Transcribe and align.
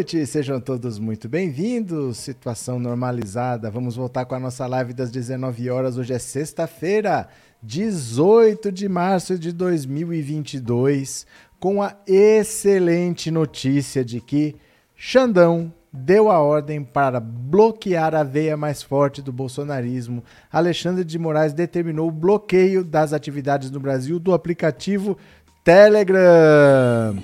Noite, 0.00 0.24
sejam 0.24 0.58
todos 0.58 0.98
muito 0.98 1.28
bem-vindos. 1.28 2.16
Situação 2.16 2.78
normalizada. 2.78 3.70
Vamos 3.70 3.96
voltar 3.96 4.24
com 4.24 4.34
a 4.34 4.40
nossa 4.40 4.66
live 4.66 4.94
das 4.94 5.10
19 5.10 5.68
horas. 5.68 5.98
Hoje 5.98 6.14
é 6.14 6.18
sexta-feira, 6.18 7.28
18 7.62 8.72
de 8.72 8.88
março 8.88 9.38
de 9.38 9.52
2022, 9.52 11.26
com 11.60 11.82
a 11.82 11.94
excelente 12.06 13.30
notícia 13.30 14.02
de 14.02 14.22
que 14.22 14.56
Xandão 14.96 15.70
deu 15.92 16.30
a 16.30 16.40
ordem 16.40 16.82
para 16.82 17.20
bloquear 17.20 18.14
a 18.14 18.22
veia 18.22 18.56
mais 18.56 18.82
forte 18.82 19.20
do 19.20 19.30
bolsonarismo. 19.30 20.24
Alexandre 20.50 21.04
de 21.04 21.18
Moraes 21.18 21.52
determinou 21.52 22.08
o 22.08 22.12
bloqueio 22.12 22.82
das 22.82 23.12
atividades 23.12 23.70
no 23.70 23.78
Brasil 23.78 24.18
do 24.18 24.32
aplicativo 24.32 25.18
Telegram. 25.62 27.18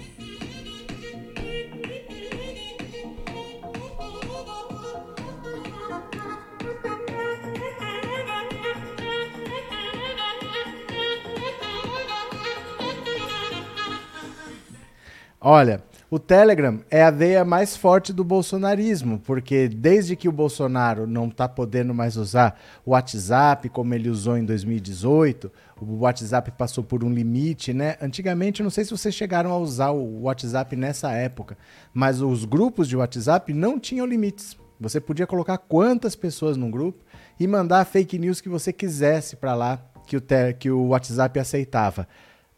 Olha, 15.48 15.80
o 16.10 16.18
Telegram 16.18 16.80
é 16.90 17.04
a 17.04 17.10
veia 17.12 17.44
mais 17.44 17.76
forte 17.76 18.12
do 18.12 18.24
bolsonarismo, 18.24 19.20
porque 19.20 19.68
desde 19.68 20.16
que 20.16 20.28
o 20.28 20.32
Bolsonaro 20.32 21.06
não 21.06 21.28
está 21.28 21.48
podendo 21.48 21.94
mais 21.94 22.16
usar 22.16 22.60
o 22.84 22.90
WhatsApp 22.90 23.68
como 23.68 23.94
ele 23.94 24.10
usou 24.10 24.36
em 24.36 24.44
2018, 24.44 25.48
o 25.80 25.98
WhatsApp 25.98 26.50
passou 26.50 26.82
por 26.82 27.04
um 27.04 27.14
limite, 27.14 27.72
né? 27.72 27.96
Antigamente, 28.02 28.60
não 28.60 28.70
sei 28.70 28.84
se 28.84 28.90
vocês 28.90 29.14
chegaram 29.14 29.52
a 29.52 29.58
usar 29.58 29.90
o 29.90 30.22
WhatsApp 30.22 30.74
nessa 30.74 31.12
época, 31.12 31.56
mas 31.94 32.20
os 32.20 32.44
grupos 32.44 32.88
de 32.88 32.96
WhatsApp 32.96 33.54
não 33.54 33.78
tinham 33.78 34.04
limites. 34.04 34.56
Você 34.80 35.00
podia 35.00 35.28
colocar 35.28 35.58
quantas 35.58 36.16
pessoas 36.16 36.56
num 36.56 36.72
grupo 36.72 37.04
e 37.38 37.46
mandar 37.46 37.84
fake 37.84 38.18
news 38.18 38.40
que 38.40 38.48
você 38.48 38.72
quisesse 38.72 39.36
para 39.36 39.54
lá 39.54 39.80
que 40.08 40.16
o, 40.16 40.22
que 40.58 40.70
o 40.72 40.88
WhatsApp 40.88 41.38
aceitava. 41.38 42.08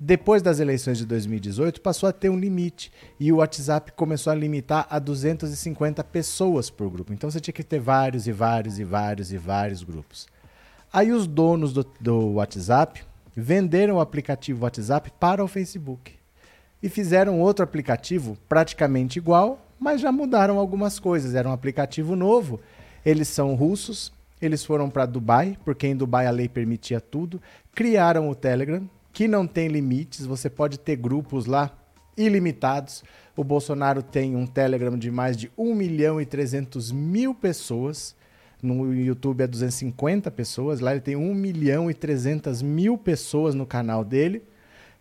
Depois 0.00 0.42
das 0.42 0.60
eleições 0.60 0.96
de 0.96 1.04
2018, 1.04 1.80
passou 1.80 2.08
a 2.08 2.12
ter 2.12 2.28
um 2.28 2.38
limite 2.38 2.92
e 3.18 3.32
o 3.32 3.38
WhatsApp 3.38 3.90
começou 3.92 4.32
a 4.32 4.36
limitar 4.36 4.86
a 4.88 5.00
250 5.00 6.04
pessoas 6.04 6.70
por 6.70 6.88
grupo. 6.88 7.12
Então 7.12 7.28
você 7.28 7.40
tinha 7.40 7.52
que 7.52 7.64
ter 7.64 7.80
vários 7.80 8.28
e 8.28 8.32
vários 8.32 8.78
e 8.78 8.84
vários 8.84 9.32
e 9.32 9.36
vários 9.36 9.82
grupos. 9.82 10.28
Aí 10.92 11.10
os 11.10 11.26
donos 11.26 11.72
do, 11.72 11.84
do 12.00 12.34
WhatsApp 12.34 13.02
venderam 13.34 13.96
o 13.96 14.00
aplicativo 14.00 14.62
WhatsApp 14.62 15.12
para 15.18 15.42
o 15.42 15.48
Facebook 15.48 16.14
e 16.80 16.88
fizeram 16.88 17.40
outro 17.40 17.64
aplicativo 17.64 18.38
praticamente 18.48 19.18
igual, 19.18 19.66
mas 19.80 20.00
já 20.00 20.12
mudaram 20.12 20.60
algumas 20.60 21.00
coisas. 21.00 21.34
Era 21.34 21.48
um 21.48 21.52
aplicativo 21.52 22.14
novo. 22.14 22.60
Eles 23.04 23.26
são 23.26 23.56
russos, 23.56 24.12
eles 24.40 24.64
foram 24.64 24.88
para 24.88 25.06
Dubai, 25.06 25.58
porque 25.64 25.88
em 25.88 25.96
Dubai 25.96 26.28
a 26.28 26.30
lei 26.30 26.48
permitia 26.48 27.00
tudo, 27.00 27.42
criaram 27.74 28.30
o 28.30 28.34
Telegram, 28.34 28.88
que 29.18 29.26
não 29.26 29.48
tem 29.48 29.66
limites, 29.66 30.24
você 30.24 30.48
pode 30.48 30.78
ter 30.78 30.94
grupos 30.94 31.46
lá 31.46 31.76
ilimitados. 32.16 33.02
O 33.36 33.42
Bolsonaro 33.42 34.00
tem 34.00 34.36
um 34.36 34.46
Telegram 34.46 34.96
de 34.96 35.10
mais 35.10 35.36
de 35.36 35.50
1 35.58 35.74
milhão 35.74 36.20
e 36.20 36.24
300 36.24 36.92
mil 36.92 37.34
pessoas. 37.34 38.14
No 38.62 38.94
YouTube 38.94 39.42
é 39.42 39.48
250 39.48 40.30
pessoas. 40.30 40.78
Lá 40.78 40.92
ele 40.92 41.00
tem 41.00 41.16
1 41.16 41.34
milhão 41.34 41.90
e 41.90 41.94
300 41.94 42.62
mil 42.62 42.96
pessoas 42.96 43.56
no 43.56 43.66
canal 43.66 44.04
dele. 44.04 44.44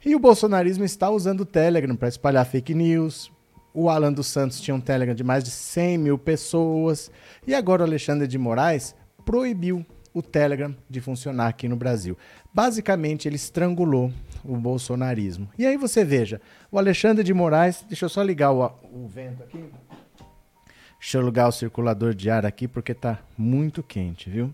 E 0.03 0.15
o 0.15 0.19
bolsonarismo 0.19 0.83
está 0.83 1.11
usando 1.11 1.41
o 1.41 1.45
Telegram 1.45 1.95
para 1.95 2.07
espalhar 2.07 2.43
fake 2.43 2.73
news. 2.73 3.31
O 3.71 3.87
Alan 3.87 4.11
dos 4.11 4.25
Santos 4.25 4.59
tinha 4.59 4.73
um 4.73 4.81
Telegram 4.81 5.13
de 5.13 5.23
mais 5.23 5.43
de 5.43 5.51
100 5.51 5.95
mil 5.99 6.17
pessoas. 6.17 7.11
E 7.45 7.53
agora 7.53 7.83
o 7.83 7.85
Alexandre 7.85 8.27
de 8.27 8.39
Moraes 8.39 8.95
proibiu 9.23 9.85
o 10.17 10.21
Telegram 10.21 10.75
de 10.89 10.99
funcionar 10.99 11.47
aqui 11.47 11.67
no 11.67 11.75
Brasil. 11.75 12.17
Basicamente, 12.53 13.27
ele 13.27 13.35
estrangulou 13.35 14.11
o 14.43 14.55
bolsonarismo. 14.55 15.49
E 15.57 15.65
aí 15.65 15.77
você 15.77 16.03
veja, 16.03 16.41
o 16.71 16.77
Alexandre 16.77 17.23
de 17.23 17.33
Moraes, 17.33 17.85
deixa 17.87 18.05
eu 18.05 18.09
só 18.09 18.23
ligar 18.23 18.51
o, 18.51 18.65
o 18.91 19.07
vento 19.07 19.43
aqui. 19.43 19.63
Deixa 20.99 21.19
eu 21.19 21.21
ligar 21.21 21.47
o 21.47 21.51
circulador 21.51 22.15
de 22.15 22.29
ar 22.29 22.45
aqui 22.45 22.67
porque 22.67 22.93
está 22.93 23.19
muito 23.37 23.83
quente, 23.83 24.29
viu? 24.29 24.51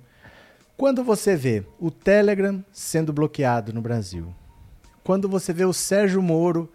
Quando 0.76 1.04
você 1.04 1.36
vê 1.36 1.64
o 1.80 1.90
Telegram 1.90 2.64
sendo 2.72 3.14
bloqueado 3.14 3.72
no 3.72 3.82
Brasil, 3.82 4.34
quando 5.04 5.30
você 5.30 5.54
vê 5.54 5.64
o 5.64 5.72
Sérgio 5.72 6.22
Moro 6.22 6.70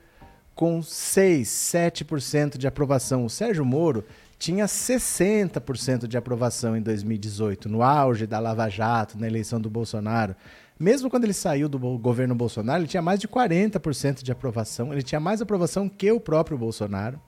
com 0.55 0.82
6, 0.82 1.47
7% 1.47 2.56
de 2.56 2.66
aprovação, 2.66 3.25
o 3.25 3.31
Sérgio 3.31 3.65
Moro 3.65 4.05
tinha 4.38 4.66
60% 4.66 6.06
de 6.06 6.16
aprovação 6.16 6.76
em 6.76 6.81
2018, 6.81 7.69
no 7.69 7.82
auge 7.82 8.26
da 8.26 8.38
Lava 8.38 8.69
Jato, 8.69 9.19
na 9.19 9.26
eleição 9.26 9.60
do 9.60 9.69
Bolsonaro. 9.69 10.37
Mesmo 10.78 11.10
quando 11.10 11.25
ele 11.25 11.32
saiu 11.32 11.69
do 11.69 11.78
governo 11.99 12.37
Bolsonaro, 12.37 12.82
ele 12.82 12.88
tinha 12.88 13.03
mais 13.03 13.19
de 13.19 13.26
40% 13.26 14.22
de 14.22 14.31
aprovação, 14.31 14.93
ele 14.93 15.03
tinha 15.03 15.19
mais 15.19 15.43
aprovação 15.43 15.88
que 15.88 16.12
o 16.12 16.21
próprio 16.21 16.56
Bolsonaro. 16.56 17.21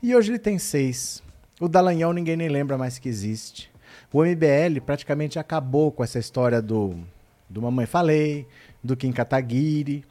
E 0.00 0.14
hoje 0.14 0.30
ele 0.30 0.38
tem 0.38 0.58
6. 0.58 1.24
O 1.60 1.68
Dallagnol 1.68 2.12
ninguém 2.12 2.36
nem 2.36 2.48
lembra 2.48 2.78
mais 2.78 3.00
que 3.00 3.08
existe. 3.08 3.68
O 4.12 4.22
MBL 4.22 4.80
praticamente 4.86 5.40
acabou 5.40 5.90
com 5.90 6.04
essa 6.04 6.20
história 6.20 6.62
do, 6.62 6.94
do 7.50 7.60
Mamãe 7.60 7.84
Falei, 7.84 8.46
do 8.82 8.96
Kim 8.96 9.10
Kataguiri. 9.10 10.04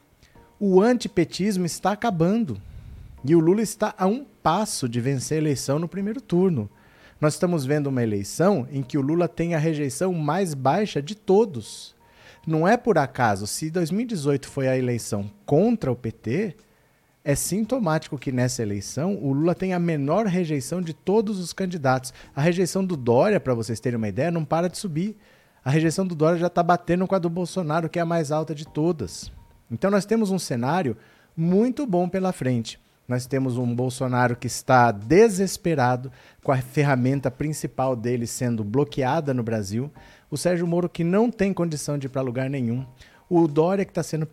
O 0.60 0.82
antipetismo 0.82 1.64
está 1.64 1.92
acabando. 1.92 2.60
E 3.28 3.36
o 3.36 3.40
Lula 3.40 3.60
está 3.60 3.94
a 3.98 4.06
um 4.06 4.24
passo 4.42 4.88
de 4.88 5.02
vencer 5.02 5.36
a 5.36 5.42
eleição 5.42 5.78
no 5.78 5.86
primeiro 5.86 6.18
turno. 6.18 6.70
Nós 7.20 7.34
estamos 7.34 7.66
vendo 7.66 7.88
uma 7.88 8.02
eleição 8.02 8.66
em 8.72 8.82
que 8.82 8.96
o 8.96 9.02
Lula 9.02 9.28
tem 9.28 9.54
a 9.54 9.58
rejeição 9.58 10.14
mais 10.14 10.54
baixa 10.54 11.02
de 11.02 11.14
todos. 11.14 11.94
Não 12.46 12.66
é 12.66 12.74
por 12.78 12.96
acaso, 12.96 13.46
se 13.46 13.70
2018 13.70 14.48
foi 14.48 14.66
a 14.66 14.78
eleição 14.78 15.30
contra 15.44 15.92
o 15.92 15.94
PT, 15.94 16.56
é 17.22 17.34
sintomático 17.34 18.16
que 18.16 18.32
nessa 18.32 18.62
eleição 18.62 19.14
o 19.22 19.34
Lula 19.34 19.54
tem 19.54 19.74
a 19.74 19.78
menor 19.78 20.24
rejeição 20.24 20.80
de 20.80 20.94
todos 20.94 21.38
os 21.38 21.52
candidatos. 21.52 22.14
A 22.34 22.40
rejeição 22.40 22.82
do 22.82 22.96
Dória, 22.96 23.38
para 23.38 23.52
vocês 23.52 23.78
terem 23.78 23.98
uma 23.98 24.08
ideia, 24.08 24.30
não 24.30 24.42
para 24.42 24.70
de 24.70 24.78
subir. 24.78 25.14
A 25.62 25.68
rejeição 25.68 26.06
do 26.06 26.14
Dória 26.14 26.38
já 26.38 26.46
está 26.46 26.62
batendo 26.62 27.06
com 27.06 27.14
a 27.14 27.18
do 27.18 27.28
Bolsonaro, 27.28 27.90
que 27.90 27.98
é 27.98 28.02
a 28.02 28.06
mais 28.06 28.32
alta 28.32 28.54
de 28.54 28.66
todas. 28.66 29.30
Então 29.70 29.90
nós 29.90 30.06
temos 30.06 30.30
um 30.30 30.38
cenário 30.38 30.96
muito 31.36 31.86
bom 31.86 32.08
pela 32.08 32.32
frente. 32.32 32.80
Nós 33.08 33.24
temos 33.24 33.56
um 33.56 33.74
Bolsonaro 33.74 34.36
que 34.36 34.46
está 34.46 34.92
desesperado 34.92 36.12
com 36.44 36.52
a 36.52 36.58
ferramenta 36.58 37.30
principal 37.30 37.96
dele 37.96 38.26
sendo 38.26 38.62
bloqueada 38.62 39.32
no 39.32 39.42
Brasil. 39.42 39.90
O 40.30 40.36
Sérgio 40.36 40.66
Moro 40.66 40.90
que 40.90 41.02
não 41.02 41.30
tem 41.30 41.54
condição 41.54 41.96
de 41.96 42.06
ir 42.06 42.10
para 42.10 42.20
lugar 42.20 42.50
nenhum. 42.50 42.84
O 43.26 43.48
Dória 43.48 43.86
que 43.86 43.90
está 43.92 44.02
sendo 44.02 44.28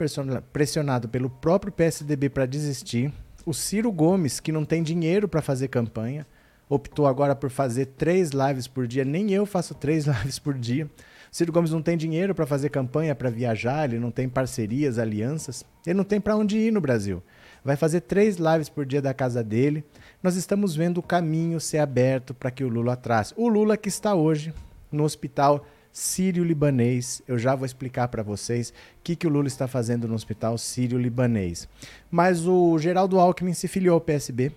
pressionado 0.52 1.08
pelo 1.08 1.30
próprio 1.30 1.72
PSDB 1.72 2.28
para 2.28 2.46
desistir. 2.46 3.14
O 3.46 3.54
Ciro 3.54 3.90
Gomes 3.94 4.42
que 4.42 4.52
não 4.52 4.66
tem 4.66 4.84
dinheiro 4.84 5.26
para 5.26 5.42
fazer 5.42 5.70
campanha. 5.70 6.28
Optou 6.68 7.08
agora 7.08 7.34
por 7.34 7.50
fazer 7.50 7.86
três 7.86 8.32
lives 8.32 8.68
por 8.68 8.88
dia. 8.88 9.06
Nem 9.06 9.32
eu 9.32 9.46
faço 9.46 9.74
três 9.74 10.04
lives 10.06 10.38
por 10.38 10.54
dia. 10.54 10.86
O 10.86 10.90
Ciro 11.32 11.54
Gomes 11.54 11.72
não 11.72 11.82
tem 11.82 11.96
dinheiro 11.96 12.36
para 12.36 12.46
fazer 12.46 12.68
campanha, 12.68 13.16
para 13.16 13.30
viajar, 13.30 13.90
ele 13.90 14.00
não 14.00 14.12
tem 14.12 14.28
parcerias, 14.28 15.00
alianças. 15.00 15.64
Ele 15.88 15.96
não 15.96 16.04
tem 16.04 16.20
para 16.20 16.36
onde 16.36 16.58
ir 16.58 16.74
no 16.74 16.82
Brasil 16.82 17.24
vai 17.66 17.76
fazer 17.76 18.02
três 18.02 18.38
lives 18.38 18.70
por 18.70 18.86
dia 18.86 19.02
da 19.02 19.12
casa 19.12 19.44
dele. 19.44 19.84
Nós 20.22 20.36
estamos 20.36 20.76
vendo 20.76 21.00
o 21.00 21.04
caminho 21.04 21.60
ser 21.60 21.80
aberto 21.80 22.32
para 22.32 22.52
que 22.52 22.64
o 22.64 22.70
Lula 22.70 22.96
trace. 22.96 23.34
O 23.36 23.48
Lula 23.48 23.76
que 23.76 23.90
está 23.90 24.14
hoje 24.14 24.54
no 24.92 25.04
hospital 25.04 25.66
sírio-libanês. 25.92 27.24
Eu 27.28 27.40
já 27.40 27.56
vou 27.56 27.66
explicar 27.66 28.08
para 28.10 28.22
vocês 28.22 28.70
o 28.70 28.74
que, 29.04 29.16
que 29.16 29.26
o 29.26 29.30
Lula 29.32 29.48
está 29.48 29.68
fazendo 29.68 30.08
no 30.08 30.14
hospital 30.14 30.60
sírio-libanês. 30.60 31.68
Mas 32.12 32.46
o 32.46 32.78
Geraldo 32.78 33.20
Alckmin 33.20 33.54
se 33.54 33.68
filiou 33.68 33.96
ao 33.96 34.02
PSB. 34.02 34.52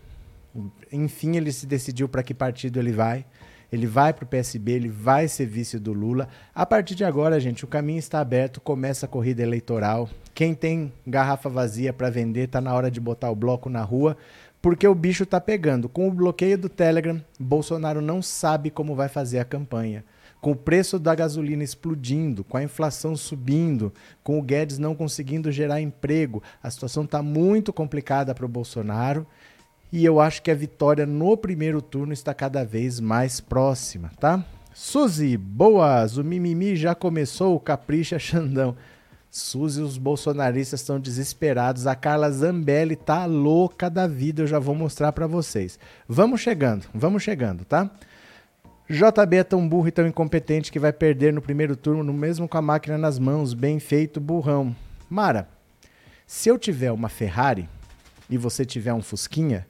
Enfim, 0.93 1.37
ele 1.37 1.51
se 1.51 1.67
decidiu 1.67 2.09
para 2.09 2.23
que 2.23 2.35
partido 2.35 2.79
ele 2.79 2.93
vai. 2.93 3.25
Ele 3.71 3.87
vai 3.87 4.15
para 4.15 4.25
o 4.25 4.27
PSB, 4.27 4.73
ele 4.73 4.89
vai 4.89 5.29
ser 5.29 5.47
vice 5.47 5.79
do 5.79 5.93
Lula. 5.93 6.29
A 6.55 6.65
partir 6.65 6.95
de 6.95 7.05
agora, 7.05 7.39
gente, 7.39 7.65
o 7.65 7.69
caminho 7.69 7.99
está 7.99 8.21
aberto, 8.21 8.61
começa 8.61 9.05
a 9.05 9.09
corrida 9.09 9.43
eleitoral. 9.43 10.09
Quem 10.35 10.55
tem 10.55 10.93
garrafa 11.07 11.51
vazia 11.51 11.93
para 11.93 12.09
vender, 12.09 12.45
está 12.45 12.61
na 12.61 12.73
hora 12.73 12.91
de 12.91 13.01
botar 13.01 13.31
o 13.31 13.37
bloco 13.37 13.69
na 13.69 13.83
rua, 13.83 14.17
porque 14.63 14.89
o 14.89 14.95
bicho 14.95 15.25
está 15.25 15.41
pegando. 15.41 15.89
Com 15.89 16.09
o 16.09 16.13
bloqueio 16.13 16.57
do 16.57 16.69
Telegram, 16.69 17.23
Bolsonaro 17.39 18.01
não 18.01 18.23
sabe 18.23 18.71
como 18.71 18.95
vai 18.95 19.09
fazer 19.09 19.39
a 19.39 19.45
campanha. 19.45 20.05
Com 20.41 20.53
o 20.53 20.57
preço 20.57 20.99
da 20.99 21.15
gasolina 21.15 21.65
explodindo, 21.65 22.45
com 22.45 22.57
a 22.57 22.63
inflação 22.63 23.17
subindo, 23.17 23.93
com 24.23 24.39
o 24.39 24.43
Guedes 24.43 24.79
não 24.79 24.95
conseguindo 24.95 25.51
gerar 25.51 25.81
emprego, 25.81 26.43
a 26.63 26.71
situação 26.71 27.05
está 27.05 27.21
muito 27.23 27.73
complicada 27.73 28.35
para 28.35 28.47
o 28.47 28.49
Bolsonaro 28.49 29.27
e 29.93 30.05
eu 30.05 30.21
acho 30.21 30.43
que 30.43 30.51
a 30.51 30.55
vitória 30.55 31.07
no 31.07 31.37
primeiro 31.37 31.81
turno 31.81 32.13
está 32.13 32.35
cada 32.35 32.65
vez 32.65 33.01
mais 33.01 33.41
próxima, 33.41 34.11
tá? 34.21 34.45
Suzy, 34.75 35.37
boas! 35.37 36.17
O 36.19 36.25
mimimi 36.25 36.77
já 36.77 36.95
começou, 36.95 37.59
capricha 37.59 38.19
Xandão. 38.19 38.77
Suzy, 39.31 39.83
os 39.83 39.99
bolsonaristas 39.99 40.81
estão 40.81 41.01
desesperados. 41.01 41.87
A 41.87 41.95
Carla 41.95 42.31
Zambelli 42.31 42.97
tá 42.97 43.27
louca 43.27 43.91
da 43.91 44.07
vida, 44.07 44.43
eu 44.43 44.47
já 44.47 44.59
vou 44.59 44.75
mostrar 44.75 45.13
para 45.13 45.27
vocês. 45.27 45.79
Vamos 46.07 46.41
chegando, 46.41 46.87
vamos 46.95 47.23
chegando, 47.23 47.65
tá? 47.65 47.91
JB 48.89 49.37
é 49.37 49.45
tão 49.45 49.69
burro 49.69 49.89
e 49.89 49.93
tão 49.93 50.07
incompetente 50.07 50.73
que 50.73 50.79
vai 50.79 50.93
perder 50.93 51.33
no 51.33 51.43
primeiro 51.43 51.77
turno, 51.77 52.11
mesmo 52.13 52.49
com 52.49 52.57
a 52.57 52.63
máquina 52.63 52.97
nas 52.97 53.19
mãos. 53.19 53.53
Bem 53.53 53.79
feito, 53.79 54.19
burrão. 54.19 54.75
Mara, 55.11 55.49
se 56.27 56.49
eu 56.49 56.59
tiver 56.59 56.91
uma 56.91 57.09
Ferrari 57.09 57.69
e 58.31 58.39
você 58.39 58.65
tiver 58.65 58.95
um 58.95 59.03
Fusquinha, 59.03 59.67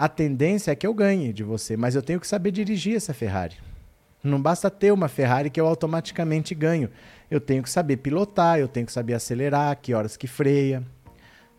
a 0.00 0.08
tendência 0.08 0.70
é 0.70 0.74
que 0.74 0.86
eu 0.86 0.94
ganhe 0.94 1.30
de 1.30 1.44
você, 1.44 1.76
mas 1.76 1.94
eu 1.94 2.00
tenho 2.00 2.18
que 2.18 2.26
saber 2.26 2.50
dirigir 2.52 2.96
essa 2.96 3.12
Ferrari. 3.12 3.56
Não 4.24 4.40
basta 4.40 4.70
ter 4.70 4.90
uma 4.94 5.08
Ferrari 5.08 5.50
que 5.50 5.60
eu 5.60 5.66
automaticamente 5.66 6.54
ganho. 6.54 6.88
Eu 7.30 7.38
tenho 7.38 7.62
que 7.62 7.68
saber 7.68 7.98
pilotar, 7.98 8.58
eu 8.58 8.66
tenho 8.66 8.86
que 8.86 8.92
saber 8.92 9.12
acelerar, 9.12 9.76
que 9.76 9.92
horas 9.92 10.16
que 10.16 10.26
freia. 10.26 10.82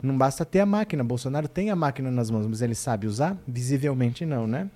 Não 0.01 0.17
basta 0.17 0.43
ter 0.43 0.59
a 0.59 0.65
máquina. 0.65 1.03
Bolsonaro 1.03 1.47
tem 1.47 1.69
a 1.69 1.75
máquina 1.75 2.09
nas 2.09 2.31
mãos, 2.31 2.47
mas 2.47 2.63
ele 2.63 2.73
sabe 2.73 3.05
usar? 3.05 3.37
Visivelmente 3.47 4.25
não, 4.25 4.47
né? 4.47 4.67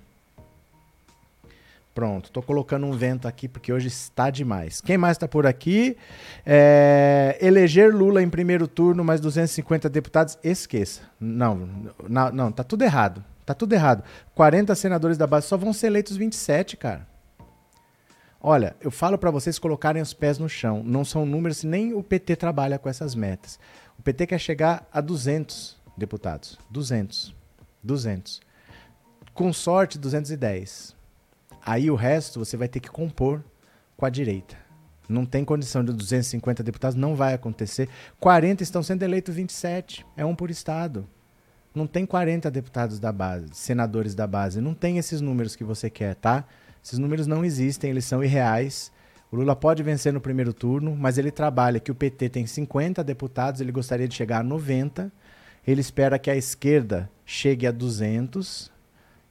Pronto, 1.92 2.30
tô 2.30 2.42
colocando 2.42 2.86
um 2.86 2.92
vento 2.92 3.26
aqui 3.26 3.48
porque 3.48 3.72
hoje 3.72 3.88
está 3.88 4.30
demais. 4.30 4.80
Quem 4.80 4.96
mais 4.96 5.16
está 5.16 5.26
por 5.26 5.44
aqui? 5.44 5.96
É, 6.44 7.36
eleger 7.40 7.92
Lula 7.92 8.22
em 8.22 8.30
primeiro 8.30 8.68
turno, 8.68 9.02
mais 9.02 9.20
250 9.20 9.88
deputados, 9.88 10.38
esqueça. 10.44 11.00
Não, 11.18 11.68
não, 12.08 12.30
não, 12.30 12.52
tá 12.52 12.62
tudo 12.62 12.82
errado. 12.82 13.24
Tá 13.46 13.54
tudo 13.54 13.72
errado. 13.72 14.02
40 14.34 14.74
senadores 14.74 15.16
da 15.16 15.26
base 15.26 15.46
só 15.46 15.56
vão 15.56 15.72
ser 15.72 15.86
eleitos 15.86 16.16
27, 16.16 16.76
cara. 16.76 17.06
Olha, 18.40 18.76
eu 18.80 18.90
falo 18.90 19.16
para 19.16 19.30
vocês 19.30 19.58
colocarem 19.58 20.02
os 20.02 20.12
pés 20.12 20.38
no 20.38 20.48
chão. 20.48 20.82
Não 20.84 21.04
são 21.04 21.24
números, 21.24 21.62
nem 21.64 21.94
o 21.94 22.02
PT 22.02 22.36
trabalha 22.36 22.78
com 22.78 22.88
essas 22.88 23.14
metas. 23.14 23.58
O 23.98 24.02
PT 24.02 24.26
quer 24.26 24.38
chegar 24.38 24.86
a 24.92 25.00
200 25.00 25.76
deputados. 25.96 26.58
200. 26.70 27.34
200. 27.82 28.40
Com 29.32 29.52
sorte, 29.52 29.98
210. 29.98 30.94
Aí 31.64 31.90
o 31.90 31.94
resto 31.94 32.38
você 32.38 32.56
vai 32.56 32.68
ter 32.68 32.80
que 32.80 32.90
compor 32.90 33.42
com 33.96 34.04
a 34.04 34.10
direita. 34.10 34.56
Não 35.08 35.24
tem 35.24 35.44
condição 35.44 35.84
de 35.84 35.92
250 35.92 36.62
deputados, 36.62 36.96
não 36.96 37.14
vai 37.14 37.32
acontecer. 37.32 37.88
40 38.18 38.62
estão 38.62 38.82
sendo 38.82 39.04
eleitos 39.04 39.34
27, 39.34 40.04
é 40.16 40.24
um 40.24 40.34
por 40.34 40.50
estado. 40.50 41.08
Não 41.76 41.86
tem 41.86 42.06
40 42.06 42.50
deputados 42.50 42.98
da 42.98 43.12
base, 43.12 43.48
senadores 43.52 44.14
da 44.14 44.26
base, 44.26 44.62
não 44.62 44.72
tem 44.72 44.96
esses 44.96 45.20
números 45.20 45.54
que 45.54 45.62
você 45.62 45.90
quer, 45.90 46.14
tá? 46.14 46.46
Esses 46.82 46.98
números 46.98 47.26
não 47.26 47.44
existem, 47.44 47.90
eles 47.90 48.06
são 48.06 48.24
irreais. 48.24 48.90
O 49.30 49.36
Lula 49.36 49.54
pode 49.54 49.82
vencer 49.82 50.10
no 50.10 50.18
primeiro 50.18 50.54
turno, 50.54 50.96
mas 50.96 51.18
ele 51.18 51.30
trabalha 51.30 51.78
que 51.78 51.92
o 51.92 51.94
PT 51.94 52.30
tem 52.30 52.46
50 52.46 53.04
deputados, 53.04 53.60
ele 53.60 53.72
gostaria 53.72 54.08
de 54.08 54.14
chegar 54.14 54.40
a 54.40 54.42
90. 54.42 55.12
Ele 55.66 55.82
espera 55.82 56.18
que 56.18 56.30
a 56.30 56.34
esquerda 56.34 57.10
chegue 57.26 57.66
a 57.66 57.70
200, 57.70 58.72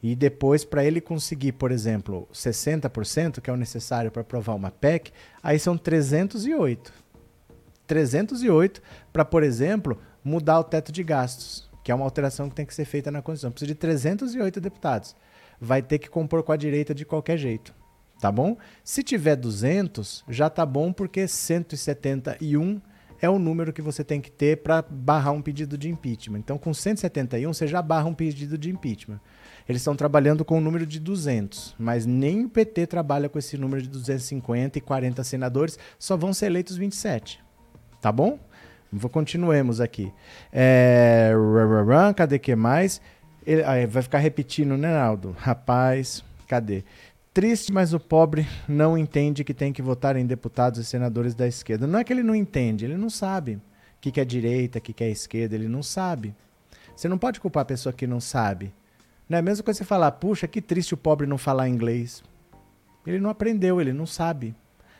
e 0.03 0.15
depois, 0.15 0.63
para 0.63 0.85
ele 0.85 1.01
conseguir, 1.01 1.53
por 1.53 1.71
exemplo, 1.71 2.27
60%, 2.31 3.41
que 3.41 3.49
é 3.49 3.53
o 3.53 3.57
necessário 3.57 4.11
para 4.11 4.21
aprovar 4.21 4.53
uma 4.53 4.69
PEC, 4.69 5.11
aí 5.41 5.57
são 5.57 5.75
308. 5.75 6.93
308 7.87 8.83
para, 9.11 9.25
por 9.25 9.41
exemplo, 9.41 9.97
mudar 10.23 10.59
o 10.59 10.63
teto 10.63 10.91
de 10.91 11.03
gastos, 11.03 11.64
que 11.85 11.91
é 11.91 11.95
uma 11.95 12.03
alteração 12.03 12.49
que 12.49 12.55
tem 12.55 12.65
que 12.65 12.73
ser 12.73 12.83
feita 12.83 13.11
na 13.11 13.21
Constituição. 13.21 13.51
Precisa 13.51 13.67
de 13.67 13.75
308 13.75 14.59
deputados. 14.59 15.15
Vai 15.61 15.83
ter 15.83 15.99
que 15.99 16.09
compor 16.09 16.41
com 16.41 16.51
a 16.51 16.57
direita 16.57 16.95
de 16.95 17.05
qualquer 17.05 17.37
jeito. 17.37 17.75
Tá 18.19 18.31
bom? 18.31 18.57
Se 18.83 19.03
tiver 19.03 19.35
200, 19.35 20.23
já 20.27 20.49
tá 20.49 20.65
bom, 20.65 20.91
porque 20.91 21.27
171 21.27 22.81
é 23.21 23.29
o 23.29 23.37
número 23.37 23.71
que 23.71 23.83
você 23.83 24.03
tem 24.03 24.19
que 24.19 24.31
ter 24.31 24.63
para 24.63 24.81
barrar 24.81 25.31
um 25.31 25.43
pedido 25.43 25.77
de 25.77 25.87
impeachment. 25.87 26.39
Então, 26.39 26.57
com 26.57 26.73
171, 26.73 27.53
você 27.53 27.67
já 27.67 27.83
barra 27.83 28.05
um 28.05 28.15
pedido 28.15 28.57
de 28.57 28.71
impeachment. 28.71 29.19
Eles 29.69 29.83
estão 29.83 29.95
trabalhando 29.95 30.43
com 30.43 30.55
o 30.55 30.57
um 30.57 30.61
número 30.61 30.87
de 30.87 30.99
200, 30.99 31.75
mas 31.77 32.07
nem 32.07 32.45
o 32.45 32.49
PT 32.49 32.87
trabalha 32.87 33.29
com 33.29 33.37
esse 33.37 33.59
número 33.59 33.83
de 33.83 33.89
250 33.89 34.79
e 34.79 34.81
40 34.81 35.23
senadores, 35.23 35.77
só 35.99 36.17
vão 36.17 36.33
ser 36.33 36.47
eleitos 36.47 36.77
27. 36.77 37.45
Tá 38.01 38.11
bom? 38.11 38.39
Continuemos 39.11 39.81
aqui. 39.81 40.11
É... 40.51 41.33
Cadê 42.15 42.39
que 42.39 42.55
mais? 42.55 43.01
Ele... 43.45 43.63
vai 43.87 44.01
ficar 44.03 44.19
repetindo, 44.19 44.77
né, 44.77 44.97
Aldo? 44.97 45.35
Rapaz, 45.37 46.23
cadê? 46.47 46.83
Triste, 47.33 47.73
mas 47.73 47.93
o 47.93 47.99
pobre 47.99 48.47
não 48.67 48.97
entende 48.97 49.43
que 49.43 49.53
tem 49.53 49.73
que 49.73 49.81
votar 49.81 50.15
em 50.15 50.25
deputados 50.25 50.79
e 50.79 50.85
senadores 50.85 51.35
da 51.35 51.45
esquerda. 51.45 51.85
Não 51.85 51.99
é 51.99 52.03
que 52.03 52.13
ele 52.13 52.23
não 52.23 52.33
entende, 52.33 52.85
ele 52.85 52.95
não 52.95 53.09
sabe 53.09 53.55
o 53.55 53.61
que, 53.99 54.11
que 54.11 54.21
é 54.21 54.25
direita, 54.25 54.79
o 54.79 54.81
que, 54.81 54.93
que 54.93 55.03
é 55.03 55.09
esquerda, 55.09 55.55
ele 55.55 55.67
não 55.67 55.83
sabe. 55.83 56.33
Você 56.95 57.09
não 57.09 57.17
pode 57.17 57.41
culpar 57.41 57.63
a 57.63 57.65
pessoa 57.65 57.91
que 57.91 58.07
não 58.07 58.21
sabe. 58.21 58.73
Não 59.27 59.37
é 59.37 59.41
mesmo 59.41 59.63
que 59.63 59.73
você 59.73 59.83
falar, 59.83 60.11
puxa, 60.13 60.47
que 60.47 60.61
triste 60.61 60.93
o 60.93 60.97
pobre 60.97 61.27
não 61.27 61.37
falar 61.37 61.67
inglês. 61.67 62.23
Ele 63.05 63.19
não 63.19 63.29
aprendeu, 63.29 63.81
ele 63.81 63.91
não 63.91 64.05
sabe. 64.05 64.55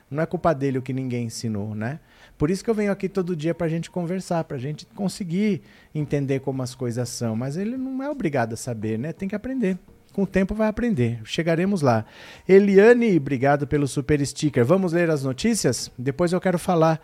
Não 0.10 0.22
é 0.22 0.26
culpa 0.26 0.54
dele 0.54 0.78
o 0.78 0.82
que 0.82 0.92
ninguém 0.92 1.28
ensinou, 1.28 1.74
né? 1.74 2.00
Por 2.38 2.52
isso 2.52 2.64
que 2.64 2.70
eu 2.70 2.76
venho 2.76 2.92
aqui 2.92 3.08
todo 3.08 3.36
dia 3.36 3.54
para 3.54 3.66
a 3.66 3.70
gente 3.70 3.90
conversar, 3.90 4.44
para 4.44 4.58
a 4.58 4.60
gente 4.60 4.86
conseguir 4.88 5.62
entender 5.94 6.42
como 6.42 6.62
as 6.62 6.76
coisas 6.76 7.08
são. 7.08 7.36
Mas 7.36 7.56
ele 7.56 7.78
não 7.78 8.04
é 8.04 8.10
obrigado 8.10 8.54
a 8.54 8.58
saber, 8.58 9.00
né? 9.00 9.14
Tem 9.14 9.28
que 9.30 9.36
aprender. 9.36 9.78
Com 10.12 10.24
o 10.24 10.28
tempo 10.28 10.54
vai 10.54 10.68
aprender. 10.68 11.22
Chegaremos 11.24 11.82
lá. 11.82 12.06
Eliane, 12.48 13.18
obrigado 13.18 13.66
pelo 13.66 13.88
super 13.88 14.26
sticker. 14.26 14.66
Vamos 14.66 14.94
ler 14.94 15.10
as 15.10 15.24
notícias? 15.24 15.92
Depois 15.98 16.34
eu 16.34 16.42
quero 16.42 16.60
falar 16.60 17.02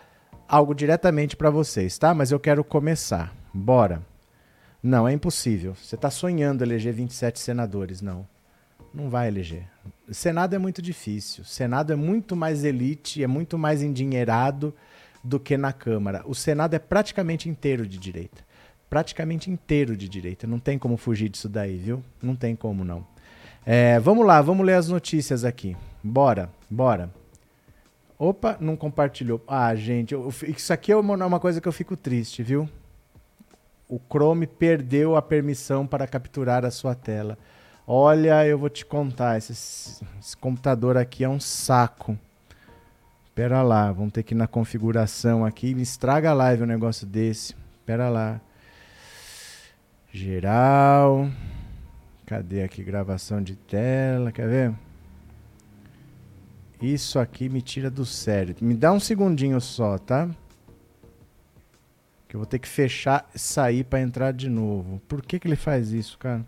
algo 0.47 0.73
diretamente 0.73 1.35
para 1.35 1.49
vocês, 1.49 1.97
tá? 1.97 2.13
Mas 2.13 2.31
eu 2.31 2.39
quero 2.39 2.63
começar. 2.63 3.33
Bora. 3.53 4.01
Não, 4.83 5.07
é 5.07 5.13
impossível. 5.13 5.75
Você 5.75 5.95
está 5.95 6.09
sonhando 6.09 6.63
eleger 6.63 6.93
27 6.93 7.39
senadores. 7.39 8.01
Não. 8.01 8.27
Não 8.93 9.09
vai 9.09 9.29
eleger. 9.29 9.63
Senado 10.09 10.55
é 10.55 10.57
muito 10.57 10.81
difícil. 10.81 11.45
Senado 11.45 11.93
é 11.93 11.95
muito 11.95 12.35
mais 12.35 12.65
elite, 12.65 13.23
é 13.23 13.27
muito 13.27 13.57
mais 13.57 13.81
endinheirado 13.81 14.73
do 15.23 15.39
que 15.39 15.57
na 15.57 15.71
Câmara. 15.73 16.23
O 16.25 16.33
Senado 16.33 16.73
é 16.73 16.79
praticamente 16.79 17.49
inteiro 17.49 17.85
de 17.87 17.97
direita. 17.97 18.43
Praticamente 18.89 19.49
inteiro 19.49 19.95
de 19.95 20.09
direita. 20.09 20.45
Não 20.45 20.59
tem 20.59 20.77
como 20.77 20.97
fugir 20.97 21.29
disso 21.29 21.47
daí, 21.47 21.77
viu? 21.77 22.03
Não 22.21 22.35
tem 22.35 22.55
como 22.55 22.83
não. 22.83 23.05
É, 23.65 23.99
vamos 23.99 24.25
lá, 24.25 24.41
vamos 24.41 24.65
ler 24.65 24.75
as 24.75 24.87
notícias 24.87 25.45
aqui. 25.45 25.77
Bora, 26.03 26.49
bora. 26.69 27.09
Opa, 28.17 28.57
não 28.59 28.75
compartilhou. 28.75 29.41
Ah, 29.47 29.73
gente, 29.75 30.13
eu, 30.13 30.31
isso 30.47 30.73
aqui 30.73 30.91
é 30.91 30.95
uma, 30.95 31.13
é 31.23 31.25
uma 31.25 31.39
coisa 31.39 31.61
que 31.61 31.67
eu 31.67 31.71
fico 31.71 31.95
triste, 31.95 32.43
viu? 32.43 32.69
o 33.91 33.99
Chrome 33.99 34.47
perdeu 34.47 35.17
a 35.17 35.21
permissão 35.21 35.85
para 35.85 36.07
capturar 36.07 36.63
a 36.63 36.71
sua 36.71 36.95
tela. 36.95 37.37
Olha, 37.85 38.47
eu 38.47 38.57
vou 38.57 38.69
te 38.69 38.85
contar, 38.85 39.37
esse, 39.37 39.51
esse 39.51 40.37
computador 40.37 40.95
aqui 40.95 41.25
é 41.25 41.29
um 41.29 41.41
saco. 41.41 42.17
Pera 43.41 43.63
lá, 43.63 43.91
vamos 43.91 44.13
ter 44.13 44.21
que 44.21 44.35
ir 44.35 44.37
na 44.37 44.45
configuração 44.45 45.43
aqui. 45.43 45.73
Me 45.73 45.81
estraga 45.81 46.29
a 46.29 46.33
live 46.33 46.61
um 46.61 46.67
negócio 46.67 47.07
desse. 47.07 47.55
Pera 47.83 48.07
lá. 48.07 48.39
Geral. 50.13 51.27
Cadê 52.27 52.61
aqui 52.61 52.83
gravação 52.83 53.41
de 53.41 53.55
tela? 53.55 54.31
Quer 54.31 54.47
ver? 54.47 54.73
Isso 56.79 57.17
aqui 57.17 57.49
me 57.49 57.63
tira 57.63 57.89
do 57.89 58.05
sério. 58.05 58.55
Me 58.61 58.75
dá 58.75 58.93
um 58.93 58.99
segundinho 58.99 59.59
só, 59.59 59.97
tá? 59.97 60.29
Que 62.27 62.35
eu 62.35 62.39
vou 62.41 62.45
ter 62.45 62.59
que 62.59 62.67
fechar 62.67 63.27
e 63.33 63.39
sair 63.39 63.83
para 63.83 64.01
entrar 64.01 64.33
de 64.33 64.49
novo. 64.49 65.01
Por 65.07 65.19
que, 65.19 65.39
que 65.39 65.47
ele 65.47 65.55
faz 65.55 65.91
isso, 65.91 66.15
cara? 66.19 66.45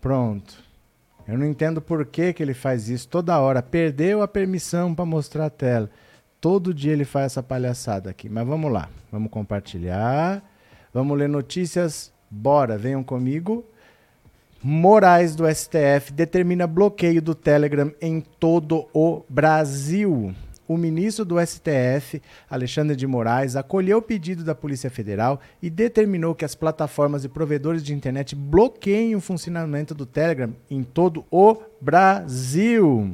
Pronto. 0.00 0.62
Eu 1.28 1.38
não 1.38 1.46
entendo 1.46 1.80
por 1.80 2.04
que, 2.06 2.32
que 2.32 2.42
ele 2.42 2.54
faz 2.54 2.88
isso 2.88 3.08
toda 3.08 3.38
hora. 3.38 3.62
Perdeu 3.62 4.22
a 4.22 4.28
permissão 4.28 4.94
para 4.94 5.04
mostrar 5.04 5.46
a 5.46 5.50
tela. 5.50 5.90
Todo 6.40 6.74
dia 6.74 6.92
ele 6.92 7.04
faz 7.04 7.26
essa 7.26 7.42
palhaçada 7.42 8.10
aqui. 8.10 8.28
Mas 8.28 8.46
vamos 8.46 8.72
lá. 8.72 8.88
Vamos 9.12 9.30
compartilhar. 9.30 10.42
Vamos 10.92 11.16
ler 11.16 11.28
notícias. 11.28 12.12
Bora, 12.30 12.78
venham 12.78 13.04
comigo. 13.04 13.64
Moraes 14.62 15.34
do 15.34 15.44
STF 15.48 16.12
determina 16.12 16.66
bloqueio 16.66 17.22
do 17.22 17.34
Telegram 17.34 17.92
em 18.00 18.20
todo 18.20 18.88
o 18.92 19.22
Brasil. 19.28 20.34
O 20.70 20.76
ministro 20.78 21.24
do 21.24 21.44
STF, 21.44 22.22
Alexandre 22.48 22.94
de 22.94 23.04
Moraes, 23.04 23.56
acolheu 23.56 23.98
o 23.98 24.02
pedido 24.02 24.44
da 24.44 24.54
Polícia 24.54 24.88
Federal 24.88 25.40
e 25.60 25.68
determinou 25.68 26.32
que 26.32 26.44
as 26.44 26.54
plataformas 26.54 27.24
e 27.24 27.28
provedores 27.28 27.82
de 27.82 27.92
internet 27.92 28.36
bloqueiem 28.36 29.16
o 29.16 29.20
funcionamento 29.20 29.96
do 29.96 30.06
Telegram 30.06 30.54
em 30.70 30.84
todo 30.84 31.24
o 31.28 31.56
Brasil. 31.80 33.10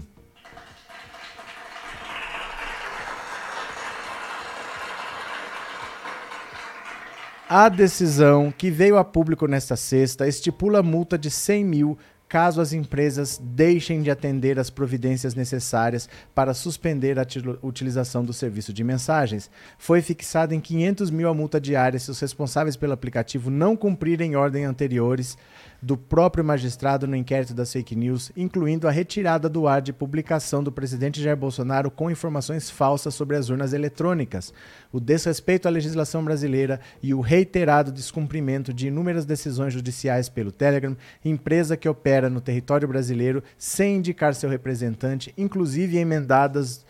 A 7.48 7.70
decisão 7.70 8.52
que 8.52 8.70
veio 8.70 8.98
a 8.98 9.04
público 9.04 9.46
nesta 9.46 9.76
sexta 9.76 10.28
estipula 10.28 10.82
multa 10.82 11.16
de 11.16 11.30
100 11.30 11.64
mil 11.64 11.98
caso 12.28 12.60
as 12.60 12.72
empresas 12.72 13.40
deixem 13.42 14.02
de 14.02 14.10
atender 14.10 14.58
as 14.58 14.68
providências 14.68 15.34
necessárias 15.34 16.08
para 16.34 16.54
suspender 16.54 17.18
a 17.18 17.26
utilização 17.62 18.24
do 18.24 18.32
serviço 18.32 18.72
de 18.72 18.82
mensagens. 18.82 19.50
Foi 19.78 20.02
fixada 20.02 20.54
em 20.54 20.60
500 20.60 21.10
mil 21.10 21.28
a 21.28 21.34
multa 21.34 21.60
diária 21.60 21.98
se 21.98 22.10
os 22.10 22.20
responsáveis 22.20 22.76
pelo 22.76 22.92
aplicativo 22.92 23.50
não 23.50 23.76
cumprirem 23.76 24.36
ordem 24.36 24.64
anteriores 24.64 25.36
do 25.80 25.96
próprio 25.96 26.44
magistrado 26.44 27.06
no 27.06 27.16
inquérito 27.16 27.54
das 27.54 27.72
fake 27.72 27.94
news, 27.94 28.32
incluindo 28.36 28.88
a 28.88 28.90
retirada 28.90 29.48
do 29.48 29.68
ar 29.68 29.80
de 29.80 29.92
publicação 29.92 30.62
do 30.62 30.72
presidente 30.72 31.22
Jair 31.22 31.36
Bolsonaro 31.36 31.90
com 31.90 32.10
informações 32.10 32.70
falsas 32.70 33.14
sobre 33.14 33.36
as 33.36 33.48
urnas 33.48 33.72
eletrônicas, 33.72 34.52
o 34.92 35.00
desrespeito 35.00 35.68
à 35.68 35.70
legislação 35.70 36.24
brasileira 36.24 36.80
e 37.02 37.12
o 37.12 37.20
reiterado 37.20 37.92
descumprimento 37.92 38.72
de 38.72 38.88
inúmeras 38.88 39.24
decisões 39.24 39.72
judiciais 39.72 40.28
pelo 40.28 40.52
Telegram, 40.52 40.96
empresa 41.24 41.76
que 41.76 41.88
opera 41.88 42.30
no 42.30 42.40
território 42.40 42.88
brasileiro 42.88 43.42
sem 43.58 43.96
indicar 43.96 44.34
seu 44.34 44.50
representante, 44.50 45.32
inclusive 45.36 45.98
emendadas 45.98 46.84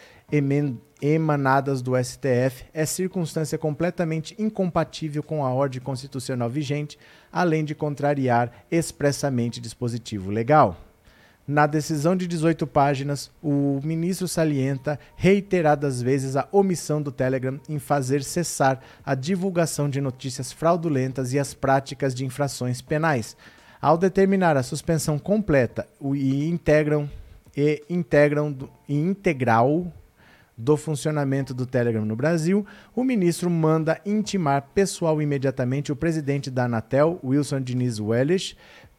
emanadas 1.01 1.83
do 1.83 1.93
STF 2.03 2.65
é 2.73 2.85
circunstância 2.87 3.59
completamente 3.59 4.35
incompatível 4.39 5.23
com 5.23 5.45
a 5.45 5.53
ordem 5.53 5.81
constitucional 5.81 6.49
vigente, 6.49 6.99
além 7.33 7.65
de 7.65 7.75
contrariar 7.75 8.53
expressamente 8.71 9.61
dispositivo 9.61 10.31
legal. 10.31 10.77
Na 11.47 11.65
decisão 11.65 12.17
de 12.17 12.27
18 12.27 12.67
páginas, 12.67 13.31
o 13.41 13.81
ministro 13.85 14.27
salienta 14.27 14.99
reiteradas 15.15 16.03
vezes 16.03 16.35
a 16.35 16.49
omissão 16.51 17.01
do 17.01 17.13
Telegram 17.13 17.61
em 17.69 17.79
fazer 17.79 18.25
cessar 18.25 18.81
a 19.05 19.15
divulgação 19.15 19.89
de 19.89 20.01
notícias 20.01 20.51
fraudulentas 20.51 21.33
e 21.33 21.39
as 21.39 21.55
práticas 21.55 22.13
de 22.13 22.25
infrações 22.25 22.83
penais, 22.83 23.37
ao 23.81 23.97
determinar 23.97 24.57
a 24.57 24.63
suspensão 24.65 25.21
completa 25.21 25.87
e 26.15 26.49
integram 26.49 27.09
e 27.57 27.81
integram 27.89 28.57
e 28.89 28.97
integral 28.97 29.87
do 30.57 30.77
funcionamento 30.77 31.53
do 31.53 31.67
Telegram 31.67 32.05
no 32.05 32.17
Brasil, 32.17 32.65
o 32.95 33.05
ministro 33.05 33.51
manda 33.51 34.01
intimar 34.07 34.71
pessoal 34.75 35.21
imediatamente 35.21 35.93
o 35.93 35.97
presidente 35.97 36.51
da 36.51 36.65
Anatel, 36.65 37.21
Wilson 37.23 37.61
Diniz 37.61 38.01
Welles, 38.01 38.57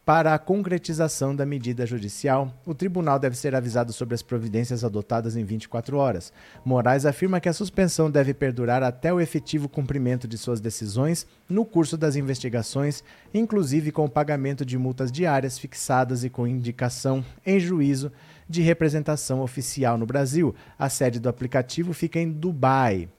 para 0.07 0.33
a 0.33 0.39
concretização 0.39 1.35
da 1.35 1.45
medida 1.45 1.85
judicial, 1.85 2.53
o 2.65 2.73
tribunal 2.73 3.19
deve 3.19 3.37
ser 3.37 3.53
avisado 3.53 3.91
sobre 3.91 4.15
as 4.15 4.21
providências 4.21 4.85
adotadas 4.85 5.35
em 5.35 5.43
24 5.43 5.97
horas. 5.97 6.31
Moraes 6.63 7.05
afirma 7.05 7.41
que 7.41 7.49
a 7.49 7.53
suspensão 7.53 8.09
deve 8.09 8.33
perdurar 8.33 8.81
até 8.83 9.13
o 9.13 9.19
efetivo 9.19 9.67
cumprimento 9.67 10.25
de 10.25 10.37
suas 10.37 10.61
decisões 10.61 11.27
no 11.49 11.65
curso 11.65 11.97
das 11.97 12.15
investigações, 12.15 13.03
inclusive 13.33 13.91
com 13.91 14.05
o 14.05 14.09
pagamento 14.09 14.65
de 14.65 14.77
multas 14.77 15.11
diárias 15.11 15.59
fixadas 15.59 16.23
e 16.23 16.29
com 16.29 16.47
indicação 16.47 17.21
em 17.45 17.59
juízo 17.59 18.09
de 18.49 18.61
representação 18.61 19.41
oficial 19.41 19.97
no 19.97 20.05
Brasil. 20.05 20.55
A 20.77 20.89
sede 20.89 21.19
do 21.19 21.29
aplicativo 21.29 21.93
fica 21.93 22.19
em 22.19 22.31
Dubai. 22.31 23.09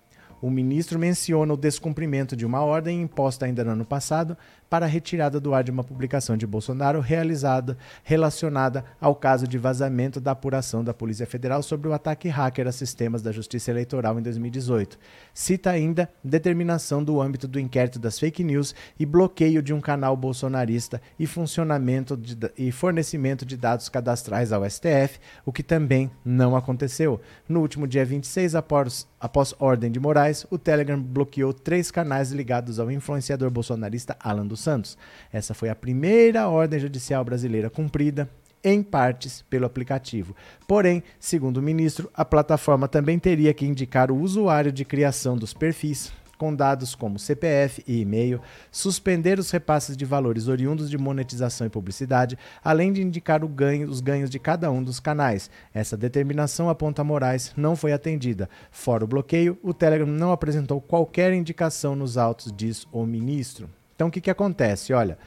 O 0.40 0.50
ministro 0.50 0.98
menciona 0.98 1.52
o 1.52 1.56
descumprimento 1.56 2.36
de 2.36 2.46
uma 2.46 2.62
ordem 2.62 3.02
imposta 3.02 3.44
ainda 3.44 3.64
no 3.64 3.72
ano 3.72 3.84
passado 3.84 4.36
para 4.68 4.86
a 4.86 4.88
retirada 4.88 5.40
do 5.40 5.54
ar 5.54 5.64
de 5.64 5.70
uma 5.70 5.84
publicação 5.84 6.36
de 6.36 6.46
Bolsonaro 6.46 7.00
realizada 7.00 7.76
relacionada 8.02 8.84
ao 9.00 9.14
caso 9.14 9.46
de 9.46 9.58
vazamento 9.58 10.20
da 10.20 10.32
apuração 10.32 10.84
da 10.84 10.92
Polícia 10.92 11.26
Federal 11.26 11.62
sobre 11.62 11.88
o 11.88 11.92
ataque 11.92 12.28
hacker 12.28 12.66
a 12.66 12.72
sistemas 12.72 13.22
da 13.22 13.32
Justiça 13.32 13.70
Eleitoral 13.70 14.18
em 14.18 14.22
2018. 14.22 14.98
Cita 15.32 15.70
ainda 15.70 16.10
determinação 16.22 17.02
do 17.02 17.20
âmbito 17.20 17.48
do 17.48 17.58
inquérito 17.58 17.98
das 17.98 18.18
fake 18.18 18.44
news 18.44 18.74
e 18.98 19.06
bloqueio 19.06 19.62
de 19.62 19.72
um 19.72 19.80
canal 19.80 20.16
bolsonarista 20.16 21.00
e 21.18 21.26
funcionamento 21.26 22.16
de, 22.16 22.36
e 22.56 22.70
fornecimento 22.70 23.46
de 23.46 23.56
dados 23.56 23.88
cadastrais 23.88 24.52
ao 24.52 24.68
STF, 24.68 25.18
o 25.44 25.52
que 25.52 25.62
também 25.62 26.10
não 26.24 26.56
aconteceu. 26.56 27.20
No 27.48 27.60
último 27.60 27.86
dia 27.86 28.04
26, 28.04 28.54
após, 28.54 29.06
após 29.18 29.54
ordem 29.58 29.90
de 29.90 30.00
Moraes, 30.00 30.46
o 30.50 30.58
Telegram 30.58 31.00
bloqueou 31.00 31.52
três 31.52 31.90
canais 31.90 32.30
ligados 32.32 32.78
ao 32.78 32.90
influenciador 32.90 33.50
bolsonarista 33.50 34.16
Alan 34.20 34.46
dos 34.46 34.57
Santos. 34.58 34.98
Essa 35.32 35.54
foi 35.54 35.68
a 35.68 35.74
primeira 35.74 36.48
ordem 36.48 36.78
judicial 36.78 37.24
brasileira 37.24 37.70
cumprida 37.70 38.28
em 38.62 38.82
partes 38.82 39.42
pelo 39.48 39.66
aplicativo. 39.66 40.34
Porém, 40.66 41.02
segundo 41.18 41.58
o 41.58 41.62
ministro, 41.62 42.10
a 42.14 42.24
plataforma 42.24 42.88
também 42.88 43.18
teria 43.18 43.54
que 43.54 43.66
indicar 43.66 44.10
o 44.10 44.18
usuário 44.20 44.72
de 44.72 44.84
criação 44.84 45.36
dos 45.36 45.54
perfis, 45.54 46.12
com 46.36 46.54
dados 46.54 46.94
como 46.94 47.18
CPF 47.18 47.82
e 47.86 48.00
e-mail, 48.00 48.40
suspender 48.70 49.40
os 49.40 49.50
repasses 49.50 49.96
de 49.96 50.04
valores 50.04 50.46
oriundos 50.46 50.88
de 50.88 50.96
monetização 50.96 51.66
e 51.66 51.70
publicidade, 51.70 52.38
além 52.62 52.92
de 52.92 53.02
indicar 53.02 53.44
ganho, 53.46 53.88
os 53.88 54.00
ganhos 54.00 54.30
de 54.30 54.38
cada 54.38 54.70
um 54.70 54.82
dos 54.82 55.00
canais. 55.00 55.50
Essa 55.74 55.96
determinação, 55.96 56.70
aponta 56.70 57.02
Moraes, 57.02 57.52
não 57.56 57.74
foi 57.74 57.92
atendida. 57.92 58.48
Fora 58.70 59.04
o 59.04 59.08
bloqueio, 59.08 59.58
o 59.62 59.74
Telegram 59.74 60.06
não 60.06 60.30
apresentou 60.30 60.80
qualquer 60.80 61.32
indicação 61.32 61.96
nos 61.96 62.16
autos, 62.16 62.52
diz 62.56 62.86
o 62.92 63.04
ministro. 63.04 63.68
Então 63.98 64.06
o 64.06 64.10
que, 64.12 64.20
que 64.20 64.30
acontece? 64.30 64.92
Olha, 64.92 65.18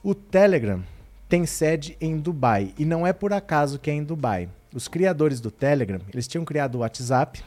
o 0.00 0.14
Telegram 0.14 0.80
tem 1.28 1.44
sede 1.44 1.96
em 2.00 2.18
Dubai 2.18 2.72
e 2.78 2.84
não 2.84 3.04
é 3.04 3.12
por 3.12 3.32
acaso 3.32 3.80
que 3.80 3.90
é 3.90 3.92
em 3.92 4.04
Dubai. 4.04 4.48
Os 4.72 4.86
criadores 4.86 5.40
do 5.40 5.50
Telegram, 5.50 5.98
eles 6.14 6.28
tinham 6.28 6.44
criado 6.44 6.76
o 6.76 6.78
WhatsApp. 6.78 7.42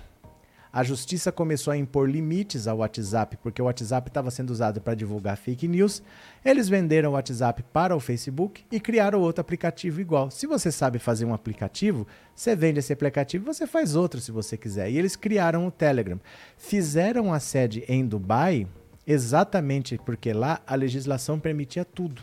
A 0.69 0.83
justiça 0.83 1.31
começou 1.31 1.71
a 1.71 1.77
impor 1.77 2.09
limites 2.09 2.67
ao 2.67 2.79
WhatsApp 2.79 3.37
porque 3.41 3.61
o 3.61 3.65
WhatsApp 3.65 4.09
estava 4.09 4.29
sendo 4.29 4.49
usado 4.49 4.81
para 4.81 4.95
divulgar 4.95 5.37
fake 5.37 5.65
news. 5.65 6.03
Eles 6.43 6.67
venderam 6.67 7.11
o 7.11 7.13
WhatsApp 7.13 7.63
para 7.71 7.95
o 7.95 7.99
Facebook 8.01 8.65
e 8.69 8.81
criaram 8.81 9.21
outro 9.21 9.39
aplicativo 9.39 10.01
igual. 10.01 10.29
Se 10.29 10.45
você 10.45 10.73
sabe 10.73 10.99
fazer 10.99 11.23
um 11.23 11.33
aplicativo, 11.33 12.05
você 12.35 12.53
vende 12.53 12.79
esse 12.79 12.91
aplicativo, 12.91 13.45
você 13.45 13.65
faz 13.65 13.95
outro 13.95 14.19
se 14.19 14.29
você 14.29 14.57
quiser. 14.57 14.91
E 14.91 14.97
eles 14.97 15.15
criaram 15.15 15.65
o 15.65 15.71
Telegram. 15.71 16.19
Fizeram 16.57 17.31
a 17.31 17.39
sede 17.39 17.85
em 17.87 18.05
Dubai 18.05 18.67
Exatamente 19.05 19.99
porque 20.05 20.31
lá 20.33 20.61
a 20.65 20.75
legislação 20.75 21.39
permitia 21.39 21.83
tudo. 21.83 22.21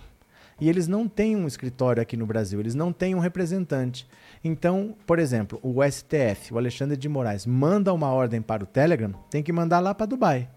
E 0.60 0.68
eles 0.68 0.86
não 0.86 1.08
têm 1.08 1.36
um 1.36 1.46
escritório 1.46 2.02
aqui 2.02 2.16
no 2.16 2.26
Brasil, 2.26 2.60
eles 2.60 2.74
não 2.74 2.92
têm 2.92 3.14
um 3.14 3.18
representante. 3.18 4.06
Então, 4.44 4.94
por 5.06 5.18
exemplo, 5.18 5.58
o 5.62 5.82
STF, 5.82 6.52
o 6.52 6.58
Alexandre 6.58 6.98
de 6.98 7.08
Moraes, 7.08 7.46
manda 7.46 7.94
uma 7.94 8.12
ordem 8.12 8.42
para 8.42 8.62
o 8.62 8.66
Telegram, 8.66 9.12
tem 9.30 9.42
que 9.42 9.52
mandar 9.52 9.80
lá 9.80 9.94
para 9.94 10.06
Dubai. 10.06 10.50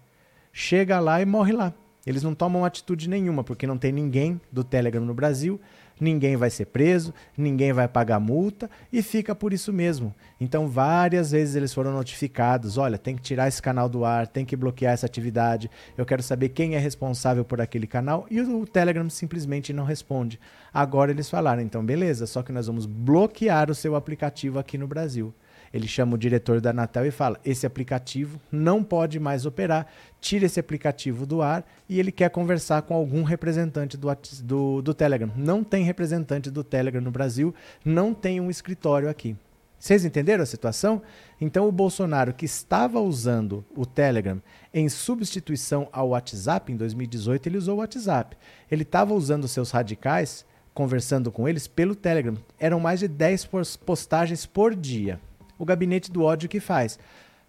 Chega 0.52 1.00
lá 1.00 1.22
e 1.22 1.24
morre 1.24 1.52
lá. 1.52 1.72
Eles 2.06 2.22
não 2.22 2.34
tomam 2.34 2.66
atitude 2.66 3.08
nenhuma, 3.08 3.42
porque 3.42 3.66
não 3.66 3.78
tem 3.78 3.90
ninguém 3.90 4.38
do 4.52 4.62
Telegram 4.62 5.04
no 5.04 5.14
Brasil 5.14 5.58
ninguém 6.00 6.36
vai 6.36 6.50
ser 6.50 6.66
preso, 6.66 7.14
ninguém 7.36 7.72
vai 7.72 7.88
pagar 7.88 8.20
multa 8.20 8.70
e 8.92 9.02
fica 9.02 9.34
por 9.34 9.52
isso 9.52 9.72
mesmo. 9.72 10.14
Então, 10.40 10.68
várias 10.68 11.30
vezes 11.30 11.54
eles 11.54 11.72
foram 11.72 11.92
notificados: 11.92 12.76
olha, 12.78 12.98
tem 12.98 13.16
que 13.16 13.22
tirar 13.22 13.48
esse 13.48 13.62
canal 13.62 13.88
do 13.88 14.04
ar, 14.04 14.26
tem 14.26 14.44
que 14.44 14.56
bloquear 14.56 14.92
essa 14.92 15.06
atividade, 15.06 15.70
eu 15.96 16.04
quero 16.04 16.22
saber 16.22 16.50
quem 16.50 16.74
é 16.74 16.78
responsável 16.78 17.44
por 17.44 17.60
aquele 17.60 17.86
canal, 17.86 18.26
e 18.30 18.40
o 18.40 18.66
Telegram 18.66 19.08
simplesmente 19.08 19.72
não 19.72 19.84
responde. 19.84 20.38
Agora 20.72 21.10
eles 21.10 21.30
falaram: 21.30 21.62
então, 21.62 21.84
beleza, 21.84 22.26
só 22.26 22.42
que 22.42 22.52
nós 22.52 22.66
vamos 22.66 22.86
bloquear 22.86 23.70
o 23.70 23.74
seu 23.74 23.94
aplicativo 23.96 24.58
aqui 24.58 24.76
no 24.76 24.86
Brasil. 24.86 25.34
Ele 25.74 25.88
chama 25.88 26.14
o 26.14 26.18
diretor 26.18 26.60
da 26.60 26.70
Anatel 26.70 27.04
e 27.04 27.10
fala: 27.10 27.40
esse 27.44 27.66
aplicativo 27.66 28.40
não 28.50 28.84
pode 28.84 29.18
mais 29.18 29.44
operar, 29.44 29.88
tira 30.20 30.46
esse 30.46 30.60
aplicativo 30.60 31.26
do 31.26 31.42
ar 31.42 31.66
e 31.88 31.98
ele 31.98 32.12
quer 32.12 32.30
conversar 32.30 32.82
com 32.82 32.94
algum 32.94 33.24
representante 33.24 33.96
do, 33.96 34.06
do, 34.44 34.80
do 34.80 34.94
Telegram. 34.94 35.32
Não 35.36 35.64
tem 35.64 35.82
representante 35.82 36.48
do 36.48 36.62
Telegram 36.62 37.00
no 37.00 37.10
Brasil, 37.10 37.52
não 37.84 38.14
tem 38.14 38.40
um 38.40 38.48
escritório 38.48 39.08
aqui. 39.08 39.36
Vocês 39.76 40.04
entenderam 40.04 40.44
a 40.44 40.46
situação? 40.46 41.02
Então, 41.40 41.68
o 41.68 41.72
Bolsonaro, 41.72 42.32
que 42.32 42.44
estava 42.44 43.00
usando 43.00 43.64
o 43.76 43.84
Telegram 43.84 44.40
em 44.72 44.88
substituição 44.88 45.88
ao 45.92 46.10
WhatsApp 46.10 46.72
em 46.72 46.76
2018, 46.76 47.48
ele 47.48 47.58
usou 47.58 47.74
o 47.74 47.78
WhatsApp. 47.80 48.36
Ele 48.70 48.84
estava 48.84 49.12
usando 49.12 49.48
seus 49.48 49.72
radicais, 49.72 50.46
conversando 50.72 51.32
com 51.32 51.48
eles 51.48 51.66
pelo 51.66 51.96
Telegram. 51.96 52.36
Eram 52.60 52.78
mais 52.78 53.00
de 53.00 53.08
10 53.08 53.50
postagens 53.84 54.46
por 54.46 54.74
dia 54.76 55.20
o 55.64 55.66
gabinete 55.66 56.12
do 56.12 56.22
ódio 56.22 56.48
que 56.48 56.60
faz. 56.60 56.98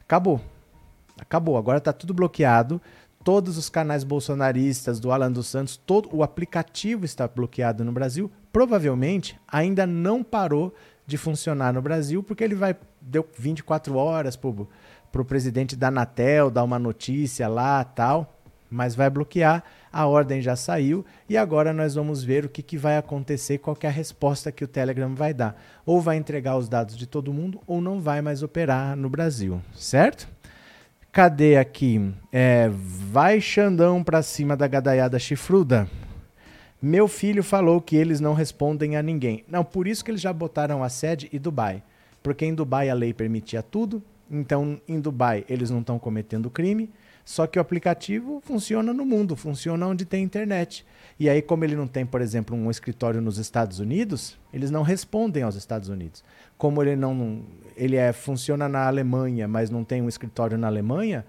Acabou. 0.01 0.41
Acabou. 1.19 1.57
Agora 1.57 1.77
está 1.77 1.93
tudo 1.93 2.13
bloqueado. 2.13 2.81
Todos 3.24 3.57
os 3.57 3.69
canais 3.69 4.03
bolsonaristas 4.03 5.00
do 5.00 5.12
Alan 5.12 5.31
dos 5.31 5.48
Santos, 5.48 5.77
todo 5.77 6.10
o 6.15 6.24
aplicativo 6.24 7.05
está 7.05 7.27
bloqueado 7.27 7.84
no 7.84 7.91
Brasil. 7.91 8.31
Provavelmente 8.51 9.39
ainda 9.48 9.86
não 9.86 10.24
parou 10.24 10.74
de 11.07 11.17
funcionar 11.17 11.74
no 11.74 11.81
Brasil, 11.81 12.24
porque 12.24 12.43
ele 12.43 12.55
vai 12.55 12.75
deu 13.01 13.27
24 13.38 13.95
horas 13.95 14.36
pro, 14.36 14.67
pro 15.12 15.25
presidente 15.25 15.75
da 15.75 15.89
Anatel 15.89 16.50
dar 16.50 16.63
uma 16.63 16.79
notícia 16.79 17.48
lá, 17.48 17.84
tal, 17.84 18.39
mas 18.69 18.95
vai 18.95 19.10
bloquear. 19.10 19.63
A 19.96 20.08
ordem 20.08 20.42
já 20.42 20.58
saiu 20.58 21.06
e 21.30 21.38
agora 21.38 21.72
nós 21.72 21.96
vamos 21.96 22.22
ver 22.22 22.44
o 22.44 22.50
que, 22.50 22.62
que 22.62 22.78
vai 22.78 22.98
acontecer, 22.98 23.60
qual 23.60 23.78
é 23.82 23.88
a 23.88 23.90
resposta 23.90 24.52
que 24.52 24.62
o 24.62 24.68
Telegram 24.68 25.16
vai 25.16 25.34
dar. 25.34 25.58
Ou 25.86 26.02
vai 26.02 26.18
entregar 26.18 26.58
os 26.58 26.68
dados 26.68 26.98
de 26.98 27.08
todo 27.08 27.32
mundo 27.32 27.62
ou 27.66 27.80
não 27.80 28.02
vai 28.02 28.22
mais 28.22 28.44
operar 28.44 28.98
no 28.98 29.10
Brasil, 29.10 29.62
certo? 29.74 30.28
Cadê 31.14 31.56
aqui? 31.56 32.14
É, 32.30 32.70
vai 32.70 33.40
Xandão 33.40 34.04
pra 34.04 34.22
cima 34.22 34.58
da 34.58 34.68
gadaiada 34.68 35.18
chifruda. 35.18 35.88
Meu 36.82 37.08
filho 37.08 37.42
falou 37.42 37.80
que 37.80 37.96
eles 37.96 38.20
não 38.20 38.34
respondem 38.34 38.98
a 38.98 39.02
ninguém. 39.02 39.46
Não, 39.48 39.64
por 39.64 39.88
isso 39.88 40.04
que 40.04 40.12
eles 40.12 40.20
já 40.20 40.34
botaram 40.34 40.84
a 40.84 40.90
sede 40.90 41.30
e 41.32 41.40
Dubai. 41.40 41.82
Porque 42.22 42.46
em 42.46 42.54
Dubai 42.54 42.90
a 42.90 42.94
lei 42.94 43.14
permitia 43.14 43.64
tudo. 43.64 44.04
Então, 44.30 44.78
em 44.90 45.00
Dubai, 45.00 45.46
eles 45.48 45.70
não 45.70 45.80
estão 45.80 45.98
cometendo 45.98 46.50
crime. 46.50 46.92
Só 47.25 47.48
que 47.48 47.58
o 47.58 47.62
aplicativo 47.62 48.39
funciona 48.46 48.94
no 48.94 49.03
mundo, 49.03 49.36
funciona 49.36 49.88
onde 49.88 50.05
tem 50.05 50.24
internet. 50.24 50.86
E 51.20 51.27
aí, 51.27 51.41
como 51.41 51.65
ele 51.65 51.75
não 51.75 51.88
tem, 51.88 52.05
por 52.05 52.22
exemplo, 52.22 52.55
um 52.55 52.70
escritório 52.70 53.20
nos 53.20 53.39
Estados 53.39 53.79
Unidos, 53.79 54.38
eles 54.53 54.70
não 54.70 54.84
respondem 54.84 55.41
aos 55.41 55.55
Estados 55.55 55.89
Unidos. 55.89 56.24
Como 56.55 56.84
ele 56.84 56.96
não 56.96 57.44
ele 57.75 57.96
é, 57.96 58.13
funciona 58.13 58.70
na 58.70 58.86
Alemanha, 58.88 59.48
mas 59.48 59.70
não 59.70 59.84
tem 59.84 60.01
um 60.01 60.08
escritório 60.08 60.58
na 60.58 60.67
Alemanha, 60.67 61.25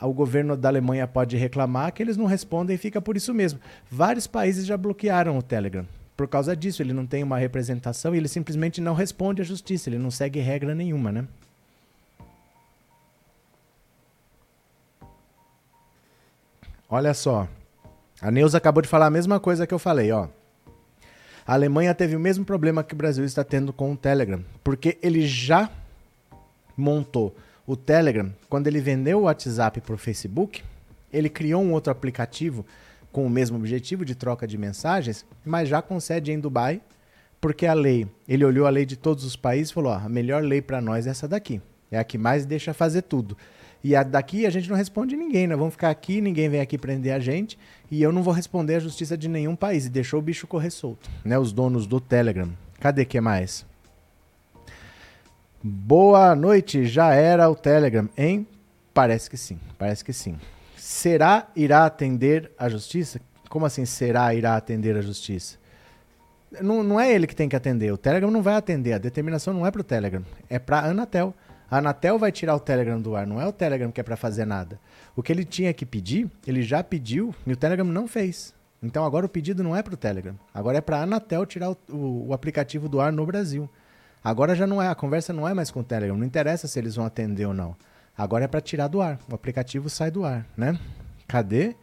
o 0.00 0.12
governo 0.12 0.56
da 0.56 0.68
Alemanha 0.68 1.06
pode 1.06 1.36
reclamar 1.36 1.92
que 1.92 2.02
eles 2.02 2.16
não 2.16 2.24
respondem 2.26 2.74
e 2.74 2.78
fica 2.78 3.02
por 3.02 3.16
isso 3.16 3.34
mesmo. 3.34 3.60
Vários 3.90 4.26
países 4.26 4.64
já 4.64 4.76
bloquearam 4.76 5.36
o 5.36 5.42
Telegram. 5.42 5.86
Por 6.16 6.28
causa 6.28 6.56
disso, 6.56 6.82
ele 6.82 6.92
não 6.92 7.06
tem 7.06 7.22
uma 7.22 7.38
representação 7.38 8.14
e 8.14 8.18
ele 8.18 8.28
simplesmente 8.28 8.80
não 8.80 8.94
responde 8.94 9.42
à 9.42 9.44
justiça, 9.44 9.88
ele 9.88 9.98
não 9.98 10.10
segue 10.10 10.38
regra 10.38 10.74
nenhuma, 10.74 11.10
né? 11.12 11.26
Olha 16.90 17.14
só. 17.14 17.48
A 18.20 18.30
Neuza 18.30 18.58
acabou 18.58 18.82
de 18.82 18.88
falar 18.88 19.06
a 19.06 19.10
mesma 19.10 19.38
coisa 19.38 19.66
que 19.66 19.72
eu 19.72 19.78
falei, 19.78 20.10
ó. 20.10 20.28
A 21.46 21.54
Alemanha 21.54 21.94
teve 21.94 22.16
o 22.16 22.20
mesmo 22.20 22.44
problema 22.44 22.82
que 22.82 22.94
o 22.94 22.96
Brasil 22.96 23.24
está 23.24 23.44
tendo 23.44 23.72
com 23.72 23.92
o 23.92 23.96
Telegram, 23.96 24.44
porque 24.62 24.98
ele 25.00 25.26
já 25.26 25.70
montou 26.76 27.34
o 27.66 27.76
Telegram, 27.76 28.34
quando 28.48 28.66
ele 28.66 28.80
vendeu 28.80 29.20
o 29.20 29.22
WhatsApp 29.22 29.80
para 29.80 29.94
o 29.94 29.98
Facebook, 29.98 30.62
ele 31.12 31.28
criou 31.28 31.62
um 31.62 31.72
outro 31.72 31.92
aplicativo 31.92 32.66
com 33.12 33.24
o 33.24 33.30
mesmo 33.30 33.56
objetivo 33.56 34.04
de 34.04 34.14
troca 34.14 34.46
de 34.46 34.58
mensagens, 34.58 35.24
mas 35.44 35.68
já 35.68 35.80
com 35.80 36.00
sede 36.00 36.32
em 36.32 36.40
Dubai, 36.40 36.80
porque 37.40 37.66
a 37.66 37.74
lei, 37.74 38.08
ele 38.28 38.44
olhou 38.44 38.66
a 38.66 38.70
lei 38.70 38.84
de 38.84 38.96
todos 38.96 39.24
os 39.24 39.36
países 39.36 39.70
e 39.70 39.74
falou: 39.74 39.92
ó, 39.92 39.96
a 39.96 40.08
melhor 40.08 40.42
lei 40.42 40.60
para 40.60 40.80
nós 40.80 41.06
é 41.06 41.10
essa 41.10 41.28
daqui. 41.28 41.60
É 41.90 41.98
a 41.98 42.04
que 42.04 42.18
mais 42.18 42.44
deixa 42.44 42.74
fazer 42.74 43.02
tudo. 43.02 43.36
E 43.82 43.96
a 43.96 44.02
daqui 44.02 44.44
a 44.44 44.50
gente 44.50 44.68
não 44.68 44.76
responde 44.76 45.16
ninguém, 45.16 45.46
nós 45.46 45.58
vamos 45.58 45.72
ficar 45.72 45.90
aqui, 45.90 46.20
ninguém 46.20 46.48
vem 46.48 46.60
aqui 46.60 46.76
prender 46.76 47.14
a 47.14 47.18
gente, 47.18 47.58
e 47.90 48.02
eu 48.02 48.12
não 48.12 48.22
vou 48.22 48.34
responder 48.34 48.74
a 48.74 48.80
justiça 48.80 49.16
de 49.16 49.28
nenhum 49.28 49.56
país. 49.56 49.86
E 49.86 49.88
deixou 49.88 50.20
o 50.20 50.22
bicho 50.22 50.46
correr 50.46 50.70
solto, 50.70 51.08
né? 51.24 51.38
Os 51.38 51.52
donos 51.52 51.86
do 51.86 51.98
Telegram. 52.00 52.50
Cadê 52.78 53.04
que 53.04 53.20
mais? 53.20 53.64
Boa 55.62 56.34
noite, 56.34 56.86
já 56.86 57.14
era 57.14 57.48
o 57.50 57.54
Telegram, 57.54 58.08
hein? 58.16 58.46
Parece 58.92 59.28
que 59.28 59.36
sim, 59.36 59.58
parece 59.78 60.04
que 60.04 60.12
sim. 60.12 60.38
Será 60.76 61.48
irá 61.54 61.84
atender 61.84 62.50
a 62.58 62.68
justiça? 62.68 63.20
Como 63.48 63.66
assim 63.66 63.84
será 63.84 64.34
irá 64.34 64.56
atender 64.56 64.96
a 64.96 65.02
justiça? 65.02 65.58
Não, 66.60 66.82
não 66.82 66.98
é 66.98 67.12
ele 67.12 67.26
que 67.26 67.36
tem 67.36 67.48
que 67.48 67.54
atender, 67.54 67.92
o 67.92 67.98
Telegram 67.98 68.30
não 68.30 68.42
vai 68.42 68.54
atender, 68.54 68.92
a 68.94 68.98
determinação 68.98 69.54
não 69.54 69.66
é 69.66 69.70
para 69.70 69.80
o 69.80 69.84
Telegram, 69.84 70.24
é 70.48 70.58
para 70.58 70.80
a 70.80 70.86
Anatel. 70.86 71.34
A 71.70 71.78
Anatel 71.78 72.18
vai 72.18 72.32
tirar 72.32 72.56
o 72.56 72.60
Telegram 72.60 73.00
do 73.00 73.14
ar, 73.14 73.26
não 73.26 73.40
é 73.40 73.46
o 73.46 73.52
Telegram 73.52 73.92
que 73.92 74.00
é 74.00 74.04
para 74.04 74.16
fazer 74.16 74.44
nada. 74.44 74.80
O 75.14 75.22
que 75.22 75.30
ele 75.30 75.44
tinha 75.44 75.72
que 75.72 75.86
pedir, 75.86 76.28
ele 76.46 76.62
já 76.62 76.82
pediu 76.82 77.34
e 77.46 77.52
o 77.52 77.56
Telegram 77.56 77.86
não 77.86 78.08
fez. 78.08 78.52
Então 78.82 79.04
agora 79.04 79.26
o 79.26 79.28
pedido 79.28 79.62
não 79.62 79.76
é 79.76 79.82
para 79.82 79.94
o 79.94 79.96
Telegram, 79.96 80.34
agora 80.52 80.78
é 80.78 80.80
para 80.80 80.98
a 80.98 81.02
Anatel 81.02 81.46
tirar 81.46 81.70
o, 81.70 81.76
o, 81.88 82.28
o, 82.28 82.34
aplicativo 82.34 82.88
do 82.88 83.00
ar 83.00 83.12
no 83.12 83.24
Brasil. 83.24 83.70
Agora 84.24 84.54
já 84.54 84.66
não 84.66 84.82
é, 84.82 84.88
a 84.88 84.94
conversa 84.94 85.32
não 85.32 85.46
é 85.46 85.54
mais 85.54 85.70
com 85.70 85.80
o 85.80 85.84
Telegram, 85.84 86.16
não 86.16 86.26
interessa 86.26 86.66
se 86.66 86.78
eles 86.78 86.96
vão 86.96 87.04
atender 87.04 87.46
ou 87.46 87.54
não. 87.54 87.76
Agora 88.16 88.44
é 88.44 88.48
para 88.48 88.60
tirar 88.60 88.88
do 88.88 89.00
ar, 89.00 89.18
o 89.30 89.34
aplicativo 89.34 89.88
sai 89.88 90.10
do 90.10 90.24
ar, 90.24 90.46
né? 90.56 90.78
Cadê? 91.28 91.76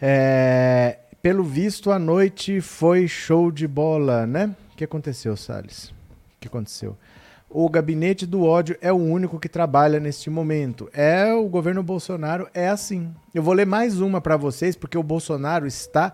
É, 0.00 0.98
pelo 1.22 1.44
visto, 1.44 1.90
a 1.90 1.98
noite 1.98 2.60
foi 2.60 3.06
show 3.06 3.50
de 3.50 3.68
bola, 3.68 4.26
né? 4.26 4.54
O 4.72 4.76
que 4.76 4.84
aconteceu, 4.84 5.36
Salles? 5.36 5.88
O 5.88 5.94
que 6.40 6.48
aconteceu? 6.48 6.96
O 7.48 7.68
gabinete 7.68 8.26
do 8.26 8.44
ódio 8.44 8.76
é 8.80 8.92
o 8.92 8.96
único 8.96 9.38
que 9.38 9.48
trabalha 9.48 10.00
neste 10.00 10.28
momento. 10.28 10.90
É 10.92 11.32
o 11.32 11.48
governo 11.48 11.82
Bolsonaro 11.82 12.48
é 12.52 12.68
assim. 12.68 13.14
Eu 13.34 13.42
vou 13.42 13.54
ler 13.54 13.66
mais 13.66 14.00
uma 14.00 14.20
para 14.20 14.36
vocês 14.36 14.76
porque 14.76 14.98
o 14.98 15.02
Bolsonaro 15.02 15.66
está 15.66 16.12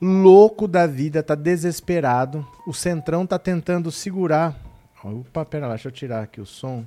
louco 0.00 0.66
da 0.66 0.86
vida, 0.86 1.20
está 1.20 1.36
desesperado. 1.36 2.46
O 2.66 2.74
Centrão 2.74 3.22
está 3.22 3.38
tentando 3.38 3.92
segurar. 3.92 4.58
Opa, 5.04 5.44
pera 5.44 5.66
lá, 5.66 5.74
deixa 5.74 5.88
eu 5.88 5.92
tirar 5.92 6.22
aqui 6.22 6.40
o 6.40 6.46
som. 6.46 6.84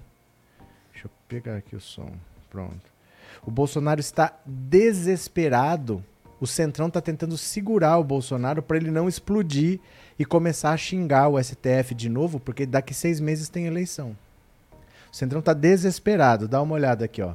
Deixa 0.91 1.07
eu 1.07 1.11
pegar 1.27 1.55
aqui 1.55 1.75
o 1.75 1.81
som. 1.81 2.11
Pronto. 2.49 2.93
O 3.45 3.51
Bolsonaro 3.51 3.99
está 3.99 4.37
desesperado. 4.45 6.03
O 6.45 6.47
Centrão 6.47 6.89
está 6.89 7.01
tentando 7.01 7.35
segurar 7.39 7.97
o 7.97 8.03
Bolsonaro 8.03 8.61
para 8.61 8.77
ele 8.77 8.91
não 8.91 9.09
explodir 9.09 9.79
e 10.17 10.23
começar 10.23 10.73
a 10.73 10.77
xingar 10.77 11.27
o 11.27 11.43
STF 11.43 11.95
de 11.95 12.07
novo, 12.07 12.39
porque 12.39 12.67
daqui 12.67 12.93
seis 12.93 13.19
meses 13.19 13.49
tem 13.49 13.65
eleição. 13.65 14.15
O 15.11 15.15
Centrão 15.15 15.39
está 15.39 15.53
desesperado. 15.53 16.47
Dá 16.47 16.61
uma 16.61 16.75
olhada 16.75 17.03
aqui, 17.03 17.19
ó. 17.19 17.33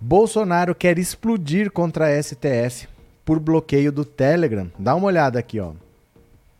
Bolsonaro 0.00 0.74
quer 0.74 0.98
explodir 0.98 1.70
contra 1.70 2.06
a 2.08 2.20
STF 2.20 2.88
por 3.24 3.38
bloqueio 3.38 3.92
do 3.92 4.04
Telegram. 4.04 4.68
Dá 4.76 4.96
uma 4.96 5.06
olhada 5.06 5.38
aqui, 5.38 5.60
ó. 5.60 5.70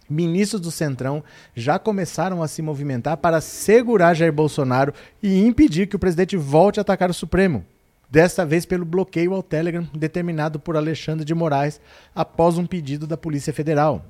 Ministros 0.09 0.61
do 0.61 0.71
Centrão 0.71 1.25
já 1.57 1.77
começaram 1.77 2.41
a 2.41 2.47
se 2.47 2.63
movimentar 2.63 3.17
para 3.17 3.41
segurar 3.41 4.15
Jair 4.15 4.33
Bolsonaro 4.33 4.95
e 5.21 5.45
impedir 5.45 5.89
que 5.89 5.97
o 5.97 5.99
presidente 5.99 6.37
volte 6.37 6.79
a 6.79 6.83
atacar 6.83 7.11
o 7.11 7.15
Supremo. 7.15 7.65
Desta 8.13 8.47
vez 8.47 8.65
pelo 8.65 8.85
bloqueio 8.85 9.35
ao 9.35 9.43
Telegram 9.43 9.89
determinado 9.93 10.61
por 10.61 10.77
Alexandre 10.77 11.25
de 11.25 11.35
Moraes 11.35 11.81
após 12.15 12.59
um 12.59 12.67
pedido 12.67 13.07
da 13.07 13.17
Polícia 13.17 13.53
Federal 13.53 14.05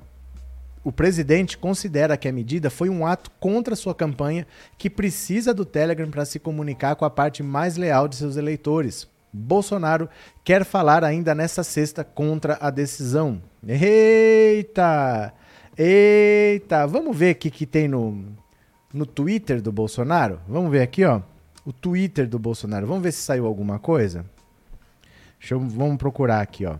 o 0.83 0.91
presidente 0.91 1.57
considera 1.57 2.17
que 2.17 2.27
a 2.27 2.31
medida 2.31 2.69
foi 2.69 2.89
um 2.89 3.05
ato 3.05 3.31
contra 3.39 3.75
sua 3.75 3.95
campanha 3.95 4.45
que 4.77 4.89
precisa 4.89 5.53
do 5.53 5.63
Telegram 5.63 6.09
para 6.09 6.25
se 6.25 6.39
comunicar 6.39 6.95
com 6.95 7.05
a 7.05 7.09
parte 7.09 7.41
mais 7.41 7.77
leal 7.77 8.07
de 8.07 8.17
seus 8.17 8.35
eleitores. 8.35 9.07
Bolsonaro 9.31 10.09
quer 10.43 10.65
falar 10.65 11.03
ainda 11.03 11.33
nesta 11.33 11.63
sexta 11.63 12.03
contra 12.03 12.57
a 12.59 12.69
decisão. 12.69 13.41
Eita! 13.65 15.33
Eita! 15.77 16.85
Vamos 16.85 17.17
ver 17.17 17.33
o 17.33 17.37
que, 17.37 17.49
que 17.49 17.65
tem 17.65 17.87
no, 17.87 18.25
no 18.93 19.05
Twitter 19.05 19.61
do 19.61 19.71
Bolsonaro? 19.71 20.39
Vamos 20.47 20.69
ver 20.69 20.81
aqui, 20.81 21.05
ó. 21.05 21.21
O 21.65 21.71
Twitter 21.71 22.27
do 22.27 22.37
Bolsonaro. 22.37 22.87
Vamos 22.87 23.03
ver 23.03 23.11
se 23.11 23.21
saiu 23.21 23.45
alguma 23.45 23.79
coisa. 23.79 24.25
Eu, 25.49 25.59
vamos 25.59 25.97
procurar 25.97 26.41
aqui, 26.41 26.65
ó. 26.65 26.77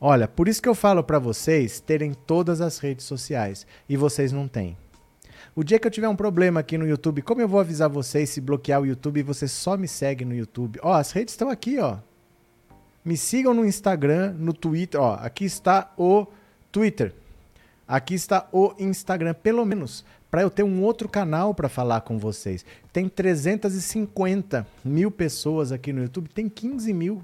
Olha, 0.00 0.26
por 0.26 0.48
isso 0.48 0.60
que 0.60 0.68
eu 0.68 0.74
falo 0.74 1.04
para 1.04 1.18
vocês 1.18 1.78
terem 1.78 2.12
todas 2.12 2.60
as 2.60 2.78
redes 2.78 3.06
sociais 3.06 3.66
e 3.88 3.96
vocês 3.96 4.32
não 4.32 4.48
têm. 4.48 4.76
O 5.54 5.62
dia 5.62 5.78
que 5.78 5.86
eu 5.86 5.90
tiver 5.90 6.08
um 6.08 6.16
problema 6.16 6.60
aqui 6.60 6.76
no 6.76 6.88
YouTube, 6.88 7.22
como 7.22 7.40
eu 7.40 7.46
vou 7.46 7.60
avisar 7.60 7.88
vocês 7.88 8.30
se 8.30 8.40
bloquear 8.40 8.80
o 8.80 8.86
YouTube 8.86 9.20
e 9.20 9.22
você 9.22 9.46
só 9.46 9.76
me 9.76 9.86
segue 9.86 10.24
no 10.24 10.34
YouTube? 10.34 10.80
Ó, 10.82 10.94
as 10.94 11.12
redes 11.12 11.34
estão 11.34 11.50
aqui, 11.50 11.78
ó. 11.78 11.98
Me 13.04 13.16
sigam 13.16 13.52
no 13.52 13.64
Instagram, 13.64 14.34
no 14.38 14.52
Twitter, 14.52 15.00
ó. 15.00 15.14
Aqui 15.14 15.44
está 15.44 15.92
o 15.96 16.26
Twitter. 16.70 17.14
Aqui 17.86 18.14
está 18.14 18.48
o 18.50 18.74
Instagram, 18.78 19.34
pelo 19.34 19.64
menos, 19.64 20.04
para 20.32 20.42
eu 20.42 20.50
ter 20.50 20.64
um 20.64 20.82
outro 20.82 21.08
canal 21.08 21.54
para 21.54 21.68
falar 21.68 22.00
com 22.00 22.18
vocês. 22.18 22.64
Tem 22.92 23.08
350 23.08 24.66
mil 24.84 25.12
pessoas 25.12 25.70
aqui 25.70 25.92
no 25.92 26.02
YouTube, 26.02 26.28
tem 26.28 26.48
15 26.48 26.92
mil 26.92 27.22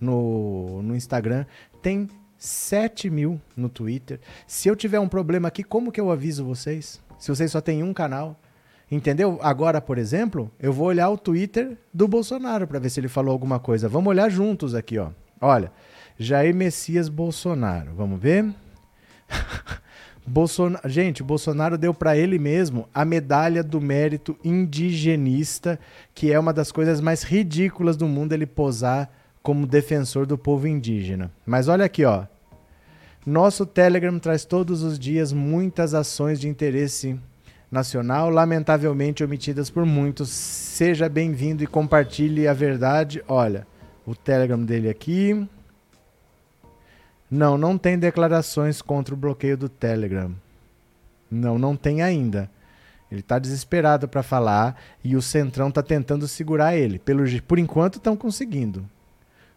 no, 0.00 0.82
no 0.82 0.94
Instagram 0.94 1.46
tem 1.86 2.08
7 2.36 3.08
mil 3.08 3.40
no 3.56 3.68
Twitter. 3.68 4.18
Se 4.44 4.66
eu 4.66 4.74
tiver 4.74 4.98
um 4.98 5.06
problema 5.06 5.46
aqui, 5.46 5.62
como 5.62 5.92
que 5.92 6.00
eu 6.00 6.10
aviso 6.10 6.44
vocês? 6.44 7.00
Se 7.16 7.28
vocês 7.28 7.52
só 7.52 7.60
têm 7.60 7.80
um 7.84 7.94
canal. 7.94 8.36
Entendeu? 8.90 9.38
Agora, 9.40 9.80
por 9.80 9.96
exemplo, 9.96 10.50
eu 10.58 10.72
vou 10.72 10.88
olhar 10.88 11.08
o 11.10 11.16
Twitter 11.16 11.78
do 11.94 12.08
Bolsonaro 12.08 12.66
para 12.66 12.80
ver 12.80 12.90
se 12.90 12.98
ele 12.98 13.06
falou 13.06 13.30
alguma 13.30 13.60
coisa. 13.60 13.88
Vamos 13.88 14.10
olhar 14.10 14.28
juntos 14.28 14.74
aqui, 14.74 14.98
ó. 14.98 15.10
Olha, 15.40 15.70
Jair 16.18 16.52
Messias 16.52 17.08
Bolsonaro. 17.08 17.94
Vamos 17.94 18.20
ver? 18.20 18.52
Bolsonaro, 20.26 20.88
gente, 20.88 21.22
Bolsonaro 21.22 21.78
deu 21.78 21.94
para 21.94 22.16
ele 22.16 22.38
mesmo 22.38 22.88
a 22.92 23.04
medalha 23.04 23.62
do 23.62 23.80
mérito 23.80 24.36
indigenista, 24.44 25.78
que 26.14 26.32
é 26.32 26.38
uma 26.38 26.52
das 26.52 26.72
coisas 26.72 27.00
mais 27.00 27.22
ridículas 27.22 27.96
do 27.96 28.08
mundo 28.08 28.32
ele 28.32 28.46
posar 28.46 29.08
como 29.40 29.66
defensor 29.66 30.26
do 30.26 30.36
povo 30.36 30.66
indígena. 30.66 31.30
Mas 31.46 31.68
olha 31.68 31.84
aqui, 31.84 32.04
ó. 32.04 32.24
Nosso 33.24 33.64
Telegram 33.64 34.18
traz 34.18 34.44
todos 34.44 34.82
os 34.82 34.98
dias 34.98 35.32
muitas 35.32 35.94
ações 35.94 36.40
de 36.40 36.48
interesse 36.48 37.18
nacional, 37.70 38.28
lamentavelmente 38.28 39.22
omitidas 39.22 39.70
por 39.70 39.86
muitos. 39.86 40.28
Seja 40.30 41.08
bem-vindo 41.08 41.62
e 41.62 41.66
compartilhe 41.66 42.48
a 42.48 42.52
verdade. 42.52 43.22
Olha, 43.28 43.66
o 44.04 44.14
Telegram 44.14 44.60
dele 44.60 44.88
aqui. 44.88 45.46
Não, 47.30 47.58
não 47.58 47.76
tem 47.76 47.98
declarações 47.98 48.80
contra 48.80 49.14
o 49.14 49.16
bloqueio 49.16 49.56
do 49.56 49.68
Telegram. 49.68 50.32
Não, 51.30 51.58
não 51.58 51.76
tem 51.76 52.02
ainda. 52.02 52.50
Ele 53.10 53.20
está 53.20 53.38
desesperado 53.38 54.08
para 54.08 54.22
falar 54.22 54.76
e 55.02 55.16
o 55.16 55.22
Centrão 55.22 55.68
está 55.68 55.82
tentando 55.82 56.26
segurar 56.26 56.76
ele. 56.76 56.98
Pelo, 56.98 57.24
por 57.42 57.58
enquanto 57.58 57.96
estão 57.96 58.16
conseguindo. 58.16 58.84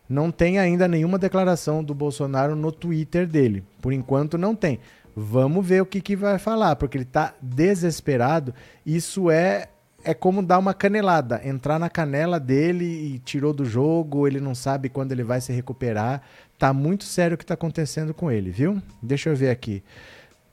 Não 0.07 0.31
tem 0.31 0.57
ainda 0.57 0.87
nenhuma 0.87 1.19
declaração 1.19 1.83
do 1.83 1.93
Bolsonaro 1.93 2.55
no 2.55 2.71
Twitter 2.71 3.27
dele. 3.27 3.63
Por 3.79 3.93
enquanto 3.93 4.37
não 4.37 4.55
tem. 4.55 4.79
Vamos 5.15 5.65
ver 5.65 5.81
o 5.81 5.85
que, 5.85 6.01
que 6.01 6.15
vai 6.15 6.39
falar, 6.39 6.75
porque 6.75 6.97
ele 6.97 7.03
está 7.03 7.33
desesperado. 7.41 8.53
Isso 8.85 9.29
é 9.29 9.69
é 10.03 10.13
como 10.13 10.41
dar 10.41 10.59
uma 10.59 10.73
canelada, 10.73 11.41
entrar 11.43 11.77
na 11.77 11.89
canela 11.89 12.39
dele 12.39 12.85
e 12.85 13.19
tirou 13.19 13.53
do 13.53 13.65
jogo, 13.65 14.27
ele 14.27 14.39
não 14.39 14.55
sabe 14.55 14.87
quando 14.87 15.11
ele 15.11 15.23
vai 15.23 15.41
se 15.41 15.51
recuperar. 15.51 16.21
Tá 16.59 16.71
muito 16.71 17.05
sério 17.05 17.33
o 17.33 17.37
que 17.37 17.43
está 17.43 17.55
acontecendo 17.55 18.13
com 18.13 18.31
ele, 18.31 18.51
viu? 18.51 18.79
Deixa 19.01 19.29
eu 19.29 19.35
ver 19.35 19.49
aqui. 19.49 19.81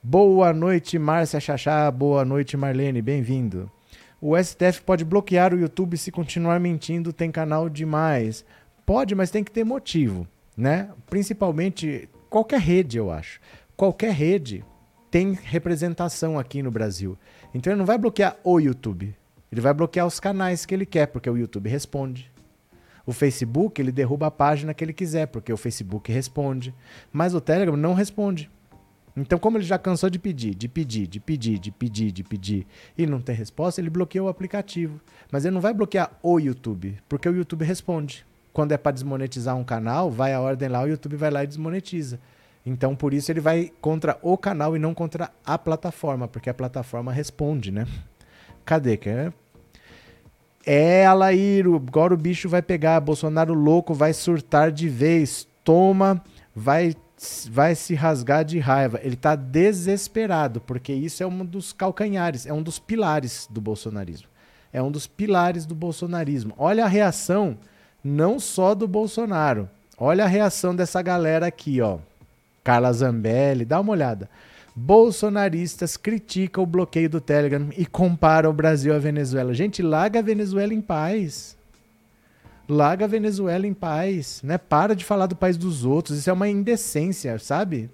Boa 0.02 0.52
noite, 0.54 0.98
Márcia 0.98 1.40
Chachá. 1.40 1.90
Boa 1.90 2.24
noite, 2.24 2.56
Marlene. 2.56 3.02
Bem-vindo. 3.02 3.70
O 4.20 4.34
STF 4.42 4.80
pode 4.82 5.04
bloquear 5.04 5.52
o 5.52 5.58
YouTube 5.58 5.98
se 5.98 6.10
continuar 6.10 6.58
mentindo, 6.58 7.12
tem 7.12 7.30
canal 7.30 7.68
demais. 7.68 8.44
Pode, 8.86 9.14
mas 9.14 9.30
tem 9.30 9.44
que 9.44 9.50
ter 9.50 9.64
motivo, 9.64 10.26
né? 10.56 10.88
Principalmente 11.10 12.08
qualquer 12.30 12.60
rede, 12.60 12.96
eu 12.96 13.10
acho 13.10 13.38
qualquer 13.76 14.12
rede 14.12 14.64
tem 15.10 15.32
representação 15.32 16.38
aqui 16.38 16.62
no 16.62 16.70
Brasil. 16.70 17.16
Então 17.54 17.72
ele 17.72 17.78
não 17.78 17.86
vai 17.86 17.98
bloquear 17.98 18.36
o 18.42 18.58
YouTube. 18.58 19.14
Ele 19.52 19.60
vai 19.60 19.72
bloquear 19.72 20.06
os 20.06 20.18
canais 20.18 20.66
que 20.66 20.74
ele 20.74 20.84
quer, 20.84 21.06
porque 21.06 21.30
o 21.30 21.36
YouTube 21.36 21.68
responde. 21.68 22.30
O 23.06 23.12
Facebook, 23.12 23.80
ele 23.80 23.92
derruba 23.92 24.26
a 24.26 24.30
página 24.30 24.74
que 24.74 24.84
ele 24.84 24.92
quiser, 24.92 25.26
porque 25.26 25.52
o 25.52 25.56
Facebook 25.56 26.12
responde. 26.12 26.74
Mas 27.12 27.34
o 27.34 27.40
Telegram 27.40 27.76
não 27.76 27.94
responde. 27.94 28.50
Então, 29.16 29.38
como 29.38 29.56
ele 29.56 29.64
já 29.64 29.78
cansou 29.78 30.10
de 30.10 30.18
pedir, 30.18 30.54
de 30.54 30.68
pedir, 30.68 31.06
de 31.06 31.18
pedir, 31.18 31.58
de 31.58 31.70
pedir, 31.70 32.12
de 32.12 32.22
pedir, 32.22 32.66
e 32.98 33.06
não 33.06 33.20
tem 33.20 33.34
resposta, 33.34 33.80
ele 33.80 33.88
bloqueou 33.88 34.26
o 34.26 34.30
aplicativo. 34.30 35.00
Mas 35.32 35.44
ele 35.44 35.54
não 35.54 35.60
vai 35.60 35.72
bloquear 35.72 36.10
o 36.22 36.38
YouTube, 36.38 36.98
porque 37.08 37.28
o 37.28 37.34
YouTube 37.34 37.64
responde. 37.64 38.26
Quando 38.52 38.72
é 38.72 38.76
para 38.76 38.92
desmonetizar 38.92 39.56
um 39.56 39.64
canal, 39.64 40.10
vai 40.10 40.34
a 40.34 40.40
ordem 40.40 40.68
lá, 40.68 40.82
o 40.82 40.88
YouTube 40.88 41.16
vai 41.16 41.30
lá 41.30 41.44
e 41.44 41.46
desmonetiza. 41.46 42.20
Então, 42.64 42.94
por 42.96 43.14
isso 43.14 43.30
ele 43.30 43.40
vai 43.40 43.72
contra 43.80 44.18
o 44.20 44.36
canal 44.36 44.76
e 44.76 44.78
não 44.78 44.92
contra 44.92 45.30
a 45.44 45.56
plataforma, 45.56 46.26
porque 46.26 46.50
a 46.50 46.54
plataforma 46.54 47.12
responde, 47.12 47.70
né? 47.70 47.86
Cadê? 48.66 48.98
É, 49.06 49.32
é 50.66 51.06
Alairo, 51.06 51.76
agora 51.76 52.12
o 52.12 52.16
bicho 52.16 52.48
vai 52.48 52.60
pegar. 52.60 53.00
Bolsonaro 53.00 53.54
louco 53.54 53.94
vai 53.94 54.12
surtar 54.12 54.72
de 54.72 54.88
vez. 54.88 55.46
Toma, 55.62 56.22
vai 56.54 56.94
vai 57.50 57.74
se 57.74 57.94
rasgar 57.94 58.44
de 58.44 58.58
raiva. 58.58 59.00
Ele 59.02 59.14
está 59.14 59.34
desesperado, 59.34 60.60
porque 60.60 60.92
isso 60.92 61.22
é 61.22 61.26
um 61.26 61.44
dos 61.44 61.72
calcanhares, 61.72 62.44
é 62.44 62.52
um 62.52 62.62
dos 62.62 62.78
pilares 62.78 63.48
do 63.50 63.60
bolsonarismo. 63.60 64.28
É 64.72 64.82
um 64.82 64.90
dos 64.90 65.06
pilares 65.06 65.64
do 65.64 65.74
bolsonarismo. 65.74 66.52
Olha 66.58 66.84
a 66.84 66.88
reação, 66.88 67.56
não 68.04 68.38
só 68.38 68.74
do 68.74 68.86
Bolsonaro. 68.86 69.70
Olha 69.96 70.24
a 70.24 70.28
reação 70.28 70.76
dessa 70.76 71.00
galera 71.00 71.46
aqui, 71.46 71.80
ó. 71.80 71.98
Carla 72.62 72.92
Zambelli, 72.92 73.64
dá 73.64 73.80
uma 73.80 73.92
olhada. 73.92 74.28
Bolsonaristas 74.78 75.96
criticam 75.96 76.62
o 76.62 76.66
bloqueio 76.66 77.08
do 77.08 77.18
Telegram 77.18 77.70
e 77.78 77.86
comparam 77.86 78.50
o 78.50 78.52
Brasil 78.52 78.94
à 78.94 78.98
Venezuela. 78.98 79.54
Gente, 79.54 79.80
larga 79.80 80.18
a 80.18 80.22
Venezuela 80.22 80.74
em 80.74 80.82
paz. 80.82 81.56
Larga 82.68 83.06
a 83.06 83.08
Venezuela 83.08 83.66
em 83.66 83.72
paz, 83.72 84.42
né? 84.44 84.58
Para 84.58 84.94
de 84.94 85.02
falar 85.02 85.28
do 85.28 85.34
país 85.34 85.56
dos 85.56 85.86
outros. 85.86 86.18
Isso 86.18 86.28
é 86.28 86.32
uma 86.32 86.46
indecência, 86.46 87.38
sabe? 87.38 87.88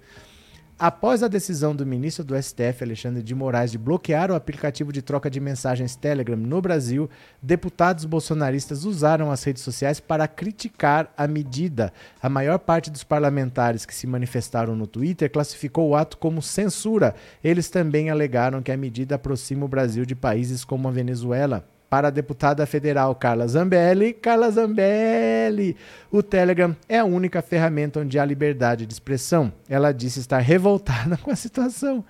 Após 0.85 1.23
a 1.23 1.29
decisão 1.29 1.73
do 1.73 1.85
ministro 1.85 2.25
do 2.25 2.35
STF, 2.35 2.83
Alexandre 2.83 3.23
de 3.23 3.33
Moraes, 3.33 3.71
de 3.71 3.77
bloquear 3.77 4.29
o 4.29 4.35
aplicativo 4.35 4.91
de 4.91 5.01
troca 5.01 5.29
de 5.29 5.39
mensagens 5.39 5.95
Telegram 5.95 6.35
no 6.35 6.61
Brasil, 6.61 7.09
deputados 7.41 8.03
bolsonaristas 8.03 8.83
usaram 8.83 9.31
as 9.31 9.41
redes 9.45 9.63
sociais 9.63 10.01
para 10.01 10.27
criticar 10.27 11.09
a 11.15 11.25
medida. 11.25 11.93
A 12.21 12.27
maior 12.27 12.59
parte 12.59 12.91
dos 12.91 13.01
parlamentares 13.01 13.85
que 13.85 13.95
se 13.95 14.05
manifestaram 14.05 14.75
no 14.75 14.85
Twitter 14.85 15.31
classificou 15.31 15.87
o 15.87 15.95
ato 15.95 16.17
como 16.17 16.41
censura. 16.41 17.15
Eles 17.41 17.69
também 17.69 18.09
alegaram 18.09 18.61
que 18.61 18.69
a 18.69 18.75
medida 18.75 19.15
aproxima 19.15 19.63
o 19.63 19.69
Brasil 19.69 20.03
de 20.05 20.15
países 20.15 20.65
como 20.65 20.89
a 20.89 20.91
Venezuela 20.91 21.65
para 21.93 22.07
a 22.07 22.09
deputada 22.11 22.65
federal 22.65 23.13
Carla 23.13 23.47
Zambelli. 23.47 24.13
Carla 24.13 24.49
Zambelli, 24.49 25.77
o 26.09 26.23
Telegram 26.23 26.75
é 26.89 26.97
a 26.97 27.05
única 27.05 27.39
ferramenta 27.39 27.99
onde 27.99 28.17
há 28.17 28.25
liberdade 28.25 28.87
de 28.87 28.91
expressão. 28.91 29.53
Ela 29.69 29.91
disse 29.91 30.19
estar 30.19 30.39
revoltada 30.39 31.15
com 31.21 31.29
a 31.29 31.35
situação. 31.35 32.03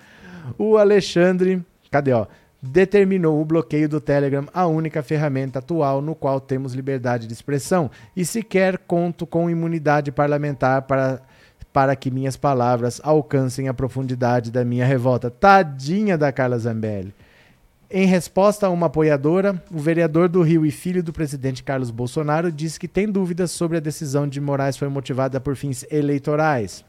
O 0.58 0.78
Alexandre, 0.78 1.62
cadê 1.92 2.14
ó? 2.14 2.28
Determinou 2.62 3.42
o 3.42 3.44
bloqueio 3.44 3.90
do 3.90 4.00
Telegram, 4.00 4.48
a 4.54 4.66
única 4.68 5.04
ferramenta 5.04 5.60
atual 5.60 6.02
no 6.02 6.16
qual 6.16 6.40
temos 6.40 6.74
liberdade 6.74 7.28
de 7.28 7.34
expressão, 7.34 7.92
e 8.16 8.24
sequer 8.24 8.78
conto 8.78 9.28
com 9.28 9.50
imunidade 9.50 10.14
parlamentar 10.14 10.84
para 10.84 11.22
para 11.74 11.96
que 11.96 12.12
minhas 12.12 12.38
palavras 12.38 13.02
alcancem 13.04 13.68
a 13.68 13.74
profundidade 13.74 14.50
da 14.52 14.64
minha 14.64 14.86
revolta. 14.86 15.32
Tadinha 15.32 16.18
da 16.18 16.32
Carla 16.32 16.58
Zambelli. 16.58 17.14
Em 17.96 18.08
resposta 18.08 18.66
a 18.66 18.72
uma 18.72 18.88
apoiadora, 18.88 19.64
o 19.72 19.78
vereador 19.78 20.28
do 20.28 20.42
Rio 20.42 20.66
e 20.66 20.72
filho 20.72 21.04
do 21.04 21.14
presidente 21.14 21.62
Carlos 21.64 21.92
Bolsonaro 21.92 22.52
disse 22.52 22.80
que 22.80 22.88
tem 22.88 23.08
dúvidas 23.08 23.52
sobre 23.52 23.78
a 23.78 23.80
decisão 23.80 24.28
de 24.28 24.42
Moraes 24.42 24.76
foi 24.76 24.88
motivada 24.88 25.40
por 25.40 25.56
fins 25.56 25.86
eleitorais. 25.92 26.84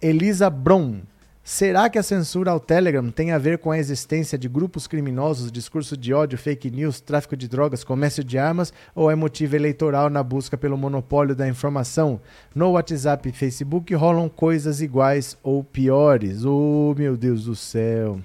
Elisa 0.00 0.48
Bron. 0.48 1.00
Será 1.44 1.90
que 1.90 1.98
a 1.98 2.02
censura 2.02 2.50
ao 2.50 2.58
Telegram 2.58 3.10
tem 3.10 3.32
a 3.32 3.38
ver 3.38 3.58
com 3.58 3.70
a 3.70 3.76
existência 3.76 4.38
de 4.38 4.48
grupos 4.48 4.86
criminosos, 4.86 5.52
discurso 5.52 5.94
de 5.94 6.14
ódio, 6.14 6.38
fake 6.38 6.70
news, 6.70 6.98
tráfico 6.98 7.36
de 7.36 7.46
drogas, 7.46 7.84
comércio 7.84 8.24
de 8.24 8.38
armas 8.38 8.72
ou 8.94 9.10
é 9.10 9.14
motivo 9.14 9.56
eleitoral 9.56 10.08
na 10.08 10.22
busca 10.22 10.56
pelo 10.56 10.78
monopólio 10.78 11.36
da 11.36 11.46
informação? 11.46 12.18
No 12.54 12.70
WhatsApp 12.70 13.28
e 13.28 13.32
Facebook 13.32 13.94
rolam 13.94 14.26
coisas 14.26 14.80
iguais 14.80 15.36
ou 15.42 15.62
piores. 15.62 16.46
Oh, 16.46 16.94
meu 16.96 17.14
Deus 17.14 17.44
do 17.44 17.54
céu. 17.54 18.20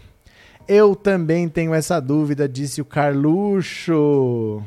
Eu 0.68 0.96
também 0.96 1.48
tenho 1.48 1.74
essa 1.74 2.00
dúvida, 2.00 2.50
disse 2.50 2.82
o 2.82 2.86
Carluxo. 2.86 4.64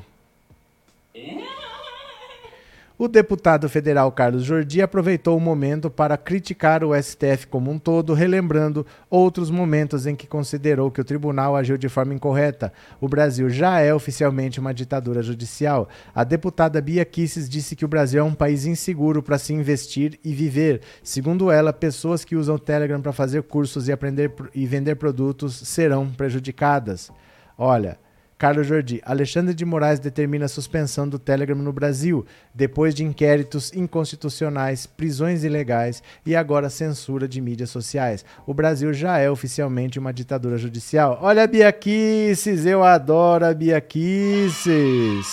O 3.01 3.07
deputado 3.07 3.69
federal 3.69 4.11
Carlos 4.11 4.43
Jordi 4.43 4.83
aproveitou 4.83 5.37
o 5.37 5.41
momento 5.41 5.89
para 5.89 6.17
criticar 6.17 6.83
o 6.83 7.01
STF 7.01 7.47
como 7.47 7.71
um 7.71 7.79
todo, 7.79 8.13
relembrando 8.13 8.85
outros 9.09 9.53
momentos 9.53 10.05
em 10.05 10.17
que 10.17 10.27
considerou 10.27 10.91
que 10.91 11.01
o 11.01 11.05
tribunal 11.05 11.55
agiu 11.55 11.79
de 11.79 11.89
forma 11.89 12.13
incorreta. 12.13 12.73
O 13.01 13.09
Brasil 13.09 13.49
já 13.49 13.79
é 13.79 13.95
oficialmente 13.95 14.59
uma 14.59 14.75
ditadura 14.75 15.23
judicial. 15.23 15.89
A 16.13 16.25
deputada 16.25 16.81
Bia 16.81 17.05
Kisses 17.05 17.49
disse 17.49 17.77
que 17.77 17.85
o 17.85 17.89
Brasil 17.89 18.19
é 18.21 18.25
um 18.25 18.35
país 18.35 18.67
inseguro 18.67 19.23
para 19.23 19.39
se 19.39 19.55
investir 19.55 20.19
e 20.25 20.35
viver. 20.35 20.81
Segundo 21.01 21.53
ela, 21.53 21.73
pessoas 21.73 22.25
que 22.25 22.35
usam 22.35 22.57
o 22.57 22.59
Telegram 22.59 23.01
para 23.01 23.13
fazer 23.13 23.45
cursos 23.45 23.87
e 23.87 23.93
aprender 23.93 24.35
e 24.53 24.67
vender 24.67 24.97
produtos 24.97 25.55
serão 25.55 26.11
prejudicadas. 26.11 27.13
Olha, 27.57 27.97
Carlos 28.39 28.69
Jordi, 28.69 29.03
Alexandre 29.05 29.53
de 29.53 29.65
Moraes 29.65 29.99
determina 29.99 30.45
a 30.45 30.49
suspensão 30.49 31.09
do 31.09 31.19
Telegram 31.19 31.57
no 31.57 31.73
Brasil, 31.73 32.25
depois 32.55 32.95
de 32.95 33.03
inquéritos 33.03 33.73
inconstitucionais, 33.75 34.87
prisões 34.87 35.43
ilegais 35.43 36.01
e 36.25 36.37
agora 36.37 36.71
censura 36.71 37.27
de 37.27 37.41
mídias 37.41 37.71
sociais. 37.71 38.25
O 38.47 38.55
Brasil 38.55 38.93
já 38.95 39.19
é 39.19 39.29
oficialmente 39.29 39.99
uma 39.99 40.13
ditadura 40.13 40.57
judicial. 40.57 41.19
Olha 41.21 41.43
a 41.43 41.47
Biaquices, 41.49 42.65
eu 42.65 42.85
adoro 42.85 43.45
a 43.45 43.53
Biaquices 43.53 45.27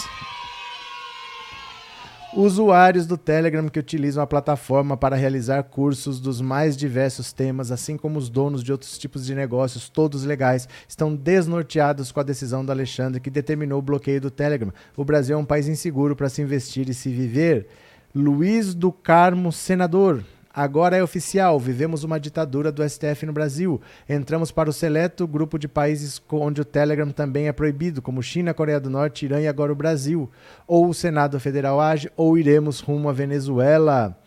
usuários 2.35 3.07
do 3.07 3.17
Telegram 3.17 3.67
que 3.69 3.79
utilizam 3.79 4.21
a 4.21 4.27
plataforma 4.27 4.97
para 4.97 5.15
realizar 5.15 5.63
cursos 5.63 6.19
dos 6.19 6.41
mais 6.41 6.75
diversos 6.75 7.31
temas, 7.31 7.71
assim 7.71 7.95
como 7.95 8.19
os 8.19 8.29
donos 8.29 8.63
de 8.63 8.71
outros 8.71 8.97
tipos 8.97 9.25
de 9.25 9.33
negócios, 9.33 9.87
todos 9.87 10.25
legais, 10.25 10.67
estão 10.87 11.15
desnorteados 11.15 12.11
com 12.11 12.19
a 12.19 12.23
decisão 12.23 12.65
do 12.65 12.71
Alexandre 12.71 13.21
que 13.21 13.29
determinou 13.29 13.79
o 13.79 13.81
bloqueio 13.81 14.19
do 14.19 14.29
Telegram. 14.29 14.73
O 14.97 15.05
Brasil 15.05 15.37
é 15.37 15.39
um 15.39 15.45
país 15.45 15.67
inseguro 15.67 16.15
para 16.15 16.29
se 16.29 16.41
investir 16.41 16.89
e 16.89 16.93
se 16.93 17.09
viver. 17.09 17.67
Luiz 18.13 18.73
do 18.73 18.91
Carmo, 18.91 19.51
senador. 19.51 20.23
Agora 20.55 20.95
é 20.95 21.03
oficial, 21.03 21.59
vivemos 21.59 22.05
uma 22.05 22.17
ditadura 22.17 22.71
do 22.71 22.87
STF 22.87 23.25
no 23.25 23.33
Brasil. 23.33 23.81
Entramos 24.07 24.51
para 24.51 24.69
o 24.69 24.73
seleto 24.73 25.27
grupo 25.27 25.59
de 25.59 25.67
países 25.67 26.21
onde 26.31 26.61
o 26.61 26.65
Telegram 26.65 27.11
também 27.11 27.49
é 27.49 27.51
proibido, 27.51 28.01
como 28.01 28.23
China, 28.23 28.53
Coreia 28.53 28.79
do 28.79 28.89
Norte, 28.89 29.25
Irã 29.25 29.41
e 29.41 29.49
agora 29.49 29.73
o 29.73 29.75
Brasil. 29.75 30.31
Ou 30.65 30.87
o 30.87 30.93
Senado 30.93 31.37
Federal 31.41 31.81
age, 31.81 32.09
ou 32.15 32.37
iremos 32.37 32.79
rumo 32.79 33.09
à 33.09 33.11
Venezuela. 33.11 34.17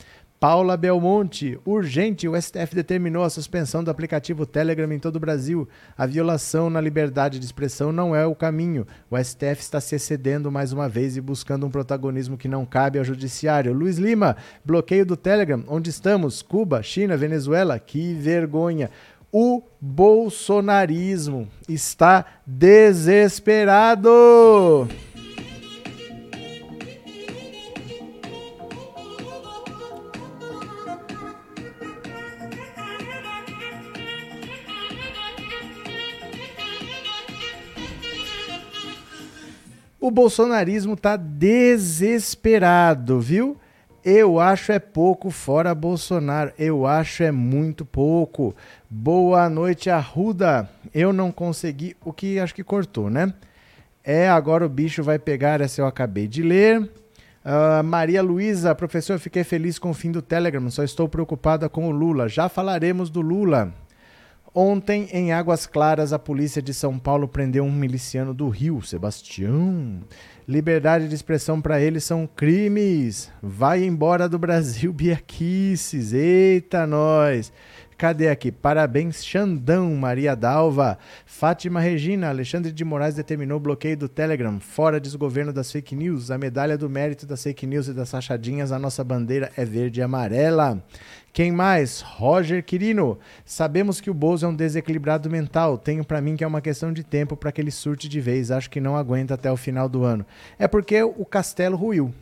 Paula 0.40 0.77
Belmonte, 0.77 1.59
urgente, 1.66 2.29
o 2.29 2.40
STF 2.40 2.72
determinou 2.72 3.24
a 3.24 3.31
suspensão 3.31 3.83
do 3.83 3.90
aplicativo 3.90 4.46
Telegram 4.46 4.92
em 4.92 4.98
todo 5.01 5.16
o 5.16 5.20
Brasil. 5.20 5.68
A 5.96 6.07
violação 6.07 6.70
na 6.70 6.81
liberdade 6.81 7.40
de 7.40 7.44
expressão 7.44 7.90
não 7.90 8.14
é 8.14 8.24
o 8.24 8.37
caminho. 8.37 8.87
O 9.11 9.18
STF 9.18 9.61
está 9.61 9.81
se 9.81 9.96
excedendo 9.96 10.53
mais 10.53 10.72
uma 10.72 10.88
vez 10.88 11.16
e 11.16 11.20
buscando 11.20 11.66
um 11.66 11.70
protagonismo 11.70 12.37
que 12.37 12.46
não 12.46 12.64
cabe 12.64 13.01
ao 13.01 13.05
judiciário. 13.05 13.72
Luiz 13.72 13.98
Lima, 13.98 14.37
bloqueio 14.64 15.05
do 15.05 15.16
Telegram. 15.16 15.64
Onde 15.66 15.90
estamos? 15.90 16.40
Cuba, 16.40 16.85
China, 16.85 17.16
Venezuela? 17.16 17.77
Que 17.77 18.14
vergonha. 18.14 18.92
O 19.33 19.61
bolsonarismo 19.81 21.48
está 21.68 22.24
desesperado. 22.46 24.09
O 40.00 40.12
bolsonarismo 40.12 40.94
está 40.94 41.16
desesperado, 41.16 43.20
viu? 43.20 43.56
Eu 44.04 44.38
acho 44.38 44.70
é 44.70 44.78
pouco 44.78 45.28
fora 45.28 45.74
Bolsonaro. 45.74 46.52
Eu 46.56 46.87
acho 46.87 47.24
é 47.24 47.32
muito 47.32 47.84
pouco. 47.84 48.54
Boa 48.88 49.50
noite, 49.50 49.90
Arruda. 49.90 50.70
Eu 50.94 51.12
não 51.12 51.32
consegui. 51.32 51.96
O 52.04 52.12
que 52.12 52.38
acho 52.38 52.54
que 52.54 52.62
cortou, 52.62 53.11
né? 53.11 53.34
É, 54.04 54.28
agora 54.28 54.64
o 54.64 54.68
bicho 54.68 55.02
vai 55.02 55.18
pegar. 55.18 55.61
Essa 55.61 55.80
eu 55.80 55.87
acabei 55.87 56.28
de 56.28 56.44
ler. 56.44 56.80
Uh, 56.80 57.82
Maria 57.82 58.22
Luísa, 58.22 58.72
professor, 58.76 59.18
fiquei 59.18 59.42
feliz 59.42 59.80
com 59.80 59.90
o 59.90 59.94
fim 59.94 60.12
do 60.12 60.22
Telegram. 60.22 60.70
Só 60.70 60.84
estou 60.84 61.08
preocupada 61.08 61.68
com 61.68 61.88
o 61.88 61.90
Lula. 61.90 62.28
Já 62.28 62.48
falaremos 62.48 63.11
do 63.11 63.20
Lula. 63.20 63.74
Ontem, 64.54 65.08
em 65.12 65.32
Águas 65.32 65.66
Claras, 65.66 66.12
a 66.12 66.18
polícia 66.18 66.62
de 66.62 66.72
São 66.72 66.98
Paulo 66.98 67.28
prendeu 67.28 67.64
um 67.64 67.72
miliciano 67.72 68.32
do 68.32 68.48
Rio, 68.48 68.80
Sebastião. 68.82 70.00
Liberdade 70.46 71.08
de 71.08 71.14
expressão 71.14 71.61
para 71.61 71.80
ele 71.80 72.00
são 72.00 72.26
crimes. 72.26 73.30
Vai 73.42 73.84
embora 73.84 74.28
do 74.28 74.38
Brasil, 74.38 74.90
Biaquices. 74.94 76.12
Eita, 76.12 76.87
nós. 76.87 77.52
Cadê 77.98 78.28
aqui? 78.28 78.52
Parabéns, 78.52 79.24
Xandão, 79.24 79.92
Maria 79.96 80.37
Dalva. 80.37 80.96
Fátima 81.26 81.80
Regina, 81.80 82.28
Alexandre 82.28 82.70
de 82.70 82.84
Moraes 82.84 83.16
determinou 83.16 83.58
bloqueio 83.58 83.96
do 83.96 84.08
Telegram, 84.08 84.61
fora 84.61 85.00
desgoverno 85.00 85.52
das 85.52 85.72
fake 85.72 85.96
news. 85.96 86.30
A 86.30 86.38
medalha 86.38 86.78
do 86.78 86.88
mérito 86.88 87.26
das 87.26 87.42
fake 87.42 87.66
news 87.66 87.88
e 87.88 87.92
das 87.92 88.12
rachadinhas, 88.12 88.70
a 88.70 88.78
nossa 88.78 89.02
bandeira 89.02 89.50
é 89.56 89.64
verde 89.64 89.98
e 89.98 90.02
amarela. 90.04 90.80
Quem 91.38 91.53
mais? 91.53 92.01
Roger 92.01 92.64
Quirino. 92.64 93.16
Sabemos 93.44 94.01
que 94.01 94.11
o 94.11 94.12
Bozo 94.12 94.44
é 94.44 94.48
um 94.48 94.55
desequilibrado 94.57 95.31
mental. 95.31 95.79
Tenho 95.79 96.05
para 96.05 96.20
mim 96.20 96.35
que 96.35 96.42
é 96.42 96.46
uma 96.48 96.61
questão 96.61 96.92
de 96.92 97.05
tempo 97.05 97.37
para 97.37 97.53
que 97.53 97.61
ele 97.61 97.70
surte 97.70 98.09
de 98.09 98.20
vez. 98.20 98.51
Acho 98.51 98.68
que 98.68 98.81
não 98.81 98.96
aguenta 98.96 99.35
até 99.35 99.48
o 99.53 99.57
final 99.57 99.88
do 99.88 100.03
ano. 100.03 100.27
É 100.59 100.66
porque 100.66 101.01
o 101.01 101.24
castelo 101.24 101.77
ruiu. 101.77 102.12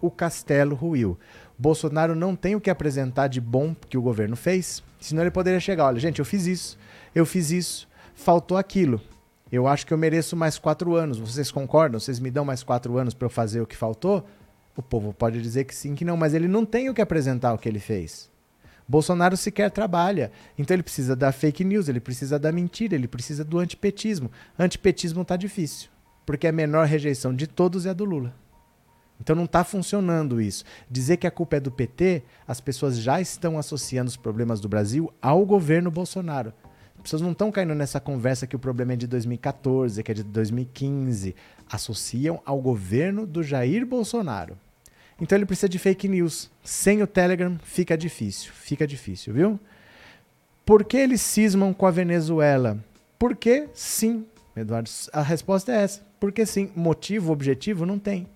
O 0.00 0.10
castelo 0.10 0.74
ruiu. 0.74 1.18
Bolsonaro 1.58 2.14
não 2.14 2.34
tem 2.34 2.56
o 2.56 2.60
que 2.62 2.70
apresentar 2.70 3.28
de 3.28 3.42
bom 3.42 3.76
que 3.90 3.98
o 3.98 4.00
governo 4.00 4.36
fez, 4.36 4.82
senão 4.98 5.22
ele 5.22 5.30
poderia 5.30 5.60
chegar, 5.60 5.88
olha, 5.88 6.00
gente, 6.00 6.18
eu 6.18 6.24
fiz 6.24 6.46
isso, 6.46 6.78
eu 7.14 7.26
fiz 7.26 7.50
isso, 7.50 7.86
faltou 8.14 8.56
aquilo. 8.56 9.02
Eu 9.52 9.68
acho 9.68 9.86
que 9.86 9.92
eu 9.92 9.98
mereço 9.98 10.34
mais 10.34 10.58
quatro 10.58 10.94
anos. 10.94 11.18
Vocês 11.18 11.50
concordam? 11.50 12.00
Vocês 12.00 12.18
me 12.18 12.30
dão 12.30 12.46
mais 12.46 12.62
quatro 12.62 12.96
anos 12.96 13.12
para 13.12 13.26
eu 13.26 13.30
fazer 13.30 13.60
o 13.60 13.66
que 13.66 13.76
faltou? 13.76 14.26
O 14.74 14.80
povo 14.80 15.12
pode 15.12 15.42
dizer 15.42 15.64
que 15.64 15.74
sim, 15.74 15.94
que 15.94 16.06
não, 16.06 16.16
mas 16.16 16.32
ele 16.32 16.48
não 16.48 16.64
tem 16.64 16.88
o 16.88 16.94
que 16.94 17.02
apresentar 17.02 17.52
o 17.52 17.58
que 17.58 17.68
ele 17.68 17.78
fez. 17.78 18.29
Bolsonaro 18.90 19.36
sequer 19.36 19.70
trabalha. 19.70 20.32
Então 20.58 20.74
ele 20.74 20.82
precisa 20.82 21.14
da 21.14 21.30
fake 21.30 21.62
news, 21.62 21.88
ele 21.88 22.00
precisa 22.00 22.40
da 22.40 22.50
mentira, 22.50 22.96
ele 22.96 23.06
precisa 23.06 23.44
do 23.44 23.60
antipetismo. 23.60 24.32
Antipetismo 24.58 25.22
está 25.22 25.36
difícil, 25.36 25.88
porque 26.26 26.48
a 26.48 26.52
menor 26.52 26.88
rejeição 26.88 27.32
de 27.32 27.46
todos 27.46 27.86
é 27.86 27.90
a 27.90 27.92
do 27.92 28.04
Lula. 28.04 28.34
Então 29.20 29.36
não 29.36 29.44
está 29.44 29.62
funcionando 29.62 30.40
isso. 30.40 30.64
Dizer 30.90 31.18
que 31.18 31.26
a 31.28 31.30
culpa 31.30 31.58
é 31.58 31.60
do 31.60 31.70
PT, 31.70 32.24
as 32.48 32.60
pessoas 32.60 32.98
já 32.98 33.20
estão 33.20 33.58
associando 33.58 34.08
os 34.08 34.16
problemas 34.16 34.60
do 34.60 34.68
Brasil 34.68 35.12
ao 35.22 35.46
governo 35.46 35.88
Bolsonaro. 35.88 36.52
As 36.96 37.02
pessoas 37.02 37.22
não 37.22 37.30
estão 37.30 37.52
caindo 37.52 37.76
nessa 37.76 38.00
conversa 38.00 38.44
que 38.44 38.56
o 38.56 38.58
problema 38.58 38.94
é 38.94 38.96
de 38.96 39.06
2014, 39.06 40.02
que 40.02 40.10
é 40.10 40.14
de 40.14 40.24
2015. 40.24 41.36
Associam 41.70 42.42
ao 42.44 42.60
governo 42.60 43.24
do 43.24 43.40
Jair 43.40 43.86
Bolsonaro. 43.86 44.58
Então 45.20 45.36
ele 45.36 45.46
precisa 45.46 45.68
de 45.68 45.78
fake 45.78 46.08
news. 46.08 46.50
Sem 46.64 47.02
o 47.02 47.06
Telegram 47.06 47.58
fica 47.62 47.96
difícil. 47.96 48.50
Fica 48.52 48.86
difícil, 48.86 49.34
viu? 49.34 49.60
Por 50.64 50.84
que 50.84 50.96
eles 50.96 51.20
cismam 51.20 51.74
com 51.74 51.86
a 51.86 51.90
Venezuela? 51.90 52.78
Porque 53.18 53.68
sim, 53.74 54.24
Eduardo. 54.56 54.88
A 55.12 55.20
resposta 55.20 55.72
é 55.72 55.82
essa. 55.82 56.02
Porque 56.18 56.46
sim. 56.46 56.70
Motivo, 56.74 57.32
objetivo, 57.32 57.84
não 57.84 57.98
tem. 57.98 58.26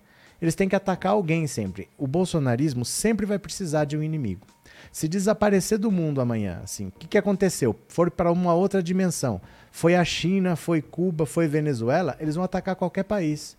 Eles 0.41 0.53
têm 0.53 0.67
que 0.67 0.75
atacar 0.75 1.13
alguém 1.13 1.47
sempre. 1.47 1.87
O 1.97 2.05
bolsonarismo 2.05 2.83
sempre 2.83 3.25
vai 3.25 3.39
precisar 3.39 3.85
de 3.85 3.97
um 3.97 4.03
inimigo. 4.03 4.45
Se 4.91 5.07
desaparecer 5.07 5.77
do 5.77 5.91
mundo 5.91 6.21
amanhã, 6.21 6.59
assim, 6.63 6.87
o 6.87 6.91
que, 6.91 7.07
que 7.07 7.17
aconteceu? 7.17 7.75
For 7.87 8.11
para 8.11 8.31
uma 8.31 8.53
outra 8.53 8.83
dimensão. 8.83 9.41
Foi 9.71 9.95
a 9.95 10.05
China, 10.05 10.55
foi 10.55 10.81
Cuba, 10.81 11.25
foi 11.25 11.47
Venezuela, 11.47 12.15
eles 12.19 12.35
vão 12.35 12.43
atacar 12.43 12.75
qualquer 12.75 13.03
país. 13.03 13.57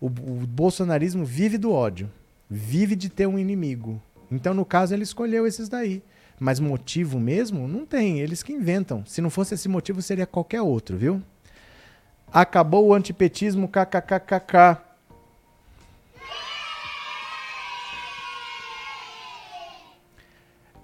O, 0.00 0.06
o 0.06 0.10
bolsonarismo 0.46 1.24
vive 1.24 1.58
do 1.58 1.72
ódio, 1.72 2.10
vive 2.48 2.94
de 2.96 3.08
ter 3.08 3.26
um 3.26 3.38
inimigo. 3.38 4.00
Então, 4.30 4.54
no 4.54 4.64
caso, 4.64 4.94
ele 4.94 5.02
escolheu 5.02 5.46
esses 5.46 5.68
daí. 5.68 6.02
Mas 6.38 6.60
motivo 6.60 7.18
mesmo? 7.18 7.66
Não 7.66 7.86
tem, 7.86 8.20
eles 8.20 8.42
que 8.42 8.52
inventam. 8.52 9.04
Se 9.06 9.20
não 9.20 9.30
fosse 9.30 9.54
esse 9.54 9.68
motivo, 9.68 10.02
seria 10.02 10.26
qualquer 10.26 10.60
outro, 10.60 10.96
viu? 10.96 11.22
Acabou 12.32 12.86
o 12.86 12.94
antipetismo, 12.94 13.68
kkkk. 13.68 14.84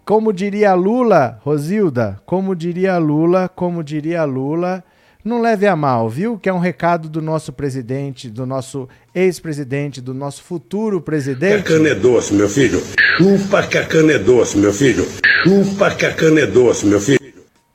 Como 0.05 0.33
diria 0.33 0.75
Lula, 0.75 1.38
Rosilda, 1.42 2.20
como 2.27 2.57
diria 2.57 2.98
Lula, 2.98 3.48
como 3.48 3.85
diria 3.85 4.25
Lula, 4.25 4.83
não 5.24 5.40
leve 5.40 5.66
a 5.66 5.76
mal, 5.76 6.08
viu? 6.08 6.38
Que 6.38 6.48
é 6.48 6.52
um 6.52 6.58
recado 6.58 7.08
do 7.08 7.22
nosso 7.22 7.52
presidente, 7.52 8.28
do 8.28 8.44
nosso 8.44 8.88
ex-presidente, 9.14 10.00
do 10.00 10.12
nosso 10.12 10.42
futuro 10.42 11.00
presidente. 11.00 11.64
Que 11.64 11.72
a 11.72 11.76
cana 11.76 11.88
é 11.90 11.94
doce, 11.94 12.35
meu 12.35 12.48
filho. 12.48 12.82
Chupa 13.16 13.66
que 13.66 13.78
a 13.78 13.87
cana 13.87 14.12
é 14.12 14.18
doce, 14.18 14.58
meu 14.58 14.72
filho. 14.72 15.06
Chupa 15.44 15.94
que 15.94 16.06
a 16.06 16.12
cana 16.12 16.40
é 16.40 16.46
doce, 16.46 16.87
meu 16.87 17.00
filho. 17.00 17.20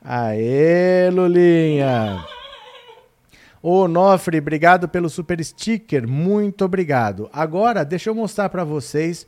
Aê, 0.04 1.10
Lulinha. 1.10 2.24
Ô, 3.62 3.88
Nofre, 3.88 4.38
obrigado 4.38 4.88
pelo 4.88 5.10
super 5.10 5.44
sticker. 5.44 6.08
Muito 6.08 6.64
obrigado. 6.64 7.30
Agora, 7.34 7.84
deixa 7.84 8.10
eu 8.10 8.16
mostrar 8.16 8.50
para 8.50 8.64
vocês 8.64 9.28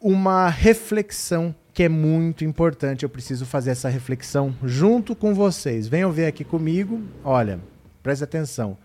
uma 0.00 0.48
reflexão 0.48 1.54
que 1.74 1.82
é 1.82 1.88
muito 1.88 2.44
importante. 2.44 3.02
Eu 3.02 3.08
preciso 3.08 3.44
fazer 3.44 3.72
essa 3.72 3.88
reflexão 3.88 4.54
junto 4.62 5.14
com 5.16 5.34
vocês. 5.34 5.88
Venham 5.88 6.12
ver 6.12 6.26
aqui 6.26 6.44
comigo. 6.44 7.02
Olha, 7.24 7.58
preste 8.02 8.22
atenção. 8.22 8.78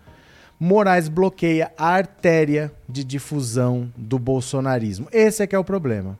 Moraes 0.58 1.08
bloqueia 1.08 1.72
a 1.78 1.86
artéria 1.86 2.70
de 2.86 3.04
difusão 3.04 3.90
do 3.96 4.18
bolsonarismo. 4.18 5.08
Esse 5.12 5.42
é 5.42 5.46
que 5.46 5.54
é 5.54 5.58
o 5.58 5.64
problema. 5.64 6.18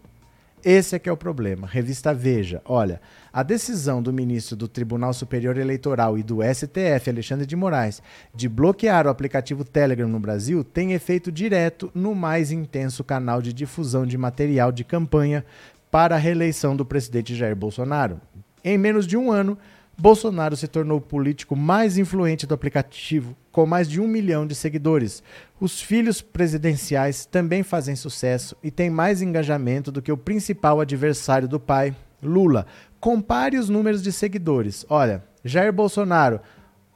Esse 0.65 0.95
é 0.95 0.99
que 0.99 1.09
é 1.09 1.13
o 1.13 1.17
problema. 1.17 1.67
Revista 1.67 2.13
Veja. 2.13 2.61
Olha, 2.67 3.01
a 3.33 3.43
decisão 3.43 4.03
do 4.03 4.13
ministro 4.13 4.55
do 4.57 4.69
Tribunal 4.69 5.13
Superior 5.15 5.57
Eleitoral 5.57 6.19
e 6.19 6.23
do 6.23 6.39
STF, 6.43 7.09
Alexandre 7.09 7.47
de 7.47 7.57
Moraes, 7.57 8.03
de 8.35 8.49
bloquear 8.49 9.07
o 9.07 9.11
aplicativo 9.11 9.65
Telegram 9.65 10.09
no 10.09 10.21
Brasil 10.21 10.63
tem 10.63 10.93
efeito 10.93 11.33
direto 11.33 11.91
no 11.95 12.15
mais 12.15 12.53
intenso 12.53 13.03
canal 13.03 13.41
de 13.41 13.53
difusão 13.55 14.05
de 14.05 14.19
material 14.19 14.71
de 14.71 14.85
campanha 14.85 15.45
para 15.91 16.15
a 16.15 16.19
reeleição 16.19 16.77
do 16.77 16.85
presidente 16.85 17.35
Jair 17.35 17.57
Bolsonaro. 17.57 18.21
Em 18.63 18.79
menos 18.79 19.07
de 19.07 19.17
um 19.17 19.33
ano, 19.33 19.59
Bolsonaro 20.01 20.57
se 20.57 20.67
tornou 20.67 20.97
o 20.97 21.03
político 21.03 21.55
mais 21.55 21.99
influente 21.99 22.47
do 22.47 22.55
aplicativo, 22.55 23.37
com 23.53 23.67
mais 23.67 23.87
de 23.87 24.01
um 24.01 24.07
milhão 24.07 24.47
de 24.47 24.55
seguidores. 24.55 25.23
Os 25.61 25.81
filhos 25.81 26.23
presidenciais 26.23 27.27
também 27.27 27.63
fazem 27.63 27.95
sucesso 27.95 28.57
e 28.63 28.71
têm 28.71 28.89
mais 28.89 29.21
engajamento 29.21 29.93
do 29.93 30.01
que 30.01 30.11
o 30.11 30.17
principal 30.17 30.81
adversário 30.81 31.47
do 31.47 31.61
pai, 31.61 31.95
Lula. 32.23 32.67
Compare 32.99 33.59
os 33.59 33.69
números 33.69 34.03
de 34.03 34.11
seguidores. 34.11 34.87
Olha, 34.89 35.23
Jair 35.45 35.73
Bolsonaro, 35.73 36.41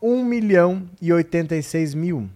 1 0.01 0.25
milhão 0.25 0.83
e 1.01 1.13
86 1.13 1.95
mil. 1.95 2.31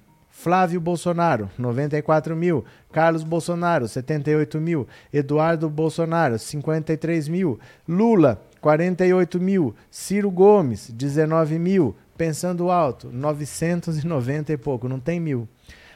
Flávio 0.48 0.80
Bolsonaro, 0.80 1.50
94 1.58 2.34
mil. 2.34 2.64
Carlos 2.90 3.22
Bolsonaro, 3.22 3.86
78 3.86 4.58
mil. 4.58 4.88
Eduardo 5.12 5.68
Bolsonaro, 5.68 6.38
53 6.38 7.28
mil. 7.28 7.60
Lula, 7.86 8.40
48 8.58 9.38
mil. 9.38 9.74
Ciro 9.90 10.30
Gomes, 10.30 10.90
19 10.90 11.58
mil. 11.58 11.94
Pensando 12.16 12.70
alto, 12.70 13.10
990 13.12 14.50
e 14.54 14.56
pouco, 14.56 14.88
não 14.88 14.98
tem 14.98 15.20
mil. 15.20 15.46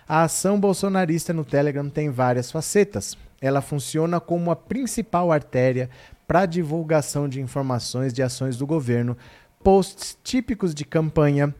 A 0.06 0.24
ação 0.24 0.60
bolsonarista 0.60 1.32
no 1.32 1.46
Telegram 1.46 1.88
tem 1.88 2.10
várias 2.10 2.52
facetas. 2.52 3.16
Ela 3.40 3.62
funciona 3.62 4.20
como 4.20 4.50
a 4.50 4.56
principal 4.56 5.32
artéria 5.32 5.88
para 6.28 6.44
divulgação 6.44 7.26
de 7.26 7.40
informações 7.40 8.12
de 8.12 8.22
ações 8.22 8.58
do 8.58 8.66
governo, 8.66 9.16
posts 9.64 10.18
típicos 10.22 10.74
de 10.74 10.84
campanha, 10.84 11.54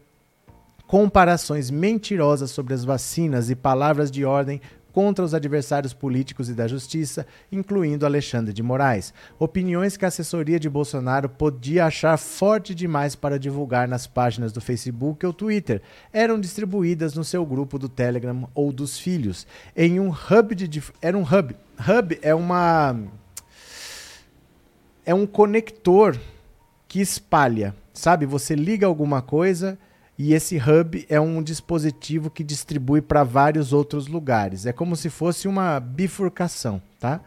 comparações 0.92 1.70
mentirosas 1.70 2.50
sobre 2.50 2.74
as 2.74 2.84
vacinas 2.84 3.48
e 3.48 3.56
palavras 3.56 4.10
de 4.10 4.26
ordem 4.26 4.60
contra 4.92 5.24
os 5.24 5.32
adversários 5.32 5.94
políticos 5.94 6.50
e 6.50 6.52
da 6.52 6.68
justiça, 6.68 7.26
incluindo 7.50 8.04
Alexandre 8.04 8.52
de 8.52 8.62
Moraes. 8.62 9.14
Opiniões 9.38 9.96
que 9.96 10.04
a 10.04 10.08
assessoria 10.08 10.60
de 10.60 10.68
Bolsonaro 10.68 11.30
podia 11.30 11.86
achar 11.86 12.18
forte 12.18 12.74
demais 12.74 13.14
para 13.16 13.38
divulgar 13.38 13.88
nas 13.88 14.06
páginas 14.06 14.52
do 14.52 14.60
Facebook 14.60 15.24
ou 15.24 15.32
Twitter, 15.32 15.80
eram 16.12 16.38
distribuídas 16.38 17.14
no 17.14 17.24
seu 17.24 17.46
grupo 17.46 17.78
do 17.78 17.88
Telegram 17.88 18.46
ou 18.54 18.70
dos 18.70 18.98
filhos, 18.98 19.46
em 19.74 19.98
um 19.98 20.10
hub 20.10 20.54
de 20.54 20.82
era 21.00 21.16
um 21.16 21.22
hub. 21.22 21.56
Hub 21.88 22.18
é 22.20 22.34
uma 22.34 22.94
é 25.06 25.14
um 25.14 25.26
conector 25.26 26.20
que 26.86 27.00
espalha, 27.00 27.74
sabe? 27.94 28.26
Você 28.26 28.54
liga 28.54 28.86
alguma 28.86 29.22
coisa 29.22 29.78
e 30.24 30.34
esse 30.34 30.56
hub 30.56 31.04
é 31.08 31.20
um 31.20 31.42
dispositivo 31.42 32.30
que 32.30 32.44
distribui 32.44 33.02
para 33.02 33.24
vários 33.24 33.72
outros 33.72 34.06
lugares. 34.06 34.66
É 34.66 34.72
como 34.72 34.94
se 34.94 35.10
fosse 35.10 35.48
uma 35.48 35.80
bifurcação, 35.80 36.80
tá? 37.00 37.20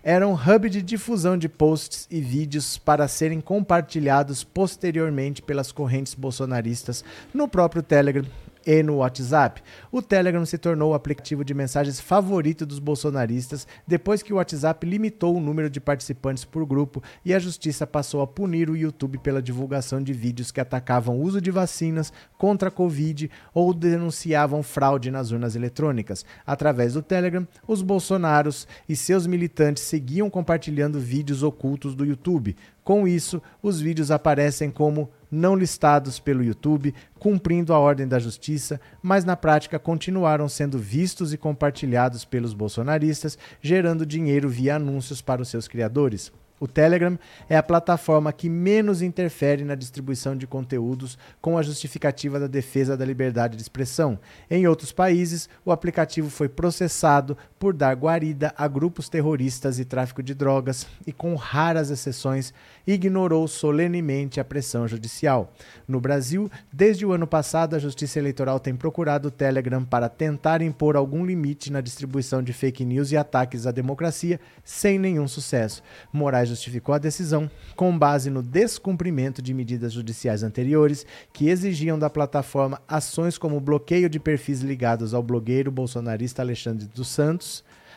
Era 0.00 0.28
um 0.28 0.34
hub 0.34 0.70
de 0.70 0.80
difusão 0.80 1.36
de 1.36 1.48
posts 1.48 2.06
e 2.08 2.20
vídeos 2.20 2.78
para 2.78 3.08
serem 3.08 3.40
compartilhados 3.40 4.44
posteriormente 4.44 5.42
pelas 5.42 5.72
correntes 5.72 6.14
bolsonaristas 6.14 7.04
no 7.34 7.48
próprio 7.48 7.82
Telegram 7.82 8.24
e 8.66 8.82
no 8.82 8.96
WhatsApp. 8.96 9.62
O 9.92 10.02
Telegram 10.02 10.44
se 10.44 10.58
tornou 10.58 10.90
o 10.90 10.94
aplicativo 10.94 11.44
de 11.44 11.54
mensagens 11.54 12.00
favorito 12.00 12.66
dos 12.66 12.80
bolsonaristas 12.80 13.66
depois 13.86 14.22
que 14.22 14.32
o 14.32 14.36
WhatsApp 14.36 14.84
limitou 14.84 15.36
o 15.36 15.40
número 15.40 15.70
de 15.70 15.80
participantes 15.80 16.44
por 16.44 16.66
grupo 16.66 17.02
e 17.24 17.32
a 17.32 17.38
justiça 17.38 17.86
passou 17.86 18.20
a 18.20 18.26
punir 18.26 18.68
o 18.68 18.76
YouTube 18.76 19.18
pela 19.18 19.40
divulgação 19.40 20.02
de 20.02 20.12
vídeos 20.12 20.50
que 20.50 20.60
atacavam 20.60 21.16
o 21.16 21.22
uso 21.22 21.40
de 21.40 21.52
vacinas 21.52 22.12
contra 22.36 22.68
a 22.68 22.72
Covid 22.72 23.30
ou 23.54 23.72
denunciavam 23.72 24.62
fraude 24.62 25.10
nas 25.10 25.30
urnas 25.30 25.54
eletrônicas. 25.54 26.24
Através 26.44 26.94
do 26.94 27.02
Telegram, 27.02 27.46
os 27.68 27.82
bolsonaros 27.82 28.66
e 28.88 28.96
seus 28.96 29.26
militantes 29.26 29.84
seguiam 29.84 30.28
compartilhando 30.28 30.98
vídeos 30.98 31.44
ocultos 31.44 31.94
do 31.94 32.04
YouTube. 32.04 32.56
Com 32.82 33.06
isso, 33.06 33.42
os 33.62 33.80
vídeos 33.80 34.10
aparecem 34.10 34.70
como 34.70 35.10
não 35.30 35.54
listados 35.54 36.18
pelo 36.18 36.42
YouTube, 36.42 36.94
cumprindo 37.18 37.72
a 37.72 37.78
ordem 37.78 38.06
da 38.06 38.18
justiça, 38.18 38.80
mas 39.02 39.24
na 39.24 39.36
prática 39.36 39.78
continuaram 39.78 40.48
sendo 40.48 40.78
vistos 40.78 41.32
e 41.32 41.38
compartilhados 41.38 42.24
pelos 42.24 42.54
bolsonaristas, 42.54 43.38
gerando 43.60 44.06
dinheiro 44.06 44.48
via 44.48 44.76
anúncios 44.76 45.20
para 45.20 45.42
os 45.42 45.48
seus 45.48 45.68
criadores. 45.68 46.32
O 46.58 46.66
Telegram 46.66 47.18
é 47.50 47.56
a 47.56 47.62
plataforma 47.62 48.32
que 48.32 48.48
menos 48.48 49.02
interfere 49.02 49.62
na 49.62 49.74
distribuição 49.74 50.34
de 50.34 50.46
conteúdos 50.46 51.18
com 51.38 51.58
a 51.58 51.62
justificativa 51.62 52.40
da 52.40 52.46
defesa 52.46 52.96
da 52.96 53.04
liberdade 53.04 53.56
de 53.56 53.62
expressão. 53.62 54.18
Em 54.50 54.66
outros 54.66 54.90
países, 54.90 55.50
o 55.66 55.70
aplicativo 55.70 56.30
foi 56.30 56.48
processado 56.48 57.36
por 57.58 57.74
dar 57.74 57.94
guarida 57.94 58.52
a 58.56 58.68
grupos 58.68 59.08
terroristas 59.08 59.78
e 59.78 59.84
tráfico 59.84 60.22
de 60.22 60.34
drogas 60.34 60.86
e, 61.06 61.12
com 61.12 61.34
raras 61.34 61.90
exceções, 61.90 62.52
ignorou 62.86 63.48
solenemente 63.48 64.38
a 64.38 64.44
pressão 64.44 64.86
judicial. 64.86 65.52
No 65.88 66.00
Brasil, 66.00 66.50
desde 66.72 67.04
o 67.06 67.12
ano 67.12 67.26
passado, 67.26 67.74
a 67.74 67.78
Justiça 67.78 68.18
Eleitoral 68.18 68.60
tem 68.60 68.76
procurado 68.76 69.28
o 69.28 69.30
Telegram 69.30 69.84
para 69.84 70.08
tentar 70.08 70.62
impor 70.62 70.96
algum 70.96 71.24
limite 71.24 71.72
na 71.72 71.80
distribuição 71.80 72.42
de 72.42 72.52
fake 72.52 72.84
news 72.84 73.10
e 73.10 73.16
ataques 73.16 73.66
à 73.66 73.70
democracia, 73.70 74.38
sem 74.64 74.98
nenhum 74.98 75.26
sucesso. 75.26 75.82
Moraes 76.12 76.48
justificou 76.48 76.94
a 76.94 76.98
decisão 76.98 77.50
com 77.74 77.96
base 77.98 78.30
no 78.30 78.42
descumprimento 78.42 79.40
de 79.40 79.54
medidas 79.54 79.92
judiciais 79.92 80.42
anteriores 80.42 81.06
que 81.32 81.48
exigiam 81.48 81.98
da 81.98 82.10
plataforma 82.10 82.80
ações 82.86 83.38
como 83.38 83.60
bloqueio 83.60 84.08
de 84.08 84.20
perfis 84.20 84.60
ligados 84.60 85.14
ao 85.14 85.22
blogueiro 85.22 85.70
bolsonarista 85.70 86.42
Alexandre 86.42 86.86
dos 86.86 87.08
Santos, 87.08 87.55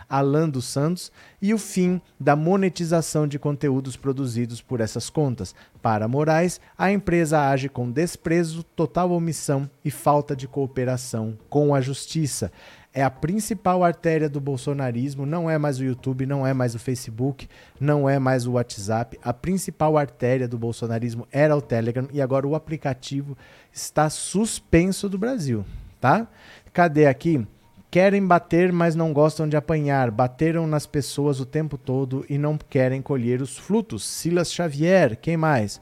Alan 0.10 0.50
dos 0.50 0.66
Santos, 0.66 1.12
e 1.42 1.54
o 1.54 1.58
fim 1.58 2.02
da 2.20 2.36
monetização 2.36 3.28
de 3.28 3.38
conteúdos 3.38 3.96
produzidos 3.96 4.62
por 4.62 4.82
essas 4.82 5.10
contas. 5.10 5.54
Para 5.82 6.08
Moraes, 6.08 6.60
a 6.78 6.92
empresa 6.92 7.50
age 7.50 7.70
com 7.70 7.92
desprezo, 7.92 8.64
total 8.64 9.12
omissão 9.12 9.70
e 9.86 9.92
falta 9.92 10.36
de 10.36 10.48
cooperação 10.48 11.38
com 11.50 11.76
a 11.76 11.80
justiça 11.80 12.52
é 12.94 13.04
a 13.04 13.10
principal 13.10 13.84
artéria 13.84 14.28
do 14.28 14.42
bolsonarismo, 14.42 15.26
não 15.26 15.50
é 15.50 15.58
mais 15.58 15.80
o 15.80 15.84
YouTube, 15.84 16.26
não 16.26 16.46
é 16.46 16.54
mais 16.54 16.74
o 16.74 16.80
Facebook, 16.80 17.48
não 17.80 18.10
é 18.10 18.18
mais 18.18 18.48
o 18.48 18.54
WhatsApp. 18.54 19.18
A 19.24 19.32
principal 19.32 19.98
artéria 19.98 20.48
do 20.48 20.58
bolsonarismo 20.58 21.28
era 21.32 21.56
o 21.56 21.62
Telegram 21.62 22.08
e 22.12 22.22
agora 22.22 22.48
o 22.48 22.56
aplicativo 22.56 23.38
está 23.72 24.10
suspenso 24.10 25.08
do 25.08 25.18
Brasil, 25.18 25.64
tá? 26.02 26.28
Cadê 26.74 27.06
aqui? 27.06 27.46
Querem 27.92 28.26
bater, 28.26 28.72
mas 28.72 28.96
não 28.96 29.12
gostam 29.12 29.50
de 29.50 29.58
apanhar. 29.58 30.12
Bateram 30.12 30.68
nas 30.68 30.86
pessoas 30.86 31.40
o 31.40 31.46
tempo 31.46 31.76
todo 31.76 32.24
e 32.30 32.38
não 32.38 32.56
querem 32.58 33.02
colher 33.02 33.42
os 33.42 33.58
frutos. 33.58 34.04
Silas 34.06 34.54
Xavier, 34.54 35.18
quem 35.18 35.36
mais? 35.36 35.82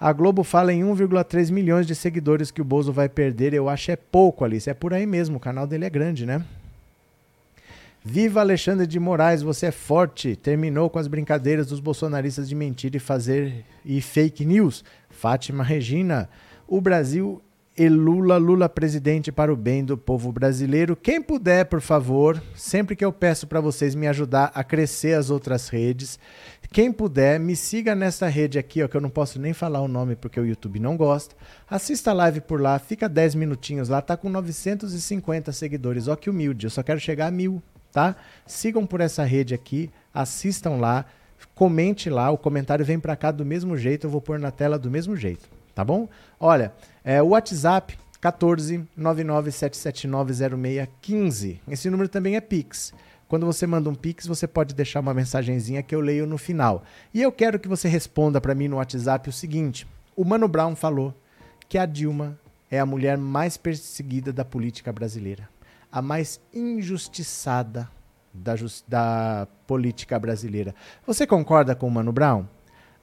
A 0.00 0.12
Globo 0.12 0.42
fala 0.42 0.72
em 0.72 0.80
1,3 0.82 1.50
milhões 1.50 1.86
de 1.86 1.94
seguidores 1.94 2.50
que 2.50 2.62
o 2.62 2.64
Bozo 2.64 2.90
vai 2.90 3.08
perder. 3.08 3.52
Eu 3.52 3.68
acho 3.68 3.90
é 3.90 3.96
pouco, 3.96 4.44
Alice. 4.44 4.68
É 4.68 4.74
por 4.74 4.94
aí 4.94 5.04
mesmo. 5.04 5.36
O 5.36 5.40
canal 5.40 5.66
dele 5.66 5.84
é 5.84 5.90
grande, 5.90 6.24
né? 6.24 6.42
Viva 8.02 8.40
Alexandre 8.40 8.86
de 8.86 9.00
Moraes, 9.00 9.42
você 9.42 9.66
é 9.66 9.70
forte. 9.70 10.36
Terminou 10.36 10.88
com 10.88 10.98
as 10.98 11.08
brincadeiras 11.08 11.66
dos 11.66 11.80
bolsonaristas 11.80 12.48
de 12.48 12.54
mentir 12.54 12.94
e 12.94 12.98
fazer 12.98 13.64
e 13.84 14.00
fake 14.00 14.44
news. 14.44 14.84
Fátima 15.10 15.64
Regina, 15.64 16.30
o 16.68 16.80
Brasil 16.80 17.42
e 17.78 17.88
Lula, 17.88 18.38
Lula 18.38 18.68
presidente 18.68 19.30
para 19.30 19.52
o 19.52 19.56
bem 19.56 19.84
do 19.84 19.98
povo 19.98 20.32
brasileiro. 20.32 20.96
Quem 20.96 21.20
puder, 21.20 21.66
por 21.66 21.82
favor, 21.82 22.42
sempre 22.54 22.96
que 22.96 23.04
eu 23.04 23.12
peço 23.12 23.46
para 23.46 23.60
vocês 23.60 23.94
me 23.94 24.06
ajudar 24.08 24.50
a 24.54 24.64
crescer 24.64 25.12
as 25.12 25.28
outras 25.28 25.68
redes, 25.68 26.18
quem 26.72 26.90
puder, 26.90 27.38
me 27.38 27.54
siga 27.54 27.94
nessa 27.94 28.28
rede 28.28 28.58
aqui, 28.58 28.82
ó, 28.82 28.88
que 28.88 28.96
eu 28.96 29.00
não 29.00 29.10
posso 29.10 29.38
nem 29.38 29.52
falar 29.52 29.80
o 29.82 29.88
nome 29.88 30.16
porque 30.16 30.40
o 30.40 30.46
YouTube 30.46 30.80
não 30.80 30.96
gosta. 30.96 31.36
Assista 31.68 32.10
a 32.10 32.14
live 32.14 32.40
por 32.40 32.60
lá, 32.60 32.78
fica 32.78 33.08
10 33.08 33.34
minutinhos 33.34 33.88
lá, 33.88 34.00
tá 34.00 34.16
com 34.16 34.30
950 34.30 35.52
seguidores. 35.52 36.08
Ó 36.08 36.16
que 36.16 36.30
humilde, 36.30 36.66
eu 36.66 36.70
só 36.70 36.82
quero 36.82 36.98
chegar 36.98 37.26
a 37.26 37.30
mil, 37.30 37.62
tá? 37.92 38.16
Sigam 38.46 38.86
por 38.86 39.00
essa 39.00 39.22
rede 39.22 39.54
aqui, 39.54 39.90
assistam 40.12 40.76
lá, 40.76 41.04
comente 41.54 42.08
lá, 42.08 42.30
o 42.30 42.38
comentário 42.38 42.84
vem 42.84 42.98
para 42.98 43.16
cá 43.16 43.30
do 43.30 43.44
mesmo 43.44 43.76
jeito, 43.76 44.06
eu 44.06 44.10
vou 44.10 44.20
pôr 44.20 44.38
na 44.38 44.50
tela 44.50 44.78
do 44.78 44.90
mesmo 44.90 45.14
jeito, 45.14 45.48
tá 45.74 45.84
bom? 45.84 46.08
Olha, 46.38 46.72
é, 47.04 47.22
o 47.22 47.28
WhatsApp 47.28 47.96
14 48.20 48.84
997790615. 48.98 51.60
Esse 51.68 51.88
número 51.90 52.08
também 52.08 52.36
é 52.36 52.40
Pix. 52.40 52.92
Quando 53.28 53.44
você 53.44 53.66
manda 53.66 53.90
um 53.90 53.94
pix, 53.94 54.26
você 54.26 54.46
pode 54.46 54.72
deixar 54.72 55.00
uma 55.00 55.12
mensagenzinha 55.12 55.82
que 55.82 55.94
eu 55.94 56.00
leio 56.00 56.26
no 56.26 56.38
final. 56.38 56.84
E 57.12 57.20
eu 57.20 57.32
quero 57.32 57.58
que 57.58 57.66
você 57.66 57.88
responda 57.88 58.40
para 58.40 58.54
mim 58.54 58.68
no 58.68 58.76
WhatsApp 58.76 59.28
o 59.28 59.32
seguinte: 59.32 59.86
o 60.14 60.24
Mano 60.24 60.46
Brown 60.46 60.76
falou 60.76 61.12
que 61.68 61.76
a 61.76 61.86
Dilma 61.86 62.38
é 62.70 62.78
a 62.78 62.86
mulher 62.86 63.18
mais 63.18 63.56
perseguida 63.56 64.32
da 64.32 64.44
política 64.44 64.92
brasileira, 64.92 65.48
a 65.90 66.00
mais 66.00 66.40
injustiçada 66.54 67.90
da, 68.32 68.54
da 68.86 69.48
política 69.66 70.16
brasileira. 70.20 70.72
Você 71.04 71.26
concorda 71.26 71.74
com 71.74 71.88
o 71.88 71.90
Mano 71.90 72.12
Brown? 72.12 72.46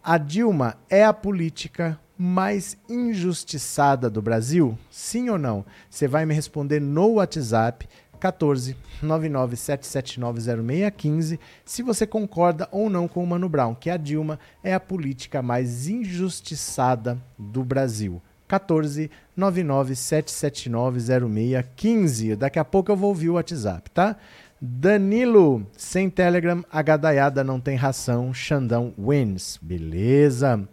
A 0.01 0.17
Dilma 0.17 0.77
é 0.89 1.03
a 1.03 1.13
política 1.13 1.99
mais 2.25 2.77
injustiçada 2.87 4.09
do 4.09 4.21
Brasil? 4.21 4.79
Sim 4.89 5.29
ou 5.29 5.37
não? 5.37 5.65
Você 5.89 6.07
vai 6.07 6.25
me 6.25 6.33
responder 6.33 6.79
no 6.79 7.15
WhatsApp 7.15 7.85
14 8.17 8.77
997790615 9.03 11.37
se 11.65 11.83
você 11.83 12.07
concorda 12.07 12.69
ou 12.71 12.89
não 12.89 13.09
com 13.09 13.21
o 13.21 13.27
Mano 13.27 13.49
Brown, 13.49 13.75
que 13.75 13.89
a 13.89 13.97
Dilma 13.97 14.39
é 14.63 14.73
a 14.73 14.79
política 14.79 15.41
mais 15.41 15.89
injustiçada 15.89 17.17
do 17.37 17.61
Brasil. 17.61 18.21
14 18.47 19.11
997790615. 19.37 22.37
Daqui 22.37 22.57
a 22.57 22.63
pouco 22.63 22.89
eu 22.89 22.95
vou 22.95 23.09
ouvir 23.09 23.31
o 23.31 23.33
WhatsApp, 23.33 23.91
tá? 23.91 24.15
Danilo, 24.61 25.67
sem 25.75 26.09
Telegram, 26.09 26.63
a 26.71 26.81
gadaiada 26.81 27.43
não 27.43 27.59
tem 27.59 27.75
ração, 27.75 28.33
Xandão 28.33 28.93
wins. 28.97 29.59
Beleza. 29.61 30.65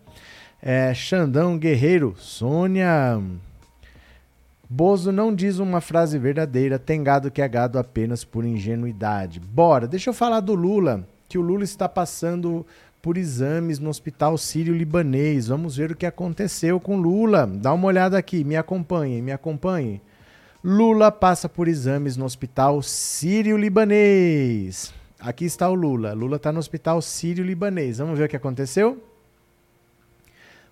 É, 0.63 0.93
Xandão 0.93 1.59
Guerreiro, 1.59 2.15
Sônia, 2.19 3.19
Bozo 4.73 5.11
não 5.11 5.35
diz 5.35 5.59
uma 5.59 5.81
frase 5.81 6.17
verdadeira, 6.17 6.79
tem 6.79 7.03
gado 7.03 7.29
que 7.29 7.43
é 7.43 7.49
gado 7.49 7.77
apenas 7.77 8.23
por 8.23 8.45
ingenuidade. 8.45 9.41
Bora, 9.41 9.89
deixa 9.89 10.11
eu 10.11 10.15
falar 10.15 10.39
do 10.39 10.55
Lula, 10.55 11.05
que 11.29 11.37
o 11.37 11.43
Lula 11.43 11.65
está 11.65 11.89
passando 11.89 12.65
por 13.03 13.17
exames 13.17 13.81
no 13.81 13.91
Hospital 13.91 14.39
Sírio-Libanês. 14.39 15.49
Vamos 15.49 15.77
ver 15.77 15.91
o 15.91 15.97
que 15.97 16.07
aconteceu 16.07 16.79
com 16.79 16.99
Lula. 16.99 17.51
Dá 17.53 17.73
uma 17.73 17.89
olhada 17.89 18.17
aqui, 18.17 18.45
me 18.45 18.57
acompanhe, 18.57 19.21
me 19.21 19.33
acompanhe. 19.33 20.01
Lula 20.63 21.11
passa 21.11 21.49
por 21.49 21.67
exames 21.67 22.17
no 22.17 22.25
hospital 22.25 22.81
sírio-libanês. 22.81 24.95
Aqui 25.19 25.47
está 25.47 25.69
o 25.69 25.75
Lula. 25.75 26.13
Lula 26.13 26.37
está 26.37 26.53
no 26.53 26.61
hospital 26.61 27.03
sírio-libanês. 27.03 27.99
Vamos 27.99 28.17
ver 28.17 28.27
o 28.27 28.29
que 28.29 28.37
aconteceu? 28.37 29.03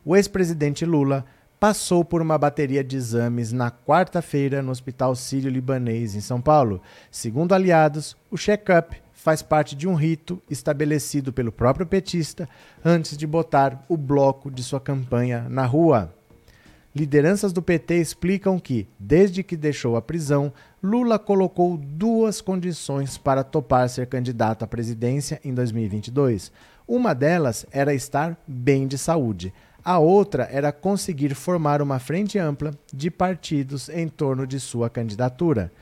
O 0.08 0.16
ex-presidente 0.16 0.86
Lula 0.86 1.22
passou 1.60 2.02
por 2.02 2.22
uma 2.22 2.38
bateria 2.38 2.82
de 2.82 2.96
exames 2.96 3.52
na 3.52 3.70
quarta-feira 3.70 4.62
no 4.62 4.70
Hospital 4.70 5.14
Sírio-Libanês, 5.14 6.14
em 6.14 6.20
São 6.22 6.40
Paulo. 6.40 6.80
Segundo 7.10 7.52
aliados, 7.52 8.16
o 8.30 8.38
check-up 8.38 8.96
faz 9.12 9.42
parte 9.42 9.76
de 9.76 9.86
um 9.86 9.92
rito 9.92 10.40
estabelecido 10.48 11.30
pelo 11.30 11.52
próprio 11.52 11.84
petista 11.84 12.48
antes 12.82 13.18
de 13.18 13.26
botar 13.26 13.84
o 13.86 13.98
bloco 13.98 14.50
de 14.50 14.62
sua 14.62 14.80
campanha 14.80 15.46
na 15.50 15.66
rua. 15.66 16.10
Lideranças 16.96 17.52
do 17.52 17.60
PT 17.60 17.96
explicam 17.96 18.58
que, 18.58 18.88
desde 18.98 19.42
que 19.42 19.58
deixou 19.58 19.94
a 19.94 20.00
prisão, 20.00 20.50
Lula 20.82 21.18
colocou 21.18 21.76
duas 21.76 22.40
condições 22.40 23.18
para 23.18 23.44
topar 23.44 23.90
ser 23.90 24.06
candidato 24.06 24.64
à 24.64 24.66
presidência 24.66 25.38
em 25.44 25.52
2022. 25.52 26.50
Uma 26.88 27.14
delas 27.14 27.66
era 27.70 27.92
estar 27.92 28.38
bem 28.46 28.86
de 28.86 28.96
saúde. 28.96 29.52
A 29.84 29.98
outra 29.98 30.48
era 30.50 30.72
conseguir 30.72 31.34
formar 31.34 31.80
uma 31.80 31.98
frente 31.98 32.38
ampla 32.38 32.72
de 32.92 33.10
partidos 33.10 33.88
em 33.88 34.08
torno 34.08 34.46
de 34.46 34.60
sua 34.60 34.90
candidatura. 34.90 35.72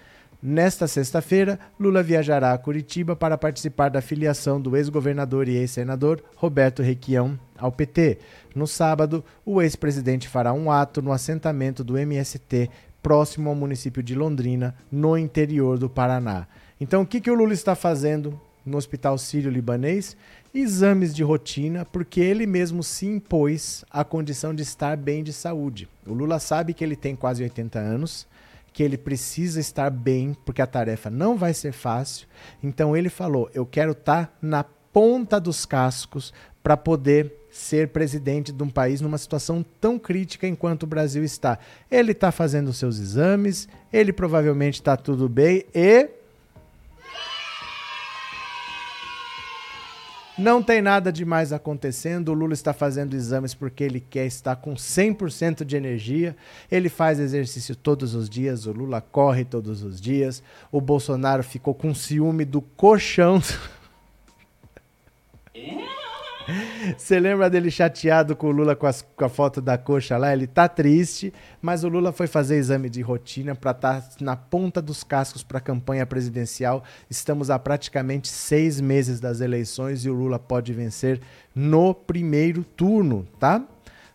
Nesta 0.43 0.87
sexta-feira, 0.87 1.59
Lula 1.81 2.03
viajará 2.03 2.53
a 2.53 2.59
Curitiba 2.59 3.17
para 3.17 3.39
participar 3.39 3.89
da 3.89 4.03
filiação 4.03 4.61
do 4.61 4.77
ex-governador 4.77 5.49
e 5.49 5.57
ex-senador 5.57 6.23
Roberto 6.37 6.83
Requião 6.83 7.39
ao 7.59 7.73
PT. 7.73 8.19
No 8.55 8.67
sábado, 8.67 9.25
o 9.45 9.63
ex-presidente 9.63 10.29
fará 10.29 10.53
um 10.53 10.71
ato 10.71 11.01
no 11.01 11.11
assentamento 11.11 11.83
do 11.83 11.99
MST 11.99 12.71
próximo 13.03 13.49
ao 13.49 13.57
município 13.57 14.03
de 14.03 14.15
Londrina, 14.15 14.75
no 14.91 15.17
interior 15.17 15.79
do 15.79 15.89
Paraná. 15.89 16.47
Então, 16.81 17.03
o 17.03 17.07
que, 17.07 17.21
que 17.21 17.31
o 17.31 17.35
Lula 17.35 17.53
está 17.53 17.75
fazendo 17.75 18.39
no 18.67 18.77
Hospital 18.77 19.17
Sírio-Libanês? 19.17 20.17
Exames 20.53 21.15
de 21.15 21.23
rotina, 21.23 21.85
porque 21.85 22.21
ele 22.21 22.47
mesmo 22.47 22.83
se 22.83 23.07
impôs 23.07 23.85
a 23.91 24.05
condição 24.05 24.55
de 24.55 24.63
estar 24.63 24.97
bem 24.97 25.23
de 25.23 25.33
saúde. 25.33 25.89
O 26.07 26.13
Lula 26.13 26.39
sabe 26.39 26.75
que 26.75 26.83
ele 26.83 26.97
tem 26.97 27.15
quase 27.15 27.43
80 27.43 27.79
anos, 27.79 28.27
que 28.73 28.83
ele 28.83 28.99
precisa 28.99 29.61
estar 29.61 29.91
bem, 29.91 30.37
porque 30.45 30.61
a 30.61 30.67
tarefa 30.67 31.09
não 31.09 31.37
vai 31.37 31.55
ser 31.55 31.73
fácil. 31.73 32.27
Então 32.63 32.97
ele 32.97 33.09
falou: 33.09 33.49
Eu 33.55 33.65
quero 33.65 33.93
estar 33.93 34.37
na 34.43 34.65
ponta 34.65 35.39
dos 35.39 35.65
cascos 35.65 36.33
para 36.63 36.77
poder 36.77 37.33
ser 37.51 37.89
presidente 37.89 38.53
de 38.53 38.63
um 38.63 38.69
país 38.69 39.01
numa 39.01 39.17
situação 39.19 39.65
tão 39.81 39.99
crítica 39.99 40.47
enquanto 40.47 40.83
o 40.83 40.87
Brasil 40.87 41.25
está. 41.25 41.59
Ele 41.91 42.13
está 42.13 42.31
fazendo 42.31 42.73
seus 42.73 42.99
exames, 42.99 43.69
ele 43.93 44.13
provavelmente 44.13 44.75
está 44.75 44.97
tudo 44.97 45.29
bem 45.29 45.65
e. 45.75 46.09
Não 50.39 50.63
tem 50.63 50.83
nada 50.83 51.11
demais 51.11 51.53
acontecendo. 51.53 52.29
O 52.29 52.35
Lula 52.35 52.53
está 52.53 52.75
fazendo 52.75 53.15
exames 53.15 53.55
porque 53.55 53.83
ele 53.83 54.01
quer 54.01 54.27
estar 54.27 54.57
com 54.57 54.75
100% 54.75 55.65
de 55.65 55.77
energia. 55.77 56.37
Ele 56.71 56.91
faz 56.91 57.19
exercício 57.19 57.75
todos 57.75 58.15
os 58.15 58.29
dias. 58.29 58.67
O 58.67 58.73
Lula 58.73 59.01
corre 59.01 59.45
todos 59.45 59.83
os 59.83 60.01
dias. 60.01 60.43
O 60.71 60.81
Bolsonaro 60.81 61.43
ficou 61.43 61.75
com 61.75 61.95
ciúme 61.95 62.45
do 62.45 62.61
colchão. 62.61 63.41
Você 66.97 67.19
lembra 67.19 67.51
dele 67.51 67.71
chateado 67.71 68.37
com 68.37 68.47
o 68.49 68.51
Lula 68.51 68.77
com, 68.77 68.87
as, 68.87 69.03
com, 69.03 69.25
a 69.25 69.29
foto 69.29 69.61
da 69.61 69.77
coxa 69.77 70.17
lá? 70.17 70.33
Ele 70.33 70.47
tá 70.47 70.69
triste, 70.69 71.33
mas 71.61 71.83
o 71.83 71.89
Lula 71.89 72.13
foi 72.13 72.27
fazer 72.27 72.57
exame 72.57 72.89
de 72.89 73.01
rotina 73.03 73.55
para 73.55 73.73
estar 73.73 74.01
tá 74.01 74.09
na 74.21 74.37
ponta 74.37 74.81
dos 74.81 75.03
cascos 75.03 75.43
para 75.43 75.59
a 75.59 75.61
campanha 75.61 76.07
presidencial. 76.07 76.85
Estamos 77.11 77.51
há 77.51 77.59
praticamente 77.59 78.29
seis 78.29 78.81
meses 78.81 79.19
das 79.19 79.41
eleições 79.41 80.05
e 80.05 80.11
o 80.11 80.15
Lula 80.15 80.39
pode 80.39 80.73
vencer 80.73 81.21
no 81.55 81.95
primeiro 81.95 82.63
turno, 82.63 83.27
tá? 83.41 83.63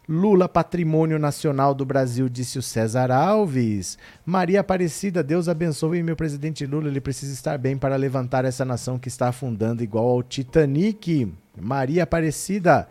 Lula, 0.09 0.49
patrimônio 0.49 1.17
nacional 1.17 1.73
do 1.73 1.85
Brasil, 1.85 2.27
disse 2.27 2.59
o 2.59 2.61
César 2.61 3.11
Alves. 3.11 3.97
Maria 4.25 4.59
Aparecida, 4.59 5.23
Deus 5.23 5.47
abençoe 5.47 6.03
meu 6.03 6.15
presidente 6.15 6.65
Lula. 6.65 6.87
Ele 6.87 6.99
precisa 6.99 7.33
estar 7.33 7.57
bem 7.57 7.77
para 7.77 7.95
levantar 7.95 8.43
essa 8.43 8.65
nação 8.65 8.99
que 8.99 9.07
está 9.07 9.29
afundando 9.29 9.83
igual 9.83 10.09
ao 10.09 10.23
Titanic. 10.23 11.31
Maria 11.59 12.03
Aparecida. 12.03 12.87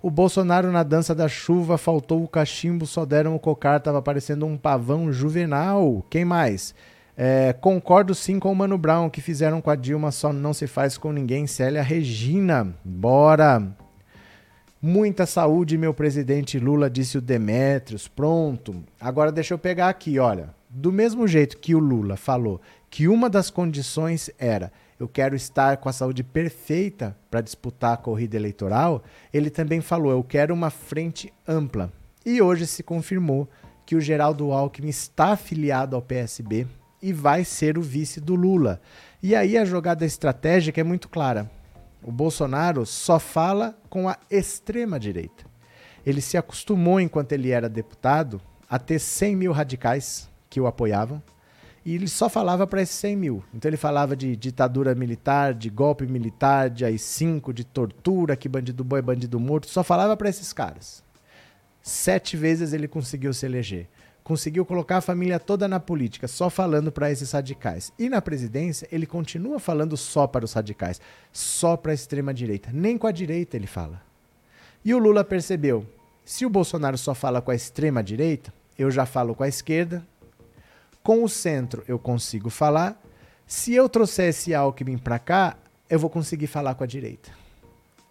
O 0.00 0.10
Bolsonaro 0.10 0.70
na 0.70 0.82
dança 0.82 1.14
da 1.14 1.28
chuva 1.28 1.76
faltou 1.76 2.22
o 2.22 2.28
cachimbo, 2.28 2.86
só 2.86 3.04
deram 3.04 3.34
o 3.34 3.38
cocar, 3.38 3.80
tava 3.80 4.00
parecendo 4.00 4.46
um 4.46 4.56
pavão 4.56 5.12
juvenal. 5.12 6.04
Quem 6.08 6.24
mais? 6.24 6.74
É, 7.16 7.52
concordo 7.52 8.14
sim 8.14 8.38
com 8.38 8.52
o 8.52 8.54
Mano 8.54 8.78
Brown, 8.78 9.10
que 9.10 9.20
fizeram 9.20 9.60
com 9.60 9.70
a 9.70 9.74
Dilma, 9.74 10.12
só 10.12 10.32
não 10.32 10.54
se 10.54 10.68
faz 10.68 10.96
com 10.96 11.12
ninguém. 11.12 11.48
Célia 11.48 11.82
Regina, 11.82 12.72
bora! 12.84 13.76
Muita 14.80 15.26
saúde, 15.26 15.76
meu 15.76 15.92
presidente 15.92 16.60
Lula, 16.60 16.88
disse 16.88 17.18
o 17.18 17.20
Demetrios. 17.20 18.06
Pronto. 18.06 18.84
Agora 19.00 19.32
deixa 19.32 19.52
eu 19.52 19.58
pegar 19.58 19.88
aqui, 19.88 20.20
olha. 20.20 20.54
Do 20.70 20.92
mesmo 20.92 21.26
jeito 21.26 21.58
que 21.58 21.74
o 21.74 21.80
Lula 21.80 22.16
falou 22.16 22.60
que 22.88 23.08
uma 23.08 23.28
das 23.28 23.50
condições 23.50 24.30
era 24.38 24.70
eu 24.98 25.08
quero 25.08 25.36
estar 25.36 25.76
com 25.76 25.88
a 25.88 25.92
saúde 25.92 26.24
perfeita 26.24 27.16
para 27.30 27.40
disputar 27.40 27.94
a 27.94 27.96
corrida 27.96 28.36
eleitoral, 28.36 29.02
ele 29.32 29.50
também 29.50 29.80
falou: 29.80 30.10
eu 30.10 30.24
quero 30.24 30.52
uma 30.52 30.70
frente 30.70 31.32
ampla. 31.46 31.92
E 32.26 32.42
hoje 32.42 32.66
se 32.66 32.82
confirmou 32.82 33.48
que 33.86 33.94
o 33.96 34.00
Geraldo 34.00 34.52
Alckmin 34.52 34.88
está 34.88 35.32
afiliado 35.32 35.96
ao 35.96 36.02
PSB 36.02 36.66
e 37.00 37.12
vai 37.12 37.44
ser 37.44 37.78
o 37.78 37.82
vice 37.82 38.20
do 38.20 38.34
Lula. 38.34 38.80
E 39.22 39.34
aí 39.34 39.56
a 39.56 39.64
jogada 39.64 40.04
estratégica 40.04 40.80
é 40.80 40.84
muito 40.84 41.08
clara. 41.08 41.50
O 42.02 42.12
Bolsonaro 42.12 42.84
só 42.84 43.18
fala 43.18 43.78
com 43.88 44.08
a 44.08 44.18
extrema-direita. 44.30 45.44
Ele 46.04 46.20
se 46.20 46.36
acostumou, 46.36 47.00
enquanto 47.00 47.32
ele 47.32 47.50
era 47.50 47.68
deputado, 47.68 48.40
a 48.68 48.78
ter 48.78 48.98
100 48.98 49.36
mil 49.36 49.52
radicais 49.52 50.28
que 50.50 50.60
o 50.60 50.66
apoiavam 50.66 51.22
e 51.88 51.94
ele 51.94 52.06
só 52.06 52.28
falava 52.28 52.66
para 52.66 52.82
esses 52.82 52.96
100 52.96 53.16
mil. 53.16 53.44
Então 53.54 53.66
ele 53.66 53.78
falava 53.78 54.14
de 54.14 54.36
ditadura 54.36 54.94
militar, 54.94 55.54
de 55.54 55.70
golpe 55.70 56.06
militar, 56.06 56.68
de 56.68 56.84
AI-5, 56.84 57.50
de 57.50 57.64
tortura, 57.64 58.36
que 58.36 58.46
bandido 58.46 58.84
bom 58.84 58.98
é 58.98 59.00
bandido 59.00 59.40
morto, 59.40 59.70
só 59.70 59.82
falava 59.82 60.14
para 60.14 60.28
esses 60.28 60.52
caras. 60.52 61.02
Sete 61.80 62.36
vezes 62.36 62.74
ele 62.74 62.86
conseguiu 62.86 63.32
se 63.32 63.46
eleger. 63.46 63.88
Conseguiu 64.22 64.66
colocar 64.66 64.98
a 64.98 65.00
família 65.00 65.40
toda 65.40 65.66
na 65.66 65.80
política, 65.80 66.28
só 66.28 66.50
falando 66.50 66.92
para 66.92 67.10
esses 67.10 67.32
radicais. 67.32 67.90
E 67.98 68.10
na 68.10 68.20
presidência, 68.20 68.86
ele 68.92 69.06
continua 69.06 69.58
falando 69.58 69.96
só 69.96 70.26
para 70.26 70.44
os 70.44 70.52
radicais, 70.52 71.00
só 71.32 71.74
para 71.74 71.92
a 71.92 71.94
extrema-direita. 71.94 72.68
Nem 72.70 72.98
com 72.98 73.06
a 73.06 73.12
direita 73.12 73.56
ele 73.56 73.66
fala. 73.66 74.02
E 74.84 74.92
o 74.92 74.98
Lula 74.98 75.24
percebeu: 75.24 75.86
se 76.22 76.44
o 76.44 76.50
Bolsonaro 76.50 76.98
só 76.98 77.14
fala 77.14 77.40
com 77.40 77.50
a 77.50 77.54
extrema-direita, 77.54 78.52
eu 78.78 78.90
já 78.90 79.06
falo 79.06 79.34
com 79.34 79.42
a 79.42 79.48
esquerda, 79.48 80.06
com 81.02 81.24
o 81.24 81.28
centro 81.28 81.82
eu 81.88 81.98
consigo 81.98 82.50
falar. 82.50 83.00
Se 83.46 83.74
eu 83.74 83.88
trouxer 83.88 84.28
esse 84.28 84.54
Alckmin 84.54 84.98
para 84.98 85.18
cá, 85.18 85.56
eu 85.88 85.98
vou 85.98 86.10
conseguir 86.10 86.46
falar 86.46 86.74
com 86.74 86.84
a 86.84 86.86
direita. 86.86 87.30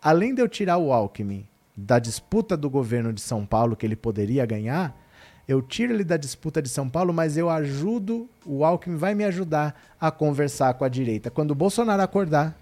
Além 0.02 0.34
de 0.34 0.42
eu 0.42 0.48
tirar 0.48 0.78
o 0.78 0.92
Alckmin 0.92 1.48
da 1.76 2.00
disputa 2.00 2.58
do 2.58 2.70
governo 2.70 3.14
de 3.14 3.22
São 3.22 3.46
Paulo 3.46 3.76
que 3.76 3.86
ele 3.86 3.96
poderia 3.96 4.46
ganhar, 4.46 4.98
eu 5.48 5.62
tiro 5.62 5.94
ele 5.94 6.04
da 6.04 6.18
disputa 6.18 6.62
de 6.62 6.68
São 6.68 6.90
Paulo, 6.90 7.14
mas 7.14 7.38
eu 7.38 7.50
ajudo, 7.50 8.30
o 8.46 8.66
Alckmin 8.66 8.98
vai 8.98 9.16
me 9.16 9.24
ajudar 9.24 9.80
a 10.00 10.12
conversar 10.12 10.74
com 10.74 10.84
a 10.84 10.90
direita. 10.90 11.32
Quando 11.32 11.52
o 11.52 11.56
Bolsonaro 11.56 12.02
acordar 12.02 12.58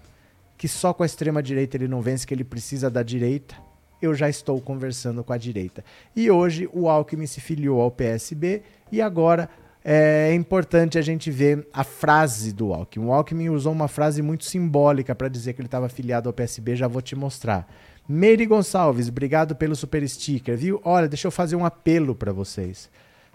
que 0.56 0.68
só 0.68 0.94
com 0.94 1.02
a 1.02 1.06
extrema 1.06 1.42
direita 1.42 1.76
ele 1.76 1.88
não 1.88 2.00
vence, 2.00 2.26
que 2.26 2.32
ele 2.32 2.44
precisa 2.44 2.88
da 2.88 3.02
direita, 3.02 3.56
eu 4.00 4.14
já 4.14 4.28
estou 4.28 4.60
conversando 4.60 5.24
com 5.24 5.32
a 5.32 5.38
direita. 5.38 5.84
E 6.14 6.30
hoje 6.30 6.68
o 6.72 6.88
Alckmin 6.88 7.26
se 7.26 7.40
filiou 7.40 7.80
ao 7.80 7.90
PSB 7.90 8.62
e 8.92 9.00
agora 9.00 9.48
é 9.88 10.34
importante 10.34 10.98
a 10.98 11.00
gente 11.00 11.30
ver 11.30 11.64
a 11.72 11.84
frase 11.84 12.52
do 12.52 12.74
Alckmin. 12.74 13.06
O 13.06 13.12
Alckmin 13.12 13.50
usou 13.50 13.72
uma 13.72 13.86
frase 13.86 14.20
muito 14.20 14.44
simbólica 14.44 15.14
para 15.14 15.28
dizer 15.28 15.52
que 15.52 15.60
ele 15.60 15.68
estava 15.68 15.86
afiliado 15.86 16.28
ao 16.28 16.32
PSB, 16.32 16.74
já 16.74 16.88
vou 16.88 17.00
te 17.00 17.14
mostrar. 17.14 17.72
Meire 18.08 18.46
Gonçalves, 18.46 19.08
obrigado 19.08 19.54
pelo 19.54 19.76
super 19.76 20.06
sticker, 20.08 20.56
viu? 20.56 20.80
Olha, 20.84 21.06
deixa 21.06 21.28
eu 21.28 21.30
fazer 21.30 21.54
um 21.54 21.64
apelo 21.64 22.16
para 22.16 22.32
vocês. 22.32 22.90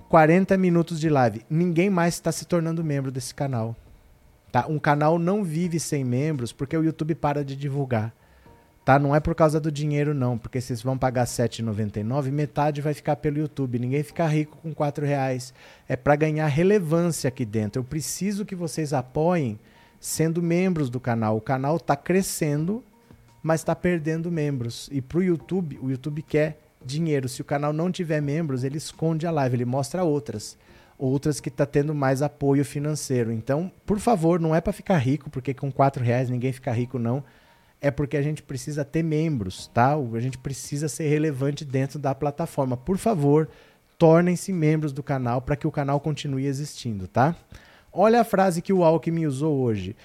40 0.10 0.58
minutos 0.58 1.00
de 1.00 1.10
live. 1.10 1.42
Ninguém 1.50 1.90
mais 1.90 2.16
está 2.16 2.34
se 2.34 2.44
tornando 2.44 2.84
membro 2.84 3.14
desse 3.14 3.34
canal. 3.34 3.74
Tá? 4.52 4.68
Um 4.68 4.78
canal 4.78 5.18
não 5.18 5.46
vive 5.46 5.80
sem 5.80 6.04
membros 6.04 6.52
porque 6.52 6.76
o 6.76 6.84
YouTube 6.84 7.16
para 7.16 7.46
de 7.46 7.56
divulgar 7.56 8.14
tá? 8.92 9.00
Não 9.00 9.16
é 9.16 9.22
por 9.22 9.34
causa 9.34 9.58
do 9.58 9.72
dinheiro 9.72 10.14
não, 10.14 10.38
porque 10.38 10.60
vocês 10.60 10.82
vão 10.82 10.98
pagar 10.98 11.22
R$ 11.22 11.28
7,99, 11.28 12.30
metade 12.30 12.82
vai 12.82 12.94
ficar 12.94 13.16
pelo 13.16 13.38
YouTube. 13.38 13.80
Ninguém 13.80 14.04
fica 14.04 14.28
rico 14.28 14.58
com 14.58 14.70
R$ 14.70 15.06
reais. 15.06 15.54
É 15.88 15.96
para 15.96 16.16
ganhar 16.18 16.48
relevância 16.48 17.30
aqui 17.30 17.46
dentro. 17.46 17.80
Eu 17.80 17.86
preciso 17.86 18.46
que 18.46 18.56
vocês 18.56 18.92
apoiem 18.92 19.58
sendo 19.98 20.42
membros 20.42 20.90
do 20.90 21.00
canal. 21.00 21.38
O 21.38 21.42
canal 21.42 21.78
está 21.78 21.96
crescendo, 21.96 22.84
mas 23.42 23.62
está 23.62 23.74
perdendo 23.74 24.30
membros. 24.30 24.90
E 24.92 25.02
para 25.02 25.20
o 25.20 25.24
YouTube, 25.24 25.80
o 25.82 25.90
YouTube 25.90 26.22
quer 26.22 26.60
dinheiro. 26.84 27.30
Se 27.30 27.42
o 27.42 27.46
canal 27.46 27.72
não 27.72 27.90
tiver 27.92 28.22
membros, 28.22 28.66
ele 28.66 28.78
esconde 28.78 29.26
a 29.26 29.32
live, 29.32 29.56
ele 29.56 29.66
mostra 29.66 30.04
outras. 30.04 30.58
outras 30.98 31.40
que 31.40 31.50
está 31.50 31.66
tendo 31.66 31.96
mais 31.96 32.22
apoio 32.22 32.66
financeiro. 32.66 33.32
Então, 33.32 33.72
por 33.86 34.00
favor, 34.00 34.38
não 34.40 34.54
é 34.54 34.60
para 34.60 34.74
ficar 34.74 34.98
rico, 34.98 35.30
porque 35.30 35.54
com 35.54 35.72
quatro 35.72 36.04
reais 36.04 36.30
ninguém 36.30 36.52
fica 36.52 36.72
rico, 36.74 37.00
não. 37.00 37.24
É 37.82 37.90
porque 37.90 38.16
a 38.16 38.22
gente 38.22 38.44
precisa 38.44 38.86
ter 38.86 39.04
membros, 39.04 39.68
tá? 39.74 39.96
A 39.96 40.20
gente 40.20 40.38
precisa 40.38 40.88
ser 40.88 41.08
relevante 41.08 41.66
dentro 41.66 41.98
da 41.98 42.14
plataforma. 42.14 42.78
Por 42.78 42.98
favor, 42.98 43.50
tornem-se 43.98 44.54
membros 44.54 44.94
do 44.94 45.02
canal 45.02 45.42
para 45.42 45.56
que 45.56 45.66
o 45.66 45.72
canal 45.72 46.00
continue 46.00 46.46
existindo, 46.46 47.08
tá? 47.08 47.36
Olha 47.92 48.22
a 48.22 48.24
frase 48.24 48.62
que 48.62 48.72
o 48.72 48.84
Alckmin 48.84 49.26
usou 49.26 49.58
hoje. 49.58 49.96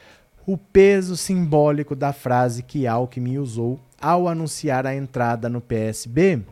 O 0.47 0.57
peso 0.57 1.17
simbólico 1.17 1.95
da 1.95 2.13
frase 2.13 2.63
que 2.63 2.87
Alckmin 2.87 3.39
usou 3.39 3.79
ao 4.01 4.27
anunciar 4.27 4.87
a 4.87 4.95
entrada 4.95 5.49
no 5.49 5.61
PSB 5.61 6.43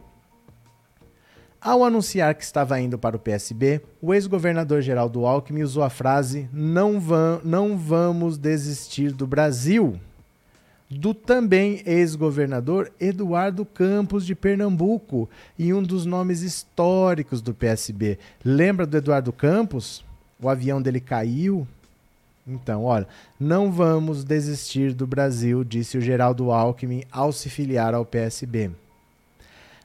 ao 1.65 1.83
anunciar 1.83 2.35
que 2.35 2.45
estava 2.45 2.79
indo 2.79 2.99
para 2.99 3.17
o 3.17 3.19
PSB, 3.19 3.81
o 4.03 4.13
ex-governador 4.13 4.83
Geraldo 4.83 5.25
Alckmin 5.25 5.63
usou 5.63 5.83
a 5.83 5.89
frase 5.89 6.47
não, 6.53 7.01
vam, 7.01 7.41
não 7.43 7.79
vamos 7.79 8.37
desistir 8.37 9.13
do 9.13 9.27
Brasil, 9.27 9.99
do 10.91 11.15
também 11.15 11.83
ex-governador 11.87 12.93
Eduardo 13.01 13.65
Campos 13.65 14.25
de 14.25 14.35
Pernambuco, 14.35 15.29
e 15.59 15.73
um 15.73 15.83
dos 15.83 16.05
nomes 16.05 16.43
históricos 16.43 17.41
do 17.41 17.55
PSB. 17.55 18.19
Lembra 18.45 18.87
do 18.87 18.97
Eduardo 18.97 19.33
Campos? 19.33 20.05
O 20.41 20.49
avião 20.49 20.81
dele 20.81 21.01
caiu. 21.01 21.67
Então, 22.47 22.85
olha, 22.85 23.09
não 23.41 23.73
vamos 23.73 24.23
desistir 24.23 24.93
do 24.93 25.07
Brasil, 25.07 25.65
disse 25.65 25.97
o 25.97 26.01
Geraldo 26.01 26.51
Alckmin 26.51 27.03
ao 27.11 27.33
se 27.33 27.49
filiar 27.49 27.95
ao 27.95 28.05
PSB. 28.05 28.71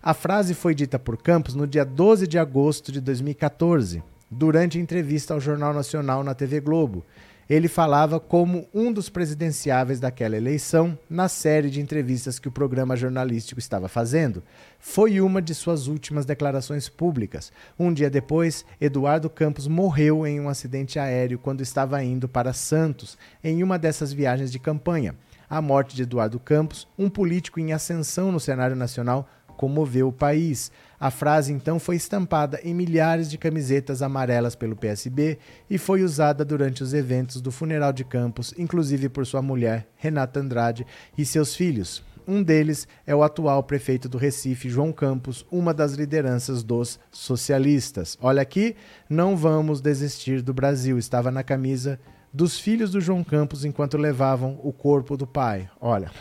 A 0.04 0.14
frase 0.14 0.54
foi 0.54 0.76
dita 0.76 1.00
por 1.00 1.18
Campos 1.18 1.56
no 1.56 1.66
dia 1.66 1.86
12 1.86 2.28
de 2.28 2.38
agosto 2.38 2.92
de 2.92 3.00
2014, 3.00 4.04
durante 4.30 4.80
entrevista 4.80 5.34
ao 5.34 5.40
Jornal 5.40 5.74
Nacional 5.74 6.24
na 6.24 6.34
TV 6.34 6.60
Globo. 6.60 7.04
Ele 7.50 7.68
falava 7.68 8.20
como 8.20 8.68
um 8.72 8.94
dos 8.94 9.10
presidenciáveis 9.10 10.00
daquela 10.00 10.38
eleição 10.38 10.96
na 11.10 11.28
série 11.28 11.72
de 11.72 11.82
entrevistas 11.82 12.38
que 12.38 12.48
o 12.48 12.52
programa 12.52 12.96
jornalístico 12.96 13.60
estava 13.60 13.88
fazendo. 13.88 14.44
Foi 14.78 15.20
uma 15.20 15.42
de 15.42 15.56
suas 15.56 15.88
últimas 15.88 16.28
declarações 16.28 16.88
públicas. 16.88 17.52
Um 17.80 17.92
dia 17.92 18.08
depois, 18.08 18.64
Eduardo 18.80 19.32
Campos 19.32 19.68
morreu 19.68 20.28
em 20.28 20.40
um 20.40 20.48
acidente 20.48 21.00
aéreo 21.00 21.40
quando 21.40 21.62
estava 21.62 22.04
indo 22.04 22.30
para 22.30 22.54
Santos, 22.54 23.18
em 23.44 23.64
uma 23.64 23.80
dessas 23.80 24.14
viagens 24.14 24.52
de 24.52 24.60
campanha. 24.60 25.16
A 25.50 25.60
morte 25.60 25.96
de 25.96 26.04
Eduardo 26.04 26.40
Campos, 26.40 26.88
um 27.00 27.10
político 27.10 27.60
em 27.60 27.74
ascensão 27.74 28.32
no 28.32 28.40
cenário 28.40 28.76
nacional, 28.76 29.28
comoveu 29.58 30.10
o 30.10 30.14
país. 30.14 30.72
A 31.00 31.10
frase 31.10 31.54
então 31.54 31.80
foi 31.80 31.96
estampada 31.96 32.60
em 32.64 32.74
milhares 32.74 33.30
de 33.30 33.38
camisetas 33.38 34.02
amarelas 34.02 34.54
pelo 34.54 34.76
PSB 34.76 35.40
e 35.70 35.78
foi 35.78 36.04
usada 36.04 36.44
durante 36.44 36.84
os 36.84 36.94
eventos 36.94 37.40
do 37.40 37.52
funeral 37.52 37.94
de 37.94 38.04
Campos, 38.04 38.54
inclusive 38.58 39.08
por 39.08 39.26
sua 39.26 39.42
mulher, 39.42 39.88
Renata 39.96 40.40
Andrade, 40.40 40.86
e 41.18 41.26
seus 41.26 41.56
filhos. 41.56 42.04
Um 42.28 42.44
deles 42.44 42.88
é 43.08 43.16
o 43.16 43.24
atual 43.24 43.64
prefeito 43.64 44.08
do 44.08 44.18
Recife, 44.18 44.70
João 44.70 44.92
Campos, 44.92 45.46
uma 45.50 45.74
das 45.74 45.94
lideranças 45.94 46.62
dos 46.62 47.00
socialistas. 47.12 48.18
Olha 48.22 48.42
aqui, 48.42 48.76
não 49.10 49.36
vamos 49.36 49.82
desistir 49.82 50.42
do 50.44 50.54
Brasil. 50.54 51.00
Estava 51.00 51.32
na 51.32 51.44
camisa 51.44 52.00
dos 52.32 52.60
filhos 52.60 52.92
do 52.92 53.02
João 53.02 53.24
Campos 53.24 53.66
enquanto 53.66 53.98
levavam 53.98 54.60
o 54.62 54.72
corpo 54.72 55.18
do 55.18 55.26
pai. 55.26 55.70
Olha, 55.82 56.12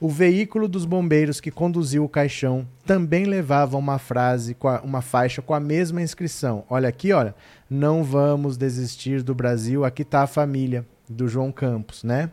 o 0.00 0.08
veículo 0.08 0.68
dos 0.68 0.84
bombeiros 0.84 1.40
que 1.40 1.50
conduziu 1.50 2.04
o 2.04 2.08
caixão 2.08 2.66
também 2.86 3.24
levava 3.24 3.76
uma 3.76 3.98
frase, 3.98 4.56
uma 4.84 5.02
faixa 5.02 5.42
com 5.42 5.52
a 5.52 5.60
mesma 5.60 6.00
inscrição. 6.00 6.64
Olha 6.70 6.88
aqui, 6.88 7.12
olha. 7.12 7.34
Não 7.68 8.04
vamos 8.04 8.56
desistir 8.56 9.22
do 9.22 9.34
Brasil. 9.34 9.84
Aqui 9.84 10.02
está 10.02 10.22
a 10.22 10.26
família 10.26 10.86
do 11.08 11.26
João 11.26 11.50
Campos, 11.50 12.04
né? 12.04 12.30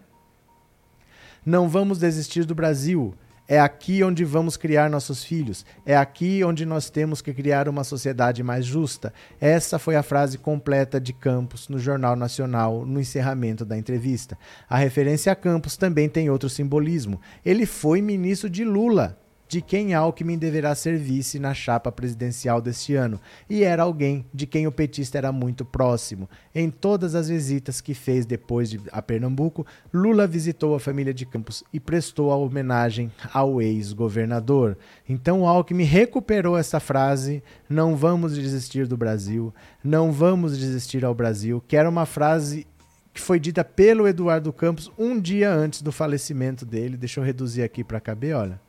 Não 1.44 1.68
vamos 1.68 1.98
desistir 1.98 2.46
do 2.46 2.54
Brasil. 2.54 3.16
É 3.48 3.60
aqui 3.60 4.04
onde 4.04 4.26
vamos 4.26 4.58
criar 4.58 4.90
nossos 4.90 5.24
filhos. 5.24 5.66
É 5.86 5.96
aqui 5.96 6.44
onde 6.44 6.66
nós 6.66 6.90
temos 6.90 7.22
que 7.22 7.34
criar 7.34 7.70
uma 7.70 7.84
sociedade 7.84 8.42
mais 8.42 8.66
justa. 8.66 9.14
Essa 9.40 9.78
foi 9.78 9.96
a 9.96 10.04
frase 10.04 10.38
completa 10.38 11.00
de 11.00 11.14
Campos 11.14 11.70
no 11.70 11.78
Jornal 11.78 12.16
Nacional 12.16 12.86
no 12.86 13.00
encerramento 13.00 13.64
da 13.64 13.78
entrevista. 13.78 14.38
A 14.68 14.78
referência 14.78 15.32
a 15.32 15.36
Campos 15.36 15.78
também 15.78 16.10
tem 16.10 16.30
outro 16.30 16.50
simbolismo. 16.50 17.22
Ele 17.46 17.66
foi 17.66 18.02
ministro 18.02 18.50
de 18.50 18.64
Lula 18.64 19.18
de 19.56 19.62
quem 19.62 19.94
Alckmin 19.94 20.38
deverá 20.38 20.76
ser 20.76 20.98
vice 20.98 21.40
na 21.40 21.54
chapa 21.54 21.90
presidencial 21.90 22.60
deste 22.60 22.94
ano, 22.94 23.22
e 23.50 23.64
era 23.64 23.84
alguém 23.84 24.26
de 24.34 24.46
quem 24.46 24.68
o 24.68 24.72
petista 24.72 25.18
era 25.18 25.32
muito 25.32 25.64
próximo. 25.64 26.30
Em 26.54 26.70
todas 26.70 27.16
as 27.16 27.30
visitas 27.30 27.80
que 27.80 27.94
fez 27.94 28.26
depois 28.26 28.70
de 28.70 28.82
a 28.92 29.02
Pernambuco, 29.02 29.66
Lula 29.94 30.28
visitou 30.28 30.76
a 30.76 30.80
família 30.80 31.14
de 31.14 31.26
Campos 31.26 31.64
e 31.72 31.80
prestou 31.80 32.34
a 32.34 32.36
homenagem 32.36 33.10
ao 33.34 33.62
ex-governador. 33.62 34.78
Então 35.08 35.48
Alckmin 35.48 35.86
recuperou 35.86 36.58
essa 36.58 36.82
frase: 36.82 37.42
"Não 37.70 37.96
vamos 37.96 38.36
desistir 38.36 38.86
do 38.88 38.98
Brasil, 38.98 39.54
não 39.82 40.12
vamos 40.12 40.60
desistir 40.60 41.06
ao 41.06 41.16
Brasil", 41.16 41.64
que 41.66 41.78
era 41.78 41.90
uma 41.90 42.06
frase 42.06 42.68
que 43.14 43.22
foi 43.22 43.40
dita 43.40 43.64
pelo 43.64 44.06
Eduardo 44.06 44.52
Campos 44.52 44.92
um 45.00 45.18
dia 45.18 45.50
antes 45.50 45.82
do 45.82 45.94
falecimento 45.94 46.66
dele. 46.66 46.98
Deixa 46.98 47.22
eu 47.22 47.24
reduzir 47.24 47.64
aqui 47.64 47.86
para 47.86 48.02
caber, 48.02 48.36
olha 48.36 48.65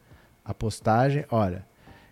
a 0.46 0.54
postagem. 0.54 1.24
Olha, 1.30 1.64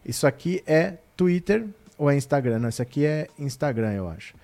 isso 0.04 0.26
aqui 0.26 0.62
é 0.66 0.98
Twitter 1.16 1.66
ou 1.96 2.10
é 2.10 2.16
Instagram? 2.16 2.58
Não, 2.58 2.68
isso 2.68 2.82
aqui 2.82 3.06
é 3.06 3.28
Instagram, 3.38 3.92
eu 3.92 4.08
acho. 4.08 4.34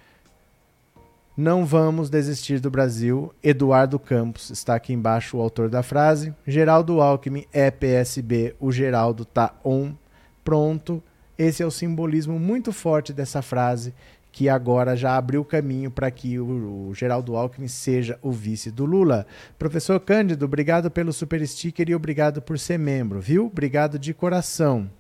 Não 1.37 1.65
vamos 1.65 2.11
desistir 2.11 2.61
do 2.61 2.71
Brasil. 2.71 3.35
Eduardo 3.43 3.99
Campos 3.99 4.51
está 4.51 4.75
aqui 4.75 4.93
embaixo, 4.93 5.37
o 5.37 5.41
autor 5.41 5.69
da 5.69 5.83
frase. 5.83 6.35
Geraldo 6.47 7.01
Alckmin 7.01 7.47
é 7.53 7.71
PSB. 7.71 8.55
O 8.61 8.71
Geraldo 8.71 9.25
tá 9.25 9.55
on. 9.65 9.95
Pronto. 10.45 11.03
Esse 11.39 11.63
é 11.63 11.67
o 11.67 11.71
simbolismo 11.71 12.39
muito 12.39 12.73
forte 12.73 13.15
dessa 13.15 13.41
frase 13.41 13.95
que 14.33 14.49
agora 14.49 14.97
já 14.97 15.17
abriu 15.17 15.45
caminho 15.45 15.91
para 15.91 16.11
que 16.11 16.39
o, 16.39 16.89
o, 16.89 16.95
Geraldo 16.95 17.37
Alckmin 17.37 17.69
seja 17.69 18.19
o 18.23 18.31
vice 18.31 18.71
do 18.71 18.85
Lula. 18.85 19.27
Professor 19.59 19.99
Cândido, 20.01 20.45
obrigado 20.45 20.91
pelo 20.91 21.13
super 21.13 21.47
sticker 21.47 21.89
e 21.89 21.95
obrigado 21.95 22.41
por 22.41 22.59
ser 22.59 22.79
membro, 22.79 23.21
viu? 23.21 23.47
Obrigado 23.47 23.99
de 23.99 24.15
coração. 24.15 24.91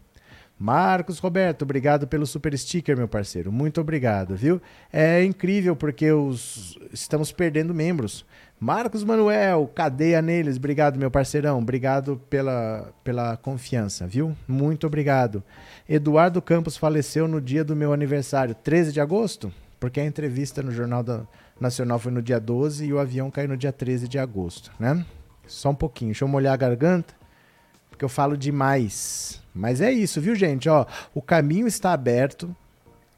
Marcos 0.59 1.19
Roberto, 1.19 1.63
obrigado 1.63 2.07
pelo 2.07 2.27
super 2.27 2.57
sticker, 2.59 2.95
meu 2.95 3.09
parceiro. 3.09 3.51
Muito 3.51 3.81
obrigado, 3.81 4.37
viu? 4.37 4.61
É 4.93 5.25
incrível 5.25 5.75
porque 5.75 6.13
os... 6.13 6.79
estamos 6.93 7.33
perdendo 7.33 7.73
membros. 7.73 8.27
Marcos 8.61 9.03
Manuel, 9.03 9.71
cadeia 9.75 10.21
neles. 10.21 10.59
Obrigado, 10.59 10.99
meu 10.99 11.11
parceirão. 11.11 11.59
Obrigado 11.59 12.21
pela, 12.29 12.93
pela 13.03 13.39
confiança, 13.39 14.07
viu? 14.07 14.37
Muito 14.47 14.87
obrigado. 14.87 15.43
Eduardo 15.93 16.41
Campos 16.41 16.77
faleceu 16.77 17.27
no 17.27 17.41
dia 17.41 17.65
do 17.65 17.75
meu 17.75 17.93
aniversário, 17.93 18.55
13 18.55 18.93
de 18.93 19.01
agosto, 19.01 19.53
porque 19.81 19.99
a 19.99 20.07
entrevista 20.07 20.63
no 20.63 20.71
Jornal 20.71 21.03
da 21.03 21.23
Nacional 21.61 21.99
foi 21.99 22.13
no 22.13 22.23
dia 22.23 22.39
12 22.39 22.87
e 22.87 22.93
o 22.93 23.01
avião 23.01 23.29
caiu 23.29 23.49
no 23.49 23.57
dia 23.57 23.73
13 23.73 24.07
de 24.07 24.17
agosto, 24.17 24.71
né? 24.79 25.05
Só 25.49 25.71
um 25.71 25.75
pouquinho. 25.75 26.13
Deixa 26.13 26.25
eu 26.25 26.29
molhar 26.29 26.55
a 26.55 26.57
garganta, 26.57 27.13
porque 27.91 28.05
eu 28.05 28.09
falo 28.09 28.37
demais. 28.37 29.43
Mas 29.53 29.81
é 29.81 29.91
isso, 29.91 30.21
viu, 30.21 30.37
gente? 30.37 30.69
Ó, 30.69 30.87
o 31.13 31.21
caminho 31.21 31.67
está 31.67 31.93
aberto 31.93 32.55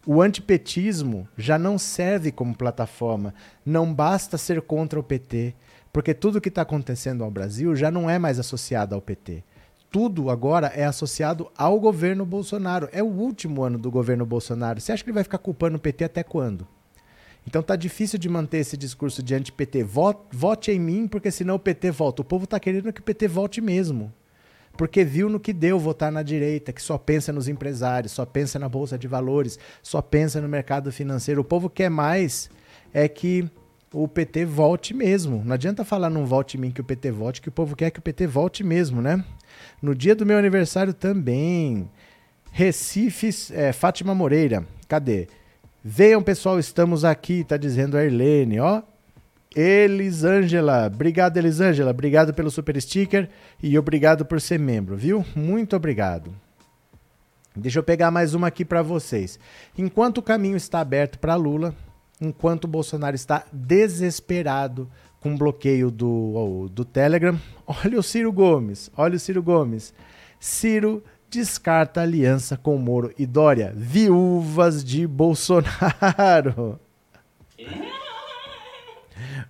o 0.04 0.20
antipetismo 0.20 1.28
já 1.36 1.56
não 1.56 1.78
serve 1.78 2.32
como 2.32 2.56
plataforma. 2.56 3.32
Não 3.64 3.92
basta 3.92 4.36
ser 4.36 4.60
contra 4.62 4.98
o 4.98 5.02
PT, 5.02 5.54
porque 5.92 6.12
tudo 6.12 6.40
que 6.40 6.48
está 6.48 6.62
acontecendo 6.62 7.22
ao 7.22 7.30
Brasil 7.30 7.76
já 7.76 7.90
não 7.90 8.10
é 8.10 8.18
mais 8.18 8.38
associado 8.38 8.94
ao 8.94 9.00
PT. 9.00 9.44
Tudo 9.92 10.30
agora 10.30 10.68
é 10.68 10.84
associado 10.84 11.50
ao 11.56 11.78
governo 11.78 12.24
Bolsonaro. 12.24 12.88
É 12.90 13.02
o 13.02 13.06
último 13.06 13.62
ano 13.62 13.78
do 13.78 13.90
governo 13.90 14.24
Bolsonaro. 14.26 14.80
Você 14.80 14.90
acha 14.90 15.04
que 15.04 15.10
ele 15.10 15.14
vai 15.14 15.22
ficar 15.22 15.38
culpando 15.38 15.76
o 15.76 15.80
PT 15.80 16.04
até 16.04 16.22
quando? 16.22 16.66
Então 17.46 17.62
tá 17.62 17.76
difícil 17.76 18.18
de 18.18 18.28
manter 18.28 18.58
esse 18.58 18.76
discurso 18.76 19.22
de 19.22 19.34
anti-PT. 19.34 19.84
Vote, 19.84 20.20
vote 20.32 20.70
em 20.70 20.80
mim, 20.80 21.06
porque 21.06 21.30
senão 21.30 21.56
o 21.56 21.58
PT 21.58 21.90
volta. 21.90 22.22
O 22.22 22.24
povo 22.24 22.46
tá 22.46 22.58
querendo 22.58 22.92
que 22.92 23.00
o 23.00 23.04
PT 23.04 23.28
volte 23.28 23.60
mesmo 23.60 24.12
porque 24.76 25.04
viu 25.04 25.28
no 25.28 25.38
que 25.38 25.52
deu 25.52 25.78
votar 25.78 26.10
na 26.10 26.22
direita, 26.22 26.72
que 26.72 26.82
só 26.82 26.96
pensa 26.96 27.32
nos 27.32 27.48
empresários, 27.48 28.12
só 28.12 28.24
pensa 28.24 28.58
na 28.58 28.68
bolsa 28.68 28.98
de 28.98 29.06
valores, 29.06 29.58
só 29.82 30.00
pensa 30.00 30.40
no 30.40 30.48
mercado 30.48 30.90
financeiro. 30.90 31.42
O 31.42 31.44
povo 31.44 31.68
quer 31.68 31.90
mais 31.90 32.50
é 32.92 33.06
que 33.08 33.48
o 33.92 34.08
PT 34.08 34.46
volte 34.46 34.94
mesmo. 34.94 35.42
Não 35.44 35.52
adianta 35.52 35.84
falar 35.84 36.08
não 36.08 36.24
volte 36.24 36.56
em 36.56 36.60
mim 36.60 36.70
que 36.70 36.80
o 36.80 36.84
PT 36.84 37.10
volte, 37.10 37.42
que 37.42 37.48
o 37.48 37.52
povo 37.52 37.76
quer 37.76 37.90
que 37.90 37.98
o 37.98 38.02
PT 38.02 38.26
volte 38.26 38.64
mesmo, 38.64 39.02
né? 39.02 39.22
No 39.82 39.96
dia 39.96 40.14
do 40.14 40.24
meu 40.24 40.38
aniversário 40.38 40.94
também. 40.94 41.90
Recife, 42.52 43.30
é, 43.52 43.72
Fátima 43.72 44.14
Moreira, 44.14 44.64
cadê? 44.86 45.26
Venham, 45.82 46.22
pessoal, 46.22 46.60
estamos 46.60 47.04
aqui, 47.04 47.42
tá 47.42 47.56
dizendo 47.56 47.96
a 47.96 48.04
Irlene, 48.04 48.60
ó. 48.60 48.82
Elisângela. 49.56 50.86
Obrigado, 50.86 51.36
Elisângela. 51.36 51.90
Obrigado 51.90 52.32
pelo 52.32 52.50
super 52.50 52.80
sticker 52.80 53.28
e 53.60 53.76
obrigado 53.76 54.24
por 54.24 54.40
ser 54.40 54.58
membro, 54.58 54.96
viu? 54.96 55.24
Muito 55.34 55.74
obrigado. 55.74 56.32
Deixa 57.56 57.80
eu 57.80 57.82
pegar 57.82 58.10
mais 58.10 58.34
uma 58.34 58.46
aqui 58.46 58.64
para 58.64 58.82
vocês. 58.82 59.38
Enquanto 59.76 60.18
o 60.18 60.22
caminho 60.22 60.56
está 60.56 60.78
aberto 60.80 61.18
para 61.18 61.34
Lula, 61.34 61.74
enquanto 62.20 62.64
o 62.64 62.68
Bolsonaro 62.68 63.16
está 63.16 63.44
desesperado 63.52 64.88
com 65.22 65.36
bloqueio 65.36 65.90
do, 65.90 66.68
do 66.72 66.84
Telegram, 66.84 67.38
olha 67.64 67.98
o 67.98 68.02
Ciro 68.02 68.32
Gomes, 68.32 68.90
olha 68.96 69.14
o 69.14 69.20
Ciro 69.20 69.42
Gomes. 69.42 69.94
Ciro 70.40 71.02
descarta 71.30 72.02
aliança 72.02 72.56
com 72.56 72.76
Moro 72.76 73.12
e 73.16 73.24
Dória, 73.24 73.72
viúvas 73.74 74.82
de 74.84 75.06
Bolsonaro. 75.06 76.78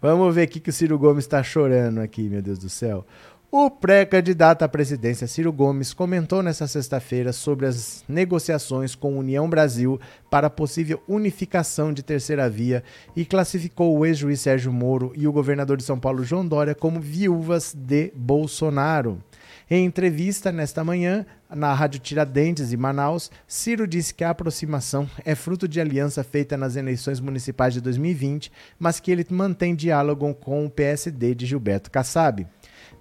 Vamos 0.00 0.34
ver 0.34 0.46
o 0.46 0.50
que 0.50 0.68
o 0.68 0.72
Ciro 0.72 0.98
Gomes 0.98 1.24
está 1.24 1.42
chorando 1.42 2.00
aqui, 2.00 2.28
meu 2.28 2.42
Deus 2.42 2.58
do 2.58 2.68
céu. 2.68 3.06
O 3.54 3.70
pré-candidato 3.70 4.62
à 4.62 4.68
presidência 4.68 5.26
Ciro 5.26 5.52
Gomes 5.52 5.92
comentou 5.92 6.42
nesta 6.42 6.66
sexta-feira 6.66 7.34
sobre 7.34 7.66
as 7.66 8.02
negociações 8.08 8.94
com 8.94 9.18
União 9.18 9.46
Brasil 9.46 10.00
para 10.30 10.48
possível 10.48 11.02
unificação 11.06 11.92
de 11.92 12.02
terceira 12.02 12.48
via 12.48 12.82
e 13.14 13.26
classificou 13.26 13.94
o 13.94 14.06
ex-juiz 14.06 14.40
Sérgio 14.40 14.72
Moro 14.72 15.12
e 15.14 15.28
o 15.28 15.32
governador 15.32 15.76
de 15.76 15.82
São 15.82 16.00
Paulo 16.00 16.24
João 16.24 16.48
Dória 16.48 16.74
como 16.74 16.98
viúvas 16.98 17.74
de 17.74 18.10
Bolsonaro. 18.16 19.22
Em 19.70 19.84
entrevista 19.84 20.50
nesta 20.50 20.82
manhã, 20.82 21.26
na 21.50 21.74
Rádio 21.74 22.00
Tiradentes, 22.00 22.72
em 22.72 22.76
Manaus, 22.78 23.30
Ciro 23.46 23.86
disse 23.86 24.14
que 24.14 24.24
a 24.24 24.30
aproximação 24.30 25.08
é 25.26 25.34
fruto 25.34 25.68
de 25.68 25.78
aliança 25.78 26.24
feita 26.24 26.56
nas 26.56 26.74
eleições 26.74 27.20
municipais 27.20 27.74
de 27.74 27.82
2020, 27.82 28.50
mas 28.78 28.98
que 28.98 29.10
ele 29.10 29.26
mantém 29.28 29.74
diálogo 29.74 30.32
com 30.36 30.64
o 30.64 30.70
PSD 30.70 31.34
de 31.34 31.44
Gilberto 31.44 31.90
Kassab. 31.90 32.46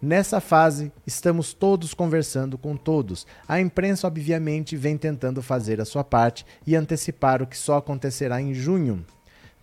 Nessa 0.01 0.41
fase, 0.41 0.91
estamos 1.05 1.53
todos 1.53 1.93
conversando 1.93 2.57
com 2.57 2.75
todos. 2.75 3.27
A 3.47 3.61
imprensa, 3.61 4.07
obviamente, 4.07 4.75
vem 4.75 4.97
tentando 4.97 5.43
fazer 5.43 5.79
a 5.79 5.85
sua 5.85 6.03
parte 6.03 6.43
e 6.65 6.75
antecipar 6.75 7.39
o 7.39 7.45
que 7.45 7.55
só 7.55 7.77
acontecerá 7.77 8.41
em 8.41 8.51
junho. 8.51 9.05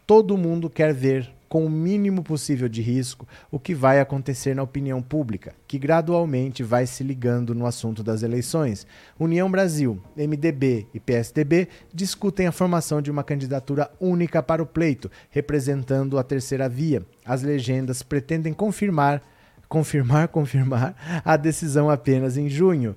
Todo 0.06 0.38
mundo 0.38 0.70
quer 0.70 0.94
ver, 0.94 1.28
com 1.48 1.66
o 1.66 1.70
mínimo 1.70 2.22
possível 2.22 2.68
de 2.68 2.80
risco, 2.80 3.26
o 3.50 3.58
que 3.58 3.74
vai 3.74 3.98
acontecer 3.98 4.54
na 4.54 4.62
opinião 4.62 5.02
pública, 5.02 5.56
que 5.66 5.76
gradualmente 5.76 6.62
vai 6.62 6.86
se 6.86 7.02
ligando 7.02 7.52
no 7.52 7.66
assunto 7.66 8.04
das 8.04 8.22
eleições. 8.22 8.86
União 9.18 9.50
Brasil, 9.50 10.00
MDB 10.16 10.86
e 10.94 11.00
PSDB 11.00 11.66
discutem 11.92 12.46
a 12.46 12.52
formação 12.52 13.02
de 13.02 13.10
uma 13.10 13.24
candidatura 13.24 13.90
única 13.98 14.40
para 14.40 14.62
o 14.62 14.66
pleito, 14.66 15.10
representando 15.30 16.16
a 16.16 16.22
terceira 16.22 16.68
via. 16.68 17.02
As 17.24 17.42
legendas 17.42 18.04
pretendem 18.04 18.52
confirmar 18.52 19.20
confirmar, 19.68 20.28
confirmar 20.28 21.22
a 21.24 21.36
decisão 21.36 21.90
apenas 21.90 22.36
em 22.36 22.48
junho. 22.48 22.96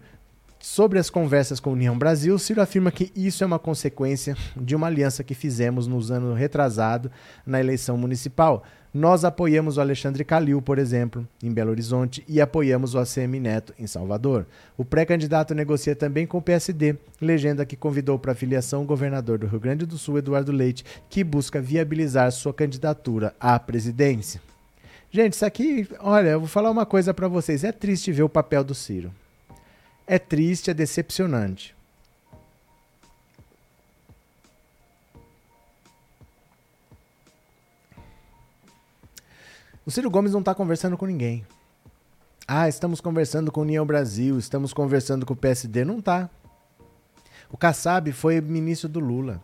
Sobre 0.61 0.99
as 0.99 1.09
conversas 1.09 1.59
com 1.59 1.71
a 1.71 1.73
União 1.73 1.97
Brasil, 1.97 2.37
Ciro 2.37 2.61
afirma 2.61 2.91
que 2.91 3.11
isso 3.15 3.43
é 3.43 3.47
uma 3.47 3.57
consequência 3.57 4.37
de 4.55 4.75
uma 4.75 4.85
aliança 4.85 5.23
que 5.23 5.33
fizemos 5.33 5.87
nos 5.87 6.11
anos 6.11 6.37
retrasado 6.37 7.11
na 7.43 7.59
eleição 7.59 7.97
municipal. 7.97 8.63
Nós 8.93 9.25
apoiamos 9.25 9.77
o 9.77 9.81
Alexandre 9.81 10.23
Calil, 10.23 10.61
por 10.61 10.77
exemplo, 10.77 11.27
em 11.41 11.51
Belo 11.51 11.71
Horizonte, 11.71 12.23
e 12.27 12.39
apoiamos 12.39 12.93
o 12.93 12.99
ACM 12.99 13.39
Neto 13.39 13.73
em 13.79 13.87
Salvador. 13.87 14.45
O 14.77 14.85
pré-candidato 14.85 15.55
negocia 15.55 15.95
também 15.95 16.27
com 16.27 16.37
o 16.37 16.41
PSD, 16.41 16.95
legenda 17.19 17.65
que 17.65 17.75
convidou 17.75 18.19
para 18.19 18.35
filiação 18.35 18.83
o 18.83 18.85
governador 18.85 19.39
do 19.39 19.47
Rio 19.47 19.59
Grande 19.59 19.85
do 19.85 19.97
Sul, 19.97 20.19
Eduardo 20.19 20.51
Leite, 20.51 20.85
que 21.09 21.23
busca 21.23 21.59
viabilizar 21.59 22.31
sua 22.31 22.53
candidatura 22.53 23.33
à 23.39 23.57
presidência. 23.57 24.50
Gente, 25.11 25.33
isso 25.33 25.45
aqui, 25.45 25.89
olha, 25.99 26.29
eu 26.29 26.39
vou 26.39 26.47
falar 26.47 26.71
uma 26.71 26.85
coisa 26.85 27.13
para 27.13 27.27
vocês. 27.27 27.63
É 27.63 27.71
triste 27.71 28.11
ver 28.11 28.23
o 28.23 28.29
papel 28.29 28.63
do 28.63 28.73
Ciro. 28.73 29.13
É 30.07 30.17
triste, 30.17 30.71
é 30.71 30.73
decepcionante. 30.73 31.75
O 39.85 39.91
Ciro 39.91 40.09
Gomes 40.09 40.31
não 40.31 40.39
está 40.39 40.55
conversando 40.55 40.97
com 40.97 41.05
ninguém. 41.05 41.45
Ah, 42.47 42.69
estamos 42.69 43.01
conversando 43.01 43.51
com 43.51 43.59
a 43.59 43.63
União 43.63 43.85
Brasil, 43.85 44.37
estamos 44.39 44.73
conversando 44.73 45.25
com 45.25 45.33
o 45.33 45.37
PSD. 45.37 45.83
Não 45.83 46.01
tá. 46.01 46.29
O 47.51 47.57
Kassab 47.57 48.11
foi 48.13 48.39
ministro 48.39 48.87
do 48.87 48.99
Lula. 48.99 49.41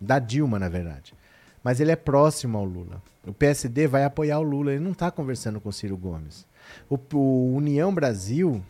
Da 0.00 0.18
Dilma, 0.18 0.58
na 0.58 0.68
verdade 0.68 1.14
mas 1.62 1.80
ele 1.80 1.90
é 1.90 1.96
próximo 1.96 2.58
ao 2.58 2.64
Lula. 2.64 3.02
O 3.26 3.32
PSD 3.34 3.86
vai 3.86 4.04
apoiar 4.04 4.38
o 4.38 4.42
Lula, 4.42 4.72
ele 4.72 4.82
não 4.82 4.92
está 4.92 5.10
conversando 5.10 5.60
com 5.60 5.68
o 5.68 5.72
Ciro 5.72 5.96
Gomes. 5.96 6.46
O, 6.88 6.98
o, 7.14 7.54
União 7.54 7.92
Brasil 7.92 8.62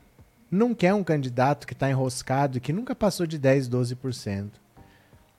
não 0.50 0.74
quer 0.74 0.92
um 0.92 1.04
candidato 1.04 1.66
que 1.66 1.72
está 1.72 1.88
enroscado 1.88 2.58
e 2.58 2.60
que 2.60 2.72
nunca 2.72 2.94
passou 2.94 3.26
de 3.26 3.38
10, 3.38 3.68
12%. 3.68 4.50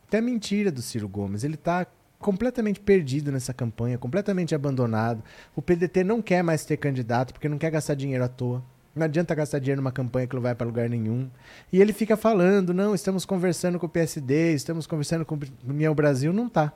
Até 0.08 0.22
mentira 0.22 0.72
do 0.72 0.82
Ciro 0.82 1.10
Gomes, 1.10 1.44
ele 1.44 1.56
está 1.56 1.86
completamente 2.20 2.80
perdido 2.80 3.32
nessa 3.32 3.54
campanha, 3.54 3.98
completamente 3.98 4.56
abandonado. 4.56 5.22
O 5.56 5.62
PDT 5.62 6.04
não 6.04 6.22
quer 6.22 6.44
mais 6.44 6.64
ter 6.64 6.78
candidato 6.78 7.34
porque 7.34 7.50
não 7.50 7.58
quer 7.58 7.72
gastar 7.72 7.96
dinheiro 7.96 8.24
à 8.24 8.30
toa. 8.30 8.64
Não 8.96 9.06
adianta 9.06 9.34
gastar 9.34 9.60
dinheiro 9.60 9.82
numa 9.82 9.92
campanha 9.92 10.28
que 10.28 10.36
não 10.36 10.42
vai 10.42 10.54
para 10.54 10.68
lugar 10.68 10.90
nenhum. 10.90 11.30
E 11.72 11.82
ele 11.82 11.94
fica 11.94 12.16
falando: 12.18 12.74
não, 12.74 12.94
estamos 12.94 13.26
conversando 13.26 13.80
com 13.80 13.86
o 13.86 13.90
PSD, 13.90 14.54
estamos 14.54 14.86
conversando 14.86 15.26
com 15.26 15.36
o 15.36 15.40
União 15.68 15.96
Brasil. 15.96 16.32
Não 16.32 16.48
está. 16.48 16.74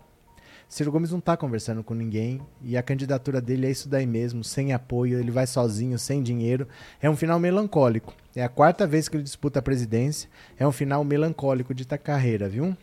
Ciro 0.67 0.91
Gomes 0.91 1.11
não 1.11 1.19
está 1.19 1.37
conversando 1.37 1.83
com 1.83 1.93
ninguém 1.93 2.41
e 2.61 2.75
a 2.75 2.83
candidatura 2.83 3.39
dele 3.39 3.67
é 3.67 3.71
isso 3.71 3.87
daí 3.87 4.05
mesmo, 4.05 4.43
sem 4.43 4.73
apoio, 4.73 5.19
ele 5.19 5.31
vai 5.31 5.47
sozinho, 5.47 5.97
sem 5.97 6.21
dinheiro. 6.21 6.67
É 7.01 7.09
um 7.09 7.15
final 7.15 7.39
melancólico. 7.39 8.13
É 8.35 8.43
a 8.43 8.49
quarta 8.49 8.85
vez 8.85 9.07
que 9.07 9.15
ele 9.15 9.23
disputa 9.23 9.59
a 9.59 9.61
presidência. 9.61 10.29
É 10.57 10.67
um 10.67 10.71
final 10.71 11.03
melancólico 11.03 11.73
de 11.73 11.85
carreira, 11.85 12.49
viu? 12.49 12.75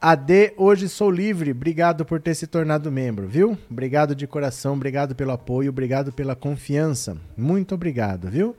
AD, 0.00 0.52
hoje 0.56 0.88
sou 0.88 1.10
livre. 1.10 1.52
Obrigado 1.52 2.04
por 2.04 2.20
ter 2.20 2.34
se 2.34 2.46
tornado 2.46 2.90
membro, 2.92 3.26
viu? 3.26 3.56
Obrigado 3.70 4.14
de 4.14 4.26
coração, 4.26 4.74
obrigado 4.74 5.14
pelo 5.14 5.32
apoio, 5.32 5.70
obrigado 5.70 6.12
pela 6.12 6.34
confiança. 6.34 7.16
Muito 7.36 7.74
obrigado, 7.74 8.28
viu? 8.28 8.56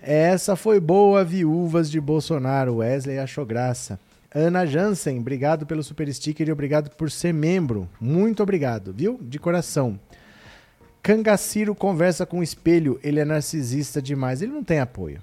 Essa 0.00 0.56
foi 0.56 0.80
boa, 0.80 1.22
viúvas 1.22 1.90
de 1.90 2.00
Bolsonaro. 2.00 2.76
Wesley 2.76 3.18
achou 3.18 3.44
graça. 3.44 3.98
Ana 4.38 4.64
Jansen, 4.64 5.18
obrigado 5.18 5.66
pelo 5.66 5.82
super 5.82 6.08
sticker 6.14 6.46
e 6.46 6.52
obrigado 6.52 6.90
por 6.90 7.10
ser 7.10 7.34
membro. 7.34 7.88
Muito 8.00 8.40
obrigado, 8.40 8.92
viu? 8.92 9.18
De 9.20 9.36
coração. 9.36 9.98
Cangaciro 11.02 11.74
conversa 11.74 12.24
com 12.24 12.38
o 12.38 12.42
espelho, 12.42 13.00
ele 13.02 13.18
é 13.18 13.24
narcisista 13.24 14.00
demais. 14.00 14.40
Ele 14.40 14.52
não 14.52 14.62
tem 14.62 14.78
apoio. 14.78 15.20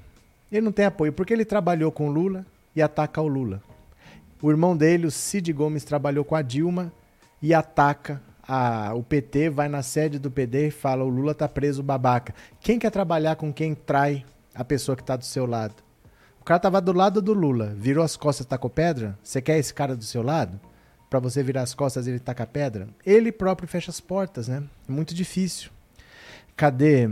Ele 0.51 0.65
não 0.65 0.71
tem 0.73 0.83
apoio 0.83 1.13
porque 1.13 1.31
ele 1.31 1.45
trabalhou 1.45 1.93
com 1.93 2.09
Lula 2.09 2.45
e 2.75 2.81
ataca 2.81 3.21
o 3.21 3.27
Lula. 3.27 3.63
O 4.41 4.51
irmão 4.51 4.75
dele, 4.75 5.07
o 5.07 5.11
Cid 5.11 5.53
Gomes, 5.53 5.85
trabalhou 5.85 6.25
com 6.25 6.35
a 6.35 6.41
Dilma 6.41 6.91
e 7.41 7.53
ataca 7.53 8.21
a, 8.45 8.93
o 8.93 9.01
PT, 9.01 9.49
vai 9.49 9.69
na 9.69 9.81
sede 9.81 10.19
do 10.19 10.29
PD 10.29 10.67
e 10.67 10.71
fala: 10.71 11.05
o 11.05 11.09
Lula 11.09 11.33
tá 11.33 11.47
preso 11.47 11.81
babaca. 11.81 12.35
Quem 12.59 12.77
quer 12.77 12.91
trabalhar 12.91 13.37
com 13.37 13.53
quem 13.53 13.75
trai 13.75 14.25
a 14.53 14.65
pessoa 14.65 14.93
que 14.97 15.03
está 15.03 15.15
do 15.15 15.23
seu 15.23 15.45
lado? 15.45 15.84
Cara 16.45 16.59
tava 16.59 16.79
do 16.79 16.93
lado 16.93 17.23
do 17.23 17.33
Lula, 17.33 17.73
virou 17.75 18.03
as 18.03 18.15
costas, 18.15 18.45
tacou 18.45 18.69
pedra. 18.69 19.17
Você 19.23 19.41
quer 19.41 19.57
esse 19.57 19.73
cara 19.73 19.95
do 19.95 20.03
seu 20.03 20.21
lado? 20.21 20.59
Para 21.09 21.19
você 21.19 21.41
virar 21.41 21.63
as 21.63 21.73
costas 21.73 22.05
ele 22.05 22.19
taca 22.19 22.45
pedra? 22.45 22.87
Ele 23.03 23.31
próprio 23.31 23.67
fecha 23.67 23.89
as 23.89 23.99
portas, 23.99 24.47
né? 24.47 24.63
Muito 24.87 25.15
difícil. 25.15 25.71
Cadê? 26.55 27.09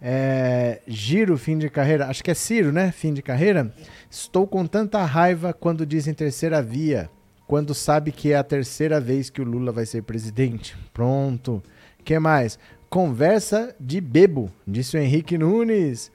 É, 0.00 0.80
giro, 0.86 1.36
fim 1.36 1.58
de 1.58 1.68
carreira. 1.68 2.06
Acho 2.06 2.24
que 2.24 2.30
é 2.30 2.34
Ciro, 2.34 2.72
né? 2.72 2.90
Fim 2.90 3.12
de 3.12 3.20
carreira. 3.20 3.74
Estou 4.10 4.46
com 4.46 4.66
tanta 4.66 5.04
raiva 5.04 5.52
quando 5.52 5.84
dizem 5.84 6.14
terceira 6.14 6.62
via. 6.62 7.10
Quando 7.46 7.74
sabe 7.74 8.10
que 8.10 8.32
é 8.32 8.36
a 8.36 8.44
terceira 8.44 8.98
vez 8.98 9.28
que 9.28 9.42
o 9.42 9.44
Lula 9.44 9.70
vai 9.70 9.84
ser 9.84 10.02
presidente. 10.02 10.74
Pronto. 10.94 11.62
que 12.02 12.18
mais? 12.18 12.58
Conversa 12.88 13.74
de 13.78 14.00
bebo, 14.00 14.50
disse 14.66 14.96
o 14.96 15.00
Henrique 15.00 15.36
Nunes. 15.36 16.10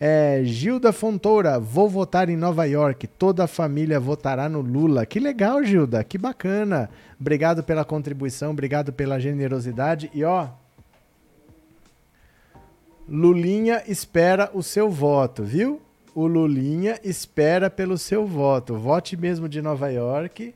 É, 0.00 0.42
Gilda 0.44 0.92
Fontoura, 0.92 1.58
vou 1.58 1.88
votar 1.88 2.28
em 2.28 2.36
Nova 2.36 2.64
York. 2.64 3.06
Toda 3.06 3.44
a 3.44 3.48
família 3.48 3.98
votará 3.98 4.48
no 4.48 4.60
Lula. 4.60 5.04
Que 5.04 5.18
legal, 5.18 5.64
Gilda. 5.64 6.04
Que 6.04 6.16
bacana. 6.16 6.88
Obrigado 7.20 7.64
pela 7.64 7.84
contribuição, 7.84 8.52
obrigado 8.52 8.92
pela 8.92 9.18
generosidade. 9.18 10.08
E 10.14 10.22
ó, 10.22 10.48
Lulinha 13.08 13.82
espera 13.88 14.50
o 14.54 14.62
seu 14.62 14.88
voto, 14.88 15.42
viu? 15.42 15.80
O 16.14 16.26
Lulinha 16.26 17.00
espera 17.02 17.68
pelo 17.68 17.98
seu 17.98 18.26
voto. 18.26 18.76
Vote 18.76 19.16
mesmo 19.16 19.48
de 19.48 19.60
Nova 19.60 19.88
York 19.88 20.54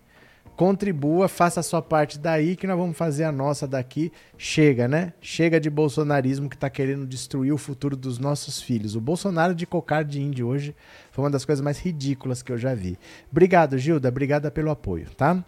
contribua, 0.57 1.29
faça 1.29 1.61
a 1.61 1.63
sua 1.63 1.83
parte 1.83 2.19
daí, 2.19 2.57
que 2.57 2.67
nós 2.67 2.77
vamos 2.77 2.97
fazer 2.97 3.25
a 3.25 3.33
nossa 3.33 3.67
daqui. 3.67 4.13
Chega, 4.37 4.87
né? 4.87 5.13
Chega 5.21 5.61
de 5.61 5.71
bolsonarismo 5.71 6.49
que 6.49 6.57
está 6.57 6.69
querendo 6.69 7.07
destruir 7.07 7.53
o 7.53 7.59
futuro 7.59 7.97
dos 7.97 8.19
nossos 8.19 8.61
filhos. 8.61 8.95
O 8.95 9.01
Bolsonaro 9.01 9.55
de 9.55 9.67
cocar 9.67 10.05
de 10.05 10.21
índio 10.21 10.47
hoje 10.47 10.75
foi 11.11 11.25
uma 11.25 11.31
das 11.31 11.45
coisas 11.45 11.63
mais 11.63 11.79
ridículas 11.79 12.43
que 12.43 12.53
eu 12.53 12.59
já 12.59 12.75
vi. 12.75 12.99
Obrigado, 13.31 13.79
Gilda. 13.79 14.09
Obrigada 14.09 14.51
pelo 14.51 14.71
apoio, 14.71 15.09
tá? 15.17 15.43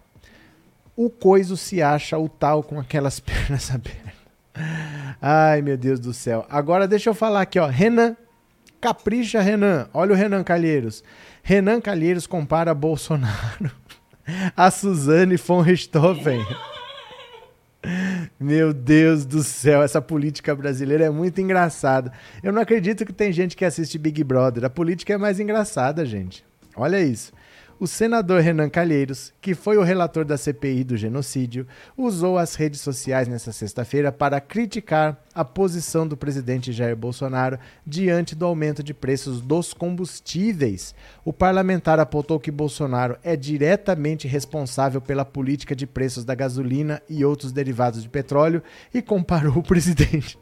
O 0.97 1.11
coiso 1.11 1.57
se 1.57 1.83
acha 1.83 2.19
o 2.19 2.29
tal 2.29 2.63
com 2.63 2.79
aquelas 2.79 3.19
pernas 3.21 3.71
abertas. 3.71 4.15
Ai, 5.21 5.63
meu 5.63 5.77
Deus 5.77 5.99
do 5.99 6.13
céu. 6.15 6.47
Agora 6.49 6.87
deixa 6.87 7.11
eu 7.11 7.15
falar 7.15 7.43
aqui, 7.43 7.59
ó. 7.59 7.67
Renan 7.67 8.17
Capricha, 8.81 9.41
Renan. 9.41 9.89
Olha 9.95 10.13
o 10.13 10.15
Renan 10.15 10.45
Calheiros. 10.45 11.03
Renan 11.43 11.81
Calheiros 11.81 12.27
compara 12.27 12.75
Bolsonaro 12.75 13.71
a 14.57 14.71
Suzane 14.71 15.37
von 15.37 15.61
Richthofen. 15.61 16.45
Meu 18.41 18.73
Deus 18.73 19.27
do 19.27 19.43
céu, 19.43 19.83
essa 19.83 20.01
política 20.01 20.55
brasileira 20.55 21.05
é 21.05 21.11
muito 21.11 21.41
engraçada. 21.41 22.13
Eu 22.43 22.53
não 22.53 22.63
acredito 22.63 23.05
que 23.05 23.13
tem 23.13 23.33
gente 23.33 23.57
que 23.57 23.65
assiste 23.65 23.99
Big 23.99 24.25
Brother. 24.25 24.65
A 24.65 24.71
política 24.71 25.13
é 25.13 25.19
mais 25.19 25.39
engraçada, 25.39 26.05
gente. 26.07 26.45
Olha 26.77 27.01
isso 27.01 27.33
o 27.79 27.87
senador 27.87 28.41
Renan 28.41 28.69
Calheiros, 28.69 29.33
que 29.41 29.55
foi 29.55 29.77
o 29.77 29.83
relator 29.83 30.25
da 30.25 30.37
CPI 30.37 30.85
do 30.85 30.97
genocídio, 30.97 31.67
usou 31.97 32.39
as 32.39 32.55
redes 32.55 32.81
sociais 32.81 33.29
nesta 33.29 33.53
sexta-feira 33.53 34.13
para 34.13 34.41
criticar 34.41 35.23
a 35.35 35.45
posição 35.45 36.07
do 36.07 36.17
presidente 36.17 36.73
Jair 36.73 36.97
Bolsonaro 36.97 37.59
diante 37.87 38.35
do 38.35 38.45
aumento 38.45 38.83
de 38.83 38.95
preços 38.95 39.41
dos 39.41 39.75
combustíveis. 39.75 40.95
O 41.25 41.33
parlamentar 41.33 41.99
apontou 41.99 42.39
que 42.39 42.51
Bolsonaro 42.51 43.17
é 43.23 43.37
diretamente 43.37 44.29
responsável 44.29 45.01
pela 45.01 45.25
política 45.25 45.75
de 45.75 45.87
preços 45.87 46.25
da 46.25 46.35
gasolina 46.35 47.03
e 47.09 47.25
outros 47.25 47.53
derivados 47.53 48.03
de 48.03 48.09
petróleo 48.09 48.63
e 48.93 49.03
comparou 49.03 49.59
o 49.59 49.63
presidente 49.63 50.39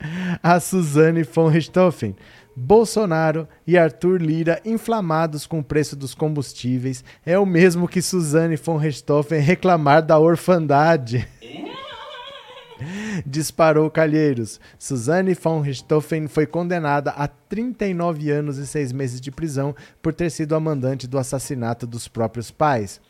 a 0.42 0.58
Suzane 0.60 1.22
von 1.22 1.48
Richthofen 1.48 2.16
Bolsonaro 2.62 3.48
e 3.66 3.78
Arthur 3.78 4.20
Lira 4.20 4.60
inflamados 4.66 5.46
com 5.46 5.60
o 5.60 5.64
preço 5.64 5.96
dos 5.96 6.14
combustíveis 6.14 7.02
é 7.24 7.38
o 7.38 7.46
mesmo 7.46 7.88
que 7.88 8.02
Suzane 8.02 8.56
von 8.56 8.76
Richthofen 8.76 9.40
reclamar 9.40 10.02
da 10.02 10.18
orfandade. 10.18 11.26
Disparou 13.24 13.90
Calheiros. 13.90 14.60
Suzane 14.78 15.32
von 15.32 15.62
Richthofen 15.62 16.28
foi 16.28 16.46
condenada 16.46 17.12
a 17.12 17.26
39 17.26 18.30
anos 18.30 18.58
e 18.58 18.66
6 18.66 18.92
meses 18.92 19.22
de 19.22 19.30
prisão 19.30 19.74
por 20.02 20.12
ter 20.12 20.28
sido 20.28 20.54
a 20.54 20.60
mandante 20.60 21.06
do 21.06 21.16
assassinato 21.18 21.86
dos 21.86 22.08
próprios 22.08 22.50
pais 22.50 23.00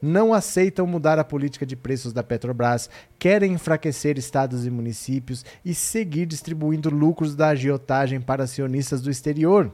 não 0.00 0.32
aceitam 0.32 0.86
mudar 0.86 1.18
a 1.18 1.24
política 1.24 1.66
de 1.66 1.76
preços 1.76 2.12
da 2.12 2.22
Petrobras, 2.22 2.88
querem 3.18 3.52
enfraquecer 3.52 4.18
estados 4.18 4.66
e 4.66 4.70
municípios 4.70 5.44
e 5.64 5.74
seguir 5.74 6.26
distribuindo 6.26 6.90
lucros 6.90 7.34
da 7.34 7.48
agiotagem 7.48 8.20
para 8.20 8.44
acionistas 8.44 9.00
do 9.02 9.10
exterior. 9.10 9.72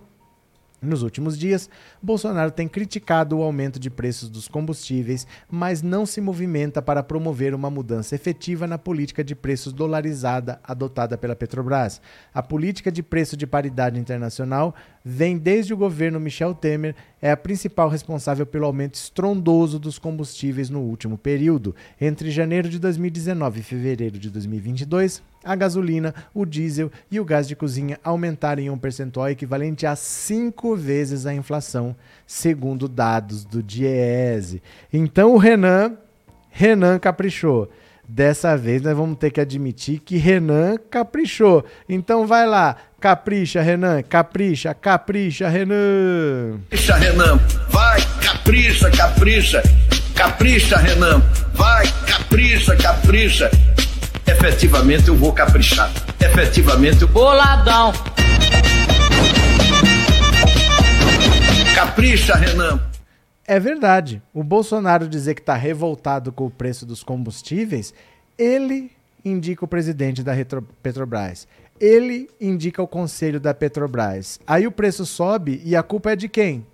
Nos 0.80 1.02
últimos 1.02 1.38
dias, 1.38 1.70
Bolsonaro 2.02 2.50
tem 2.50 2.68
criticado 2.68 3.38
o 3.38 3.42
aumento 3.42 3.80
de 3.80 3.88
preços 3.88 4.28
dos 4.28 4.46
combustíveis, 4.46 5.26
mas 5.50 5.80
não 5.80 6.04
se 6.04 6.20
movimenta 6.20 6.82
para 6.82 7.02
promover 7.02 7.54
uma 7.54 7.70
mudança 7.70 8.14
efetiva 8.14 8.66
na 8.66 8.76
política 8.76 9.24
de 9.24 9.34
preços 9.34 9.72
dolarizada 9.72 10.60
adotada 10.62 11.16
pela 11.16 11.34
Petrobras. 11.34 12.00
A 12.32 12.42
política 12.42 12.92
de 12.92 13.02
preço 13.02 13.38
de 13.38 13.46
paridade 13.46 13.98
internacional 13.98 14.74
vem 15.08 15.38
desde 15.38 15.72
o 15.72 15.76
governo 15.76 16.18
Michel 16.18 16.52
Temer, 16.52 16.92
é 17.22 17.30
a 17.30 17.36
principal 17.36 17.88
responsável 17.88 18.44
pelo 18.44 18.66
aumento 18.66 18.96
estrondoso 18.96 19.78
dos 19.78 20.00
combustíveis 20.00 20.68
no 20.68 20.80
último 20.80 21.16
período. 21.16 21.76
Entre 22.00 22.28
janeiro 22.28 22.68
de 22.68 22.80
2019 22.80 23.60
e 23.60 23.62
fevereiro 23.62 24.18
de 24.18 24.28
2022, 24.28 25.22
a 25.44 25.54
gasolina, 25.54 26.12
o 26.34 26.44
diesel 26.44 26.90
e 27.08 27.20
o 27.20 27.24
gás 27.24 27.46
de 27.46 27.54
cozinha 27.54 28.00
aumentaram 28.02 28.60
em 28.60 28.68
um 28.68 28.76
percentual 28.76 29.30
equivalente 29.30 29.86
a 29.86 29.94
cinco 29.94 30.74
vezes 30.74 31.24
a 31.24 31.32
inflação, 31.32 31.94
segundo 32.26 32.88
dados 32.88 33.44
do 33.44 33.62
Diese. 33.62 34.60
Então 34.92 35.34
o 35.34 35.38
Renan, 35.38 35.96
Renan 36.50 36.98
caprichou. 36.98 37.70
Dessa 38.08 38.56
vez 38.56 38.82
nós 38.82 38.96
vamos 38.96 39.18
ter 39.18 39.32
que 39.32 39.40
admitir 39.40 39.98
que 39.98 40.16
Renan 40.16 40.76
caprichou. 40.90 41.64
Então 41.88 42.24
vai 42.24 42.46
lá, 42.46 42.76
capricha, 43.06 43.62
Renan, 43.62 44.02
capricha, 44.02 44.74
capricha, 44.74 45.48
Renan. 45.48 46.58
Capricha, 46.68 46.96
Renan, 46.96 47.40
vai, 47.68 48.00
capricha, 48.20 48.90
capricha, 48.90 49.62
capricha, 50.12 50.76
Renan, 50.76 51.22
vai, 51.54 51.86
capricha, 52.04 52.74
capricha. 52.74 53.48
Efetivamente 54.26 55.06
eu 55.06 55.14
vou 55.14 55.32
caprichar. 55.32 55.88
Efetivamente 56.18 57.02
eu. 57.02 57.08
Boladão! 57.08 57.92
Capricha, 61.76 62.34
Renan. 62.34 62.80
É 63.46 63.60
verdade. 63.60 64.20
O 64.34 64.42
Bolsonaro 64.42 65.06
dizer 65.08 65.34
que 65.34 65.42
está 65.42 65.54
revoltado 65.54 66.32
com 66.32 66.46
o 66.46 66.50
preço 66.50 66.84
dos 66.84 67.04
combustíveis, 67.04 67.94
ele 68.36 68.90
indica 69.24 69.64
o 69.64 69.68
presidente 69.68 70.24
da 70.24 70.32
Retro 70.32 70.60
Petrobras. 70.82 71.46
Ele 71.80 72.28
indica 72.40 72.82
o 72.82 72.86
conselho 72.88 73.38
da 73.38 73.52
Petrobras. 73.52 74.40
Aí 74.46 74.66
o 74.66 74.72
preço 74.72 75.04
sobe 75.04 75.60
e 75.64 75.76
a 75.76 75.82
culpa 75.82 76.12
é 76.12 76.16
de 76.16 76.28
quem? 76.28 76.66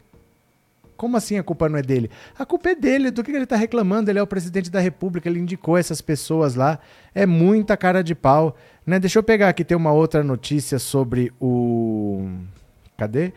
Como 0.97 1.17
assim 1.17 1.37
a 1.37 1.43
culpa 1.43 1.69
não 1.69 1.79
é 1.79 1.83
dele? 1.83 2.11
A 2.39 2.47
culpa 2.47 2.71
é 2.71 2.75
dele, 2.75 3.11
do 3.11 3.25
que 3.25 3.33
ele 3.33 3.43
está 3.43 3.57
reclamando? 3.57 4.11
Ele 4.11 4.19
é 4.19 4.23
o 4.23 4.27
presidente 4.27 4.71
da 4.71 4.79
República, 4.79 5.29
ele 5.29 5.41
indicou 5.41 5.77
essas 5.77 6.01
pessoas 6.01 6.55
lá. 6.55 6.79
É 7.13 7.27
muita 7.27 7.77
cara 7.77 8.05
de 8.05 8.15
pau. 8.15 8.57
Né? 8.87 9.01
Deixa 9.01 9.19
eu 9.19 9.23
pegar 9.23 9.49
aqui, 9.49 9.65
tem 9.65 9.77
uma 9.77 9.93
outra 9.93 10.23
notícia 10.23 10.79
sobre 10.79 11.33
o. 11.41 12.29
Cadê? 12.97 13.33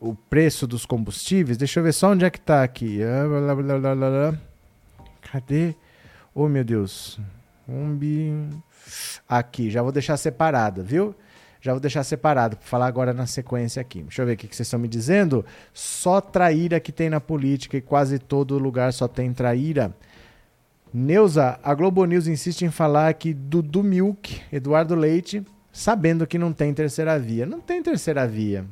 o 0.00 0.14
preço 0.14 0.66
dos 0.66 0.86
combustíveis. 0.86 1.58
Deixa 1.58 1.78
eu 1.78 1.84
ver 1.84 1.92
só 1.92 2.10
onde 2.10 2.24
é 2.24 2.30
que 2.30 2.38
está 2.38 2.64
aqui. 2.64 3.00
Cadê? 5.30 5.74
Oh, 6.34 6.48
meu 6.48 6.64
Deus. 6.64 7.20
Um 7.68 7.94
Aqui, 9.28 9.70
já 9.70 9.82
vou 9.82 9.92
deixar 9.92 10.16
separada, 10.16 10.82
viu? 10.82 11.14
Já 11.60 11.72
vou 11.72 11.80
deixar 11.80 12.02
separado 12.04 12.56
para 12.56 12.66
falar 12.66 12.86
agora 12.86 13.12
na 13.12 13.26
sequência 13.26 13.82
aqui. 13.82 14.02
Deixa 14.02 14.22
eu 14.22 14.26
ver 14.26 14.32
o 14.32 14.36
que 14.36 14.46
vocês 14.46 14.66
estão 14.66 14.80
me 14.80 14.88
dizendo. 14.88 15.44
Só 15.74 16.20
traíra 16.20 16.80
que 16.80 16.90
tem 16.90 17.10
na 17.10 17.20
política 17.20 17.76
e 17.76 17.82
quase 17.82 18.18
todo 18.18 18.58
lugar 18.58 18.92
só 18.92 19.06
tem 19.06 19.32
traíra. 19.32 19.94
Neuza, 20.92 21.60
a 21.62 21.74
Globo 21.74 22.04
News 22.04 22.26
insiste 22.26 22.62
em 22.62 22.70
falar 22.70 23.12
que 23.14 23.34
Dudu 23.34 23.82
Milk, 23.82 24.40
Eduardo 24.50 24.94
Leite, 24.94 25.44
sabendo 25.70 26.26
que 26.26 26.38
não 26.38 26.52
tem 26.52 26.72
terceira 26.72 27.18
via. 27.18 27.44
Não 27.44 27.60
tem 27.60 27.82
terceira 27.82 28.26
via. 28.26 28.64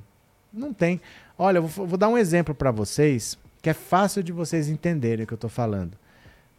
Não 0.53 0.73
tem. 0.73 1.01
Olha, 1.37 1.59
eu 1.59 1.67
vou, 1.67 1.87
vou 1.87 1.99
dar 1.99 2.09
um 2.09 2.17
exemplo 2.17 2.55
para 2.55 2.71
vocês 2.71 3.39
que 3.61 3.71
é 3.71 3.75
fácil 3.75 4.23
de 4.23 4.33
vocês 4.33 4.69
entenderem 4.69 5.25
o 5.25 5.27
que 5.27 5.35
eu 5.35 5.37
estou 5.37 5.51
falando. 5.51 5.97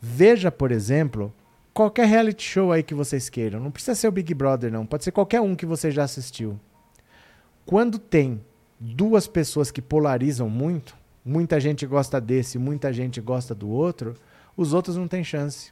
Veja, 0.01 0.51
por 0.51 0.71
exemplo, 0.71 1.33
qualquer 1.79 2.07
reality 2.07 2.43
show 2.43 2.73
aí 2.73 2.83
que 2.83 2.93
vocês 2.93 3.29
queiram. 3.29 3.57
Não 3.57 3.71
precisa 3.71 3.95
ser 3.95 4.09
o 4.09 4.11
Big 4.11 4.33
Brother, 4.33 4.69
não. 4.69 4.85
Pode 4.85 5.05
ser 5.05 5.13
qualquer 5.13 5.39
um 5.39 5.55
que 5.55 5.65
você 5.65 5.89
já 5.89 6.03
assistiu. 6.03 6.59
Quando 7.65 7.97
tem 7.97 8.41
duas 8.77 9.27
pessoas 9.27 9.71
que 9.71 9.81
polarizam 9.81 10.49
muito, 10.49 10.93
muita 11.23 11.57
gente 11.57 11.85
gosta 11.85 12.19
desse, 12.19 12.59
muita 12.59 12.91
gente 12.91 13.21
gosta 13.21 13.55
do 13.55 13.69
outro, 13.69 14.13
os 14.57 14.73
outros 14.73 14.97
não 14.97 15.07
têm 15.07 15.23
chance. 15.23 15.71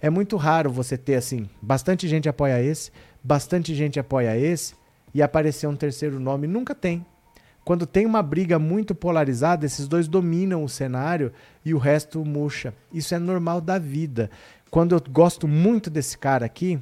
É 0.00 0.10
muito 0.10 0.36
raro 0.36 0.68
você 0.68 0.98
ter 0.98 1.14
assim, 1.14 1.48
bastante 1.62 2.08
gente 2.08 2.28
apoia 2.28 2.60
esse, 2.60 2.90
bastante 3.22 3.72
gente 3.72 4.00
apoia 4.00 4.36
esse 4.36 4.74
e 5.14 5.22
aparecer 5.22 5.68
um 5.68 5.76
terceiro 5.76 6.18
nome. 6.18 6.48
Nunca 6.48 6.74
tem. 6.74 7.06
Quando 7.64 7.86
tem 7.86 8.06
uma 8.06 8.22
briga 8.22 8.58
muito 8.58 8.94
polarizada, 8.96 9.66
esses 9.66 9.86
dois 9.86 10.08
dominam 10.08 10.64
o 10.64 10.68
cenário 10.68 11.30
e 11.64 11.72
o 11.72 11.78
resto 11.78 12.24
murcha. 12.24 12.74
Isso 12.92 13.14
é 13.14 13.18
normal 13.18 13.60
da 13.60 13.78
vida. 13.78 14.28
Quando 14.70 14.94
eu 14.94 15.02
gosto 15.10 15.48
muito 15.48 15.90
desse 15.90 16.16
cara 16.16 16.46
aqui, 16.46 16.78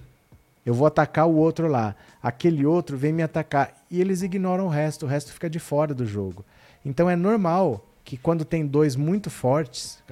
eu 0.64 0.74
vou 0.74 0.86
atacar 0.86 1.26
o 1.26 1.34
outro 1.34 1.66
lá. 1.66 1.94
Aquele 2.22 2.66
outro 2.66 2.96
vem 2.96 3.12
me 3.12 3.22
atacar 3.22 3.72
e 3.90 4.00
eles 4.00 4.22
ignoram 4.22 4.66
o 4.66 4.70
resto, 4.70 5.06
o 5.06 5.08
resto 5.08 5.32
fica 5.32 5.48
de 5.48 5.58
fora 5.58 5.94
do 5.94 6.04
jogo. 6.04 6.44
Então 6.84 7.08
é 7.08 7.16
normal 7.16 7.84
que 8.04 8.16
quando 8.16 8.44
tem 8.44 8.66
dois 8.66 8.94
muito 8.94 9.30
fortes, 9.30 10.02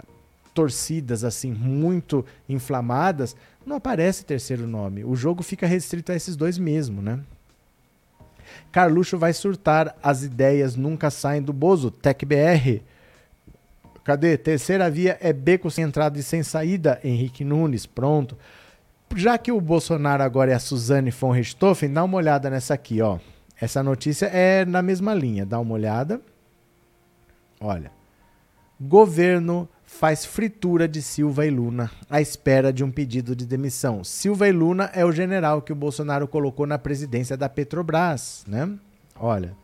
torcidas 0.54 1.24
assim 1.24 1.52
muito 1.52 2.24
inflamadas, 2.48 3.36
não 3.66 3.76
aparece 3.76 4.24
terceiro 4.24 4.66
nome. 4.66 5.04
O 5.04 5.14
jogo 5.14 5.42
fica 5.42 5.66
restrito 5.66 6.12
a 6.12 6.16
esses 6.16 6.36
dois 6.36 6.56
mesmo, 6.56 7.02
né? 7.02 7.20
Carluxo 8.72 9.18
vai 9.18 9.32
surtar, 9.32 9.94
as 10.02 10.22
ideias 10.22 10.76
nunca 10.76 11.10
saem 11.10 11.42
do 11.42 11.52
Bozo. 11.52 11.90
TecBR. 11.90 12.82
Cadê? 14.06 14.38
Terceira 14.38 14.88
via 14.88 15.18
é 15.20 15.32
beco 15.32 15.68
sem 15.68 15.82
entrada 15.82 16.16
e 16.16 16.22
sem 16.22 16.40
saída. 16.40 17.00
Henrique 17.02 17.44
Nunes, 17.44 17.86
pronto. 17.86 18.38
Já 19.16 19.36
que 19.36 19.50
o 19.50 19.60
Bolsonaro 19.60 20.22
agora 20.22 20.52
é 20.52 20.54
a 20.54 20.60
Suzane 20.60 21.10
von 21.10 21.32
Richthofen, 21.32 21.92
dá 21.92 22.04
uma 22.04 22.16
olhada 22.16 22.48
nessa 22.48 22.72
aqui, 22.74 23.02
ó. 23.02 23.18
Essa 23.60 23.82
notícia 23.82 24.26
é 24.26 24.64
na 24.64 24.80
mesma 24.80 25.12
linha, 25.12 25.44
dá 25.44 25.58
uma 25.58 25.74
olhada. 25.74 26.20
Olha. 27.60 27.90
Governo 28.80 29.68
faz 29.84 30.24
fritura 30.24 30.86
de 30.86 31.02
Silva 31.02 31.44
e 31.44 31.50
Luna 31.50 31.90
à 32.08 32.20
espera 32.20 32.72
de 32.72 32.84
um 32.84 32.92
pedido 32.92 33.34
de 33.34 33.44
demissão. 33.44 34.04
Silva 34.04 34.46
e 34.46 34.52
Luna 34.52 34.88
é 34.94 35.04
o 35.04 35.10
general 35.10 35.60
que 35.60 35.72
o 35.72 35.76
Bolsonaro 35.76 36.28
colocou 36.28 36.64
na 36.64 36.78
presidência 36.78 37.36
da 37.36 37.48
Petrobras, 37.48 38.44
né? 38.46 38.70
Olha, 39.18 39.56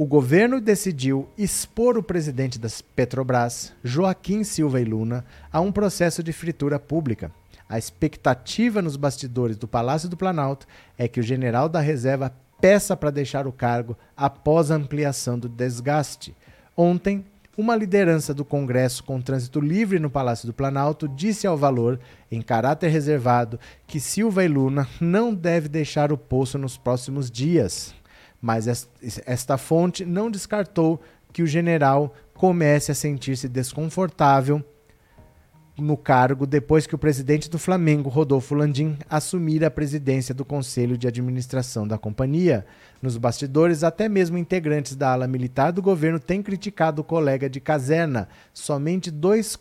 o 0.00 0.06
governo 0.06 0.62
decidiu 0.62 1.28
expor 1.36 1.98
o 1.98 2.02
presidente 2.02 2.58
das 2.58 2.80
Petrobras, 2.80 3.74
Joaquim 3.84 4.42
Silva 4.44 4.80
e 4.80 4.84
Luna, 4.84 5.26
a 5.52 5.60
um 5.60 5.70
processo 5.70 6.22
de 6.22 6.32
fritura 6.32 6.78
pública. 6.78 7.30
A 7.68 7.76
expectativa 7.76 8.80
nos 8.80 8.96
bastidores 8.96 9.58
do 9.58 9.68
Palácio 9.68 10.08
do 10.08 10.16
Planalto 10.16 10.66
é 10.96 11.06
que 11.06 11.20
o 11.20 11.22
general 11.22 11.68
da 11.68 11.80
reserva 11.80 12.34
peça 12.62 12.96
para 12.96 13.10
deixar 13.10 13.46
o 13.46 13.52
cargo 13.52 13.94
após 14.16 14.70
a 14.70 14.76
ampliação 14.76 15.38
do 15.38 15.50
desgaste. 15.50 16.34
Ontem, 16.74 17.22
uma 17.54 17.76
liderança 17.76 18.32
do 18.32 18.42
Congresso 18.42 19.04
com 19.04 19.20
trânsito 19.20 19.60
livre 19.60 19.98
no 19.98 20.08
Palácio 20.08 20.46
do 20.46 20.54
Planalto 20.54 21.06
disse 21.06 21.46
ao 21.46 21.58
Valor, 21.58 22.00
em 22.32 22.40
caráter 22.40 22.88
reservado, 22.88 23.60
que 23.86 24.00
Silva 24.00 24.42
e 24.42 24.48
Luna 24.48 24.88
não 24.98 25.34
deve 25.34 25.68
deixar 25.68 26.10
o 26.10 26.16
poço 26.16 26.56
nos 26.56 26.78
próximos 26.78 27.30
dias. 27.30 27.99
Mas 28.40 28.88
esta 29.26 29.58
fonte 29.58 30.04
não 30.04 30.30
descartou 30.30 31.00
que 31.32 31.42
o 31.42 31.46
general 31.46 32.14
comece 32.34 32.90
a 32.90 32.94
sentir-se 32.94 33.48
desconfortável 33.48 34.64
no 35.80 35.96
cargo 35.96 36.46
depois 36.46 36.86
que 36.86 36.94
o 36.94 36.98
presidente 36.98 37.48
do 37.48 37.58
Flamengo, 37.58 38.10
Rodolfo 38.10 38.54
Landim, 38.54 38.98
assumira 39.08 39.68
a 39.68 39.70
presidência 39.70 40.34
do 40.34 40.44
Conselho 40.44 40.96
de 40.98 41.08
Administração 41.08 41.88
da 41.88 41.96
companhia. 41.96 42.66
Nos 43.00 43.16
bastidores, 43.16 43.82
até 43.82 44.08
mesmo 44.08 44.36
integrantes 44.36 44.94
da 44.94 45.12
ala 45.12 45.26
militar 45.26 45.72
do 45.72 45.80
governo 45.80 46.18
têm 46.20 46.42
criticado 46.42 47.00
o 47.00 47.04
colega 47.04 47.48
de 47.48 47.60
caserna. 47.60 48.28
Somente 48.52 49.10
dois 49.10 49.56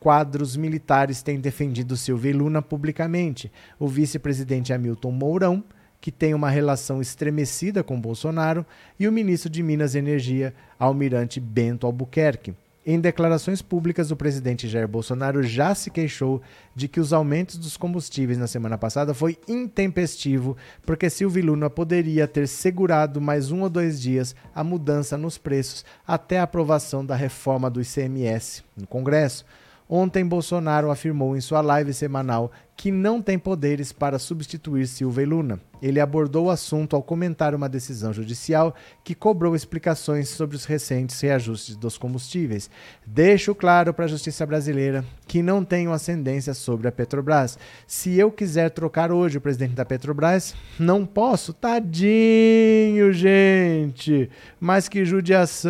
quadros 0.00 0.56
militares 0.56 1.22
têm 1.22 1.38
defendido 1.38 1.96
Silvia 1.96 2.30
e 2.30 2.34
Luna 2.34 2.60
publicamente: 2.60 3.52
o 3.78 3.86
vice-presidente 3.86 4.72
Hamilton 4.72 5.12
Mourão, 5.12 5.64
que 6.00 6.12
tem 6.12 6.34
uma 6.34 6.50
relação 6.50 7.00
estremecida 7.00 7.82
com 7.82 8.00
Bolsonaro, 8.00 8.64
e 8.98 9.08
o 9.08 9.12
ministro 9.12 9.50
de 9.50 9.62
Minas 9.62 9.94
e 9.94 9.98
Energia, 9.98 10.54
Almirante 10.78 11.40
Bento 11.40 11.86
Albuquerque. 11.86 12.54
Em 12.88 13.00
declarações 13.00 13.60
públicas, 13.60 14.12
o 14.12 14.16
presidente 14.16 14.68
Jair 14.68 14.86
Bolsonaro 14.86 15.42
já 15.42 15.74
se 15.74 15.90
queixou 15.90 16.40
de 16.72 16.86
que 16.86 17.00
os 17.00 17.12
aumentos 17.12 17.58
dos 17.58 17.76
combustíveis 17.76 18.38
na 18.38 18.46
semana 18.46 18.78
passada 18.78 19.12
foi 19.12 19.36
intempestivo, 19.48 20.56
porque 20.84 21.10
Silvio 21.10 21.46
Luna 21.46 21.68
poderia 21.68 22.28
ter 22.28 22.46
segurado 22.46 23.20
mais 23.20 23.50
um 23.50 23.62
ou 23.62 23.68
dois 23.68 24.00
dias 24.00 24.36
a 24.54 24.62
mudança 24.62 25.18
nos 25.18 25.36
preços 25.36 25.84
até 26.06 26.38
a 26.38 26.44
aprovação 26.44 27.04
da 27.04 27.16
reforma 27.16 27.68
do 27.68 27.82
ICMS 27.82 28.62
no 28.76 28.86
Congresso. 28.86 29.44
Ontem, 29.88 30.26
Bolsonaro 30.26 30.90
afirmou 30.90 31.36
em 31.36 31.40
sua 31.40 31.60
live 31.60 31.94
semanal 31.94 32.50
que 32.76 32.90
não 32.90 33.22
tem 33.22 33.38
poderes 33.38 33.92
para 33.92 34.18
substituir 34.18 34.86
Silva 34.86 35.22
e 35.22 35.24
Luna. 35.24 35.58
Ele 35.80 36.00
abordou 36.00 36.46
o 36.46 36.50
assunto 36.50 36.94
ao 36.96 37.02
comentar 37.02 37.54
uma 37.54 37.68
decisão 37.68 38.12
judicial 38.12 38.74
que 39.04 39.14
cobrou 39.14 39.54
explicações 39.54 40.28
sobre 40.28 40.56
os 40.56 40.64
recentes 40.64 41.20
reajustes 41.20 41.76
dos 41.76 41.96
combustíveis. 41.96 42.68
Deixo 43.06 43.54
claro 43.54 43.94
para 43.94 44.04
a 44.04 44.08
justiça 44.08 44.44
brasileira 44.44 45.04
que 45.26 45.42
não 45.42 45.64
tenho 45.64 45.92
ascendência 45.92 46.52
sobre 46.52 46.88
a 46.88 46.92
Petrobras. 46.92 47.58
Se 47.86 48.18
eu 48.18 48.30
quiser 48.30 48.70
trocar 48.70 49.12
hoje 49.12 49.38
o 49.38 49.40
presidente 49.40 49.74
da 49.74 49.84
Petrobras, 49.84 50.54
não 50.78 51.06
posso. 51.06 51.52
Tadinho, 51.52 53.12
gente! 53.12 54.28
Mas 54.60 54.88
que 54.88 55.04
judiação! 55.04 55.66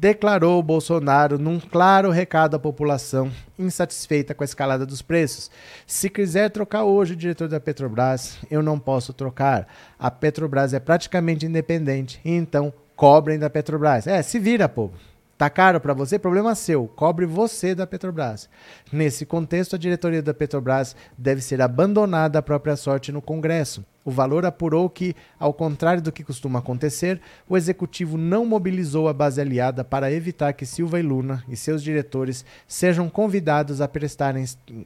Declarou 0.00 0.62
Bolsonaro 0.62 1.38
num 1.38 1.60
claro 1.60 2.10
recado 2.10 2.56
à 2.56 2.58
população 2.58 3.30
insatisfeita 3.58 4.34
com 4.34 4.42
a 4.42 4.46
escalada 4.46 4.86
dos 4.86 5.02
preços. 5.02 5.50
Se 5.86 6.08
quiser 6.08 6.48
trocar 6.48 6.84
hoje 6.84 7.12
o 7.12 7.16
diretor 7.16 7.48
da 7.48 7.60
Petrobras, 7.60 8.38
eu 8.50 8.62
não 8.62 8.78
posso 8.78 9.12
trocar. 9.12 9.68
A 9.98 10.10
Petrobras 10.10 10.72
é 10.72 10.80
praticamente 10.80 11.44
independente, 11.44 12.18
então 12.24 12.72
cobrem 12.96 13.38
da 13.38 13.50
Petrobras. 13.50 14.06
É, 14.06 14.22
se 14.22 14.38
vira, 14.38 14.66
povo. 14.70 14.94
Tá 15.40 15.48
caro 15.48 15.80
para 15.80 15.94
você? 15.94 16.18
Problema 16.18 16.54
seu. 16.54 16.86
Cobre 16.86 17.24
você 17.24 17.74
da 17.74 17.86
Petrobras. 17.86 18.46
Nesse 18.92 19.24
contexto, 19.24 19.74
a 19.74 19.78
diretoria 19.78 20.20
da 20.20 20.34
Petrobras 20.34 20.94
deve 21.16 21.40
ser 21.40 21.62
abandonada 21.62 22.38
à 22.38 22.42
própria 22.42 22.76
sorte 22.76 23.10
no 23.10 23.22
Congresso. 23.22 23.82
O 24.04 24.10
valor 24.10 24.44
apurou 24.44 24.90
que, 24.90 25.16
ao 25.38 25.54
contrário 25.54 26.02
do 26.02 26.12
que 26.12 26.22
costuma 26.22 26.58
acontecer, 26.58 27.22
o 27.48 27.56
executivo 27.56 28.18
não 28.18 28.44
mobilizou 28.44 29.08
a 29.08 29.14
base 29.14 29.40
aliada 29.40 29.82
para 29.82 30.12
evitar 30.12 30.52
que 30.52 30.66
Silva 30.66 31.00
e 31.00 31.02
Luna 31.02 31.42
e 31.48 31.56
seus 31.56 31.82
diretores 31.82 32.44
sejam 32.68 33.08
convidados 33.08 33.80
a 33.80 33.88
prestarem 33.88 34.44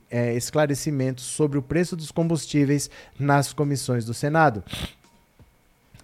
é, 0.09 0.36
esclarecimentos 0.36 1.24
sobre 1.24 1.59
o 1.59 1.62
preço 1.62 1.96
dos 1.96 2.12
combustíveis 2.12 2.88
nas 3.18 3.52
comissões 3.52 4.05
do 4.05 4.14
Senado. 4.14 4.62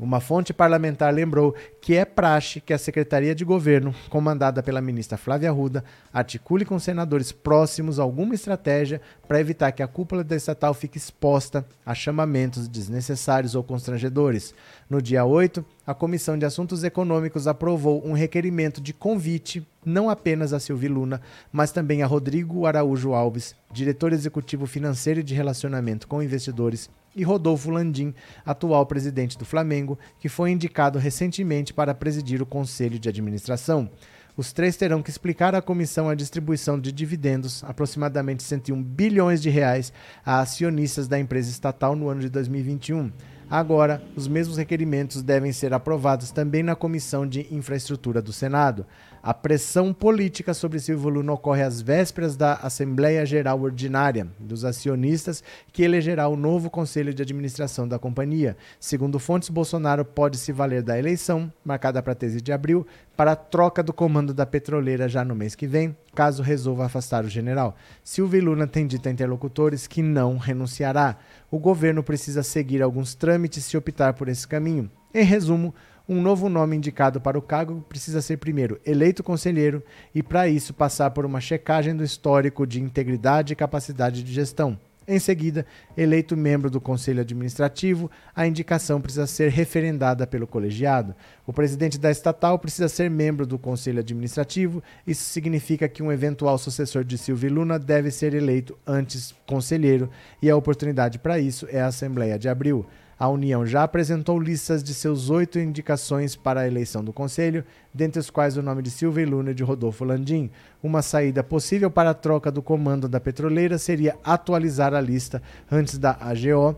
Uma 0.01 0.19
fonte 0.19 0.55
parlamentar 0.55 1.13
lembrou 1.13 1.55
que 1.79 1.95
é 1.95 2.07
praxe 2.07 2.59
que 2.59 2.73
a 2.73 2.79
Secretaria 2.79 3.35
de 3.35 3.45
Governo, 3.45 3.95
comandada 4.09 4.63
pela 4.63 4.81
ministra 4.81 5.19
Flávia 5.19 5.51
Arruda, 5.51 5.85
articule 6.11 6.65
com 6.65 6.79
senadores 6.79 7.31
próximos 7.33 7.99
alguma 7.99 8.35
estratégia 8.35 8.99
para 9.29 9.39
evitar 9.39 9.71
que 9.73 9.83
a 9.83 9.87
cúpula 9.87 10.25
da 10.25 10.35
estatal 10.35 10.73
fique 10.73 10.97
exposta 10.97 11.67
a 11.85 11.95
chamamentos 11.95 12.67
desnecessários 12.67 13.55
ou 13.55 13.63
constrangedores. 13.63 14.55
No 14.89 15.03
dia 15.03 15.23
8, 15.23 15.63
a 15.87 15.93
Comissão 15.93 16.39
de 16.39 16.47
Assuntos 16.47 16.83
Econômicos 16.83 17.47
aprovou 17.47 18.03
um 18.03 18.15
requerimento 18.15 18.81
de 18.81 18.95
convite 18.95 19.67
não 19.85 20.09
apenas 20.09 20.55
a 20.55 20.61
Silvia 20.61 20.91
Luna, 20.91 21.21
mas 21.53 21.73
também 21.73 22.03
a 22.03 22.07
Rodrigo 22.07 22.65
Araújo 22.65 23.13
Alves, 23.13 23.55
diretor 23.71 24.13
executivo 24.13 24.67
financeiro 24.67 25.21
e 25.21 25.25
de 25.25 25.35
relacionamento 25.35 26.09
com 26.09 26.23
investidores 26.23 26.89
e 27.15 27.23
Rodolfo 27.23 27.71
Landim, 27.71 28.15
atual 28.45 28.87
presidente 28.87 29.37
do 29.37 29.45
Flamengo, 29.45 29.99
que 30.19 30.29
foi 30.29 30.51
indicado 30.51 30.99
recentemente 30.99 31.73
para 31.73 31.95
presidir 31.95 32.41
o 32.41 32.47
conselho 32.47 32.99
de 32.99 33.09
administração. 33.09 33.91
Os 34.37 34.53
três 34.53 34.77
terão 34.77 35.03
que 35.03 35.11
explicar 35.11 35.55
à 35.55 35.61
comissão 35.61 36.09
a 36.09 36.15
distribuição 36.15 36.79
de 36.79 36.93
dividendos, 36.93 37.63
aproximadamente 37.65 38.43
101 38.43 38.83
bilhões 38.83 39.43
de 39.43 39.51
reais, 39.51 39.93
a 40.25 40.41
acionistas 40.41 41.09
da 41.09 41.19
empresa 41.19 41.51
estatal 41.51 41.95
no 41.95 42.09
ano 42.09 42.21
de 42.21 42.29
2021. 42.31 43.11
Agora, 43.51 44.01
os 44.15 44.29
mesmos 44.29 44.57
requerimentos 44.57 45.23
devem 45.23 45.53
ser 45.53 45.75
aprovados 45.75 46.31
também 46.31 46.63
na 46.63 46.77
Comissão 46.77 47.27
de 47.27 47.53
Infraestrutura 47.53 48.23
do 48.23 48.33
Senado. 48.33 48.87
A 49.23 49.35
pressão 49.35 49.93
política 49.93 50.55
sobre 50.55 50.79
Silvio 50.79 51.11
Luna 51.11 51.35
ocorre 51.35 51.63
às 51.63 51.83
vésperas 51.83 52.39
da 52.39 52.55
Assembleia 52.55 53.27
Geral 53.27 53.61
Ordinária 53.61 54.27
dos 54.39 54.65
acionistas, 54.65 55.45
que 55.71 55.83
elegerá 55.83 56.27
o 56.27 56.37
novo 56.37 56.71
conselho 56.71 57.13
de 57.13 57.21
administração 57.21 57.87
da 57.87 57.99
companhia. 57.99 58.57
Segundo 58.79 59.19
fontes, 59.19 59.51
Bolsonaro 59.51 60.07
pode 60.07 60.39
se 60.39 60.53
valer 60.53 60.83
da 60.83 60.99
eleição, 60.99 61.53
marcada 61.63 62.03
para 62.03 62.15
13 62.15 62.41
de 62.41 62.51
abril, 62.51 62.87
para 63.15 63.33
a 63.33 63.37
troca 63.37 63.83
do 63.83 63.93
comando 63.93 64.33
da 64.33 64.47
petroleira 64.47 65.07
já 65.07 65.23
no 65.23 65.37
mês 65.37 65.55
que 65.55 65.67
vem, 65.67 65.95
caso 66.15 66.43
resolva 66.43 66.87
afastar 66.87 67.23
o 67.23 67.29
general. 67.29 67.77
Silvio 68.03 68.43
Luna 68.43 68.67
tem 68.67 68.87
dito 68.87 69.07
a 69.07 69.13
interlocutores 69.13 69.87
que 69.87 70.03
não 70.03 70.39
renunciará. 70.39 71.19
O 71.51 71.59
governo 71.59 72.03
precisa 72.03 72.43
seguir 72.43 72.81
alguns 72.81 73.15
trâmites 73.15 73.67
se 73.67 73.77
optar 73.77 74.15
por 74.15 74.29
esse 74.29 74.49
caminho. 74.49 74.91
Em 75.13 75.25
resumo, 75.25 75.75
um 76.11 76.21
novo 76.21 76.49
nome 76.49 76.77
indicado 76.77 77.21
para 77.21 77.39
o 77.39 77.43
cargo 77.43 77.85
precisa 77.89 78.21
ser 78.21 78.39
primeiro 78.39 78.81
eleito 78.85 79.23
conselheiro 79.23 79.81
e, 80.13 80.25
para 80.25 80.49
isso, 80.49 80.75
passar 80.75 81.13
por 81.13 81.25
uma 81.25 81.41
checagem 81.41 81.95
do 81.95 82.03
histórico 82.03 82.67
de 82.67 82.83
integridade 82.83 83.53
e 83.53 83.57
capacidade 83.57 84.25
de 84.25 84.33
gestão. 84.33 84.77
Em 85.07 85.21
seguida, 85.21 85.65
eleito 85.97 86.37
membro 86.37 86.69
do 86.69 86.81
Conselho 86.81 87.21
Administrativo, 87.21 88.11
a 88.35 88.45
indicação 88.45 89.01
precisa 89.01 89.27
ser 89.27 89.53
referendada 89.53 90.27
pelo 90.27 90.49
colegiado. 90.49 91.15
O 91.47 91.53
presidente 91.53 91.97
da 91.97 92.11
estatal 92.11 92.59
precisa 92.59 92.89
ser 92.89 93.09
membro 93.09 93.47
do 93.47 93.57
Conselho 93.57 94.01
Administrativo. 94.01 94.83
Isso 95.07 95.23
significa 95.23 95.89
que 95.89 96.03
um 96.03 96.11
eventual 96.11 96.59
sucessor 96.59 97.05
de 97.05 97.17
Silvio 97.17 97.53
Luna 97.53 97.79
deve 97.79 98.11
ser 98.11 98.35
eleito 98.35 98.77
antes 98.85 99.33
conselheiro, 99.47 100.11
e 100.43 100.51
a 100.51 100.57
oportunidade 100.57 101.21
para 101.21 101.39
isso 101.39 101.69
é 101.71 101.81
a 101.81 101.87
Assembleia 101.87 102.37
de 102.37 102.49
Abril. 102.49 102.85
A 103.21 103.29
União 103.29 103.67
já 103.67 103.83
apresentou 103.83 104.41
listas 104.41 104.83
de 104.83 104.95
seus 104.95 105.29
oito 105.29 105.59
indicações 105.59 106.35
para 106.35 106.61
a 106.61 106.67
eleição 106.67 107.05
do 107.05 107.13
Conselho, 107.13 107.63
dentre 107.93 108.19
os 108.19 108.31
quais 108.31 108.57
o 108.57 108.63
nome 108.63 108.81
de 108.81 108.91
Silvia 108.91 109.27
Luna 109.27 109.51
e 109.51 109.55
de 109.55 109.63
Rodolfo 109.63 110.07
Landim. 110.07 110.51
Uma 110.83 111.03
saída 111.03 111.45
possível 111.45 111.91
para 111.91 112.09
a 112.09 112.15
troca 112.15 112.51
do 112.51 112.63
comando 112.63 113.07
da 113.07 113.21
petroleira 113.21 113.77
seria 113.77 114.17
atualizar 114.25 114.95
a 114.95 115.03
lista 115.03 115.43
antes 115.71 115.99
da 115.99 116.17
AGO, 116.19 116.75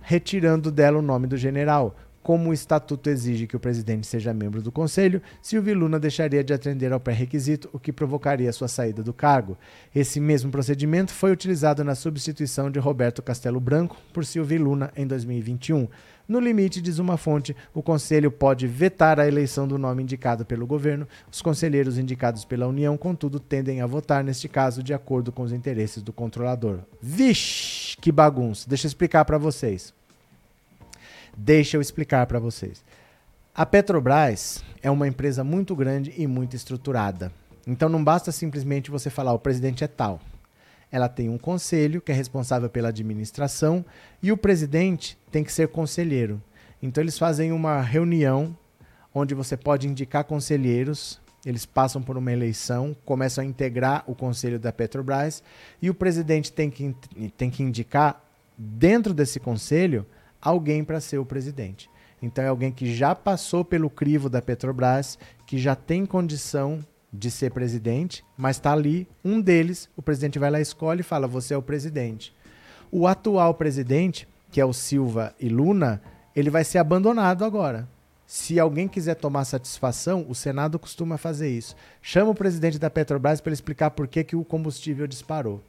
retirando 0.00 0.70
dela 0.70 1.00
o 1.00 1.02
nome 1.02 1.26
do 1.26 1.36
general. 1.36 1.96
Como 2.22 2.50
o 2.50 2.52
estatuto 2.52 3.08
exige 3.08 3.46
que 3.46 3.56
o 3.56 3.60
presidente 3.60 4.06
seja 4.06 4.34
membro 4.34 4.60
do 4.60 4.70
conselho, 4.70 5.22
Silvio 5.40 5.74
Luna 5.74 5.98
deixaria 5.98 6.44
de 6.44 6.52
atender 6.52 6.92
ao 6.92 7.00
pré-requisito, 7.00 7.70
o 7.72 7.78
que 7.78 7.92
provocaria 7.92 8.52
sua 8.52 8.68
saída 8.68 9.02
do 9.02 9.12
cargo. 9.12 9.56
Esse 9.94 10.20
mesmo 10.20 10.50
procedimento 10.50 11.12
foi 11.12 11.32
utilizado 11.32 11.82
na 11.82 11.94
substituição 11.94 12.70
de 12.70 12.78
Roberto 12.78 13.22
Castelo 13.22 13.58
Branco 13.58 13.96
por 14.12 14.26
Silvio 14.26 14.62
Luna 14.62 14.92
em 14.94 15.06
2021. 15.06 15.88
No 16.28 16.38
limite, 16.38 16.80
diz 16.80 16.98
uma 16.98 17.16
fonte, 17.16 17.56
o 17.74 17.82
conselho 17.82 18.30
pode 18.30 18.66
vetar 18.66 19.18
a 19.18 19.26
eleição 19.26 19.66
do 19.66 19.78
nome 19.78 20.02
indicado 20.02 20.44
pelo 20.44 20.66
governo. 20.66 21.08
Os 21.32 21.42
conselheiros 21.42 21.98
indicados 21.98 22.44
pela 22.44 22.68
União, 22.68 22.96
contudo, 22.96 23.40
tendem 23.40 23.80
a 23.80 23.86
votar 23.86 24.22
neste 24.22 24.48
caso 24.48 24.82
de 24.82 24.94
acordo 24.94 25.32
com 25.32 25.42
os 25.42 25.52
interesses 25.52 26.02
do 26.02 26.12
controlador. 26.12 26.80
Vixe, 27.00 27.96
que 27.96 28.12
bagunça! 28.12 28.68
Deixa 28.68 28.86
eu 28.86 28.88
explicar 28.90 29.24
para 29.24 29.38
vocês. 29.38 29.92
Deixa 31.42 31.78
eu 31.78 31.80
explicar 31.80 32.26
para 32.26 32.38
vocês. 32.38 32.84
A 33.54 33.64
Petrobras 33.64 34.62
é 34.82 34.90
uma 34.90 35.08
empresa 35.08 35.42
muito 35.42 35.74
grande 35.74 36.12
e 36.18 36.26
muito 36.26 36.54
estruturada. 36.54 37.32
Então 37.66 37.88
não 37.88 38.04
basta 38.04 38.30
simplesmente 38.30 38.90
você 38.90 39.08
falar 39.08 39.32
o 39.32 39.38
presidente 39.38 39.82
é 39.82 39.86
tal. 39.86 40.20
ela 40.92 41.08
tem 41.08 41.30
um 41.30 41.38
conselho 41.38 42.02
que 42.02 42.12
é 42.12 42.14
responsável 42.14 42.68
pela 42.68 42.90
administração 42.90 43.82
e 44.22 44.30
o 44.30 44.36
presidente 44.36 45.16
tem 45.32 45.42
que 45.42 45.50
ser 45.50 45.68
conselheiro. 45.68 46.42
Então 46.82 47.02
eles 47.02 47.18
fazem 47.18 47.52
uma 47.52 47.80
reunião 47.80 48.54
onde 49.14 49.34
você 49.34 49.56
pode 49.56 49.88
indicar 49.88 50.24
conselheiros, 50.24 51.18
eles 51.46 51.64
passam 51.64 52.02
por 52.02 52.18
uma 52.18 52.32
eleição, 52.32 52.94
começam 53.02 53.42
a 53.42 53.46
integrar 53.46 54.04
o 54.06 54.14
conselho 54.14 54.58
da 54.58 54.72
Petrobras 54.72 55.42
e 55.80 55.88
o 55.88 55.94
presidente 55.94 56.52
tem 56.52 56.70
que, 56.70 56.94
tem 57.38 57.48
que 57.48 57.62
indicar 57.62 58.22
dentro 58.58 59.14
desse 59.14 59.40
conselho 59.40 60.04
alguém 60.40 60.84
para 60.84 61.00
ser 61.00 61.18
o 61.18 61.24
presidente. 61.24 61.90
Então 62.22 62.44
é 62.44 62.48
alguém 62.48 62.70
que 62.70 62.94
já 62.94 63.14
passou 63.14 63.64
pelo 63.64 63.88
crivo 63.88 64.28
da 64.28 64.42
Petrobras, 64.42 65.18
que 65.46 65.58
já 65.58 65.74
tem 65.74 66.04
condição 66.04 66.84
de 67.12 67.30
ser 67.30 67.50
presidente, 67.50 68.24
mas 68.36 68.56
está 68.56 68.72
ali 68.72 69.08
um 69.24 69.40
deles, 69.40 69.88
o 69.96 70.02
presidente 70.02 70.38
vai 70.38 70.50
lá 70.50 70.60
escolhe 70.60 71.00
e 71.00 71.04
fala: 71.04 71.26
"Você 71.26 71.54
é 71.54 71.56
o 71.56 71.62
presidente". 71.62 72.32
O 72.92 73.06
atual 73.06 73.54
presidente, 73.54 74.28
que 74.50 74.60
é 74.60 74.64
o 74.64 74.72
Silva 74.72 75.34
e 75.38 75.48
Luna, 75.48 76.02
ele 76.34 76.50
vai 76.50 76.64
ser 76.64 76.78
abandonado 76.78 77.44
agora. 77.44 77.88
Se 78.26 78.60
alguém 78.60 78.86
quiser 78.86 79.16
tomar 79.16 79.44
satisfação, 79.44 80.24
o 80.28 80.36
Senado 80.36 80.78
costuma 80.78 81.16
fazer 81.16 81.50
isso. 81.50 81.74
Chama 82.00 82.30
o 82.30 82.34
presidente 82.34 82.78
da 82.78 82.88
Petrobras 82.88 83.40
para 83.40 83.50
ele 83.50 83.54
explicar 83.54 83.90
por 83.90 84.06
que, 84.06 84.22
que 84.22 84.36
o 84.36 84.44
combustível 84.44 85.06
disparou. 85.06 85.60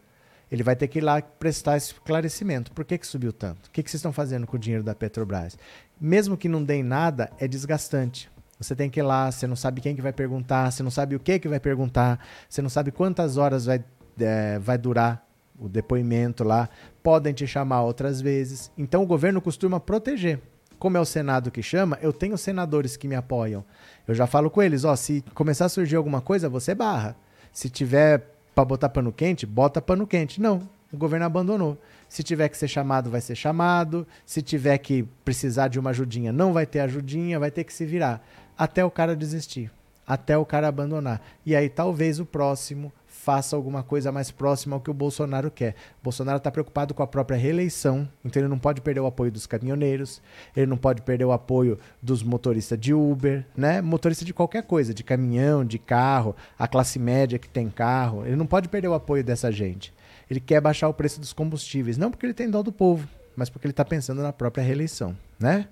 Ele 0.51 0.63
vai 0.63 0.75
ter 0.75 0.87
que 0.87 0.99
ir 0.99 1.01
lá 1.01 1.21
prestar 1.21 1.77
esse 1.77 1.93
esclarecimento. 1.93 2.71
Por 2.73 2.83
que, 2.83 2.97
que 2.97 3.07
subiu 3.07 3.31
tanto? 3.31 3.67
O 3.67 3.71
que, 3.71 3.81
que 3.81 3.89
vocês 3.89 3.99
estão 3.99 4.11
fazendo 4.11 4.45
com 4.45 4.57
o 4.57 4.59
dinheiro 4.59 4.83
da 4.83 4.93
Petrobras? 4.93 5.57
Mesmo 5.99 6.35
que 6.35 6.49
não 6.49 6.61
deem 6.61 6.83
nada, 6.83 7.31
é 7.39 7.47
desgastante. 7.47 8.29
Você 8.59 8.75
tem 8.75 8.89
que 8.89 8.99
ir 8.99 9.03
lá, 9.03 9.31
você 9.31 9.47
não 9.47 9.55
sabe 9.55 9.81
quem 9.81 9.95
que 9.95 10.01
vai 10.01 10.13
perguntar, 10.13 10.69
você 10.69 10.83
não 10.83 10.91
sabe 10.91 11.15
o 11.15 11.19
que 11.19 11.39
que 11.39 11.47
vai 11.47 11.59
perguntar, 11.59 12.19
você 12.47 12.61
não 12.61 12.69
sabe 12.69 12.91
quantas 12.91 13.37
horas 13.37 13.65
vai, 13.65 13.83
é, 14.19 14.59
vai 14.59 14.77
durar 14.77 15.25
o 15.57 15.69
depoimento 15.69 16.43
lá. 16.43 16.69
Podem 17.01 17.33
te 17.33 17.47
chamar 17.47 17.83
outras 17.83 18.19
vezes. 18.19 18.71
Então 18.77 19.03
o 19.03 19.07
governo 19.07 19.41
costuma 19.41 19.79
proteger. 19.79 20.39
Como 20.77 20.97
é 20.97 20.99
o 20.99 21.05
Senado 21.05 21.51
que 21.51 21.61
chama, 21.61 21.97
eu 22.01 22.11
tenho 22.11 22.37
senadores 22.37 22.97
que 22.97 23.07
me 23.07 23.15
apoiam. 23.15 23.63
Eu 24.07 24.13
já 24.13 24.27
falo 24.27 24.49
com 24.49 24.61
eles, 24.61 24.83
ó, 24.83 24.95
se 24.95 25.23
começar 25.33 25.65
a 25.65 25.69
surgir 25.69 25.95
alguma 25.95 26.21
coisa, 26.21 26.49
você 26.49 26.75
barra. 26.75 27.15
Se 27.53 27.69
tiver 27.69 28.30
para 28.53 28.65
botar 28.65 28.89
pano 28.89 29.11
quente, 29.11 29.45
bota 29.45 29.81
pano 29.81 30.05
quente. 30.05 30.41
Não, 30.41 30.67
o 30.91 30.97
governo 30.97 31.25
abandonou. 31.25 31.77
Se 32.09 32.23
tiver 32.23 32.49
que 32.49 32.57
ser 32.57 32.67
chamado, 32.67 33.09
vai 33.09 33.21
ser 33.21 33.35
chamado. 33.35 34.05
Se 34.25 34.41
tiver 34.41 34.77
que 34.77 35.03
precisar 35.23 35.69
de 35.69 35.79
uma 35.79 35.91
ajudinha, 35.91 36.33
não 36.33 36.51
vai 36.51 36.65
ter 36.65 36.81
ajudinha, 36.81 37.39
vai 37.39 37.51
ter 37.51 37.63
que 37.63 37.73
se 37.73 37.85
virar 37.85 38.25
até 38.57 38.83
o 38.83 38.91
cara 38.91 39.15
desistir, 39.15 39.71
até 40.05 40.37
o 40.37 40.45
cara 40.45 40.67
abandonar. 40.67 41.21
E 41.45 41.55
aí 41.55 41.69
talvez 41.69 42.19
o 42.19 42.25
próximo 42.25 42.91
faça 43.23 43.55
alguma 43.55 43.83
coisa 43.83 44.11
mais 44.11 44.31
próxima 44.31 44.75
ao 44.75 44.81
que 44.81 44.89
o 44.89 44.93
Bolsonaro 44.93 45.51
quer. 45.51 45.75
O 46.01 46.03
Bolsonaro 46.05 46.37
está 46.37 46.49
preocupado 46.49 46.91
com 46.93 47.03
a 47.03 47.07
própria 47.07 47.37
reeleição, 47.37 48.09
então 48.25 48.41
ele 48.41 48.49
não 48.49 48.57
pode 48.57 48.81
perder 48.81 48.99
o 48.99 49.05
apoio 49.05 49.31
dos 49.31 49.45
caminhoneiros, 49.45 50.21
ele 50.55 50.65
não 50.65 50.77
pode 50.77 51.03
perder 51.03 51.25
o 51.25 51.31
apoio 51.31 51.77
dos 52.01 52.23
motoristas 52.23 52.79
de 52.79 52.95
Uber, 52.95 53.45
né? 53.55 53.79
Motorista 53.79 54.25
de 54.25 54.33
qualquer 54.33 54.63
coisa, 54.63 54.91
de 54.91 55.03
caminhão, 55.03 55.63
de 55.63 55.77
carro, 55.77 56.35
a 56.57 56.67
classe 56.67 56.97
média 56.97 57.37
que 57.37 57.47
tem 57.47 57.69
carro, 57.69 58.25
ele 58.25 58.35
não 58.35 58.47
pode 58.47 58.67
perder 58.67 58.87
o 58.87 58.95
apoio 58.95 59.23
dessa 59.23 59.51
gente. 59.51 59.93
Ele 60.27 60.39
quer 60.39 60.59
baixar 60.59 60.89
o 60.89 60.93
preço 60.93 61.19
dos 61.19 61.31
combustíveis, 61.31 61.97
não 61.97 62.09
porque 62.09 62.25
ele 62.25 62.33
tem 62.33 62.49
dó 62.49 62.63
do 62.63 62.71
povo, 62.71 63.07
mas 63.35 63.49
porque 63.49 63.67
ele 63.67 63.71
está 63.71 63.85
pensando 63.85 64.23
na 64.23 64.33
própria 64.33 64.63
reeleição, 64.63 65.15
né? 65.39 65.67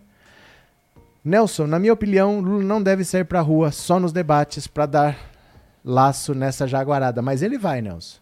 Nelson, 1.26 1.66
na 1.66 1.80
minha 1.80 1.94
opinião, 1.94 2.40
Lula 2.40 2.64
não 2.64 2.82
deve 2.82 3.04
sair 3.04 3.26
para 3.26 3.40
a 3.40 3.42
rua 3.42 3.72
só 3.72 4.00
nos 4.00 4.14
debates 4.14 4.68
para 4.68 4.86
dar 4.86 5.29
laço 5.84 6.34
nessa 6.34 6.68
jaguarada. 6.68 7.22
Mas 7.22 7.42
ele 7.42 7.58
vai, 7.58 7.82
Nelson. 7.82 8.20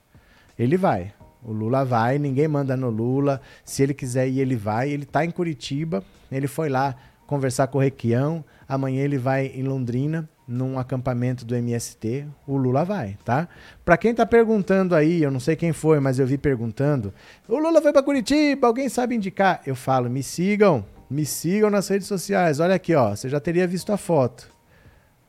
Ele 0.57 0.77
vai. 0.77 1.13
O 1.43 1.51
Lula 1.51 1.85
vai, 1.85 2.17
ninguém 2.17 2.47
manda 2.47 2.75
no 2.75 2.89
Lula. 2.89 3.39
Se 3.63 3.83
ele 3.83 3.93
quiser 3.93 4.27
ir, 4.27 4.39
ele 4.39 4.55
vai. 4.55 4.89
Ele 4.89 5.03
está 5.03 5.23
em 5.23 5.31
Curitiba, 5.31 6.03
ele 6.31 6.47
foi 6.47 6.69
lá 6.69 6.95
conversar 7.25 7.67
com 7.67 7.77
o 7.77 7.81
Requião. 7.81 8.43
Amanhã 8.67 9.03
ele 9.03 9.17
vai 9.17 9.47
em 9.47 9.63
Londrina, 9.63 10.27
num 10.47 10.79
acampamento 10.79 11.45
do 11.45 11.55
MST. 11.55 12.25
O 12.47 12.57
Lula 12.57 12.83
vai, 12.83 13.17
tá? 13.23 13.47
Para 13.85 13.97
quem 13.97 14.11
está 14.11 14.25
perguntando 14.25 14.95
aí, 14.95 15.21
eu 15.21 15.29
não 15.29 15.39
sei 15.39 15.55
quem 15.55 15.73
foi, 15.73 15.99
mas 15.99 16.19
eu 16.19 16.25
vi 16.25 16.37
perguntando: 16.37 17.13
o 17.47 17.57
Lula 17.57 17.81
foi 17.81 17.91
para 17.91 18.03
Curitiba, 18.03 18.67
alguém 18.67 18.89
sabe 18.89 19.15
indicar? 19.15 19.61
Eu 19.65 19.75
falo: 19.75 20.09
me 20.09 20.23
sigam, 20.23 20.85
me 21.09 21.25
sigam 21.25 21.69
nas 21.69 21.87
redes 21.87 22.07
sociais. 22.07 22.59
Olha 22.59 22.75
aqui, 22.75 22.95
ó. 22.95 23.15
Você 23.15 23.29
já 23.29 23.39
teria 23.39 23.67
visto 23.67 23.91
a 23.91 23.97
foto. 23.97 24.49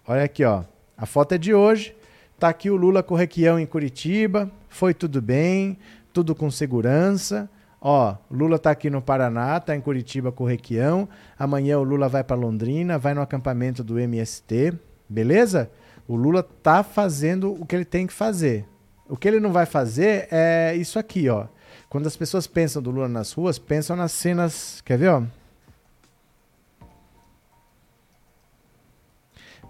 Olha 0.07 0.25
aqui, 0.25 0.45
ó. 0.45 0.65
A 0.97 1.07
foto 1.07 1.33
é 1.33 1.39
de 1.39 1.53
hoje. 1.53 1.95
Tá 2.39 2.51
aqui 2.51 2.71
o 2.71 2.77
Lula 2.77 3.03
com 3.03 3.15
o 3.15 3.17
Requião 3.17 3.59
em 3.59 3.67
Curitiba. 3.67 4.49
Foi 4.69 4.95
tudo 4.95 5.21
bem, 5.21 5.77
tudo 6.13 6.37
com 6.37 6.49
segurança. 6.53 7.51
Ó, 7.81 8.15
Lula 8.31 8.61
tá 8.61 8.71
aqui 8.71 8.89
no 8.89 9.03
Paraná, 9.03 9.59
tá 9.59 9.75
em 9.75 9.81
Curitiba 9.81 10.31
com 10.31 10.45
o 10.45 10.47
Requião. 10.47 11.09
Amanhã 11.37 11.81
o 11.81 11.83
Lula 11.83 12.09
vai 12.09 12.23
para 12.23 12.37
Londrina, 12.37 12.97
vai 12.97 13.13
no 13.13 13.21
acampamento 13.21 13.83
do 13.83 13.99
MST, 13.99 14.73
beleza? 15.09 15.69
O 16.07 16.15
Lula 16.15 16.45
tá 16.45 16.85
fazendo 16.85 17.61
o 17.61 17.67
que 17.67 17.75
ele 17.75 17.85
tem 17.85 18.07
que 18.07 18.13
fazer. 18.13 18.65
O 19.09 19.17
que 19.17 19.27
ele 19.27 19.41
não 19.41 19.53
vai 19.53 19.67
fazer 19.67 20.29
é 20.31 20.77
isso 20.77 20.97
aqui, 20.97 21.29
ó. 21.29 21.47
Quando 21.89 22.07
as 22.07 22.17
pessoas 22.17 22.47
pensam 22.47 22.81
do 22.81 22.93
Lula 22.93 23.09
nas 23.09 23.33
ruas, 23.33 23.59
pensam 23.59 23.97
nas 23.97 24.13
cenas, 24.13 24.81
quer 24.85 24.97
ver, 24.97 25.09
ó? 25.09 25.23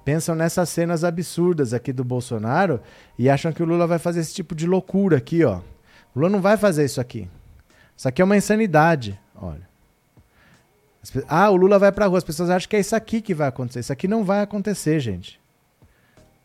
Pensam 0.08 0.34
nessas 0.34 0.70
cenas 0.70 1.04
absurdas 1.04 1.74
aqui 1.74 1.92
do 1.92 2.02
Bolsonaro 2.02 2.80
e 3.18 3.28
acham 3.28 3.52
que 3.52 3.62
o 3.62 3.66
Lula 3.66 3.86
vai 3.86 3.98
fazer 3.98 4.20
esse 4.20 4.32
tipo 4.32 4.54
de 4.54 4.66
loucura 4.66 5.18
aqui, 5.18 5.44
ó. 5.44 5.58
O 6.14 6.20
Lula 6.20 6.30
não 6.30 6.40
vai 6.40 6.56
fazer 6.56 6.86
isso 6.86 6.98
aqui. 6.98 7.28
Isso 7.94 8.08
aqui 8.08 8.22
é 8.22 8.24
uma 8.24 8.34
insanidade, 8.34 9.20
olha. 9.36 9.68
Ah, 11.28 11.50
o 11.50 11.56
Lula 11.56 11.78
vai 11.78 11.92
pra 11.92 12.06
rua. 12.06 12.16
As 12.16 12.24
pessoas 12.24 12.48
acham 12.48 12.70
que 12.70 12.76
é 12.76 12.80
isso 12.80 12.96
aqui 12.96 13.20
que 13.20 13.34
vai 13.34 13.48
acontecer. 13.48 13.80
Isso 13.80 13.92
aqui 13.92 14.08
não 14.08 14.24
vai 14.24 14.40
acontecer, 14.40 14.98
gente. 14.98 15.38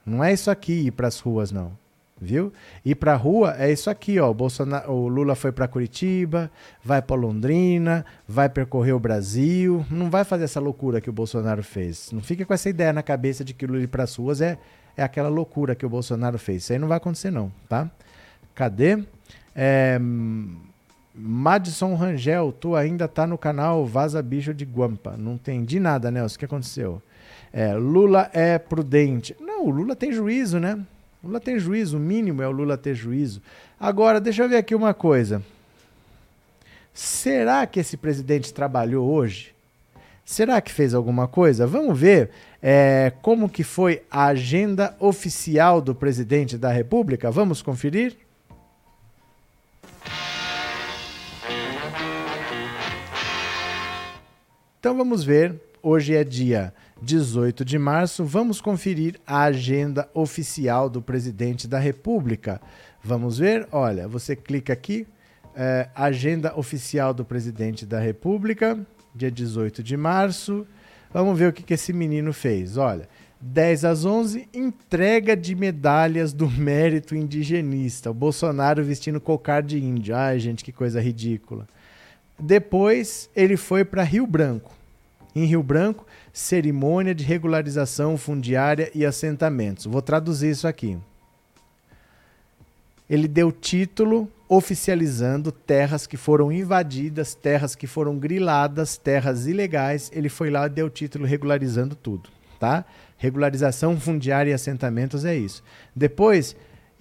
Não 0.06 0.22
é 0.22 0.34
isso 0.34 0.52
aqui 0.52 0.88
ir 0.88 0.92
pras 0.92 1.22
ruas, 1.22 1.50
não 1.50 1.83
viu? 2.20 2.54
Ir 2.86 2.96
para 2.96 3.16
rua 3.16 3.56
é 3.58 3.72
isso 3.72 3.90
aqui, 3.90 4.20
ó. 4.20 4.30
O, 4.30 4.34
Bolsonaro, 4.34 4.92
o 4.92 5.08
Lula 5.08 5.36
foi 5.36 5.52
para 5.52 5.68
Curitiba, 5.68 6.52
vai 6.84 7.02
para 7.02 7.16
Londrina, 7.16 8.06
vai 8.28 8.50
percorrer 8.50 8.94
o 8.94 9.00
Brasil. 9.00 9.86
Não 9.90 10.10
vai 10.10 10.24
fazer 10.24 10.46
essa 10.46 10.60
loucura 10.60 11.02
que 11.02 11.10
o 11.10 11.14
Bolsonaro 11.14 11.64
fez. 11.64 12.12
Não 12.12 12.22
fique 12.22 12.46
com 12.46 12.54
essa 12.54 12.70
ideia 12.70 12.94
na 12.94 13.04
cabeça 13.04 13.44
de 13.44 13.54
que 13.54 13.66
Lula 13.66 13.84
ir 13.84 13.88
para 13.88 14.04
as 14.04 14.16
ruas 14.16 14.42
é, 14.42 14.58
é 14.96 15.04
aquela 15.04 15.30
loucura 15.30 15.76
que 15.76 15.86
o 15.86 15.90
Bolsonaro 15.90 16.38
fez. 16.38 16.64
Isso 16.64 16.74
aí 16.74 16.80
não 16.80 16.88
vai 16.88 16.98
acontecer, 16.98 17.32
não, 17.32 17.52
tá? 17.68 17.90
Cadê? 18.56 19.04
É, 19.56 20.00
Madison 21.14 21.94
Rangel, 21.96 22.52
tu 22.52 22.76
ainda 22.76 23.08
tá 23.08 23.28
no 23.28 23.38
canal 23.38 23.86
Vaza 23.86 24.22
Bicho 24.22 24.54
de 24.54 24.66
Guampa. 24.66 25.16
Não 25.18 25.34
entendi 25.34 25.80
nada, 25.80 26.10
Nelson. 26.10 26.36
O 26.36 26.40
que 26.40 26.46
aconteceu? 26.46 27.02
É, 27.52 27.76
Lula 27.76 28.30
é 28.34 28.58
prudente. 28.58 29.36
Não, 29.40 29.66
o 29.66 29.70
Lula 29.70 29.96
tem 29.96 30.12
juízo, 30.12 30.60
né? 30.60 30.80
Lula 31.24 31.40
tem 31.40 31.58
juízo, 31.58 31.96
o 31.96 32.00
mínimo 32.02 32.42
é 32.42 32.48
o 32.48 32.52
Lula 32.52 32.78
ter 32.78 32.94
juízo. 32.94 33.42
Agora, 33.80 34.20
deixa 34.20 34.44
eu 34.44 34.50
ver 34.50 34.58
aqui 34.58 34.76
uma 34.76 34.94
coisa. 34.94 35.42
Será 36.94 37.66
que 37.66 37.80
esse 37.80 37.96
presidente 37.96 38.54
trabalhou 38.54 39.10
hoje? 39.10 39.56
Será 40.26 40.60
que 40.60 40.70
fez 40.70 40.94
alguma 40.94 41.26
coisa? 41.26 41.66
Vamos 41.66 41.98
ver 41.98 42.30
é, 42.62 43.14
como 43.22 43.48
que 43.48 43.64
foi 43.64 44.04
a 44.12 44.26
agenda 44.26 44.98
oficial 45.00 45.82
do 45.82 45.96
presidente 45.96 46.58
da 46.58 46.70
República. 46.70 47.32
Vamos 47.32 47.62
conferir? 47.62 48.18
Então 54.78 54.98
vamos 54.98 55.24
ver. 55.24 55.56
Hoje 55.82 56.16
é 56.16 56.24
dia 56.26 56.74
18 57.04 57.66
de 57.66 57.78
março, 57.78 58.24
vamos 58.24 58.62
conferir 58.62 59.20
a 59.28 59.44
agenda 59.44 60.08
oficial 60.14 60.90
do 60.90 61.02
presidente 61.02 61.68
da 61.68 61.78
República. 61.78 62.62
Vamos 63.04 63.38
ver? 63.38 63.68
Olha, 63.72 64.08
você 64.08 64.36
clica 64.38 64.72
aqui, 64.72 65.06
é, 65.54 65.90
agenda 65.94 66.58
oficial 66.58 67.14
do 67.14 67.26
presidente 67.26 67.86
da 67.86 68.00
República, 68.00 68.80
dia 69.14 69.30
18 69.30 69.84
de 69.84 69.98
março. 69.98 70.66
Vamos 71.14 71.38
ver 71.38 71.50
o 71.50 71.54
que, 71.54 71.62
que 71.62 71.74
esse 71.74 71.92
menino 71.92 72.32
fez. 72.32 72.78
Olha, 72.78 73.10
10 73.42 73.84
às 73.84 74.06
11, 74.06 74.48
entrega 74.54 75.36
de 75.36 75.54
medalhas 75.54 76.32
do 76.32 76.50
mérito 76.50 77.14
indigenista. 77.14 78.12
O 78.12 78.14
Bolsonaro 78.14 78.82
vestindo 78.82 79.20
cocar 79.20 79.62
de 79.62 79.78
índio. 79.78 80.16
Ai, 80.16 80.40
gente, 80.40 80.64
que 80.64 80.72
coisa 80.72 81.02
ridícula. 81.02 81.68
Depois, 82.40 83.30
ele 83.36 83.58
foi 83.58 83.84
para 83.84 84.04
Rio 84.04 84.26
Branco. 84.26 84.72
Em 85.36 85.46
Rio 85.46 85.62
Branco, 85.64 86.06
cerimônia 86.34 87.14
de 87.14 87.24
regularização 87.24 88.18
fundiária 88.18 88.92
e 88.96 89.06
assentamentos. 89.06 89.86
Vou 89.86 90.02
traduzir 90.02 90.50
isso 90.50 90.68
aqui. 90.68 90.98
Ele 93.08 93.28
deu 93.28 93.52
título 93.52 94.28
oficializando 94.50 95.52
terras 95.52 96.08
que 96.08 96.18
foram 96.18 96.52
invadidas, 96.52 97.36
terras 97.36 97.76
que 97.76 97.86
foram 97.86 98.18
griladas, 98.18 98.98
terras 98.98 99.46
ilegais. 99.46 100.12
Ele 100.14 100.30
foi 100.30 100.50
lá 100.50 100.66
e 100.66 100.70
deu 100.70 100.90
título 100.90 101.26
regularizando 101.26 101.96
tudo, 101.96 102.30
tá? 102.60 102.84
Regularização 103.18 104.00
fundiária 104.00 104.50
e 104.50 104.54
assentamentos 104.54 105.26
é 105.26 105.36
isso. 105.36 105.64
Depois, 105.96 106.56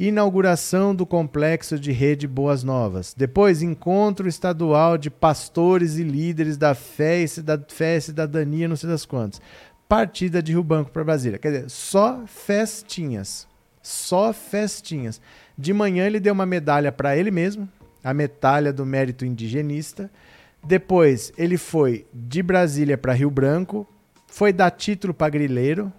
inauguração 0.09 0.93
do 0.93 1.07
complexo 1.07 1.79
de 1.79 1.93
rede 1.93 2.27
Boas 2.27 2.65
Novas. 2.65 3.15
Depois, 3.17 3.63
encontro 3.63 4.29
estadual 4.29 4.99
de 4.99 5.09
pastores 5.09 5.97
e 5.97 6.03
líderes 6.03 6.57
da 6.57 6.75
fé 6.75 7.23
e, 7.23 7.27
fé 7.69 7.97
e 7.97 8.01
cidadania, 8.01 8.67
não 8.67 8.75
sei 8.75 8.91
das 8.91 9.07
quantas. 9.07 9.41
Partida 9.89 10.43
de 10.43 10.51
Rio 10.51 10.65
Branco 10.65 10.91
para 10.91 11.05
Brasília. 11.05 11.39
Quer 11.39 11.53
dizer, 11.53 11.71
só 11.71 12.25
festinhas. 12.27 13.47
Só 13.81 14.33
festinhas. 14.33 15.21
De 15.57 15.73
manhã 15.73 16.05
ele 16.05 16.19
deu 16.19 16.33
uma 16.35 16.47
medalha 16.47 16.91
para 16.91 17.17
ele 17.17 17.31
mesmo, 17.31 17.69
a 18.03 18.13
medalha 18.13 18.73
do 18.73 18.85
mérito 18.85 19.25
indigenista. 19.25 20.11
Depois 20.65 21.33
ele 21.39 21.57
foi 21.57 22.07
de 22.13 22.43
Brasília 22.43 22.99
para 22.99 23.13
Rio 23.13 23.31
Branco, 23.31 23.87
foi 24.27 24.53
dar 24.53 24.71
título 24.73 25.15
para 25.15 25.31
grileiro, 25.31 25.93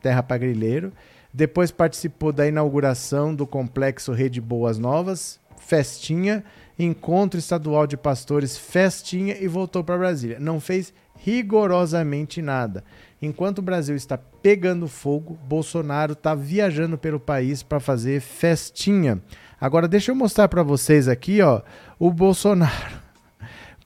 terra 0.00 0.22
para 0.22 0.38
grileiro. 0.38 0.92
Depois 1.32 1.70
participou 1.70 2.32
da 2.32 2.46
inauguração 2.46 3.34
do 3.34 3.46
complexo 3.46 4.12
Rede 4.12 4.40
Boas 4.40 4.78
Novas, 4.78 5.38
festinha, 5.58 6.42
encontro 6.78 7.38
estadual 7.38 7.86
de 7.86 7.96
pastores, 7.96 8.56
festinha 8.56 9.36
e 9.40 9.46
voltou 9.46 9.84
para 9.84 9.98
Brasília. 9.98 10.40
Não 10.40 10.58
fez 10.58 10.92
rigorosamente 11.16 12.42
nada. 12.42 12.82
Enquanto 13.22 13.58
o 13.58 13.62
Brasil 13.62 13.94
está 13.94 14.18
pegando 14.18 14.88
fogo, 14.88 15.38
Bolsonaro 15.46 16.14
está 16.14 16.34
viajando 16.34 16.98
pelo 16.98 17.20
país 17.20 17.62
para 17.62 17.78
fazer 17.78 18.20
festinha. 18.20 19.22
Agora 19.60 19.86
deixa 19.86 20.10
eu 20.10 20.16
mostrar 20.16 20.48
para 20.48 20.62
vocês 20.62 21.06
aqui, 21.06 21.42
ó, 21.42 21.60
o 21.98 22.10
Bolsonaro 22.10 22.99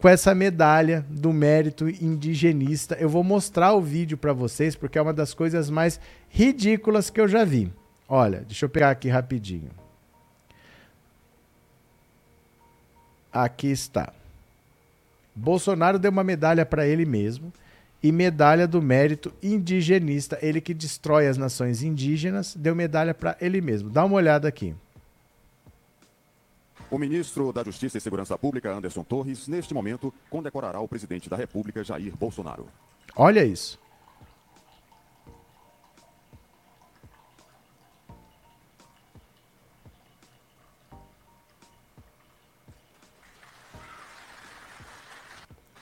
com 0.05 0.09
essa 0.11 0.35
medalha 0.35 1.03
do 1.09 1.33
mérito 1.33 1.89
indigenista. 1.89 2.95
Eu 3.01 3.09
vou 3.09 3.25
mostrar 3.25 3.73
o 3.73 3.81
vídeo 3.81 4.19
para 4.19 4.35
vocês 4.35 4.77
porque 4.77 4.99
é 4.99 5.01
uma 5.01 5.15
das 5.15 5.33
coisas 5.33 5.71
mais 5.71 5.99
ridículas 6.29 7.09
que 7.09 7.19
eu 7.19 7.27
já 7.27 7.43
vi. 7.43 7.73
Olha, 8.07 8.41
deixa 8.41 8.67
eu 8.67 8.69
pegar 8.69 8.91
aqui 8.91 9.09
rapidinho. 9.09 9.71
Aqui 13.33 13.69
está. 13.69 14.13
Bolsonaro 15.35 15.99
deu 15.99 16.11
uma 16.11 16.23
medalha 16.23 16.67
para 16.67 16.87
ele 16.87 17.07
mesmo 17.07 17.51
e 18.03 18.13
medalha 18.13 18.69
do 18.69 18.83
mérito 18.83 19.33
indigenista. 19.43 20.39
Ele 20.43 20.61
que 20.61 20.75
destrói 20.75 21.29
as 21.29 21.39
nações 21.39 21.83
indígenas, 21.83 22.55
deu 22.55 22.75
medalha 22.75 23.15
para 23.15 23.39
ele 23.41 23.63
mesmo. 23.63 23.89
Dá 23.89 24.05
uma 24.05 24.17
olhada 24.17 24.47
aqui. 24.47 24.75
O 26.95 26.99
ministro 26.99 27.53
da 27.53 27.65
Justiça 27.65 27.99
e 27.99 28.01
Segurança 28.01 28.39
Pública, 28.39 28.73
Anderson 28.73 29.03
Torres, 29.03 29.49
neste 29.49 29.75
momento, 29.75 30.15
condecorará 30.31 30.79
o 30.79 30.87
presidente 30.87 31.29
da 31.29 31.37
República, 31.37 31.83
Jair 31.83 32.17
Bolsonaro. 32.17 32.69
Olha 33.17 33.45
isso. 33.45 33.81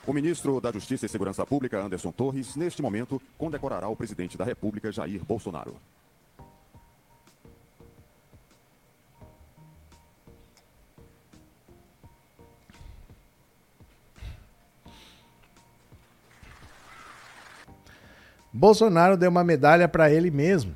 O 0.06 0.14
ministro 0.14 0.62
da 0.62 0.72
Justiça 0.72 1.04
e 1.04 1.10
Segurança 1.10 1.44
Pública, 1.44 1.78
Anderson 1.78 2.10
Torres, 2.10 2.56
neste 2.56 2.80
momento, 2.80 3.20
condecorará 3.36 3.86
o 3.86 3.94
presidente 3.94 4.38
da 4.38 4.46
República, 4.46 4.90
Jair 4.90 5.22
Bolsonaro. 5.22 5.76
Bolsonaro 18.52 19.16
deu 19.16 19.30
uma 19.30 19.42
medalha 19.42 19.88
para 19.88 20.10
ele 20.10 20.30
mesmo. 20.30 20.74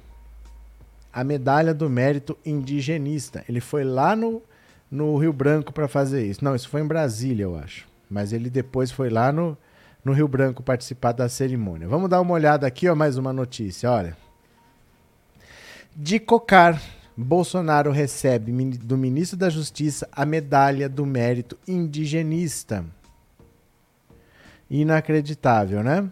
A 1.12 1.22
medalha 1.22 1.74
do 1.74 1.90
mérito 1.90 2.36
indigenista. 2.44 3.44
Ele 3.48 3.60
foi 3.60 3.84
lá 3.84 4.16
no, 4.16 4.42
no 4.90 5.16
Rio 5.18 5.32
Branco 5.32 5.72
para 5.72 5.88
fazer 5.88 6.24
isso. 6.24 6.44
Não, 6.44 6.54
isso 6.54 6.68
foi 6.68 6.80
em 6.80 6.86
Brasília, 6.86 7.44
eu 7.44 7.56
acho. 7.56 7.86
Mas 8.08 8.32
ele 8.32 8.48
depois 8.48 8.90
foi 8.90 9.10
lá 9.10 9.30
no, 9.30 9.56
no 10.04 10.12
Rio 10.12 10.28
Branco 10.28 10.62
participar 10.62 11.12
da 11.12 11.28
cerimônia. 11.28 11.88
Vamos 11.88 12.08
dar 12.08 12.20
uma 12.20 12.32
olhada 12.32 12.66
aqui, 12.66 12.88
ó, 12.88 12.94
mais 12.94 13.18
uma 13.18 13.32
notícia, 13.32 13.90
olha. 13.90 14.16
De 15.94 16.18
cocar, 16.20 16.80
Bolsonaro 17.16 17.90
recebe 17.90 18.52
do 18.76 18.96
ministro 18.96 19.36
da 19.36 19.48
Justiça 19.48 20.06
a 20.12 20.26
medalha 20.26 20.88
do 20.88 21.06
mérito 21.06 21.58
indigenista. 21.66 22.84
Inacreditável, 24.68 25.82
né? 25.82 26.10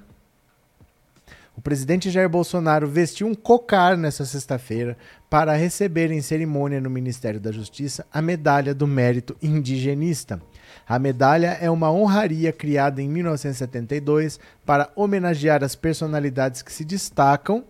O 1.57 1.61
presidente 1.61 2.11
Jair 2.11 2.28
Bolsonaro 2.28 2.88
vestiu 2.88 3.28
um 3.28 3.34
cocar 3.34 3.96
nessa 3.96 4.24
sexta-feira 4.24 4.96
para 5.30 5.55
receber 5.55 6.11
em 6.11 6.20
cerimônia 6.20 6.80
no 6.80 6.90
Ministério 6.90 7.38
da 7.38 7.52
Justiça 7.52 8.05
a 8.12 8.20
medalha 8.20 8.74
do 8.74 8.88
mérito 8.88 9.36
indigenista. 9.40 10.42
A 10.86 10.98
medalha 10.98 11.57
é 11.61 11.70
uma 11.70 11.92
honraria 11.92 12.52
criada 12.52 13.00
em 13.00 13.09
1972 13.09 14.40
para 14.66 14.90
homenagear 14.96 15.62
as 15.62 15.76
personalidades 15.76 16.61
que 16.61 16.72
se 16.72 16.84
destacam, 16.84 17.64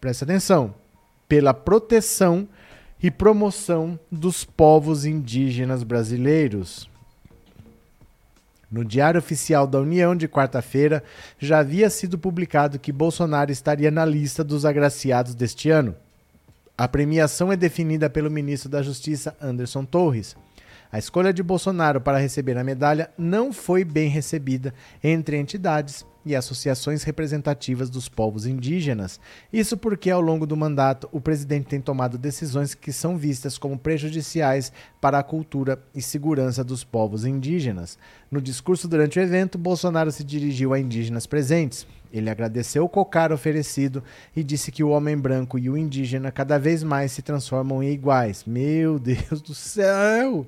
presta 0.00 0.24
atenção, 0.24 0.72
pela 1.28 1.52
proteção 1.52 2.48
e 3.02 3.10
promoção 3.10 3.98
dos 4.10 4.44
povos 4.44 5.04
indígenas 5.04 5.82
brasileiros. 5.82 6.88
No 8.70 8.84
Diário 8.84 9.18
Oficial 9.18 9.66
da 9.66 9.80
União 9.80 10.16
de 10.16 10.26
quarta-feira, 10.26 11.02
já 11.38 11.60
havia 11.60 11.88
sido 11.88 12.18
publicado 12.18 12.78
que 12.78 12.90
Bolsonaro 12.90 13.52
estaria 13.52 13.90
na 13.90 14.04
lista 14.04 14.42
dos 14.42 14.64
agraciados 14.64 15.34
deste 15.34 15.70
ano. 15.70 15.94
A 16.76 16.86
premiação 16.86 17.52
é 17.52 17.56
definida 17.56 18.10
pelo 18.10 18.30
ministro 18.30 18.68
da 18.68 18.82
Justiça, 18.82 19.36
Anderson 19.40 19.84
Torres. 19.84 20.36
A 20.90 20.98
escolha 20.98 21.32
de 21.32 21.42
Bolsonaro 21.42 22.00
para 22.00 22.18
receber 22.18 22.56
a 22.56 22.64
medalha 22.64 23.10
não 23.18 23.52
foi 23.52 23.84
bem 23.84 24.08
recebida 24.08 24.72
entre 25.02 25.36
entidades 25.36 26.04
e 26.26 26.34
associações 26.34 27.04
representativas 27.04 27.88
dos 27.88 28.08
povos 28.08 28.46
indígenas. 28.46 29.20
Isso 29.52 29.76
porque, 29.76 30.10
ao 30.10 30.20
longo 30.20 30.44
do 30.44 30.56
mandato, 30.56 31.08
o 31.12 31.20
presidente 31.20 31.68
tem 31.68 31.80
tomado 31.80 32.18
decisões 32.18 32.74
que 32.74 32.92
são 32.92 33.16
vistas 33.16 33.56
como 33.56 33.78
prejudiciais 33.78 34.72
para 35.00 35.20
a 35.20 35.22
cultura 35.22 35.80
e 35.94 36.02
segurança 36.02 36.64
dos 36.64 36.82
povos 36.82 37.24
indígenas. 37.24 37.96
No 38.28 38.42
discurso 38.42 38.88
durante 38.88 39.20
o 39.20 39.22
evento, 39.22 39.56
Bolsonaro 39.56 40.10
se 40.10 40.24
dirigiu 40.24 40.74
a 40.74 40.80
indígenas 40.80 41.26
presentes. 41.26 41.86
Ele 42.12 42.28
agradeceu 42.28 42.84
o 42.84 42.88
cocar 42.88 43.30
oferecido 43.30 44.02
e 44.34 44.42
disse 44.42 44.72
que 44.72 44.82
o 44.82 44.90
homem 44.90 45.16
branco 45.16 45.58
e 45.58 45.70
o 45.70 45.76
indígena 45.76 46.32
cada 46.32 46.58
vez 46.58 46.82
mais 46.82 47.12
se 47.12 47.22
transformam 47.22 47.82
em 47.82 47.92
iguais. 47.92 48.42
Meu 48.44 48.98
Deus 48.98 49.40
do 49.40 49.54
céu! 49.54 50.46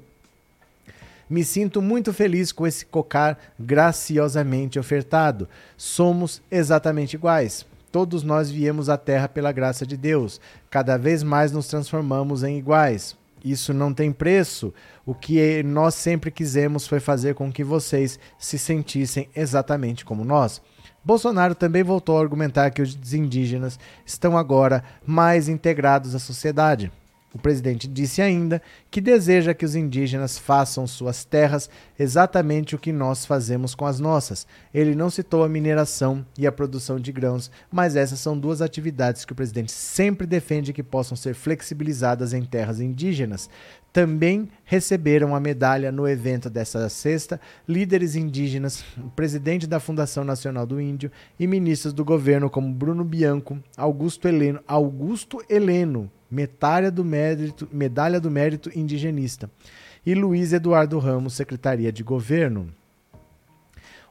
Me 1.29 1.45
sinto 1.45 1.83
muito 1.83 2.13
feliz 2.13 2.53
com 2.53 2.67
esse 2.67 2.87
cocar 2.87 3.39
graciosamente 3.59 4.79
ofertado. 4.79 5.49
Somos 5.77 6.41
exatamente 6.51 7.15
iguais. 7.15 7.67
Todos 7.93 8.23
nós 8.23 8.51
viemos 8.51 8.89
à 8.89 8.97
Terra 8.97 9.29
pela 9.29 9.53
graça 9.53 9.87
de 9.87 9.97
Deus. 9.97 10.41
Cada 10.71 10.97
vez 10.97 11.23
mais 11.23 11.53
nos 11.53 11.69
transformamos 11.69 12.43
em 12.43 12.59
iguais. 12.59 13.17
Isso 13.45 13.73
não 13.73 13.95
tem 13.95 14.13
preço. 14.13 14.73
O 15.07 15.15
que 15.15 15.63
nós 15.63 15.95
sempre 15.95 16.31
quisemos 16.31 16.87
foi 16.87 17.01
fazer 17.01 17.35
com 17.35 17.53
que 17.53 17.65
vocês 17.65 18.19
se 18.39 18.59
sentissem 18.59 19.29
exatamente 19.35 20.05
como 20.05 20.25
nós. 20.25 20.61
Bolsonaro 21.05 21.55
também 21.55 21.83
voltou 21.83 22.19
a 22.19 22.21
argumentar 22.21 22.71
que 22.71 22.83
os 22.83 23.15
indígenas 23.15 23.79
estão 24.05 24.37
agora 24.37 24.85
mais 25.07 25.49
integrados 25.49 26.15
à 26.15 26.19
sociedade. 26.19 26.93
O 27.39 27.41
presidente 27.41 27.87
disse 27.87 28.21
ainda 28.21 28.61
que 28.91 29.01
deseja 29.01 29.55
que 29.55 29.65
os 29.65 29.77
indígenas 29.77 30.37
façam 30.37 30.89
suas 30.89 31.25
terras 31.25 31.71
exatamente 31.97 32.75
o 32.75 32.79
que 32.81 32.91
nós 32.91 33.25
fazemos 33.25 33.77
com 33.77 33.87
as 33.87 34.01
nossas. 34.01 34.45
Ele 34.75 34.93
não 34.93 35.09
citou 35.09 35.45
a 35.45 35.49
mineração 35.49 36.27
e 36.37 36.49
a 36.49 36.53
produção 36.53 36.99
de 36.99 37.13
grãos, 37.13 37.49
mas 37.71 37.95
essas 37.95 38.19
são 38.19 38.37
duas 38.37 38.61
atividades 38.61 39.25
que 39.25 39.33
o 39.33 39.37
presidente 39.37 39.71
sempre 39.71 40.27
defende 40.27 40.73
que 40.73 40.83
possam 40.83 41.17
ser 41.17 41.33
flexibilizadas 41.33 42.33
em 42.33 42.43
terras 42.43 42.81
indígenas. 42.81 43.49
Também 43.93 44.49
receberam 44.65 45.33
a 45.33 45.39
medalha 45.39 45.93
no 45.93 46.09
evento 46.09 46.51
dessa 46.51 46.89
sexta 46.89 47.41
líderes 47.69 48.17
indígenas, 48.17 48.85
o 48.99 49.11
presidente 49.11 49.65
da 49.65 49.79
Fundação 49.79 50.25
Nacional 50.25 50.67
do 50.67 50.81
Índio 50.81 51.09
e 51.39 51.47
ministros 51.47 51.93
do 51.93 52.05
governo 52.05 52.51
como 52.51 52.75
Bruno 52.75 53.05
Bianco, 53.05 53.63
Augusto 53.77 54.27
Heleno, 54.27 54.59
Augusto 54.67 55.41
Heleno 55.49 56.11
medalha 56.31 56.91
do 56.91 57.05
mérito, 57.05 57.69
medalha 57.73 58.21
do 58.21 58.31
mérito 58.31 58.71
indigenista, 58.77 59.51
e 60.05 60.15
Luiz 60.15 60.53
Eduardo 60.53 60.99
Ramos, 60.99 61.35
Secretaria 61.35 61.93
de 61.93 62.03
Governo. 62.03 62.69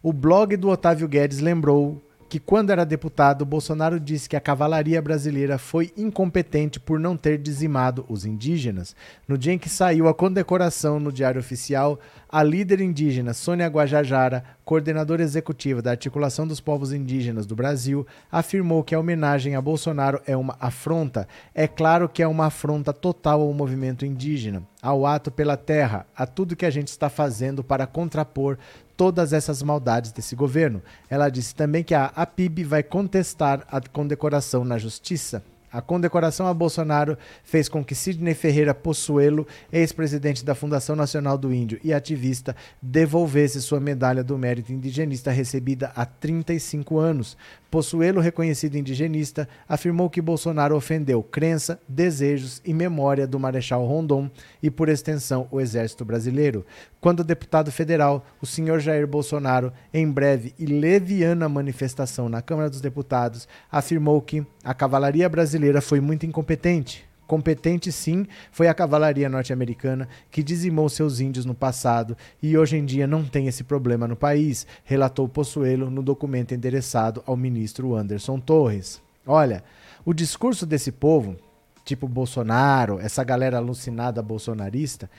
O 0.01 0.13
blog 0.13 0.55
do 0.55 0.69
Otávio 0.69 1.07
Guedes 1.07 1.39
lembrou 1.39 2.01
que 2.29 2.39
quando 2.39 2.71
era 2.71 2.85
deputado, 2.85 3.45
Bolsonaro 3.45 3.99
disse 3.99 4.27
que 4.27 4.35
a 4.35 4.41
cavalaria 4.41 5.01
brasileira 5.01 5.57
foi 5.57 5.93
incompetente 5.95 6.79
por 6.79 6.99
não 6.99 7.15
ter 7.15 7.37
dizimado 7.37 8.05
os 8.09 8.25
indígenas. 8.25 8.95
No 9.27 9.37
dia 9.37 9.53
em 9.53 9.57
que 9.57 9.69
saiu 9.69 10.07
a 10.07 10.13
condecoração 10.13 10.99
no 10.99 11.11
Diário 11.11 11.39
Oficial, 11.39 11.99
a 12.29 12.43
líder 12.43 12.81
indígena 12.81 13.33
Sônia 13.33 13.67
Guajajara, 13.67 14.43
coordenadora 14.65 15.23
executiva 15.23 15.81
da 15.81 15.91
Articulação 15.91 16.45
dos 16.45 16.59
Povos 16.59 16.91
Indígenas 16.91 17.45
do 17.45 17.55
Brasil, 17.55 18.05
afirmou 18.29 18.83
que 18.83 18.93
a 18.93 18.99
homenagem 18.99 19.55
a 19.55 19.61
Bolsonaro 19.61 20.21
é 20.27 20.35
uma 20.35 20.57
afronta. 20.59 21.25
É 21.55 21.67
claro 21.67 22.09
que 22.09 22.21
é 22.21 22.27
uma 22.27 22.47
afronta 22.47 22.91
total 22.91 23.41
ao 23.41 23.53
movimento 23.53 24.05
indígena, 24.05 24.63
ao 24.81 25.05
ato 25.05 25.31
pela 25.31 25.55
terra, 25.55 26.05
a 26.13 26.25
tudo 26.25 26.55
que 26.55 26.65
a 26.65 26.69
gente 26.69 26.89
está 26.89 27.09
fazendo 27.09 27.63
para 27.63 27.87
contrapor 27.87 28.57
todas 28.97 29.31
essas 29.31 29.61
maldades 29.61 30.11
desse 30.11 30.35
governo. 30.35 30.81
Ela 31.09 31.29
disse 31.29 31.55
também 31.55 31.83
que 31.83 31.93
a 31.93 32.05
APIB 32.07 32.63
vai 32.63 32.83
contestar 32.83 33.65
a 33.71 33.79
condecoração 33.79 34.65
na 34.65 34.77
justiça. 34.77 35.43
A 35.71 35.81
condecoração 35.81 36.47
a 36.47 36.53
Bolsonaro 36.53 37.17
fez 37.43 37.67
com 37.67 37.83
que 37.83 37.93
Sidney 37.93 38.33
Ferreira 38.33 38.73
Possuelo, 38.73 39.45
ex-presidente 39.71 40.43
da 40.43 40.55
Fundação 40.55 40.95
Nacional 40.95 41.37
do 41.37 41.53
Índio 41.53 41.79
e 41.83 41.93
ativista, 41.93 42.55
devolvesse 42.81 43.61
sua 43.61 43.79
medalha 43.79 44.23
do 44.23 44.37
mérito 44.37 44.71
indigenista 44.71 45.29
recebida 45.29 45.91
há 45.93 46.05
35 46.05 46.97
anos. 46.97 47.37
Possuelo, 47.69 48.21
reconhecido 48.21 48.75
indigenista, 48.75 49.47
afirmou 49.67 50.09
que 50.09 50.21
Bolsonaro 50.21 50.75
ofendeu 50.75 51.21
crença, 51.21 51.79
desejos 51.87 52.61
e 52.63 52.73
memória 52.73 53.27
do 53.27 53.39
Marechal 53.39 53.85
Rondon 53.85 54.29
e, 54.63 54.69
por 54.69 54.87
extensão, 54.87 55.47
o 55.51 55.59
Exército 55.59 56.05
Brasileiro. 56.05 56.65
Quando 57.01 57.23
deputado 57.23 57.71
federal, 57.71 58.25
o 58.41 58.45
senhor 58.45 58.79
Jair 58.79 59.05
Bolsonaro, 59.05 59.73
em 59.93 60.09
breve 60.09 60.53
e 60.57 60.65
leviana 60.65 61.49
manifestação 61.49 62.29
na 62.29 62.41
Câmara 62.41 62.69
dos 62.69 62.81
Deputados, 62.81 63.47
afirmou 63.71 64.21
que 64.21 64.45
a 64.63 64.73
cavalaria 64.73 65.27
brasileira 65.27 65.81
foi 65.81 65.99
muito 65.99 66.25
incompetente, 66.25 67.07
competente 67.27 67.91
sim 67.91 68.25
foi 68.51 68.67
a 68.67 68.73
cavalaria 68.73 69.29
norte-americana 69.29 70.07
que 70.31 70.41
dizimou 70.41 70.87
seus 70.89 71.19
índios 71.19 71.45
no 71.45 71.53
passado 71.53 72.17
e 72.41 72.57
hoje 72.57 72.77
em 72.77 72.85
dia 72.85 73.05
não 73.05 73.23
tem 73.23 73.47
esse 73.47 73.63
problema 73.63 74.07
no 74.07 74.15
país, 74.15 74.65
relatou 74.83 75.27
Possuelo 75.27 75.91
no 75.91 76.01
documento 76.01 76.53
endereçado 76.53 77.21
ao 77.25 77.35
ministro 77.35 77.93
Anderson 77.93 78.39
Torres. 78.39 79.01
Olha, 79.25 79.63
o 80.05 80.13
discurso 80.13 80.65
desse 80.65 80.91
povo, 80.91 81.35
tipo 81.83 82.07
Bolsonaro, 82.07 82.99
essa 82.99 83.23
galera 83.23 83.57
alucinada 83.57 84.21
bolsonarista, 84.21 85.09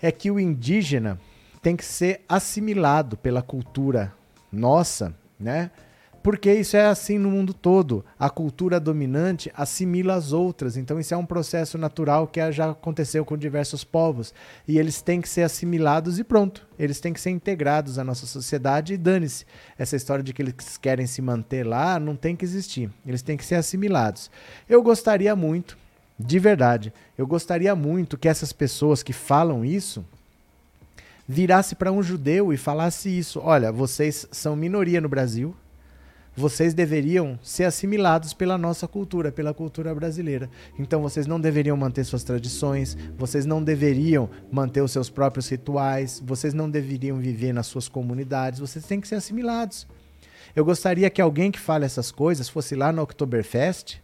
é 0.00 0.12
que 0.12 0.30
o 0.30 0.38
indígena 0.38 1.18
tem 1.62 1.74
que 1.74 1.84
ser 1.84 2.22
assimilado 2.28 3.16
pela 3.16 3.42
cultura 3.42 4.12
nossa, 4.52 5.14
né? 5.38 5.70
Porque 6.22 6.52
isso 6.52 6.76
é 6.76 6.86
assim 6.86 7.18
no 7.18 7.30
mundo 7.30 7.54
todo. 7.54 8.04
A 8.18 8.28
cultura 8.28 8.78
dominante 8.78 9.50
assimila 9.56 10.14
as 10.14 10.32
outras. 10.32 10.76
Então, 10.76 11.00
isso 11.00 11.14
é 11.14 11.16
um 11.16 11.24
processo 11.24 11.78
natural 11.78 12.26
que 12.26 12.52
já 12.52 12.70
aconteceu 12.70 13.24
com 13.24 13.38
diversos 13.38 13.84
povos. 13.84 14.34
E 14.68 14.78
eles 14.78 15.00
têm 15.00 15.20
que 15.20 15.28
ser 15.28 15.42
assimilados 15.42 16.18
e 16.18 16.24
pronto. 16.24 16.68
Eles 16.78 17.00
têm 17.00 17.14
que 17.14 17.20
ser 17.20 17.30
integrados 17.30 17.98
à 17.98 18.04
nossa 18.04 18.26
sociedade 18.26 18.92
e 18.92 18.98
dane-se. 18.98 19.46
Essa 19.78 19.96
história 19.96 20.22
de 20.22 20.34
que 20.34 20.42
eles 20.42 20.76
querem 20.76 21.06
se 21.06 21.22
manter 21.22 21.66
lá 21.66 21.98
não 21.98 22.14
tem 22.14 22.36
que 22.36 22.44
existir. 22.44 22.90
Eles 23.06 23.22
têm 23.22 23.36
que 23.36 23.44
ser 23.44 23.54
assimilados. 23.54 24.30
Eu 24.68 24.82
gostaria 24.82 25.34
muito, 25.34 25.78
de 26.18 26.38
verdade, 26.38 26.92
eu 27.16 27.26
gostaria 27.26 27.74
muito 27.74 28.18
que 28.18 28.28
essas 28.28 28.52
pessoas 28.52 29.02
que 29.02 29.12
falam 29.12 29.64
isso 29.64 30.04
virasse 31.26 31.74
para 31.74 31.92
um 31.92 32.02
judeu 32.02 32.52
e 32.52 32.58
falasse 32.58 33.08
isso. 33.08 33.40
Olha, 33.42 33.72
vocês 33.72 34.26
são 34.30 34.54
minoria 34.54 35.00
no 35.00 35.08
Brasil 35.08 35.54
vocês 36.40 36.72
deveriam 36.74 37.38
ser 37.42 37.64
assimilados 37.64 38.32
pela 38.32 38.56
nossa 38.56 38.88
cultura, 38.88 39.30
pela 39.30 39.52
cultura 39.52 39.94
brasileira. 39.94 40.50
Então 40.78 41.02
vocês 41.02 41.26
não 41.26 41.38
deveriam 41.38 41.76
manter 41.76 42.04
suas 42.04 42.24
tradições, 42.24 42.96
vocês 43.16 43.44
não 43.44 43.62
deveriam 43.62 44.28
manter 44.50 44.80
os 44.80 44.90
seus 44.90 45.10
próprios 45.10 45.48
rituais, 45.48 46.20
vocês 46.24 46.54
não 46.54 46.68
deveriam 46.68 47.18
viver 47.18 47.52
nas 47.52 47.66
suas 47.66 47.88
comunidades, 47.88 48.58
vocês 48.58 48.84
têm 48.84 49.00
que 49.00 49.06
ser 49.06 49.16
assimilados. 49.16 49.86
Eu 50.56 50.64
gostaria 50.64 51.10
que 51.10 51.20
alguém 51.20 51.50
que 51.50 51.60
fale 51.60 51.84
essas 51.84 52.10
coisas 52.10 52.48
fosse 52.48 52.74
lá 52.74 52.90
no 52.90 53.02
Oktoberfest, 53.02 53.98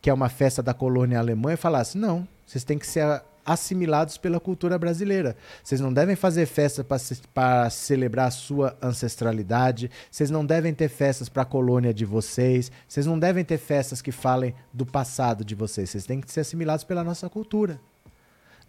que 0.00 0.08
é 0.08 0.14
uma 0.14 0.28
festa 0.28 0.62
da 0.62 0.72
colônia 0.72 1.18
alemã, 1.18 1.52
e 1.52 1.56
falasse: 1.56 1.98
não, 1.98 2.26
vocês 2.46 2.64
têm 2.64 2.78
que 2.78 2.86
ser 2.86 3.22
assimilados 3.52 4.16
pela 4.16 4.38
cultura 4.38 4.78
brasileira. 4.78 5.36
Vocês 5.62 5.80
não 5.80 5.92
devem 5.92 6.14
fazer 6.14 6.46
festa 6.46 6.86
para 7.34 7.68
celebrar 7.70 8.28
a 8.28 8.30
sua 8.30 8.76
ancestralidade, 8.82 9.90
vocês 10.10 10.30
não 10.30 10.46
devem 10.46 10.72
ter 10.72 10.88
festas 10.88 11.28
para 11.28 11.42
a 11.42 11.46
colônia 11.46 11.92
de 11.92 12.04
vocês, 12.04 12.70
vocês 12.86 13.06
não 13.06 13.18
devem 13.18 13.44
ter 13.44 13.58
festas 13.58 14.00
que 14.00 14.12
falem 14.12 14.54
do 14.72 14.86
passado 14.86 15.44
de 15.44 15.54
vocês, 15.54 15.90
vocês 15.90 16.06
têm 16.06 16.20
que 16.20 16.30
ser 16.30 16.40
assimilados 16.40 16.84
pela 16.84 17.02
nossa 17.02 17.28
cultura. 17.28 17.80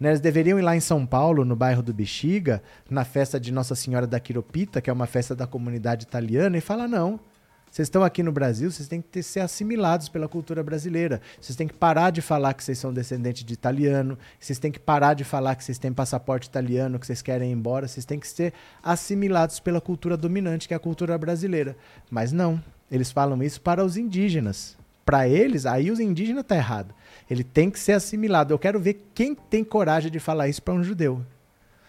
Né, 0.00 0.08
eles 0.08 0.20
deveriam 0.20 0.58
ir 0.58 0.62
lá 0.62 0.74
em 0.74 0.80
São 0.80 1.06
Paulo, 1.06 1.44
no 1.44 1.54
bairro 1.54 1.82
do 1.82 1.94
Bexiga, 1.94 2.60
na 2.90 3.04
festa 3.04 3.38
de 3.38 3.52
Nossa 3.52 3.76
Senhora 3.76 4.04
da 4.04 4.18
Quiropita, 4.18 4.80
que 4.80 4.90
é 4.90 4.92
uma 4.92 5.06
festa 5.06 5.32
da 5.32 5.46
comunidade 5.46 6.04
italiana, 6.04 6.58
e 6.58 6.60
falar: 6.60 6.88
não, 6.88 7.20
vocês 7.72 7.86
estão 7.86 8.04
aqui 8.04 8.22
no 8.22 8.30
Brasil, 8.30 8.70
vocês 8.70 8.86
têm 8.86 9.00
que 9.00 9.08
ter, 9.08 9.22
ser 9.22 9.40
assimilados 9.40 10.06
pela 10.06 10.28
cultura 10.28 10.62
brasileira. 10.62 11.22
Vocês 11.40 11.56
têm 11.56 11.66
que 11.66 11.72
parar 11.72 12.10
de 12.10 12.20
falar 12.20 12.52
que 12.52 12.62
vocês 12.62 12.78
são 12.78 12.92
descendentes 12.92 13.42
de 13.42 13.54
italiano. 13.54 14.18
Vocês 14.38 14.58
têm 14.58 14.70
que 14.70 14.78
parar 14.78 15.14
de 15.14 15.24
falar 15.24 15.54
que 15.54 15.64
vocês 15.64 15.78
têm 15.78 15.90
passaporte 15.90 16.48
italiano, 16.48 16.98
que 16.98 17.06
vocês 17.06 17.22
querem 17.22 17.48
ir 17.48 17.54
embora. 17.54 17.88
Vocês 17.88 18.04
têm 18.04 18.20
que 18.20 18.28
ser 18.28 18.52
assimilados 18.82 19.58
pela 19.58 19.80
cultura 19.80 20.18
dominante, 20.18 20.68
que 20.68 20.74
é 20.74 20.76
a 20.76 20.80
cultura 20.80 21.16
brasileira. 21.16 21.74
Mas 22.10 22.30
não. 22.30 22.62
Eles 22.90 23.10
falam 23.10 23.42
isso 23.42 23.58
para 23.58 23.82
os 23.82 23.96
indígenas. 23.96 24.76
Para 25.02 25.26
eles, 25.26 25.64
aí 25.64 25.90
os 25.90 25.98
indígenas 25.98 26.44
tá 26.44 26.54
errado. 26.54 26.94
Ele 27.30 27.42
tem 27.42 27.70
que 27.70 27.80
ser 27.80 27.92
assimilado. 27.92 28.52
Eu 28.52 28.58
quero 28.58 28.78
ver 28.78 29.02
quem 29.14 29.34
tem 29.34 29.64
coragem 29.64 30.10
de 30.10 30.20
falar 30.20 30.46
isso 30.46 30.62
para 30.62 30.74
um 30.74 30.84
judeu. 30.84 31.24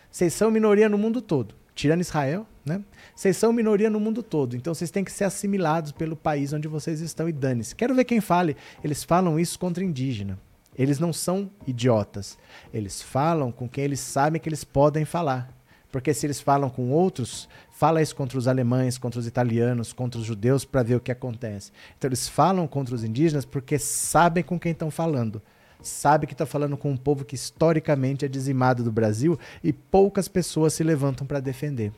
Vocês 0.10 0.32
são 0.34 0.50
minoria 0.50 0.88
no 0.88 0.98
mundo 0.98 1.22
todo 1.22 1.54
tirando 1.76 2.02
Israel, 2.02 2.46
né? 2.66 2.82
Vocês 3.16 3.38
são 3.38 3.52
minoria 3.52 3.90
no 3.90 4.00
mundo 4.00 4.24
todo, 4.24 4.56
então 4.56 4.74
vocês 4.74 4.92
têm 4.92 5.04
que 5.04 5.12
ser 5.12 5.26
assimilados 5.26 5.92
pelo 5.92 6.16
país 6.16 6.54
onde 6.54 6.68
vocês 6.68 7.02
estão 7.02 7.28
e 7.28 7.32
dane-se. 7.32 7.76
Quero 7.76 7.96
ver 7.96 8.06
quem 8.06 8.22
fale. 8.22 8.56
Eles 8.84 9.04
falam 9.04 9.40
isso 9.40 9.60
contra 9.60 9.84
indígena. 9.84 10.40
Eles 10.76 11.00
não 11.00 11.14
são 11.14 11.52
idiotas. 11.68 12.38
Eles 12.74 13.02
falam 13.02 13.52
com 13.52 13.70
quem 13.70 13.84
eles 13.84 14.00
sabem 14.00 14.42
que 14.42 14.50
eles 14.50 14.64
podem 14.64 15.06
falar. 15.06 15.54
Porque 15.92 16.12
se 16.12 16.26
eles 16.26 16.42
falam 16.42 16.72
com 16.72 16.90
outros, 16.90 17.48
fala 17.70 18.02
isso 18.02 18.16
contra 18.16 18.36
os 18.40 18.48
alemães, 18.48 18.98
contra 18.98 19.20
os 19.20 19.28
italianos, 19.28 19.94
contra 19.94 20.20
os 20.20 20.26
judeus 20.26 20.66
para 20.66 20.82
ver 20.82 20.96
o 20.96 21.00
que 21.00 21.12
acontece. 21.12 21.72
Então 21.96 22.08
eles 22.08 22.28
falam 22.28 22.68
contra 22.68 22.96
os 22.96 23.04
indígenas 23.04 23.46
porque 23.46 23.78
sabem 23.78 24.44
com 24.44 24.60
quem 24.60 24.72
estão 24.72 24.90
falando 24.90 25.42
sabe 25.84 26.26
que 26.26 26.34
está 26.34 26.46
falando 26.46 26.78
com 26.78 26.90
um 26.90 26.98
povo 26.98 27.26
que 27.26 27.36
historicamente 27.36 28.26
é 28.26 28.28
dizimado 28.28 28.84
do 28.84 28.92
Brasil 28.92 29.38
e 29.64 29.74
poucas 29.74 30.28
pessoas 30.28 30.74
se 30.74 30.84
levantam 30.84 31.28
para 31.28 31.40
defender. 31.40 31.92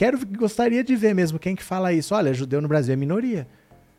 Quero, 0.00 0.18
gostaria 0.26 0.82
de 0.82 0.96
ver 0.96 1.14
mesmo 1.14 1.38
quem 1.38 1.54
que 1.54 1.62
fala 1.62 1.92
isso. 1.92 2.14
Olha, 2.14 2.32
judeu 2.32 2.62
no 2.62 2.66
Brasil 2.66 2.94
é 2.94 2.96
minoria. 2.96 3.46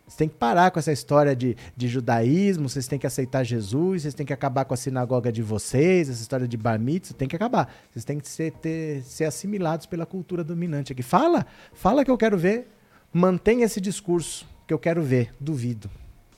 Vocês 0.04 0.16
têm 0.16 0.28
que 0.28 0.34
parar 0.34 0.72
com 0.72 0.80
essa 0.80 0.92
história 0.92 1.36
de, 1.36 1.56
de 1.78 1.88
judaísmo, 1.88 2.68
vocês 2.68 2.88
têm 2.88 2.98
que 2.98 3.06
aceitar 3.06 3.44
Jesus, 3.44 4.02
vocês 4.02 4.16
têm 4.16 4.26
que 4.26 4.34
acabar 4.34 4.66
com 4.66 4.74
a 4.74 4.78
sinagoga 4.78 5.32
de 5.32 5.44
vocês, 5.44 6.10
essa 6.10 6.20
história 6.20 6.48
de 6.48 6.58
bar 6.58 6.80
tem 7.16 7.28
que 7.28 7.36
acabar. 7.36 7.72
Vocês 7.92 8.04
têm 8.04 8.20
que 8.20 8.28
ser, 8.28 8.52
ter, 8.54 9.04
ser 9.04 9.26
assimilados 9.26 9.86
pela 9.86 10.04
cultura 10.04 10.44
dominante 10.44 10.92
aqui. 10.92 11.04
Fala, 11.04 11.46
fala 11.72 12.04
que 12.04 12.10
eu 12.10 12.18
quero 12.18 12.36
ver. 12.36 12.68
Mantenha 13.14 13.66
esse 13.66 13.80
discurso 13.80 14.48
que 14.66 14.74
eu 14.74 14.80
quero 14.80 15.04
ver. 15.04 15.32
Duvido. 15.40 15.88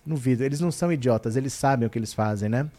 No 0.05 0.17
vidro. 0.17 0.43
Eles 0.43 0.59
não 0.59 0.73
são 0.73 0.91
idiotas, 0.91 1.37
eles 1.37 1.53
sabem 1.53 1.87
o 1.87 1.89
que 1.89 1.97
eles 1.97 2.13
fazem, 2.13 2.49
né? 2.49 2.69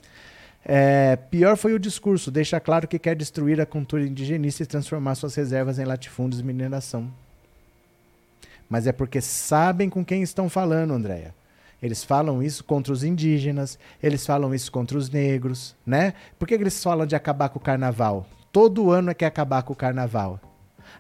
É, 0.67 1.17
pior 1.17 1.57
foi 1.57 1.75
o 1.75 1.79
discurso, 1.79 2.31
deixa 2.31 2.59
claro 2.59 2.89
que 2.89 2.99
quer 2.99 3.15
destruir 3.15 3.61
a 3.61 3.67
cultura 3.67 4.07
indigenista 4.07 4.63
e 4.63 4.67
transformar 4.67 5.15
suas 5.15 5.35
reservas 5.35 5.79
em 5.79 5.85
latifúndios 5.85 6.41
e 6.41 6.45
mineração. 6.45 7.11
Mas 8.69 8.87
é 8.87 8.93
porque 8.93 9.21
sabem 9.21 9.91
com 9.91 10.05
quem 10.05 10.23
estão 10.23 10.49
falando, 10.49 10.95
Andréia. 10.95 11.35
Eles 11.83 12.03
falam 12.03 12.43
isso 12.43 12.65
contra 12.65 12.95
os 12.95 13.05
indígenas, 13.05 13.79
eles 14.03 14.25
falam 14.25 14.55
isso 14.55 14.73
contra 14.73 14.97
os 14.97 15.11
negros, 15.11 15.77
né? 15.85 16.15
Por 16.39 16.49
que 16.49 16.55
eles 16.55 16.83
falam 16.83 17.05
de 17.05 17.15
acabar 17.15 17.51
com 17.51 17.59
o 17.59 17.63
carnaval? 17.63 18.27
Todo 18.51 18.91
ano 18.91 19.11
é 19.11 19.15
que 19.15 19.25
acabar 19.25 19.63
com 19.63 19.75
o 19.75 19.77
carnaval. 19.77 20.41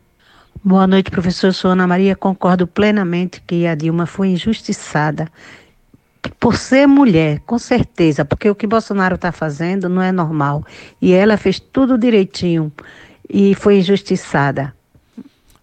Boa 0.62 0.86
noite, 0.86 1.11
professor. 1.11 1.55
Sou 1.55 1.70
Ana 1.70 1.86
Maria. 1.86 2.15
Concordo 2.15 2.66
plenamente 2.66 3.43
que 3.47 3.66
a 3.66 3.74
Dilma 3.74 4.05
foi 4.05 4.28
injustiçada 4.28 5.32
por 6.30 6.56
ser 6.56 6.86
mulher, 6.86 7.40
com 7.40 7.59
certeza, 7.59 8.24
porque 8.24 8.48
o 8.48 8.55
que 8.55 8.66
Bolsonaro 8.66 9.14
está 9.14 9.32
fazendo 9.32 9.88
não 9.88 10.02
é 10.02 10.12
normal. 10.12 10.64
E 11.01 11.12
ela 11.12 11.36
fez 11.36 11.59
tudo 11.60 11.98
direitinho 11.98 12.72
e 13.28 13.55
foi 13.55 13.78
injustiçada. 13.78 14.74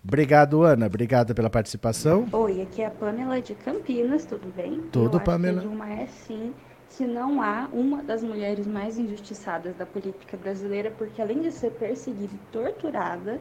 Obrigado, 0.04 0.64
Ana. 0.64 0.88
Obrigada 0.88 1.34
pela 1.34 1.50
participação. 1.50 2.28
Oi, 2.32 2.62
aqui 2.62 2.82
é 2.82 2.88
a 2.88 2.92
Pamela 2.92 3.40
de 3.40 3.54
Campinas, 3.54 4.26
tudo 4.26 4.52
bem? 4.56 4.82
Tudo, 4.92 5.18
Eu 5.18 5.22
Pamela. 5.22 5.60
Acho 5.60 5.68
que 5.68 5.74
a 5.74 5.78
Dilma 5.78 5.94
é 5.94 6.08
sim, 6.08 6.54
se 6.90 7.06
não 7.06 7.42
há 7.42 7.68
uma 7.72 8.02
das 8.02 8.24
mulheres 8.24 8.66
mais 8.66 8.98
injustiçadas 8.98 9.76
da 9.76 9.86
política 9.86 10.36
brasileira, 10.36 10.92
porque 10.98 11.22
além 11.22 11.42
de 11.42 11.52
ser 11.52 11.72
perseguida 11.72 12.34
e 12.34 12.52
torturada, 12.52 13.40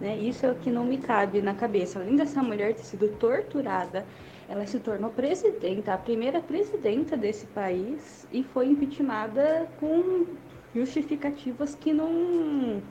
né, 0.00 0.16
isso 0.16 0.46
é 0.46 0.50
o 0.50 0.54
que 0.54 0.70
não 0.70 0.84
me 0.84 0.98
cabe 0.98 1.42
na 1.42 1.54
cabeça. 1.54 2.00
Além 2.00 2.16
dessa 2.16 2.42
mulher 2.42 2.74
ter 2.74 2.84
sido 2.84 3.08
torturada, 3.18 4.04
ela 4.52 4.66
se 4.66 4.78
tornou 4.78 5.08
presidenta, 5.08 5.94
a 5.94 5.96
primeira 5.96 6.38
presidenta 6.38 7.16
desse 7.16 7.46
país 7.46 8.26
e 8.30 8.42
foi 8.42 8.66
impeachmentada 8.66 9.66
com 9.80 10.26
justificativas 10.74 11.74
que 11.74 11.90
não, 11.90 12.82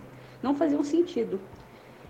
não 0.41 0.55
faziam 0.55 0.83
sentido. 0.83 1.39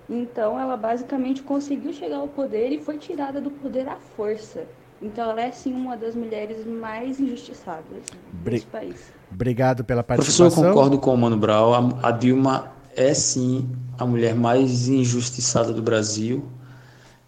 Então, 0.09 0.57
ela 0.57 0.77
basicamente 0.77 1.43
conseguiu 1.43 1.91
chegar 1.91 2.19
ao 2.19 2.29
poder 2.29 2.71
e 2.71 2.79
foi 2.79 2.97
tirada 2.97 3.41
do 3.41 3.51
poder 3.51 3.89
à 3.89 3.97
força. 4.15 4.63
Então, 5.01 5.29
ela 5.29 5.41
é 5.41 5.51
sim 5.51 5.73
uma 5.73 5.97
das 5.97 6.15
mulheres 6.15 6.65
mais 6.65 7.19
injustiçadas 7.19 8.05
Bri 8.31 8.51
desse 8.55 8.67
país. 8.67 9.11
Obrigado 9.29 9.83
pela 9.83 10.01
participação. 10.01 10.45
Professor, 10.45 10.65
eu 10.65 10.73
concordo 10.73 10.97
com 10.97 11.13
o 11.13 11.17
Mano 11.17 11.35
Brown. 11.35 11.97
A, 12.01 12.07
a 12.07 12.11
Dilma 12.11 12.71
é 12.95 13.13
sim 13.13 13.69
a 13.97 14.05
mulher 14.05 14.33
mais 14.33 14.87
injustiçada 14.87 15.73
do 15.73 15.81
Brasil, 15.81 16.45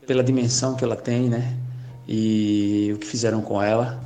pela 0.07 0.23
dimensão 0.23 0.73
que 0.75 0.85
ela 0.85 0.95
tem, 0.95 1.29
né? 1.29 1.62
E 2.07 2.91
o 2.93 2.97
que 2.97 3.07
fizeram 3.07 3.41
com 3.41 3.61
ela. 3.61 4.03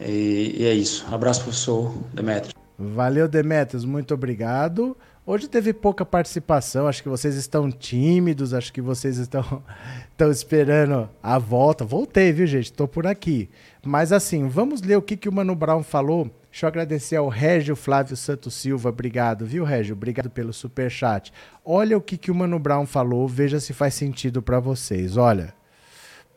E, 0.00 0.56
e 0.58 0.64
é 0.64 0.74
isso. 0.74 1.06
Abraço, 1.10 1.42
professor 1.42 1.94
Demetrios. 2.12 2.54
Valeu, 2.78 3.28
Demetrios. 3.28 3.84
Muito 3.84 4.14
obrigado. 4.14 4.96
Hoje 5.26 5.48
teve 5.48 5.72
pouca 5.72 6.04
participação, 6.04 6.86
acho 6.86 7.02
que 7.02 7.08
vocês 7.08 7.34
estão 7.34 7.72
tímidos, 7.72 8.52
acho 8.52 8.70
que 8.70 8.82
vocês 8.82 9.16
estão, 9.16 9.62
estão 10.12 10.30
esperando 10.30 11.08
a 11.22 11.38
volta. 11.38 11.82
Voltei, 11.82 12.30
viu, 12.30 12.46
gente? 12.46 12.66
Estou 12.66 12.86
por 12.86 13.06
aqui. 13.06 13.48
Mas 13.82 14.12
assim, 14.12 14.46
vamos 14.48 14.82
ler 14.82 14.98
o 14.98 15.02
que, 15.02 15.16
que 15.16 15.28
o 15.28 15.32
Mano 15.32 15.54
Brown 15.54 15.82
falou. 15.82 16.30
Deixa 16.50 16.66
eu 16.66 16.68
agradecer 16.68 17.16
ao 17.16 17.28
Régio 17.28 17.74
Flávio 17.74 18.18
Santos 18.18 18.52
Silva. 18.52 18.90
Obrigado, 18.90 19.46
viu, 19.46 19.64
Régio? 19.64 19.96
Obrigado 19.96 20.28
pelo 20.28 20.52
super 20.52 20.90
chat. 20.90 21.32
Olha 21.64 21.96
o 21.96 22.02
que, 22.02 22.18
que 22.18 22.30
o 22.30 22.34
Mano 22.34 22.58
Brown 22.58 22.84
falou, 22.84 23.26
veja 23.26 23.58
se 23.58 23.72
faz 23.72 23.94
sentido 23.94 24.42
para 24.42 24.60
vocês. 24.60 25.16
Olha, 25.16 25.54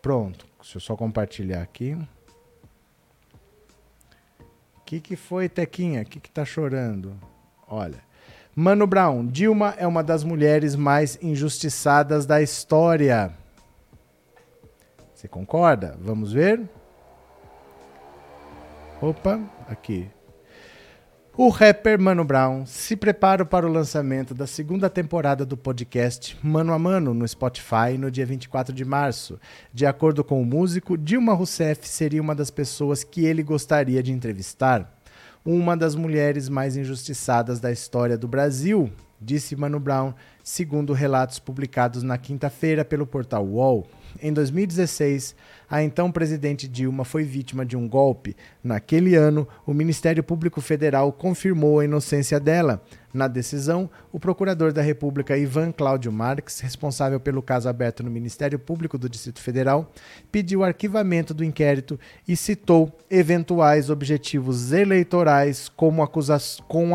pronto. 0.01 0.46
Deixa 0.67 0.79
eu 0.79 0.81
só 0.81 0.97
compartilhar 0.97 1.61
aqui. 1.61 1.97
O 4.75 4.81
que, 4.85 4.99
que 4.99 5.15
foi, 5.15 5.47
Tequinha? 5.47 6.01
O 6.01 6.05
que, 6.05 6.19
que 6.19 6.29
tá 6.29 6.43
chorando? 6.43 7.17
Olha. 7.65 8.03
Mano 8.53 8.85
Brown, 8.85 9.25
Dilma 9.25 9.75
é 9.77 9.87
uma 9.87 10.03
das 10.03 10.25
mulheres 10.25 10.75
mais 10.75 11.17
injustiçadas 11.23 12.25
da 12.25 12.41
história. 12.41 13.33
Você 15.15 15.25
concorda? 15.29 15.97
Vamos 16.01 16.33
ver? 16.33 16.61
Opa, 19.01 19.39
aqui. 19.69 20.11
O 21.39 21.49
rapper 21.49 22.01
Mano 22.01 22.23
Brown 22.23 22.65
se 22.65 22.95
prepara 22.95 23.45
para 23.45 23.67
o 23.67 23.71
lançamento 23.71 24.33
da 24.33 24.47
segunda 24.47 24.89
temporada 24.89 25.45
do 25.45 25.55
podcast 25.55 26.35
Mano 26.41 26.73
a 26.73 26.79
Mano 26.79 27.13
no 27.13 27.27
Spotify 27.27 27.95
no 27.95 28.09
dia 28.09 28.25
24 28.25 28.73
de 28.73 28.83
março. 28.83 29.39
De 29.71 29.85
acordo 29.85 30.23
com 30.23 30.41
o 30.41 30.45
músico, 30.45 30.97
Dilma 30.97 31.35
Rousseff 31.35 31.87
seria 31.87 32.23
uma 32.23 32.33
das 32.33 32.49
pessoas 32.49 33.03
que 33.03 33.23
ele 33.23 33.43
gostaria 33.43 34.01
de 34.01 34.11
entrevistar. 34.11 34.99
Uma 35.45 35.77
das 35.77 35.93
mulheres 35.93 36.49
mais 36.49 36.75
injustiçadas 36.75 37.59
da 37.59 37.71
história 37.71 38.17
do 38.17 38.27
Brasil, 38.27 38.91
disse 39.21 39.55
Mano 39.55 39.79
Brown, 39.79 40.15
segundo 40.43 40.91
relatos 40.91 41.37
publicados 41.37 42.01
na 42.01 42.17
quinta-feira 42.17 42.83
pelo 42.83 43.05
portal 43.05 43.45
UOL. 43.45 43.87
Em 44.21 44.33
2016, 44.33 45.35
a 45.69 45.83
então 45.83 46.11
presidente 46.11 46.67
Dilma 46.67 47.03
foi 47.03 47.23
vítima 47.23 47.65
de 47.65 47.75
um 47.75 47.87
golpe. 47.87 48.35
Naquele 48.63 49.15
ano, 49.15 49.47
o 49.65 49.73
Ministério 49.73 50.23
Público 50.23 50.61
Federal 50.61 51.11
confirmou 51.11 51.79
a 51.79 51.85
inocência 51.85 52.39
dela. 52.39 52.81
Na 53.13 53.27
decisão, 53.27 53.89
o 54.11 54.19
procurador 54.19 54.71
da 54.71 54.81
República 54.81 55.37
Ivan 55.37 55.71
Cláudio 55.71 56.11
Marques, 56.11 56.59
responsável 56.59 57.19
pelo 57.19 57.41
caso 57.41 57.67
aberto 57.67 58.03
no 58.03 58.11
Ministério 58.11 58.59
Público 58.59 58.97
do 58.97 59.09
Distrito 59.09 59.41
Federal, 59.41 59.91
pediu 60.31 60.63
arquivamento 60.63 61.33
do 61.33 61.43
inquérito 61.43 61.99
e 62.27 62.35
citou 62.35 62.95
eventuais 63.09 63.89
objetivos 63.89 64.71
eleitorais 64.71 65.69
como 65.69 66.03
acusa 66.03 66.37
com, 66.67 66.91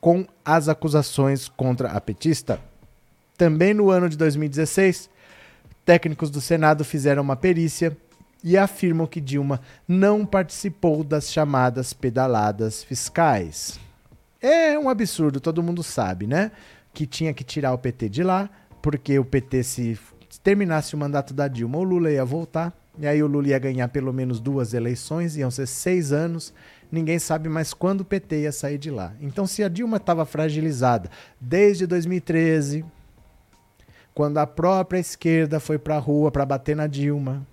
com 0.00 0.26
as 0.44 0.68
acusações 0.68 1.48
contra 1.48 1.90
a 1.90 2.00
petista. 2.00 2.60
Também 3.36 3.74
no 3.74 3.90
ano 3.90 4.08
de 4.08 4.16
2016, 4.16 5.10
Técnicos 5.84 6.30
do 6.30 6.40
Senado 6.40 6.84
fizeram 6.84 7.22
uma 7.22 7.36
perícia 7.36 7.96
e 8.44 8.56
afirmam 8.56 9.06
que 9.06 9.20
Dilma 9.20 9.60
não 9.86 10.24
participou 10.26 11.04
das 11.04 11.32
chamadas 11.32 11.92
pedaladas 11.92 12.82
fiscais. 12.82 13.78
É 14.40 14.78
um 14.78 14.88
absurdo, 14.88 15.40
todo 15.40 15.62
mundo 15.62 15.82
sabe, 15.82 16.26
né? 16.26 16.50
Que 16.92 17.06
tinha 17.06 17.32
que 17.32 17.44
tirar 17.44 17.72
o 17.72 17.78
PT 17.78 18.08
de 18.08 18.22
lá, 18.22 18.50
porque 18.80 19.18
o 19.18 19.24
PT, 19.24 19.62
se 19.62 19.98
terminasse 20.42 20.94
o 20.94 20.98
mandato 20.98 21.32
da 21.32 21.46
Dilma, 21.46 21.78
o 21.78 21.84
Lula 21.84 22.10
ia 22.10 22.24
voltar, 22.24 22.72
e 22.98 23.06
aí 23.06 23.22
o 23.22 23.26
Lula 23.26 23.48
ia 23.48 23.58
ganhar 23.58 23.88
pelo 23.88 24.12
menos 24.12 24.40
duas 24.40 24.74
eleições, 24.74 25.36
iam 25.36 25.50
ser 25.50 25.66
seis 25.66 26.12
anos, 26.12 26.52
ninguém 26.90 27.18
sabe 27.18 27.48
mais 27.48 27.72
quando 27.72 28.00
o 28.00 28.04
PT 28.04 28.42
ia 28.42 28.52
sair 28.52 28.78
de 28.78 28.90
lá. 28.90 29.12
Então, 29.20 29.46
se 29.46 29.62
a 29.62 29.68
Dilma 29.68 29.96
estava 29.96 30.24
fragilizada 30.24 31.08
desde 31.40 31.86
2013, 31.86 32.84
quando 34.14 34.38
a 34.38 34.46
própria 34.46 34.98
esquerda 34.98 35.58
foi 35.58 35.78
para 35.78 35.96
a 35.96 35.98
rua 35.98 36.30
para 36.30 36.44
bater 36.44 36.76
na 36.76 36.86
Dilma 36.86 37.46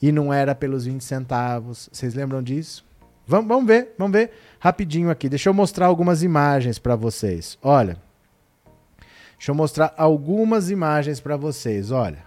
e 0.00 0.10
não 0.12 0.32
era 0.32 0.54
pelos 0.54 0.84
20 0.84 1.02
centavos. 1.02 1.88
Vocês 1.92 2.14
lembram 2.14 2.42
disso? 2.42 2.84
Vamos, 3.26 3.48
vamos 3.48 3.66
ver, 3.66 3.94
vamos 3.98 4.12
ver 4.12 4.32
rapidinho 4.58 5.10
aqui. 5.10 5.28
Deixa 5.28 5.48
eu 5.48 5.54
mostrar 5.54 5.86
algumas 5.86 6.22
imagens 6.22 6.78
para 6.78 6.96
vocês. 6.96 7.58
Olha. 7.62 7.96
Deixa 9.36 9.50
eu 9.50 9.54
mostrar 9.54 9.94
algumas 9.96 10.70
imagens 10.70 11.20
para 11.20 11.36
vocês. 11.36 11.90
Olha. 11.90 12.22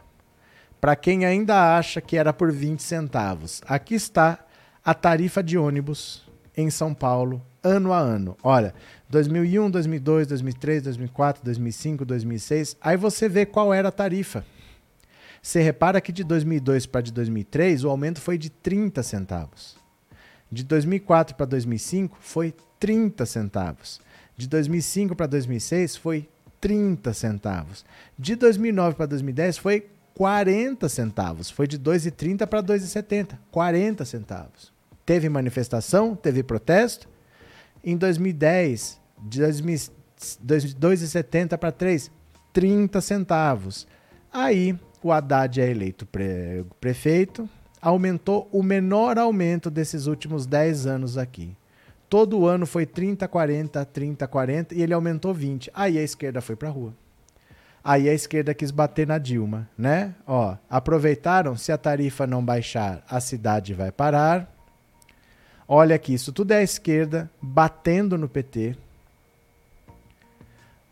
Para 0.79 0.95
quem 0.95 1.25
ainda 1.25 1.77
acha 1.77 1.99
que 1.99 2.17
era 2.17 2.31
por 2.31 2.51
20 2.51 2.81
centavos, 2.81 3.61
aqui 3.67 3.95
está 3.95 4.39
a 4.85 4.93
tarifa 4.93 5.43
de 5.43 5.57
ônibus 5.57 6.27
em 6.55 6.69
São 6.69 6.93
Paulo, 6.93 7.41
ano 7.63 7.91
a 7.91 7.97
ano. 7.97 8.37
Olha, 8.43 8.73
2001, 9.09 9.69
2002, 9.71 10.27
2003, 10.27 10.83
2004, 10.83 11.43
2005, 11.43 12.05
2006. 12.05 12.77
Aí 12.81 12.97
você 12.97 13.29
vê 13.29 13.45
qual 13.45 13.73
era 13.73 13.89
a 13.89 13.91
tarifa. 13.91 14.45
Você 15.41 15.61
repara 15.61 16.01
que 16.01 16.11
de 16.11 16.23
2002 16.23 16.85
para 16.85 17.01
de 17.01 17.13
2003 17.13 17.83
o 17.85 17.89
aumento 17.89 18.19
foi 18.19 18.37
de 18.37 18.49
30 18.49 19.01
centavos. 19.01 19.77
De 20.51 20.63
2004 20.63 21.35
para 21.35 21.45
2005 21.45 22.17
foi 22.19 22.53
30 22.79 23.25
centavos. 23.25 24.01
De 24.35 24.47
2005 24.47 25.15
para 25.15 25.27
2006 25.27 25.95
foi 25.95 26.27
30 26.59 27.13
centavos. 27.13 27.85
De 28.17 28.35
2009 28.35 28.95
para 28.95 29.05
2010 29.05 29.57
foi 29.57 29.87
40 30.13 30.89
centavos. 30.89 31.49
Foi 31.49 31.67
de 31.67 31.79
2,30 31.79 32.47
para 32.47 32.63
2,70. 32.63 33.37
40 33.51 34.03
centavos. 34.03 34.73
Teve 35.05 35.29
manifestação, 35.29 36.15
teve 36.15 36.43
protesto. 36.43 37.07
Em 37.89 37.95
2010, 37.95 38.99
de 39.17 39.41
2,70 39.41 41.57
para 41.57 41.71
3, 41.71 42.11
30 42.51 42.99
centavos. 42.99 43.87
Aí 44.29 44.77
o 45.01 45.09
Haddad 45.09 45.61
é 45.61 45.71
eleito 45.71 46.05
pre 46.05 46.65
prefeito, 46.81 47.47
aumentou 47.81 48.49
o 48.51 48.61
menor 48.61 49.17
aumento 49.17 49.71
desses 49.71 50.05
últimos 50.05 50.45
10 50.45 50.85
anos 50.85 51.17
aqui. 51.17 51.55
Todo 52.09 52.45
ano 52.45 52.65
foi 52.65 52.85
30, 52.85 53.25
40, 53.25 53.85
30, 53.85 54.27
40 54.27 54.75
e 54.75 54.81
ele 54.81 54.93
aumentou 54.93 55.33
20. 55.33 55.71
Aí 55.73 55.97
a 55.97 56.03
esquerda 56.03 56.41
foi 56.41 56.57
para 56.57 56.67
a 56.67 56.71
rua. 56.73 56.93
Aí 57.81 58.09
a 58.09 58.13
esquerda 58.13 58.53
quis 58.53 58.69
bater 58.69 59.07
na 59.07 59.17
Dilma, 59.17 59.69
né? 59.77 60.13
Ó, 60.27 60.57
aproveitaram, 60.69 61.55
se 61.55 61.71
a 61.71 61.77
tarifa 61.77 62.27
não 62.27 62.43
baixar, 62.43 63.01
a 63.09 63.21
cidade 63.21 63.73
vai 63.73 63.93
parar. 63.93 64.56
Olha 65.67 65.95
aqui, 65.95 66.13
isso 66.13 66.31
tudo 66.31 66.51
é 66.51 66.57
a 66.57 66.63
esquerda 66.63 67.29
batendo 67.41 68.17
no 68.17 68.29
PT. 68.29 68.75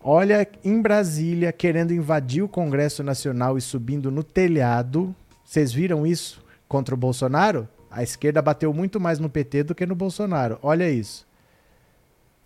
Olha 0.02 0.47
em 0.64 0.81
Brasília 0.81 1.52
querendo 1.52 1.93
invadir 1.93 2.43
o 2.43 2.49
Congresso 2.49 3.03
Nacional 3.03 3.57
e 3.57 3.61
subindo 3.61 4.11
no 4.11 4.23
telhado. 4.23 5.15
Vocês 5.43 5.72
viram 5.72 6.06
isso? 6.06 6.45
contra 6.68 6.95
o 6.95 6.97
Bolsonaro, 6.97 7.68
a 7.89 8.03
esquerda 8.03 8.41
bateu 8.41 8.73
muito 8.73 8.99
mais 8.99 9.19
no 9.19 9.30
PT 9.30 9.64
do 9.64 9.76
que 9.76 9.85
no 9.85 9.95
Bolsonaro. 9.95 10.60
Olha 10.61 10.89
isso. 10.89 11.26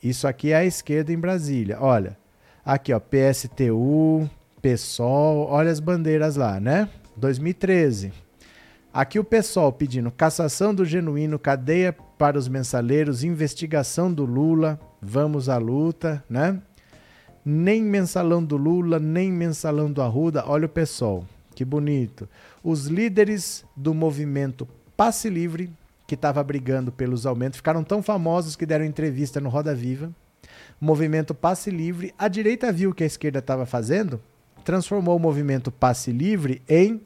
Isso 0.03 0.27
aqui 0.27 0.51
é 0.51 0.57
a 0.57 0.65
esquerda 0.65 1.11
em 1.11 1.18
Brasília. 1.18 1.77
Olha, 1.80 2.18
aqui 2.64 2.93
ó, 2.93 2.99
PSTU, 2.99 4.30
PSOL, 4.61 5.47
olha 5.49 5.72
as 5.72 5.80
bandeiras 5.80 6.35
lá, 6.35 6.60
né? 6.60 6.89
2013. 7.15 8.14
Aqui 8.93 9.19
o 9.19 9.23
PSOL 9.23 9.72
pedindo 9.72 10.11
cassação 10.11 10.73
do 10.73 10.85
genuíno, 10.85 11.38
cadeia 11.38 11.95
para 12.20 12.38
os 12.38 12.50
mensaleiros, 12.50 13.24
investigação 13.24 14.12
do 14.12 14.26
Lula, 14.26 14.78
vamos 15.02 15.48
à 15.48 15.58
luta, 15.58 16.22
né? 16.30 16.62
Nem 17.46 17.82
mensalão 17.82 18.44
do 18.44 18.58
Lula, 18.58 19.00
nem 19.00 19.32
mensalão 19.32 19.90
do 19.90 20.02
Arruda, 20.02 20.44
olha 20.46 20.66
o 20.66 20.70
PSOL. 20.70 21.26
Que 21.56 21.64
bonito. 21.64 22.28
Os 22.62 22.88
líderes 22.88 23.64
do 23.74 23.94
movimento 23.94 24.68
Passe 24.98 25.30
Livre, 25.30 25.72
que 26.06 26.16
estava 26.16 26.44
brigando 26.44 26.91
pelos 26.91 27.26
aumentos, 27.26 27.56
ficaram 27.56 27.86
tão 27.86 28.04
famosos 28.04 28.58
que 28.58 28.66
deram 28.66 28.84
entrevista 28.84 29.40
no 29.40 29.48
Roda 29.48 29.74
Viva. 29.74 30.14
movimento 30.80 31.34
Passe 31.34 31.72
Livre, 31.72 32.14
a 32.18 32.28
direita 32.28 32.70
viu 32.70 32.90
o 32.90 32.94
que 32.94 33.06
a 33.06 33.08
esquerda 33.08 33.40
estava 33.40 33.66
fazendo, 33.66 34.22
transformou 34.66 35.16
o 35.16 35.20
movimento 35.20 35.72
Passe 35.72 36.12
Livre 36.12 36.62
em 36.68 37.00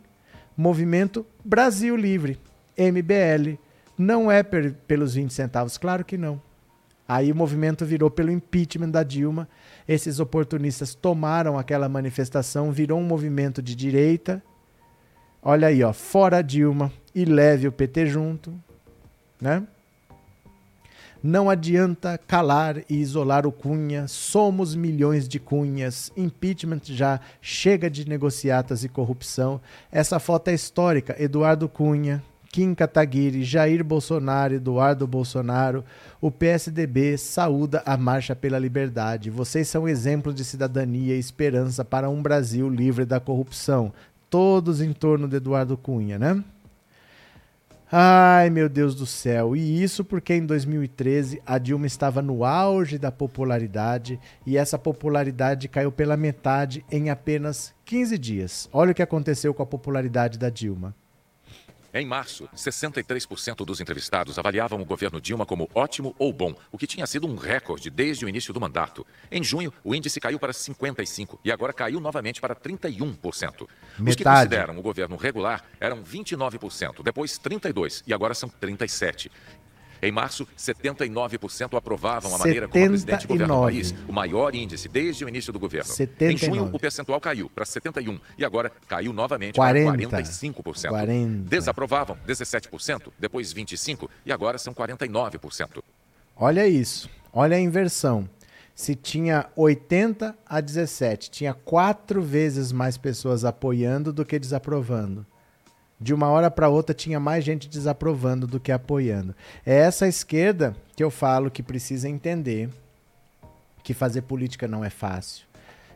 Movimento 0.57 1.23
Brasil 1.45 1.95
Livre, 1.95 2.39
MBL. 2.75 3.59
Não 3.97 4.31
é 4.31 4.41
per, 4.41 4.73
pelos 4.87 5.13
20 5.13 5.31
centavos, 5.31 5.77
claro 5.77 6.03
que 6.03 6.17
não. 6.17 6.41
Aí 7.07 7.31
o 7.31 7.35
movimento 7.35 7.85
virou 7.85 8.09
pelo 8.09 8.31
impeachment 8.31 8.89
da 8.89 9.03
Dilma. 9.03 9.47
Esses 9.87 10.19
oportunistas 10.19 10.95
tomaram 10.95 11.57
aquela 11.57 11.89
manifestação, 11.89 12.71
virou 12.71 12.99
um 12.99 13.03
movimento 13.03 13.61
de 13.61 13.75
direita. 13.75 14.41
Olha 15.41 15.67
aí, 15.67 15.83
ó, 15.83 15.91
fora 15.91 16.41
Dilma 16.41 16.91
e 17.13 17.25
leve 17.25 17.67
o 17.67 17.71
PT 17.71 18.07
junto, 18.07 18.53
né? 19.39 19.67
Não 21.21 21.49
adianta 21.49 22.17
calar 22.17 22.79
e 22.89 22.95
isolar 22.95 23.47
o 23.47 23.51
Cunha, 23.51 24.09
somos 24.09 24.75
milhões 24.75 25.25
de 25.25 25.39
cunhas, 25.39 26.11
impeachment 26.17 26.81
já 26.83 27.17
chega 27.41 27.89
de 27.89 28.07
negociatas 28.07 28.83
e 28.83 28.89
corrupção. 28.89 29.61
Essa 29.89 30.19
foto 30.19 30.49
é 30.49 30.53
histórica, 30.53 31.15
Eduardo 31.17 31.69
Cunha, 31.69 32.21
Kim 32.53 32.75
Kataguiri, 32.75 33.43
Jair 33.43 33.83
Bolsonaro, 33.83 34.53
Eduardo 34.53 35.07
Bolsonaro, 35.07 35.83
o 36.21 36.29
PSDB 36.29 37.17
saúda 37.17 37.81
a 37.83 37.97
marcha 37.97 38.35
pela 38.35 38.59
liberdade. 38.59 39.31
Vocês 39.31 39.67
são 39.67 39.89
exemplos 39.89 40.35
de 40.35 40.45
cidadania 40.45 41.15
e 41.15 41.19
esperança 41.19 41.83
para 41.83 42.11
um 42.11 42.21
Brasil 42.21 42.69
livre 42.69 43.05
da 43.05 43.19
corrupção. 43.19 43.91
Todos 44.29 44.81
em 44.81 44.93
torno 44.93 45.27
de 45.27 45.37
Eduardo 45.37 45.75
Cunha, 45.75 46.19
né? 46.19 46.43
Ai, 47.91 48.51
meu 48.51 48.69
Deus 48.69 48.93
do 48.93 49.07
céu. 49.07 49.55
E 49.55 49.81
isso 49.81 50.05
porque 50.05 50.35
em 50.35 50.45
2013 50.45 51.41
a 51.47 51.57
Dilma 51.57 51.87
estava 51.87 52.21
no 52.21 52.45
auge 52.45 52.99
da 52.99 53.11
popularidade 53.11 54.19
e 54.45 54.57
essa 54.57 54.77
popularidade 54.77 55.67
caiu 55.67 55.91
pela 55.91 56.15
metade 56.15 56.85
em 56.91 57.09
apenas 57.09 57.73
15 57.83 58.15
dias. 58.19 58.69
Olha 58.71 58.91
o 58.91 58.95
que 58.95 59.01
aconteceu 59.01 59.55
com 59.55 59.63
a 59.63 59.65
popularidade 59.65 60.37
da 60.37 60.51
Dilma. 60.51 60.93
Em 61.95 62.07
março, 62.07 62.49
63% 62.55 63.63
dos 63.63 63.79
entrevistados 63.79 64.39
avaliavam 64.39 64.81
o 64.81 64.85
governo 64.85 65.21
Dilma 65.21 65.45
como 65.45 65.69
ótimo 65.75 66.15
ou 66.17 66.33
bom, 66.33 66.55
o 66.71 66.77
que 66.77 66.87
tinha 66.87 67.05
sido 67.05 67.27
um 67.27 67.35
recorde 67.35 67.91
desde 67.91 68.25
o 68.25 68.29
início 68.29 68.51
do 68.51 68.59
mandato. 68.59 69.05
Em 69.31 69.43
junho, 69.43 69.71
o 69.83 69.93
índice 69.93 70.19
caiu 70.19 70.39
para 70.39 70.51
55% 70.51 71.37
e 71.45 71.51
agora 71.51 71.71
caiu 71.71 71.99
novamente 71.99 72.41
para 72.41 72.55
31%. 72.55 73.67
Metade. 73.99 74.09
Os 74.09 74.15
que 74.15 74.23
consideram 74.23 74.79
o 74.79 74.81
governo 74.81 75.15
regular 75.15 75.63
eram 75.79 76.03
29%, 76.03 77.03
depois 77.03 77.37
32% 77.37 78.01
e 78.07 78.13
agora 78.13 78.33
são 78.33 78.49
37%. 78.49 79.29
Em 80.03 80.11
março, 80.11 80.45
79% 80.57 81.77
aprovavam 81.77 82.35
a 82.35 82.37
maneira 82.37 82.67
como 82.67 82.83
o 82.83 82.87
presidente 82.89 83.25
governa 83.25 83.55
o 83.55 83.61
país, 83.61 83.95
o 84.05 84.11
maior 84.11 84.53
índice 84.53 84.89
desde 84.89 85.23
o 85.23 85.29
início 85.29 85.53
do 85.53 85.57
governo. 85.57 85.89
79. 85.89 86.33
Em 86.33 86.37
junho, 86.37 86.69
o 86.73 86.77
percentual 86.77 87.21
caiu 87.21 87.49
para 87.49 87.63
71% 87.63 88.19
e 88.37 88.43
agora 88.43 88.69
caiu 88.85 89.13
novamente 89.13 89.55
40. 89.55 90.09
para 90.09 90.21
45%. 90.21 90.89
40. 90.89 91.49
Desaprovavam 91.49 92.17
17%, 92.27 93.13
depois 93.17 93.53
25% 93.53 94.09
e 94.25 94.31
agora 94.33 94.57
são 94.57 94.73
49%. 94.73 95.81
Olha 96.35 96.67
isso, 96.67 97.09
olha 97.31 97.55
a 97.55 97.59
inversão. 97.59 98.29
Se 98.75 98.95
tinha 98.95 99.45
80 99.55 100.35
a 100.45 100.59
17, 100.59 101.31
tinha 101.31 101.53
quatro 101.53 102.21
vezes 102.21 102.73
mais 102.73 102.97
pessoas 102.97 103.45
apoiando 103.45 104.11
do 104.11 104.25
que 104.25 104.37
desaprovando 104.37 105.25
de 105.99 106.13
uma 106.13 106.27
hora 106.27 106.51
para 106.51 106.69
outra 106.69 106.93
tinha 106.93 107.19
mais 107.19 107.43
gente 107.43 107.69
desaprovando 107.69 108.45
do 108.45 108.59
que 108.59 108.71
apoiando. 108.71 109.35
É 109.65 109.75
essa 109.75 110.07
esquerda 110.07 110.75
que 110.95 111.03
eu 111.03 111.09
falo 111.09 111.51
que 111.51 111.63
precisa 111.63 112.09
entender 112.09 112.69
que 113.83 113.93
fazer 113.93 114.21
política 114.21 114.67
não 114.67 114.83
é 114.83 114.89
fácil, 114.89 115.45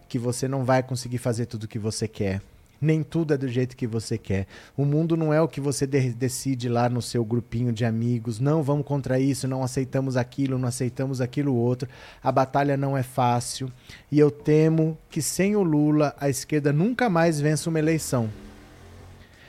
que 0.07 0.19
você 0.19 0.47
não 0.47 0.63
vai 0.63 0.83
conseguir 0.83 1.17
fazer 1.17 1.45
tudo 1.45 1.63
o 1.63 1.67
que 1.67 1.79
você 1.79 2.07
quer. 2.07 2.41
Nem 2.79 3.01
tudo 3.01 3.33
é 3.33 3.37
do 3.37 3.47
jeito 3.47 3.75
que 3.75 3.87
você 3.87 4.19
quer. 4.19 4.45
O 4.75 4.85
mundo 4.85 5.17
não 5.17 5.33
é 5.33 5.41
o 5.41 5.47
que 5.47 5.59
você 5.59 5.87
de 5.87 6.13
decide 6.13 6.69
lá 6.69 6.87
no 6.87 7.01
seu 7.01 7.25
grupinho 7.25 7.73
de 7.73 7.83
amigos. 7.83 8.39
Não, 8.39 8.61
vamos 8.61 8.85
contra 8.85 9.19
isso, 9.19 9.47
não 9.47 9.63
aceitamos 9.63 10.15
aquilo, 10.15 10.59
não 10.59 10.67
aceitamos 10.67 11.19
aquilo 11.19 11.55
outro. 11.55 11.89
A 12.21 12.31
batalha 12.31 12.77
não 12.77 12.95
é 12.95 13.01
fácil. 13.01 13.71
E 14.11 14.19
eu 14.19 14.29
temo 14.29 14.95
que 15.09 15.23
sem 15.23 15.55
o 15.55 15.63
Lula 15.63 16.15
a 16.19 16.29
esquerda 16.29 16.71
nunca 16.71 17.09
mais 17.09 17.41
vença 17.41 17.67
uma 17.67 17.79
eleição 17.79 18.29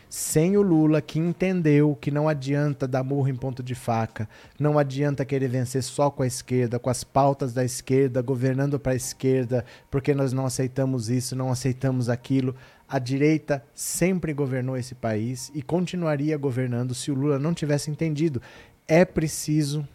sem 0.08 0.56
o 0.56 0.62
Lula 0.62 1.02
que 1.02 1.18
entendeu 1.18 1.96
que 2.00 2.10
não 2.10 2.28
adianta 2.28 2.88
dar 2.88 3.04
murro 3.04 3.28
em 3.28 3.36
ponto 3.36 3.62
de 3.62 3.74
faca, 3.74 4.28
não 4.58 4.78
adianta 4.78 5.24
querer 5.24 5.48
vencer 5.48 5.82
só 5.82 6.10
com 6.10 6.22
a 6.22 6.26
esquerda, 6.26 6.78
com 6.78 6.88
as 6.88 7.04
pautas 7.04 7.52
da 7.52 7.64
esquerda, 7.64 8.22
governando 8.22 8.80
para 8.80 8.92
a 8.92 8.96
esquerda, 8.96 9.64
porque 9.90 10.14
nós 10.14 10.32
não 10.32 10.46
aceitamos 10.46 11.10
isso, 11.10 11.36
não 11.36 11.50
aceitamos 11.50 12.08
aquilo. 12.08 12.54
A 12.88 12.98
direita 12.98 13.62
sempre 13.74 14.32
governou 14.32 14.76
esse 14.76 14.94
país 14.94 15.52
e 15.54 15.60
continuaria 15.60 16.38
governando 16.38 16.94
se 16.94 17.10
o 17.10 17.14
Lula 17.14 17.38
não 17.38 17.52
tivesse 17.52 17.90
entendido. 17.90 18.40
É 18.86 19.04
preciso 19.04 19.86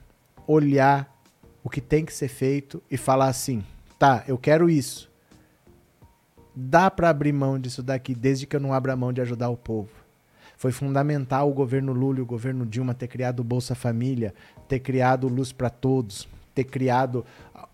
olhar 0.46 1.12
o 1.64 1.70
que 1.70 1.82
tem 1.82 2.06
que 2.06 2.14
ser 2.14 2.28
feito 2.28 2.84
e 2.92 2.98
falar 2.98 3.30
assim: 3.30 3.64
tá, 3.98 4.24
eu 4.28 4.38
quero 4.38 4.70
isso. 4.70 5.12
Dá 6.56 6.92
para 6.92 7.10
abrir 7.10 7.34
mão 7.34 7.58
disso 7.58 7.82
daqui, 7.82 8.14
desde 8.14 8.46
que 8.46 8.56
eu 8.56 8.60
não 8.60 8.72
abra 8.72 8.96
mão 8.96 9.12
de 9.12 9.22
ajudar 9.22 9.50
o 9.50 9.58
povo 9.58 10.03
Foi 10.64 10.72
fundamental 10.72 11.50
o 11.50 11.54
governo 11.54 11.92
Lula 11.92 12.20
e 12.20 12.22
o 12.22 12.26
governo 12.26 12.66
Dilma 12.66 12.94
ter 12.94 13.10
criado 13.10 13.42
o 13.42 13.44
Bolsa 13.44 13.76
Família, 13.76 14.34
ter 14.66 14.80
criado 14.80 15.28
Luz 15.28 15.52
para 15.52 15.70
Todos, 15.70 16.26
ter 16.56 16.64
criado 16.64 17.26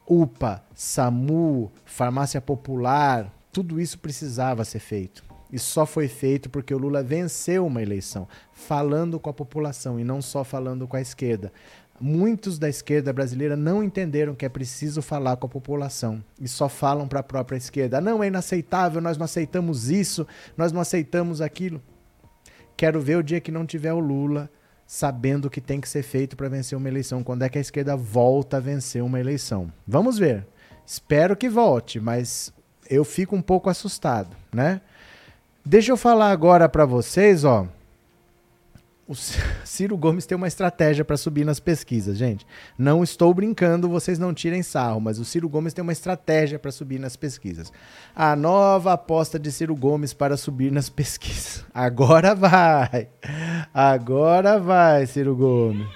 UPA, 0.08 0.64
SAMU, 0.74 1.72
Farmácia 1.86 2.42
Popular, 2.42 3.32
tudo 3.52 3.80
isso 3.80 4.00
precisava 4.00 4.66
ser 4.66 4.80
feito. 4.80 5.24
E 5.54 5.60
só 5.60 5.86
foi 5.86 6.08
feito 6.08 6.50
porque 6.50 6.74
o 6.74 6.80
Lula 6.80 7.04
venceu 7.04 7.68
uma 7.68 7.80
eleição, 7.80 8.28
falando 8.52 9.20
com 9.20 9.30
a 9.30 9.34
população 9.34 10.00
e 10.00 10.04
não 10.04 10.20
só 10.20 10.44
falando 10.44 10.88
com 10.88 10.98
a 10.98 11.02
esquerda. 11.02 11.54
Muitos 12.02 12.58
da 12.58 12.68
esquerda 12.68 13.14
brasileira 13.14 13.56
não 13.56 13.84
entenderam 13.84 14.34
que 14.34 14.48
é 14.48 14.50
preciso 14.50 15.04
falar 15.04 15.38
com 15.38 15.46
a 15.46 15.50
população 15.50 16.24
e 16.42 16.48
só 16.48 16.68
falam 16.68 17.08
para 17.08 17.20
a 17.20 17.24
própria 17.24 17.58
esquerda. 17.58 18.02
Não, 18.02 18.24
é 18.24 18.28
inaceitável, 18.30 19.00
nós 19.00 19.16
não 19.16 19.26
aceitamos 19.26 19.92
isso, 19.92 20.26
nós 20.58 20.72
não 20.72 20.82
aceitamos 20.82 21.40
aquilo. 21.40 21.80
Quero 22.80 23.02
ver 23.02 23.18
o 23.18 23.22
dia 23.22 23.42
que 23.42 23.52
não 23.52 23.66
tiver 23.66 23.92
o 23.92 24.00
Lula 24.00 24.50
sabendo 24.88 25.46
o 25.46 25.50
que 25.50 25.60
tem 25.60 25.82
que 25.82 25.90
ser 25.90 26.02
feito 26.02 26.38
para 26.38 26.48
vencer 26.48 26.78
uma 26.78 26.88
eleição. 26.88 27.22
Quando 27.26 27.44
é 27.44 27.50
que 27.50 27.58
a 27.58 27.62
esquerda 27.62 27.98
volta 27.98 28.56
a 28.56 28.62
vencer 28.62 29.04
uma 29.04 29.20
eleição? 29.20 29.70
Vamos 29.86 30.18
ver. 30.18 30.48
Espero 30.86 31.36
que 31.36 31.50
volte, 31.50 32.00
mas 32.00 32.54
eu 32.90 33.04
fico 33.04 33.36
um 33.36 33.42
pouco 33.42 33.70
assustado, 33.70 34.34
né? 34.50 34.80
Deixa 35.66 35.92
eu 35.92 35.98
falar 35.98 36.32
agora 36.32 36.70
para 36.70 36.86
vocês, 36.86 37.44
ó. 37.44 37.68
O 39.10 39.16
Ciro 39.66 39.98
Gomes 39.98 40.28
tem 40.28 40.36
uma 40.36 40.48
estratégia 40.48 41.04
para 41.04 41.18
subir 41.18 41.44
nas 41.44 41.60
pesquisas, 41.60 42.16
gente. 42.16 42.46
Não 42.78 43.04
estou 43.04 43.34
brincando, 43.34 43.90
vocês 43.90 44.20
não 44.20 44.36
tirem 44.36 44.62
sarro, 44.62 45.02
mas 45.02 45.18
o 45.18 45.26
Ciro 45.26 45.50
Gomes 45.50 45.74
tem 45.74 45.82
uma 45.82 45.92
estratégia 45.92 46.60
para 46.60 46.72
subir 46.72 47.00
nas 47.00 47.16
pesquisas. 47.16 47.74
A 48.16 48.36
nova 48.36 48.94
aposta 48.94 49.40
de 49.40 49.52
Ciro 49.52 49.76
Gomes 49.76 50.14
para 50.14 50.38
subir 50.38 50.72
nas 50.72 50.88
pesquisas. 50.92 51.66
Agora 51.74 52.36
vai! 52.36 53.10
Agora 53.74 54.60
vai, 54.60 55.08
Ciro 55.08 55.36
Gomes. 55.36 55.88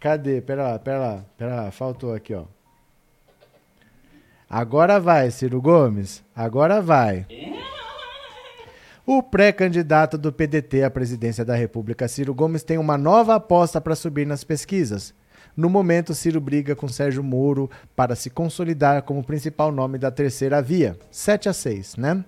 Cadê? 0.00 0.40
Pera 0.40 0.70
lá, 0.72 0.78
pera 0.80 0.98
lá, 0.98 1.24
pera 1.38 1.54
lá, 1.54 1.70
faltou 1.70 2.12
aqui, 2.12 2.34
ó. 2.34 2.46
Agora 4.50 4.98
vai, 4.98 5.30
Ciro 5.30 5.62
Gomes. 5.62 6.24
Agora 6.34 6.82
vai. 6.82 7.26
O 9.04 9.20
pré-candidato 9.20 10.16
do 10.16 10.32
PDT 10.32 10.84
à 10.84 10.90
presidência 10.90 11.44
da 11.44 11.56
República, 11.56 12.06
Ciro 12.06 12.32
Gomes, 12.32 12.62
tem 12.62 12.78
uma 12.78 12.96
nova 12.96 13.34
aposta 13.34 13.80
para 13.80 13.96
subir 13.96 14.24
nas 14.24 14.44
pesquisas. 14.44 15.12
No 15.56 15.68
momento, 15.68 16.14
Ciro 16.14 16.40
briga 16.40 16.76
com 16.76 16.86
Sérgio 16.86 17.20
Moro 17.20 17.68
para 17.96 18.14
se 18.14 18.30
consolidar 18.30 19.02
como 19.02 19.24
principal 19.24 19.72
nome 19.72 19.98
da 19.98 20.12
terceira 20.12 20.62
via. 20.62 20.96
7 21.10 21.48
a 21.48 21.52
6, 21.52 21.96
né? 21.96 22.24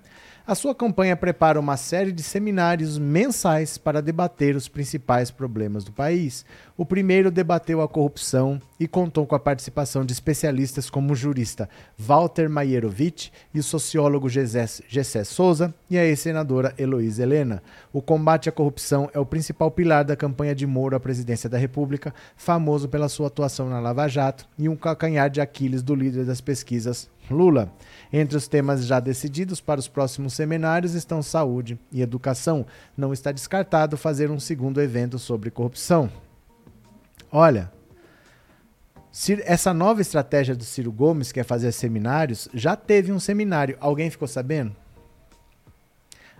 A 0.47 0.55
sua 0.55 0.75
campanha 0.75 1.17
prepara 1.17 1.59
uma 1.59 1.75
série 1.75 2.13
de 2.13 2.23
seminários 2.23 2.99
mensais 2.99 3.79
para 3.79 4.03
debater 4.03 4.55
os 4.55 4.69
principais 4.69 5.31
problemas 5.31 5.85
do 5.85 5.91
país. 5.91 6.45
O 6.77 6.85
primeiro 6.85 7.31
debateu 7.31 7.81
a 7.81 7.89
corrupção 7.89 8.61
e 8.79 8.87
contou 8.87 9.27
com 9.27 9.35
a 9.35 9.41
participação 9.41 10.05
de 10.05 10.13
especialistas 10.13 10.91
como 10.91 11.15
o 11.15 11.17
jurista 11.17 11.67
Walter 11.97 12.51
Maierovitch 12.51 13.31
e 13.55 13.59
o 13.59 13.63
sociólogo 13.63 14.29
Gessé 14.29 15.25
Souza 15.25 15.73
e 15.89 15.97
a 15.97 16.05
ex-senadora 16.05 16.75
Heloísa 16.77 17.23
Helena. 17.23 17.63
O 17.91 18.03
combate 18.03 18.47
à 18.47 18.53
corrupção 18.53 19.09
é 19.15 19.19
o 19.19 19.25
principal 19.25 19.71
pilar 19.71 20.05
da 20.05 20.15
campanha 20.15 20.55
de 20.55 20.67
Moro 20.67 20.95
à 20.95 21.01
presidência 21.01 21.49
da 21.49 21.57
República, 21.57 22.13
famoso 22.37 22.87
pela 22.87 23.09
sua 23.09 23.29
atuação 23.29 23.71
na 23.71 23.81
Lava 23.81 24.07
Jato 24.09 24.47
e 24.59 24.69
um 24.69 24.77
calcanhar 24.77 25.31
de 25.31 25.41
Aquiles 25.41 25.83
do 25.83 25.95
líder 25.95 26.27
das 26.27 26.43
pesquisas, 26.43 27.09
Lula. 27.31 27.73
Entre 28.13 28.37
os 28.37 28.47
temas 28.47 28.87
já 28.87 29.01
decididos 29.01 29.61
para 29.61 29.81
os 29.81 29.89
próximos 29.89 30.35
seminários 30.35 30.95
estão 30.95 31.23
saúde 31.23 31.79
e 31.91 32.03
educação. 32.03 32.67
Não 32.97 33.13
está 33.13 33.33
descartado 33.33 33.97
fazer 33.97 34.31
um 34.31 34.39
segundo 34.39 34.81
evento 34.81 35.19
sobre 35.19 35.51
corrupção. 35.51 36.11
Olha, 37.31 37.73
essa 39.45 39.73
nova 39.73 40.01
estratégia 40.01 40.55
do 40.55 40.65
Ciro 40.65 40.93
Gomes, 40.93 41.33
que 41.33 41.41
é 41.41 41.45
fazer 41.45 41.73
seminários, 41.73 42.49
já 42.53 42.77
teve 42.77 43.13
um 43.13 43.21
seminário. 43.21 43.77
Alguém 43.81 44.11
ficou 44.11 44.29
sabendo? 44.29 44.75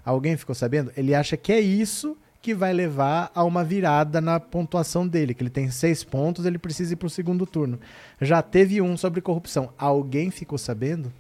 Alguém 0.05 0.37
ficou 0.37 0.55
sabendo? 0.55 0.93
Ele 0.97 1.15
acha 1.15 1.37
que 1.37 1.53
é 1.53 1.61
isso 1.61 2.17
que 2.45 2.55
vai 2.55 2.75
levar 2.75 3.33
a 3.35 3.43
uma 3.43 3.65
virada 3.65 4.21
na 4.21 4.39
pontuação 4.39 5.09
dele, 5.09 5.33
que 5.33 5.43
ele 5.43 5.49
tem 5.49 5.71
seis 5.71 6.05
pontos, 6.05 6.45
ele 6.45 6.59
precisa 6.59 6.93
ir 6.93 6.97
para 6.97 7.07
o 7.07 7.11
segundo 7.11 7.47
turno. 7.47 7.81
Já 8.21 8.43
teve 8.43 8.83
um 8.83 8.99
sobre 8.99 9.23
corrupção. 9.23 9.73
Alguém 9.79 10.31
ficou 10.31 10.59
sabendo? 10.59 11.11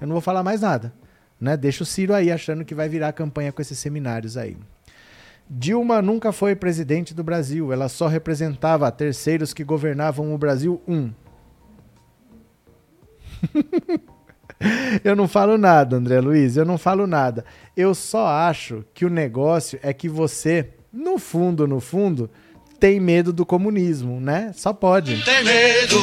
Eu 0.00 0.06
não 0.06 0.14
vou 0.14 0.22
falar 0.22 0.42
mais 0.42 0.62
nada. 0.62 0.90
Né? 1.38 1.54
Deixa 1.54 1.82
o 1.82 1.86
Ciro 1.86 2.14
aí 2.14 2.32
achando 2.32 2.64
que 2.64 2.74
vai 2.74 2.88
virar 2.88 3.12
campanha 3.12 3.52
com 3.52 3.60
esses 3.60 3.78
seminários 3.78 4.38
aí. 4.38 4.56
Dilma 5.50 6.00
nunca 6.00 6.32
foi 6.32 6.56
presidente 6.56 7.12
do 7.12 7.22
Brasil, 7.22 7.70
ela 7.70 7.86
só 7.90 8.06
representava 8.06 8.90
terceiros 8.90 9.52
que 9.52 9.62
governavam 9.62 10.34
o 10.34 10.38
Brasil 10.38 10.80
um. 10.88 11.10
eu 15.04 15.16
não 15.16 15.26
falo 15.26 15.56
nada, 15.56 15.96
André 15.96 16.20
Luiz, 16.20 16.56
eu 16.56 16.64
não 16.64 16.76
falo 16.76 17.06
nada. 17.06 17.44
Eu 17.76 17.94
só 17.94 18.26
acho 18.26 18.84
que 18.92 19.04
o 19.04 19.10
negócio 19.10 19.78
é 19.82 19.92
que 19.92 20.08
você, 20.08 20.70
no 20.92 21.18
fundo, 21.18 21.66
no 21.66 21.80
fundo, 21.80 22.30
tem 22.80 22.98
medo 22.98 23.30
do 23.30 23.44
comunismo, 23.44 24.18
né? 24.18 24.52
Só 24.56 24.72
pode. 24.72 25.22
Tem 25.22 25.44
medo 25.44 26.00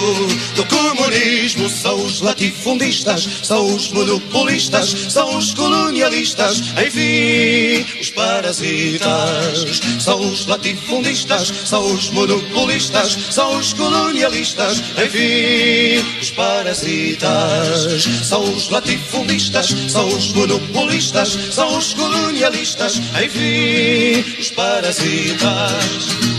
do 0.56 0.64
comunismo, 0.66 1.68
são 1.68 2.06
os 2.06 2.22
latifundistas, 2.22 3.28
são 3.42 3.76
os 3.76 3.92
monopolistas, 3.92 4.90
são 5.10 5.36
os 5.36 5.56
colonialistas, 5.56 6.60
enfim, 6.86 7.84
os 8.00 8.12
parasitas. 8.12 9.82
São 10.00 10.20
os 10.20 10.46
latifundistas, 10.46 11.52
são 11.66 11.84
os 11.94 12.12
monopolistas, 12.12 13.18
são 13.32 13.58
os 13.58 13.74
colonialistas, 13.74 14.80
enfim, 15.04 16.06
os 16.22 16.30
parasitas. 16.30 18.04
São 18.24 18.44
os 18.44 18.70
latifundistas, 18.70 19.76
são 19.90 20.08
os 20.10 20.32
monopolistas, 20.32 21.38
são 21.52 21.76
os 21.76 21.94
colonialistas, 21.96 23.02
enfim, 23.24 24.24
os 24.40 24.52
parasitas. 24.52 26.37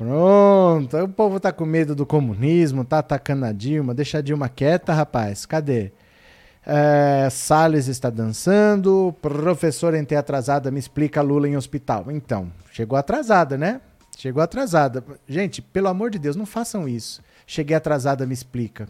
Pronto, 0.00 0.96
o 0.96 1.08
povo 1.10 1.38
tá 1.38 1.52
com 1.52 1.66
medo 1.66 1.94
do 1.94 2.06
comunismo, 2.06 2.86
tá 2.86 3.00
atacando 3.00 3.44
a 3.44 3.52
Dilma, 3.52 3.92
deixa 3.92 4.16
a 4.16 4.22
Dilma 4.22 4.48
quieta, 4.48 4.94
rapaz. 4.94 5.44
Cadê? 5.44 5.92
É, 6.64 7.28
Salles 7.30 7.86
está 7.86 8.08
dançando, 8.08 9.14
professora 9.20 9.98
em 9.98 10.04
ter 10.06 10.16
atrasada 10.16 10.70
me 10.70 10.78
explica 10.78 11.20
Lula 11.20 11.46
em 11.46 11.54
hospital. 11.54 12.06
Então, 12.08 12.50
chegou 12.72 12.96
atrasada, 12.96 13.58
né? 13.58 13.82
Chegou 14.16 14.42
atrasada. 14.42 15.04
Gente, 15.28 15.60
pelo 15.60 15.88
amor 15.88 16.08
de 16.08 16.18
Deus, 16.18 16.34
não 16.34 16.46
façam 16.46 16.88
isso. 16.88 17.22
Cheguei 17.46 17.76
atrasada, 17.76 18.24
me 18.24 18.32
explica. 18.32 18.88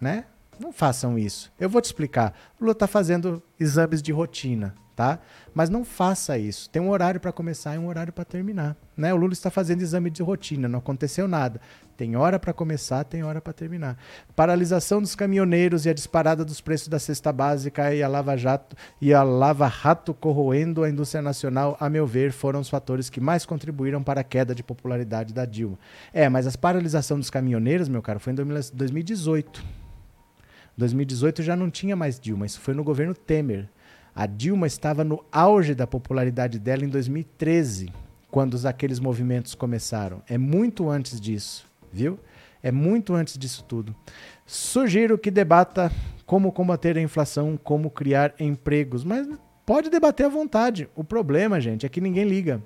Né? 0.00 0.24
Não 0.58 0.72
façam 0.72 1.18
isso. 1.18 1.52
Eu 1.58 1.68
vou 1.68 1.80
te 1.80 1.86
explicar. 1.86 2.34
O 2.58 2.64
Lula 2.64 2.72
está 2.72 2.86
fazendo 2.86 3.42
exames 3.58 4.02
de 4.02 4.12
rotina 4.12 4.74
tá? 4.96 5.18
Mas 5.54 5.68
não 5.68 5.84
faça 5.84 6.38
isso. 6.38 6.70
Tem 6.70 6.80
um 6.80 6.88
horário 6.88 7.20
para 7.20 7.30
começar 7.30 7.74
e 7.74 7.78
um 7.78 7.86
horário 7.86 8.12
para 8.12 8.24
terminar, 8.24 8.74
né? 8.96 9.12
O 9.12 9.16
Lula 9.16 9.34
está 9.34 9.50
fazendo 9.50 9.82
exame 9.82 10.10
de 10.10 10.22
rotina, 10.22 10.66
não 10.66 10.78
aconteceu 10.78 11.28
nada. 11.28 11.60
Tem 11.96 12.16
hora 12.16 12.38
para 12.38 12.52
começar, 12.52 13.04
tem 13.04 13.22
hora 13.22 13.40
para 13.40 13.52
terminar. 13.52 13.96
Paralisação 14.34 15.00
dos 15.00 15.14
caminhoneiros 15.14 15.86
e 15.86 15.90
a 15.90 15.94
disparada 15.94 16.44
dos 16.44 16.60
preços 16.60 16.88
da 16.88 16.98
cesta 16.98 17.32
básica 17.32 17.94
e 17.94 18.02
a 18.02 18.08
Lava 18.08 18.36
Jato 18.36 18.76
e 19.00 19.14
a 19.14 19.22
Lava 19.22 19.66
Rato 19.66 20.12
corroendo 20.12 20.82
a 20.82 20.90
indústria 20.90 21.22
nacional, 21.22 21.76
a 21.78 21.88
meu 21.88 22.06
ver, 22.06 22.32
foram 22.32 22.60
os 22.60 22.68
fatores 22.68 23.08
que 23.08 23.20
mais 23.20 23.46
contribuíram 23.46 24.02
para 24.02 24.20
a 24.20 24.24
queda 24.24 24.54
de 24.54 24.62
popularidade 24.62 25.32
da 25.32 25.44
Dilma. 25.44 25.78
É, 26.12 26.28
mas 26.28 26.46
a 26.46 26.58
paralisação 26.58 27.18
dos 27.18 27.30
caminhoneiros, 27.30 27.88
meu 27.88 28.02
caro, 28.02 28.20
foi 28.20 28.32
em 28.32 28.36
2018. 28.36 29.85
2018 30.76 31.42
já 31.42 31.56
não 31.56 31.70
tinha 31.70 31.96
mais 31.96 32.20
Dilma, 32.20 32.46
isso 32.46 32.60
foi 32.60 32.74
no 32.74 32.84
governo 32.84 33.14
Temer. 33.14 33.68
A 34.14 34.26
Dilma 34.26 34.66
estava 34.66 35.04
no 35.04 35.24
auge 35.30 35.74
da 35.74 35.86
popularidade 35.86 36.58
dela 36.58 36.84
em 36.84 36.88
2013, 36.88 37.90
quando 38.30 38.58
aqueles 38.66 38.98
movimentos 38.98 39.54
começaram. 39.54 40.22
É 40.28 40.38
muito 40.38 40.88
antes 40.90 41.20
disso, 41.20 41.66
viu? 41.92 42.18
É 42.62 42.72
muito 42.72 43.14
antes 43.14 43.38
disso 43.38 43.64
tudo. 43.64 43.94
Sugiro 44.44 45.18
que 45.18 45.30
debata 45.30 45.92
como 46.24 46.50
combater 46.50 46.96
a 46.98 47.00
inflação, 47.00 47.58
como 47.62 47.90
criar 47.90 48.34
empregos, 48.40 49.04
mas 49.04 49.28
pode 49.64 49.88
debater 49.88 50.26
à 50.26 50.28
vontade. 50.28 50.88
O 50.94 51.04
problema, 51.04 51.60
gente, 51.60 51.86
é 51.86 51.88
que 51.88 52.00
ninguém 52.00 52.24
liga. 52.24 52.62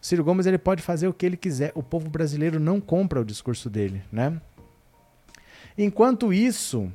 O 0.00 0.06
Ciro 0.06 0.24
Gomes 0.24 0.46
ele 0.46 0.58
pode 0.58 0.82
fazer 0.82 1.08
o 1.08 1.12
que 1.12 1.24
ele 1.24 1.36
quiser. 1.36 1.72
O 1.74 1.82
povo 1.82 2.08
brasileiro 2.08 2.58
não 2.58 2.80
compra 2.80 3.20
o 3.20 3.24
discurso 3.24 3.70
dele, 3.70 4.02
né? 4.10 4.40
Enquanto 5.78 6.32
isso, 6.32 6.90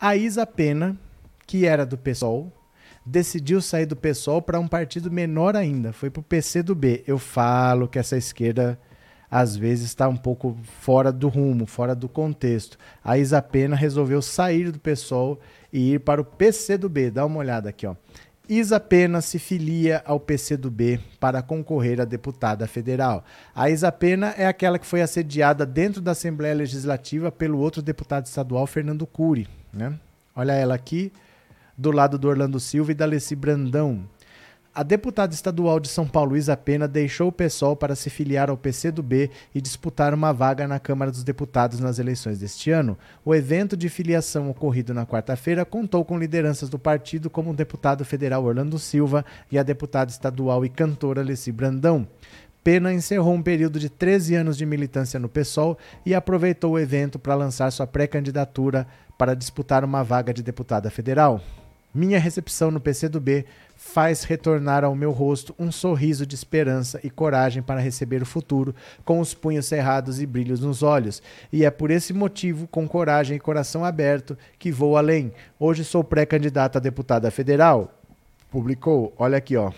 a 0.00 0.16
Isa 0.16 0.46
Pena, 0.46 0.98
que 1.46 1.66
era 1.66 1.84
do 1.84 1.96
PSOL, 1.96 2.52
decidiu 3.04 3.60
sair 3.60 3.86
do 3.86 3.96
PSOL 3.96 4.40
para 4.40 4.58
um 4.58 4.68
partido 4.68 5.10
menor 5.10 5.56
ainda, 5.56 5.92
foi 5.92 6.10
para 6.10 6.20
o 6.20 6.24
PCdoB. 6.24 7.04
Eu 7.06 7.18
falo 7.18 7.88
que 7.88 7.98
essa 7.98 8.16
esquerda 8.16 8.78
às 9.30 9.56
vezes 9.56 9.86
está 9.86 10.08
um 10.08 10.16
pouco 10.16 10.56
fora 10.62 11.10
do 11.10 11.28
rumo, 11.28 11.66
fora 11.66 11.94
do 11.94 12.08
contexto. 12.08 12.78
A 13.02 13.18
Isa 13.18 13.42
Pena 13.42 13.74
resolveu 13.74 14.22
sair 14.22 14.70
do 14.70 14.78
PSOL 14.78 15.40
e 15.72 15.94
ir 15.94 16.00
para 16.00 16.20
o 16.20 16.24
PCdoB. 16.24 17.10
Dá 17.10 17.26
uma 17.26 17.40
olhada 17.40 17.68
aqui, 17.68 17.84
ó. 17.86 17.96
Isa 18.48 18.78
Pena 18.78 19.22
se 19.22 19.38
filia 19.38 20.02
ao 20.04 20.20
PCdoB 20.20 21.00
para 21.18 21.40
concorrer 21.42 21.98
a 21.98 22.04
deputada 22.04 22.66
federal. 22.66 23.24
A 23.54 23.70
Isa 23.70 23.90
Pena 23.90 24.34
é 24.36 24.46
aquela 24.46 24.78
que 24.78 24.86
foi 24.86 25.00
assediada 25.00 25.64
dentro 25.64 26.02
da 26.02 26.10
Assembleia 26.10 26.54
Legislativa 26.54 27.32
pelo 27.32 27.58
outro 27.58 27.80
deputado 27.80 28.26
estadual, 28.26 28.66
Fernando 28.66 29.06
Cury. 29.06 29.48
Né? 29.72 29.98
Olha 30.36 30.52
ela 30.52 30.74
aqui, 30.74 31.10
do 31.76 31.90
lado 31.90 32.18
do 32.18 32.28
Orlando 32.28 32.60
Silva 32.60 32.92
e 32.92 32.94
da 32.94 33.06
Leci 33.06 33.34
Brandão. 33.34 34.04
A 34.76 34.82
deputada 34.82 35.32
estadual 35.32 35.78
de 35.78 35.86
São 35.86 36.04
Paulo, 36.04 36.36
Isa 36.36 36.56
Pena, 36.56 36.88
deixou 36.88 37.28
o 37.28 37.32
PSOL 37.32 37.76
para 37.76 37.94
se 37.94 38.10
filiar 38.10 38.50
ao 38.50 38.56
PCdoB 38.56 39.30
e 39.54 39.60
disputar 39.60 40.12
uma 40.12 40.32
vaga 40.32 40.66
na 40.66 40.80
Câmara 40.80 41.12
dos 41.12 41.22
Deputados 41.22 41.78
nas 41.78 42.00
eleições 42.00 42.40
deste 42.40 42.72
ano. 42.72 42.98
O 43.24 43.32
evento 43.32 43.76
de 43.76 43.88
filiação 43.88 44.50
ocorrido 44.50 44.92
na 44.92 45.06
quarta-feira 45.06 45.64
contou 45.64 46.04
com 46.04 46.18
lideranças 46.18 46.68
do 46.68 46.76
partido 46.76 47.30
como 47.30 47.52
o 47.52 47.54
deputado 47.54 48.04
federal 48.04 48.44
Orlando 48.44 48.76
Silva 48.76 49.24
e 49.48 49.56
a 49.56 49.62
deputada 49.62 50.10
estadual 50.10 50.64
e 50.64 50.68
cantora 50.68 51.22
Leci 51.22 51.52
Brandão. 51.52 52.04
Pena 52.64 52.92
encerrou 52.92 53.32
um 53.32 53.42
período 53.42 53.78
de 53.78 53.88
13 53.88 54.34
anos 54.34 54.56
de 54.56 54.66
militância 54.66 55.20
no 55.20 55.28
PSOL 55.28 55.78
e 56.04 56.16
aproveitou 56.16 56.72
o 56.72 56.78
evento 56.80 57.16
para 57.16 57.36
lançar 57.36 57.70
sua 57.70 57.86
pré-candidatura 57.86 58.88
para 59.16 59.36
disputar 59.36 59.84
uma 59.84 60.02
vaga 60.02 60.34
de 60.34 60.42
deputada 60.42 60.90
federal. 60.90 61.40
Minha 61.94 62.18
recepção 62.18 62.72
no 62.72 62.80
PCdoB 62.80 63.44
faz 63.76 64.24
retornar 64.24 64.82
ao 64.82 64.96
meu 64.96 65.12
rosto 65.12 65.54
um 65.56 65.70
sorriso 65.70 66.26
de 66.26 66.34
esperança 66.34 66.98
e 67.04 67.08
coragem 67.08 67.62
para 67.62 67.78
receber 67.78 68.20
o 68.20 68.26
futuro, 68.26 68.74
com 69.04 69.20
os 69.20 69.32
punhos 69.32 69.66
cerrados 69.66 70.20
e 70.20 70.26
brilhos 70.26 70.58
nos 70.58 70.82
olhos. 70.82 71.22
E 71.52 71.64
é 71.64 71.70
por 71.70 71.92
esse 71.92 72.12
motivo, 72.12 72.66
com 72.66 72.88
coragem 72.88 73.36
e 73.36 73.40
coração 73.40 73.84
aberto, 73.84 74.36
que 74.58 74.72
vou 74.72 74.96
além. 74.96 75.32
Hoje 75.56 75.84
sou 75.84 76.02
pré-candidata 76.02 76.78
a 76.78 76.82
deputada 76.82 77.30
federal. 77.30 77.96
Publicou, 78.50 79.14
olha 79.16 79.38
aqui, 79.38 79.56
ó. 79.56 79.70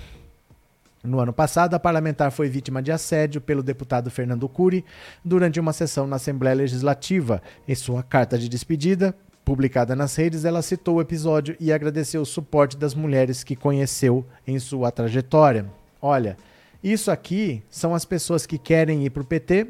No 1.05 1.21
ano 1.21 1.33
passado, 1.33 1.75
a 1.75 1.79
parlamentar 1.79 2.33
foi 2.33 2.49
vítima 2.49 2.83
de 2.83 2.91
assédio 2.91 3.41
pelo 3.41 3.63
deputado 3.63 4.11
Fernando 4.11 4.49
Cury 4.49 4.85
durante 5.25 5.61
uma 5.61 5.73
sessão 5.73 6.07
na 6.07 6.17
Assembleia 6.17 6.57
Legislativa. 6.57 7.43
Em 7.69 7.75
sua 7.75 8.03
carta 8.03 8.37
de 8.39 8.49
despedida, 8.49 9.15
Publicada 9.47 9.95
nas 9.95 10.17
redes, 10.17 10.45
ela 10.45 10.61
citou 10.61 10.97
o 10.97 11.01
episódio 11.01 11.57
e 11.61 11.73
agradeceu 11.73 12.21
o 12.21 12.27
suporte 12.27 12.77
das 12.77 12.97
mulheres 12.97 13.45
que 13.45 13.55
conheceu 13.55 14.27
em 14.45 14.59
sua 14.59 14.91
trajetória. 14.91 15.71
Olha, 16.03 16.37
isso 16.83 17.13
aqui 17.13 17.63
são 17.71 17.95
as 17.95 18.05
pessoas 18.05 18.45
que 18.45 18.59
querem 18.59 19.07
ir 19.07 19.11
para 19.11 19.23
o 19.23 19.25
PT, 19.25 19.69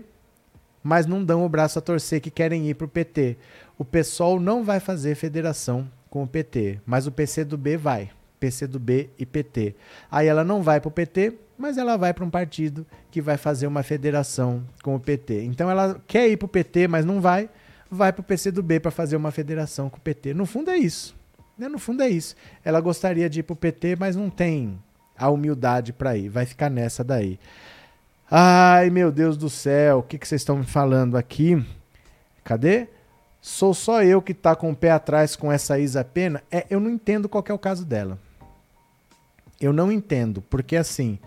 mas 0.82 1.04
não 1.04 1.22
dão 1.22 1.44
o 1.44 1.48
braço 1.50 1.78
a 1.78 1.82
torcer 1.82 2.22
que 2.22 2.30
querem 2.30 2.66
ir 2.70 2.72
para 2.72 2.86
o 2.86 2.88
PT. 2.88 3.36
O 3.76 3.84
PSOL 3.84 4.40
não 4.40 4.64
vai 4.64 4.80
fazer 4.80 5.14
federação 5.14 5.86
com 6.08 6.22
o 6.22 6.26
PT, 6.26 6.80
mas 6.86 7.06
o 7.06 7.12
PCdoB 7.12 7.76
vai. 7.76 8.10
PCdoB 8.40 9.10
e 9.18 9.26
PT. 9.26 9.74
Aí 10.10 10.26
ela 10.26 10.42
não 10.42 10.62
vai 10.62 10.80
para 10.80 10.88
o 10.88 10.90
PT, 10.90 11.34
mas 11.58 11.76
ela 11.76 11.98
vai 11.98 12.14
para 12.14 12.24
um 12.24 12.30
partido 12.30 12.86
que 13.10 13.20
vai 13.20 13.36
fazer 13.36 13.66
uma 13.66 13.82
federação 13.82 14.64
com 14.82 14.94
o 14.94 15.00
PT. 15.00 15.44
Então 15.44 15.70
ela 15.70 16.00
quer 16.06 16.26
ir 16.30 16.38
para 16.38 16.46
o 16.46 16.48
PT, 16.48 16.88
mas 16.88 17.04
não 17.04 17.20
vai 17.20 17.50
vai 17.90 18.12
para 18.12 18.20
o 18.20 18.24
PCdoB 18.24 18.80
para 18.80 18.90
fazer 18.90 19.16
uma 19.16 19.30
federação 19.30 19.88
com 19.88 19.96
o 19.96 20.00
PT. 20.00 20.34
No 20.34 20.46
fundo 20.46 20.70
é 20.70 20.76
isso. 20.76 21.14
Né? 21.56 21.68
No 21.68 21.78
fundo 21.78 22.02
é 22.02 22.08
isso. 22.08 22.34
Ela 22.64 22.80
gostaria 22.80 23.28
de 23.28 23.40
ir 23.40 23.42
para 23.42 23.54
o 23.54 23.56
PT, 23.56 23.96
mas 23.96 24.16
não 24.16 24.28
tem 24.28 24.78
a 25.16 25.30
humildade 25.30 25.92
para 25.92 26.16
ir. 26.16 26.28
Vai 26.28 26.46
ficar 26.46 26.70
nessa 26.70 27.02
daí. 27.02 27.38
Ai, 28.30 28.90
meu 28.90 29.12
Deus 29.12 29.36
do 29.36 29.48
céu, 29.48 29.98
o 29.98 30.02
que, 30.02 30.18
que 30.18 30.26
vocês 30.26 30.40
estão 30.40 30.58
me 30.58 30.66
falando 30.66 31.16
aqui? 31.16 31.64
Cadê? 32.42 32.88
Sou 33.40 33.72
só 33.72 34.02
eu 34.02 34.20
que 34.20 34.34
tá 34.34 34.56
com 34.56 34.72
o 34.72 34.76
pé 34.76 34.90
atrás 34.90 35.36
com 35.36 35.52
essa 35.52 35.78
Isa 35.78 36.02
Pena? 36.02 36.42
É, 36.50 36.66
eu 36.68 36.80
não 36.80 36.90
entendo 36.90 37.28
qual 37.28 37.44
é 37.48 37.52
o 37.52 37.58
caso 37.58 37.84
dela. 37.84 38.18
Eu 39.60 39.72
não 39.72 39.90
entendo, 39.92 40.42
porque 40.42 40.76
assim, 40.76 41.18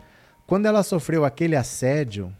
quando 0.45 0.65
ela 0.65 0.83
sofreu 0.83 1.23
aquele 1.23 1.55
assédio, 1.55 2.33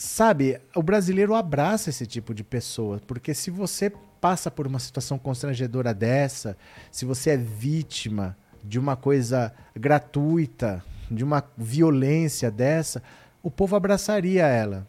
sabe, 0.00 0.58
o 0.74 0.82
brasileiro 0.82 1.34
abraça 1.34 1.90
esse 1.90 2.06
tipo 2.06 2.32
de 2.32 2.42
pessoa, 2.42 3.00
porque 3.06 3.34
se 3.34 3.50
você 3.50 3.92
passa 4.18 4.50
por 4.50 4.66
uma 4.66 4.78
situação 4.78 5.18
constrangedora 5.18 5.92
dessa, 5.92 6.56
se 6.90 7.04
você 7.04 7.30
é 7.30 7.36
vítima 7.36 8.36
de 8.64 8.78
uma 8.78 8.96
coisa 8.96 9.52
gratuita, 9.76 10.82
de 11.10 11.22
uma 11.22 11.44
violência 11.56 12.50
dessa, 12.50 13.02
o 13.42 13.50
povo 13.50 13.76
abraçaria 13.76 14.46
ela. 14.46 14.86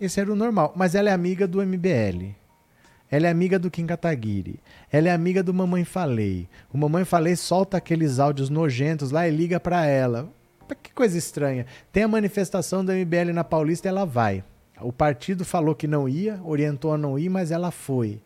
Esse 0.00 0.20
era 0.20 0.32
o 0.32 0.36
normal. 0.36 0.72
Mas 0.74 0.94
ela 0.94 1.10
é 1.10 1.12
amiga 1.12 1.46
do 1.46 1.64
MBL. 1.64 2.34
Ela 3.10 3.26
é 3.26 3.30
amiga 3.30 3.58
do 3.58 3.70
Kim 3.70 3.86
Kataguiri. 3.86 4.60
Ela 4.90 5.08
é 5.08 5.12
amiga 5.12 5.42
do 5.42 5.52
Mamãe 5.52 5.84
Falei. 5.84 6.48
O 6.72 6.78
Mamãe 6.78 7.04
Falei 7.04 7.36
solta 7.36 7.76
aqueles 7.76 8.18
áudios 8.18 8.48
nojentos 8.48 9.10
lá 9.10 9.26
e 9.26 9.30
liga 9.30 9.58
para 9.58 9.84
ela. 9.86 10.30
Que 10.74 10.92
coisa 10.92 11.16
estranha. 11.16 11.66
Tem 11.92 12.02
a 12.02 12.08
manifestação 12.08 12.84
do 12.84 12.92
MBL 12.92 13.32
na 13.32 13.44
Paulista, 13.44 13.88
ela 13.88 14.04
vai. 14.04 14.44
O 14.80 14.92
partido 14.92 15.44
falou 15.44 15.74
que 15.74 15.86
não 15.86 16.08
ia, 16.08 16.40
orientou 16.44 16.92
a 16.92 16.98
não 16.98 17.18
ir, 17.18 17.28
mas 17.28 17.50
ela 17.50 17.70
foi. 17.70 18.20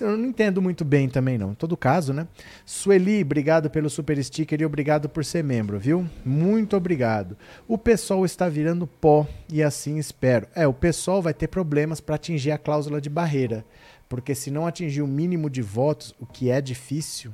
Eu 0.00 0.16
não 0.16 0.26
entendo 0.26 0.60
muito 0.60 0.84
bem 0.84 1.08
também, 1.08 1.38
não. 1.38 1.52
Em 1.52 1.54
todo 1.54 1.76
caso, 1.76 2.12
né? 2.12 2.26
Sueli, 2.66 3.22
obrigado 3.22 3.70
pelo 3.70 3.88
super 3.88 4.22
sticker 4.22 4.60
e 4.60 4.64
obrigado 4.64 5.08
por 5.08 5.24
ser 5.24 5.44
membro, 5.44 5.78
viu? 5.78 6.04
Muito 6.24 6.76
obrigado. 6.76 7.36
O 7.68 7.78
pessoal 7.78 8.24
está 8.24 8.48
virando 8.48 8.88
pó 8.88 9.24
e 9.48 9.62
assim 9.62 9.96
espero. 9.96 10.48
É, 10.52 10.66
o 10.66 10.74
pessoal 10.74 11.22
vai 11.22 11.32
ter 11.32 11.46
problemas 11.46 12.00
para 12.00 12.16
atingir 12.16 12.50
a 12.50 12.58
cláusula 12.58 13.00
de 13.00 13.08
barreira. 13.08 13.64
Porque 14.08 14.34
se 14.34 14.50
não 14.50 14.66
atingir 14.66 15.02
o 15.02 15.06
mínimo 15.06 15.48
de 15.48 15.62
votos, 15.62 16.12
o 16.18 16.26
que 16.26 16.50
é 16.50 16.60
difícil, 16.60 17.32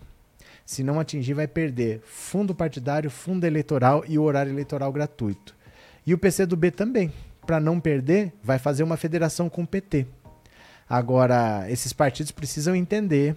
se 0.65 0.83
não 0.83 0.99
atingir, 0.99 1.35
vai 1.35 1.47
perder 1.47 2.01
fundo 2.05 2.55
partidário, 2.55 3.11
fundo 3.11 3.45
eleitoral 3.45 4.05
e 4.09 4.19
o 4.19 4.23
horário 4.23 4.53
eleitoral 4.53 4.93
gratuito. 4.93 5.55
E 6.07 6.15
o 6.15 6.19
PCdoB 6.19 6.71
também. 6.71 7.13
Para 7.47 7.61
não 7.61 7.79
perder, 7.79 8.33
vai 8.43 8.59
fazer 8.59 8.83
uma 8.83 8.97
federação 8.97 9.51
com 9.51 9.63
o 9.63 9.67
PT. 9.67 10.07
Agora, 10.89 11.71
esses 11.71 11.93
partidos 11.93 12.33
precisam 12.33 12.75
entender 12.75 13.37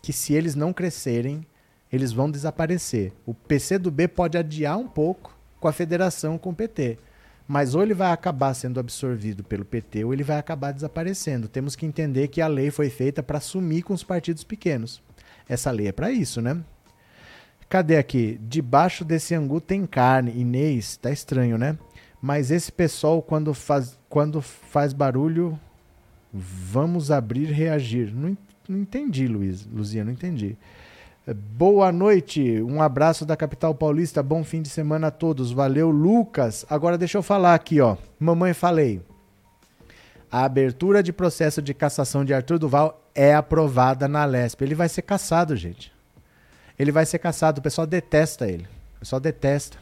que 0.00 0.12
se 0.12 0.32
eles 0.32 0.54
não 0.54 0.72
crescerem, 0.72 1.44
eles 1.92 2.12
vão 2.12 2.30
desaparecer. 2.30 3.12
O 3.26 3.34
PCdoB 3.34 4.08
pode 4.08 4.38
adiar 4.38 4.78
um 4.78 4.86
pouco 4.86 5.36
com 5.58 5.66
a 5.66 5.72
federação 5.72 6.38
com 6.38 6.50
o 6.50 6.54
PT. 6.54 6.98
Mas 7.46 7.74
ou 7.74 7.82
ele 7.82 7.94
vai 7.94 8.12
acabar 8.12 8.52
sendo 8.54 8.78
absorvido 8.78 9.42
pelo 9.42 9.64
PT 9.64 10.04
ou 10.04 10.12
ele 10.12 10.22
vai 10.22 10.38
acabar 10.38 10.70
desaparecendo. 10.70 11.48
Temos 11.48 11.74
que 11.74 11.86
entender 11.86 12.28
que 12.28 12.42
a 12.42 12.46
lei 12.46 12.70
foi 12.70 12.90
feita 12.90 13.22
para 13.22 13.40
sumir 13.40 13.82
com 13.82 13.94
os 13.94 14.04
partidos 14.04 14.44
pequenos. 14.44 15.02
Essa 15.48 15.70
lei 15.70 15.88
é 15.88 15.92
para 15.92 16.10
isso, 16.10 16.40
né? 16.42 16.58
Cadê 17.68 17.96
aqui? 17.96 18.40
Debaixo 18.42 19.04
desse 19.04 19.34
angu 19.34 19.60
tem 19.60 19.86
carne. 19.86 20.32
Inês, 20.38 20.96
tá 20.96 21.10
estranho, 21.10 21.58
né? 21.58 21.78
Mas 22.20 22.50
esse 22.50 22.72
pessoal, 22.72 23.22
quando 23.22 23.54
faz, 23.54 23.98
quando 24.08 24.40
faz 24.42 24.92
barulho, 24.92 25.58
vamos 26.32 27.10
abrir 27.10 27.46
reagir. 27.46 28.12
Não, 28.14 28.36
não 28.68 28.78
entendi, 28.78 29.26
Luiz. 29.26 29.66
Luzia, 29.66 30.04
não 30.04 30.12
entendi. 30.12 30.56
Boa 31.34 31.92
noite, 31.92 32.62
um 32.62 32.80
abraço 32.80 33.26
da 33.26 33.36
capital 33.36 33.74
paulista, 33.74 34.22
bom 34.22 34.42
fim 34.42 34.62
de 34.62 34.70
semana 34.70 35.08
a 35.08 35.10
todos. 35.10 35.52
Valeu, 35.52 35.90
Lucas. 35.90 36.64
Agora 36.70 36.96
deixa 36.96 37.18
eu 37.18 37.22
falar 37.22 37.54
aqui, 37.54 37.82
ó. 37.82 37.98
Mamãe 38.18 38.54
falei. 38.54 39.02
A 40.30 40.44
abertura 40.44 41.02
de 41.02 41.12
processo 41.12 41.62
de 41.62 41.72
cassação 41.72 42.24
de 42.24 42.34
Arthur 42.34 42.58
Duval 42.58 43.10
é 43.14 43.34
aprovada 43.34 44.06
na 44.06 44.24
LESP. 44.24 44.62
Ele 44.62 44.74
vai 44.74 44.88
ser 44.88 45.02
cassado, 45.02 45.56
gente. 45.56 45.92
Ele 46.78 46.92
vai 46.92 47.06
ser 47.06 47.18
cassado. 47.18 47.60
O 47.60 47.62
pessoal 47.62 47.86
detesta 47.86 48.46
ele. 48.46 48.66
O 48.96 49.00
pessoal 49.00 49.20
detesta. 49.20 49.78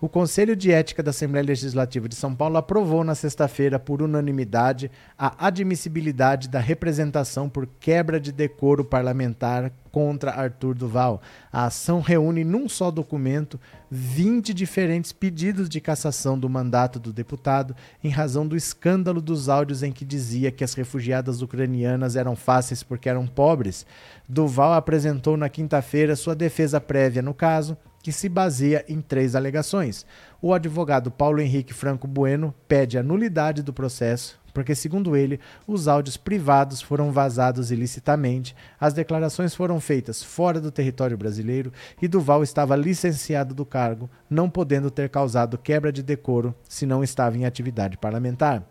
O 0.00 0.08
Conselho 0.08 0.54
de 0.54 0.70
Ética 0.70 1.02
da 1.02 1.10
Assembleia 1.10 1.44
Legislativa 1.44 2.08
de 2.08 2.14
São 2.14 2.34
Paulo 2.34 2.56
aprovou 2.56 3.02
na 3.02 3.16
sexta-feira, 3.16 3.78
por 3.80 4.00
unanimidade, 4.00 4.90
a 5.18 5.46
admissibilidade 5.46 6.48
da 6.48 6.60
representação 6.60 7.48
por 7.48 7.66
quebra 7.80 8.20
de 8.20 8.30
decoro 8.30 8.84
parlamentar 8.84 9.72
contra 9.90 10.30
Arthur 10.30 10.76
Duval. 10.76 11.20
A 11.52 11.64
ação 11.64 12.00
reúne 12.00 12.44
num 12.44 12.68
só 12.68 12.90
documento 12.92 13.58
20 13.90 14.54
diferentes 14.54 15.12
pedidos 15.12 15.68
de 15.68 15.80
cassação 15.80 16.38
do 16.38 16.48
mandato 16.48 17.00
do 17.00 17.12
deputado 17.12 17.74
em 18.04 18.08
razão 18.08 18.46
do 18.46 18.56
escândalo 18.56 19.20
dos 19.20 19.48
áudios 19.48 19.82
em 19.82 19.90
que 19.90 20.04
dizia 20.04 20.52
que 20.52 20.62
as 20.62 20.74
refugiadas 20.74 21.42
ucranianas 21.42 22.14
eram 22.14 22.36
fáceis 22.36 22.84
porque 22.84 23.08
eram 23.08 23.26
pobres. 23.26 23.84
Duval 24.28 24.74
apresentou 24.74 25.36
na 25.36 25.48
quinta-feira 25.48 26.14
sua 26.14 26.36
defesa 26.36 26.80
prévia 26.80 27.22
no 27.22 27.34
caso 27.34 27.76
que 28.02 28.12
se 28.12 28.28
baseia 28.28 28.84
em 28.88 29.00
três 29.00 29.34
alegações. 29.34 30.06
O 30.40 30.54
advogado 30.54 31.10
Paulo 31.10 31.40
Henrique 31.40 31.74
Franco 31.74 32.06
Bueno 32.06 32.54
pede 32.66 32.96
a 32.98 33.02
nulidade 33.02 33.62
do 33.62 33.72
processo, 33.72 34.38
porque, 34.52 34.74
segundo 34.74 35.16
ele, 35.16 35.38
os 35.66 35.86
áudios 35.86 36.16
privados 36.16 36.80
foram 36.80 37.12
vazados 37.12 37.70
ilicitamente, 37.70 38.56
as 38.80 38.92
declarações 38.92 39.54
foram 39.54 39.78
feitas 39.78 40.22
fora 40.22 40.60
do 40.60 40.70
território 40.70 41.16
brasileiro 41.16 41.72
e 42.00 42.08
Duval 42.08 42.42
estava 42.42 42.74
licenciado 42.74 43.54
do 43.54 43.64
cargo, 43.64 44.10
não 44.28 44.50
podendo 44.50 44.90
ter 44.90 45.08
causado 45.10 45.58
quebra 45.58 45.92
de 45.92 46.02
decoro 46.02 46.54
se 46.68 46.86
não 46.86 47.04
estava 47.04 47.36
em 47.36 47.44
atividade 47.44 47.96
parlamentar. 47.96 48.64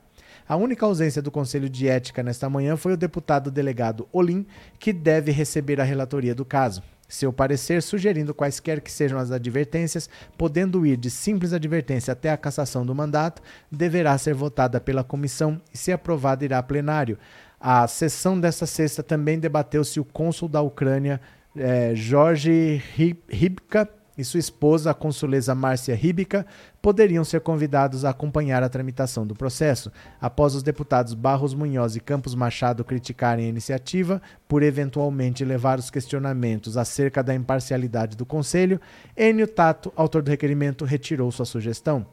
A 0.50 0.56
única 0.56 0.86
ausência 0.86 1.22
do 1.22 1.30
Conselho 1.30 1.70
de 1.70 1.90
Ética 1.90 2.24
nesta 2.24 2.50
manhã 2.50 2.78
foi 2.78 2.94
o 2.94 2.98
deputado 2.98 3.52
delegado 3.52 4.08
Olim, 4.14 4.46
que 4.80 4.94
deve 4.94 5.32
receber 5.32 5.82
a 5.82 5.84
relatoria 5.84 6.34
do 6.34 6.46
caso. 6.46 6.82
Seu 7.08 7.32
parecer, 7.32 7.82
sugerindo 7.82 8.34
quaisquer 8.34 8.82
que 8.82 8.92
sejam 8.92 9.18
as 9.18 9.32
advertências, 9.32 10.10
podendo 10.38 10.86
ir 10.86 10.98
de 10.98 11.10
simples 11.10 11.54
advertência 11.54 12.12
até 12.12 12.30
a 12.32 12.38
cassação 12.38 12.86
do 12.86 12.94
mandato, 12.94 13.42
deverá 13.72 14.18
ser 14.18 14.34
votada 14.34 14.80
pela 14.80 15.04
comissão 15.04 15.62
e, 15.74 15.78
se 15.78 15.92
aprovada, 15.92 16.44
irá 16.44 16.58
a 16.58 16.64
plenário. 16.64 17.18
A 17.60 17.88
sessão 17.88 18.40
desta 18.40 18.66
sexta 18.66 19.02
também 19.02 19.40
debateu 19.40 19.84
se 19.84 20.00
o 20.00 20.06
cônsul 20.06 20.48
da 20.48 20.62
Ucrânia, 20.62 21.20
eh, 21.56 21.94
Jorge 21.96 22.82
Ribka, 23.28 23.90
e 24.18 24.24
sua 24.24 24.40
esposa, 24.40 24.92
a 24.92 24.94
consuleza 24.94 25.54
Márcia 25.54 25.96
Ribica, 25.96 26.46
poderiam 26.82 27.24
ser 27.24 27.42
convidados 27.42 28.04
a 28.04 28.10
acompanhar 28.10 28.64
a 28.64 28.70
tramitação 28.70 29.28
do 29.28 29.36
processo. 29.36 29.92
Após 30.20 30.56
os 30.56 30.64
deputados 30.64 31.14
Barros 31.14 31.54
Munhoz 31.54 31.96
e 31.96 32.00
Campos 32.00 32.34
Machado 32.34 32.84
criticarem 32.84 33.46
a 33.46 33.50
iniciativa 33.50 34.22
por 34.48 34.64
eventualmente 34.64 35.46
levar 35.46 35.80
os 35.80 35.90
questionamentos 35.90 36.78
acerca 36.78 37.22
da 37.22 37.36
imparcialidade 37.36 38.18
do 38.18 38.26
Conselho, 38.26 38.80
Enio 39.16 39.48
Tato, 39.48 39.92
autor 39.96 40.22
do 40.22 40.32
requerimento, 40.32 40.86
retirou 40.86 41.32
sua 41.32 41.46
sugestão. 41.46 42.06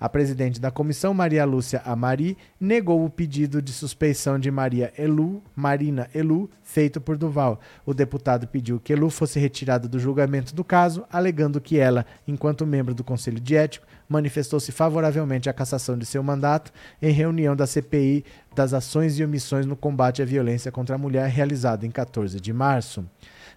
A 0.00 0.08
presidente 0.08 0.60
da 0.60 0.70
comissão, 0.70 1.12
Maria 1.12 1.44
Lúcia 1.44 1.82
Amari, 1.84 2.38
negou 2.60 3.04
o 3.04 3.10
pedido 3.10 3.60
de 3.60 3.72
suspeição 3.72 4.38
de 4.38 4.48
Maria 4.48 4.92
Elu, 4.96 5.42
Marina 5.56 6.08
Elu, 6.14 6.48
feito 6.62 7.00
por 7.00 7.16
Duval. 7.16 7.58
O 7.84 7.92
deputado 7.92 8.46
pediu 8.46 8.78
que 8.78 8.92
Elu 8.92 9.10
fosse 9.10 9.40
retirada 9.40 9.88
do 9.88 9.98
julgamento 9.98 10.54
do 10.54 10.62
caso, 10.62 11.04
alegando 11.12 11.60
que 11.60 11.78
ela, 11.78 12.06
enquanto 12.28 12.64
membro 12.64 12.94
do 12.94 13.02
Conselho 13.02 13.40
de 13.40 13.56
Ético, 13.56 13.86
manifestou-se 14.08 14.70
favoravelmente 14.70 15.50
à 15.50 15.52
cassação 15.52 15.98
de 15.98 16.06
seu 16.06 16.22
mandato 16.22 16.72
em 17.02 17.10
reunião 17.10 17.56
da 17.56 17.66
CPI 17.66 18.24
das 18.54 18.72
ações 18.72 19.18
e 19.18 19.24
omissões 19.24 19.66
no 19.66 19.76
combate 19.76 20.22
à 20.22 20.24
violência 20.24 20.70
contra 20.70 20.94
a 20.94 20.98
mulher 20.98 21.28
realizada 21.28 21.84
em 21.84 21.90
14 21.90 22.40
de 22.40 22.52
março. 22.52 23.04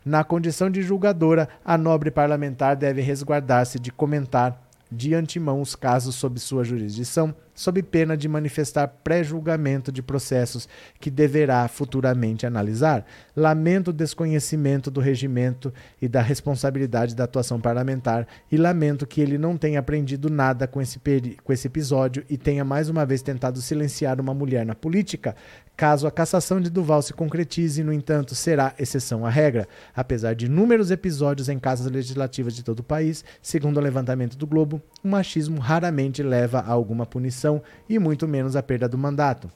Na 0.04 0.24
condição 0.24 0.72
de 0.72 0.82
julgadora, 0.82 1.48
a 1.64 1.78
nobre 1.78 2.10
parlamentar 2.10 2.76
deve 2.76 3.02
resguardar-se 3.02 3.80
de 3.80 3.92
comentar 3.92 4.71
de 4.92 5.14
antemão 5.16 5.62
os 5.62 5.76
casos 5.76 6.16
sob 6.16 6.40
sua 6.40 6.64
jurisdição, 6.64 7.34
sob 7.54 7.82
pena 7.84 8.16
de 8.16 8.28
manifestar 8.28 8.88
pré-julgamento 8.88 9.92
de 9.92 10.02
processos 10.02 10.68
que 11.00 11.10
deverá 11.10 11.68
futuramente 11.68 12.46
analisar. 12.46 13.06
Lamento 13.36 13.90
o 13.90 13.94
desconhecimento 13.94 14.90
do 14.90 15.00
regimento 15.00 15.74
e 16.02 16.08
da 16.08 16.22
responsabilidade 16.22 17.16
da 17.16 17.24
atuação 17.24 17.60
parlamentar 17.60 18.28
e 18.52 18.58
lamento 18.58 19.08
que 19.08 19.22
ele 19.22 19.38
não 19.38 19.58
tenha 19.58 19.80
aprendido 19.80 20.30
nada 20.30 20.68
com 20.68 20.82
esse, 20.82 21.00
com 21.44 21.54
esse 21.54 21.68
episódio 21.68 22.24
e 22.30 22.38
tenha 22.38 22.64
mais 22.64 22.90
uma 22.90 23.06
vez 23.06 23.22
tentado 23.22 23.62
silenciar 23.62 24.20
uma 24.20 24.34
mulher 24.34 24.66
na 24.66 24.76
política. 24.76 25.36
Caso 25.76 26.06
a 26.06 26.12
cassação 26.12 26.62
de 26.62 26.70
Duval 26.70 27.02
se 27.02 27.12
concretize, 27.12 27.84
no 27.84 27.92
entanto, 27.92 28.36
será 28.36 28.76
exceção 28.78 29.26
à 29.26 29.30
regra. 29.30 29.68
Apesar 29.96 30.36
de 30.36 30.46
inúmeros 30.46 30.92
episódios 30.92 31.50
em 31.50 31.58
casas 31.58 31.92
legislativas 31.92 32.56
de 32.56 32.62
todo 32.62 32.82
o 32.82 32.84
país, 32.84 33.26
segundo 33.42 33.78
o 33.78 33.82
levantamento 33.82 34.38
do 34.38 34.46
Globo, 34.46 34.80
o 35.04 35.08
machismo 35.08 35.60
raramente 35.60 36.22
leva 36.22 36.60
a 36.60 36.70
alguma 36.70 37.04
punição 37.04 37.41
e 37.90 37.98
muito 37.98 38.28
menos 38.28 38.56
a 38.56 38.64
perda 38.64 38.88
do 38.88 38.98
mandato. 38.98 39.50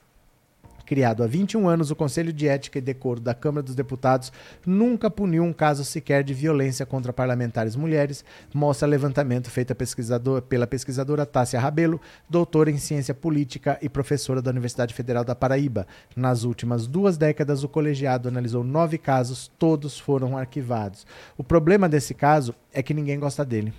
Criado 0.86 1.24
há 1.24 1.28
21 1.28 1.68
anos, 1.68 1.90
o 1.90 1.96
Conselho 1.96 2.32
de 2.32 2.48
Ética 2.48 2.78
e 2.78 2.82
Decoro 2.82 3.20
da 3.20 3.34
Câmara 3.34 3.64
dos 3.64 3.74
Deputados 3.74 4.32
nunca 4.64 5.10
puniu 5.10 5.44
um 5.44 5.52
caso 5.52 5.84
sequer 5.84 6.24
de 6.24 6.32
violência 6.32 6.86
contra 6.86 7.12
parlamentares 7.12 7.76
mulheres, 7.76 8.24
mostra 8.54 8.88
levantamento 8.88 9.50
feito 9.50 9.74
pesquisador, 9.74 10.44
pela 10.44 10.68
pesquisadora 10.68 11.26
Tássia 11.26 11.60
Rabelo, 11.60 12.00
doutora 12.30 12.70
em 12.70 12.78
ciência 12.78 13.16
política 13.16 13.80
e 13.82 13.90
professora 13.90 14.44
da 14.44 14.52
Universidade 14.52 14.94
Federal 14.94 15.26
da 15.26 15.34
Paraíba. 15.34 15.88
Nas 16.16 16.44
últimas 16.44 16.86
duas 16.86 17.18
décadas, 17.18 17.64
o 17.64 17.70
colegiado 17.70 18.28
analisou 18.28 18.64
nove 18.64 19.00
casos, 19.00 19.52
todos 19.58 19.98
foram 20.00 20.38
arquivados. 20.38 21.08
O 21.36 21.44
problema 21.44 21.90
desse 21.90 22.14
caso 22.14 22.54
é 22.72 22.84
que 22.84 22.94
ninguém 22.94 23.20
gosta 23.20 23.44
dele. 23.44 23.74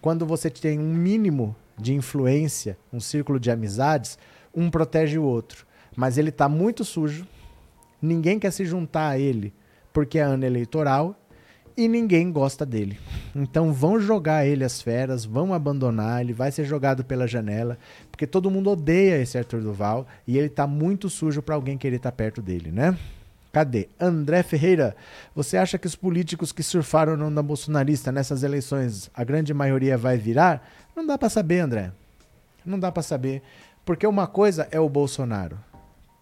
Quando 0.00 0.26
você 0.26 0.50
tem 0.50 0.78
um 0.80 0.92
mínimo 0.92 1.54
de 1.78 1.94
influência, 1.94 2.76
um 2.92 3.00
círculo 3.00 3.38
de 3.38 3.50
amizades, 3.50 4.18
um 4.54 4.70
protege 4.70 5.18
o 5.18 5.24
outro 5.24 5.68
mas 5.98 6.16
ele 6.16 6.28
está 6.28 6.48
muito 6.48 6.84
sujo. 6.84 7.26
Ninguém 8.00 8.38
quer 8.38 8.52
se 8.52 8.64
juntar 8.64 9.08
a 9.08 9.18
ele 9.18 9.52
porque 9.92 10.20
é 10.20 10.22
ano 10.22 10.46
eleitoral 10.46 11.20
e 11.76 11.88
ninguém 11.88 12.30
gosta 12.30 12.64
dele. 12.64 13.00
Então 13.34 13.72
vão 13.72 13.98
jogar 13.98 14.46
ele 14.46 14.62
as 14.62 14.80
feras, 14.80 15.24
vão 15.24 15.52
abandonar, 15.52 16.20
ele 16.20 16.32
vai 16.32 16.52
ser 16.52 16.64
jogado 16.64 17.04
pela 17.04 17.26
janela, 17.26 17.76
porque 18.12 18.28
todo 18.28 18.48
mundo 18.48 18.70
odeia 18.70 19.20
esse 19.20 19.36
Arthur 19.36 19.60
Duval 19.60 20.06
e 20.24 20.38
ele 20.38 20.46
está 20.46 20.68
muito 20.68 21.10
sujo 21.10 21.42
para 21.42 21.56
alguém 21.56 21.76
querer 21.76 21.96
estar 21.96 22.12
tá 22.12 22.16
perto 22.16 22.40
dele, 22.40 22.70
né? 22.70 22.96
Cadê? 23.52 23.88
André 23.98 24.44
Ferreira, 24.44 24.94
você 25.34 25.56
acha 25.56 25.78
que 25.78 25.86
os 25.88 25.96
políticos 25.96 26.52
que 26.52 26.62
surfaram 26.62 27.16
no 27.16 27.26
onda 27.26 27.42
bolsonarista 27.42 28.12
nessas 28.12 28.44
eleições, 28.44 29.10
a 29.12 29.24
grande 29.24 29.52
maioria 29.52 29.98
vai 29.98 30.16
virar? 30.16 30.64
Não 30.98 31.06
dá 31.06 31.16
para 31.16 31.28
saber, 31.28 31.60
André. 31.60 31.92
Não 32.66 32.76
dá 32.76 32.90
para 32.90 33.04
saber, 33.04 33.40
porque 33.84 34.04
uma 34.04 34.26
coisa 34.26 34.66
é 34.72 34.80
o 34.80 34.88
Bolsonaro 34.88 35.56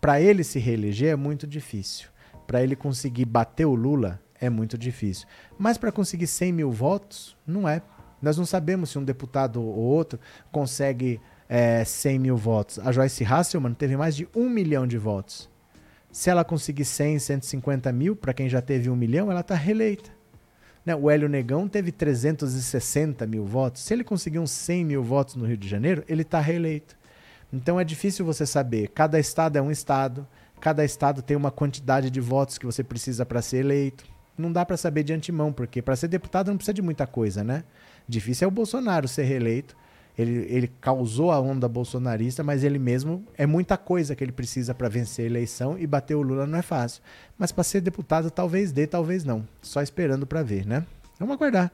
para 0.02 0.20
ele 0.20 0.44
se 0.44 0.58
reeleger 0.58 1.14
é 1.14 1.16
muito 1.16 1.46
difícil. 1.46 2.08
Para 2.46 2.62
ele 2.62 2.76
conseguir 2.76 3.24
bater 3.24 3.64
o 3.64 3.74
Lula 3.74 4.20
é 4.38 4.50
muito 4.50 4.76
difícil. 4.76 5.26
Mas 5.58 5.78
para 5.78 5.90
conseguir 5.90 6.26
100 6.26 6.52
mil 6.52 6.70
votos, 6.70 7.34
não 7.46 7.66
é. 7.66 7.80
Nós 8.20 8.36
não 8.36 8.44
sabemos 8.44 8.90
se 8.90 8.98
um 8.98 9.02
deputado 9.02 9.62
ou 9.62 9.74
outro 9.74 10.20
consegue 10.52 11.18
é, 11.48 11.82
100 11.82 12.18
mil 12.18 12.36
votos. 12.36 12.78
A 12.80 12.92
Joyce 12.92 13.24
Hasselman 13.24 13.72
teve 13.72 13.96
mais 13.96 14.14
de 14.14 14.28
um 14.36 14.50
milhão 14.50 14.86
de 14.86 14.98
votos. 14.98 15.48
Se 16.12 16.28
ela 16.28 16.44
conseguir 16.44 16.84
100, 16.84 17.18
150 17.18 17.90
mil, 17.92 18.14
para 18.14 18.34
quem 18.34 18.46
já 18.46 18.60
teve 18.60 18.90
um 18.90 18.96
milhão, 18.96 19.30
ela 19.30 19.40
está 19.40 19.54
reeleita. 19.54 20.15
Né? 20.86 20.94
O 20.94 21.10
Hélio 21.10 21.28
Negão 21.28 21.66
teve 21.66 21.90
360 21.90 23.26
mil 23.26 23.44
votos. 23.44 23.82
Se 23.82 23.92
ele 23.92 24.04
conseguir 24.04 24.38
uns 24.38 24.52
100 24.52 24.84
mil 24.84 25.02
votos 25.02 25.34
no 25.34 25.44
Rio 25.44 25.56
de 25.56 25.68
Janeiro, 25.68 26.04
ele 26.08 26.22
está 26.22 26.38
reeleito. 26.38 26.96
Então 27.52 27.78
é 27.80 27.84
difícil 27.84 28.24
você 28.24 28.46
saber. 28.46 28.88
Cada 28.88 29.18
estado 29.18 29.56
é 29.56 29.62
um 29.62 29.70
estado, 29.70 30.26
cada 30.60 30.84
estado 30.84 31.22
tem 31.22 31.36
uma 31.36 31.50
quantidade 31.50 32.08
de 32.08 32.20
votos 32.20 32.56
que 32.56 32.64
você 32.64 32.84
precisa 32.84 33.26
para 33.26 33.42
ser 33.42 33.58
eleito. 33.58 34.04
Não 34.38 34.52
dá 34.52 34.64
para 34.64 34.76
saber 34.76 35.02
de 35.02 35.12
antemão, 35.12 35.52
porque 35.52 35.82
para 35.82 35.96
ser 35.96 36.08
deputado 36.08 36.48
não 36.48 36.56
precisa 36.56 36.74
de 36.74 36.82
muita 36.82 37.06
coisa, 37.06 37.42
né? 37.42 37.64
Difícil 38.06 38.44
é 38.44 38.48
o 38.48 38.50
Bolsonaro 38.50 39.08
ser 39.08 39.24
reeleito. 39.24 39.74
Ele, 40.18 40.46
ele 40.48 40.70
causou 40.80 41.30
a 41.30 41.38
onda 41.38 41.68
bolsonarista, 41.68 42.42
mas 42.42 42.64
ele 42.64 42.78
mesmo 42.78 43.24
é 43.36 43.44
muita 43.44 43.76
coisa 43.76 44.16
que 44.16 44.24
ele 44.24 44.32
precisa 44.32 44.74
para 44.74 44.88
vencer 44.88 45.24
a 45.24 45.28
eleição 45.28 45.78
e 45.78 45.86
bater 45.86 46.14
o 46.14 46.22
Lula 46.22 46.46
não 46.46 46.58
é 46.58 46.62
fácil. 46.62 47.02
Mas 47.36 47.52
para 47.52 47.64
ser 47.64 47.82
deputado 47.82 48.30
talvez 48.30 48.72
dê, 48.72 48.86
talvez 48.86 49.24
não. 49.24 49.46
Só 49.60 49.82
esperando 49.82 50.26
para 50.26 50.42
ver, 50.42 50.66
né? 50.66 50.86
Vamos 51.18 51.34
aguardar. 51.34 51.70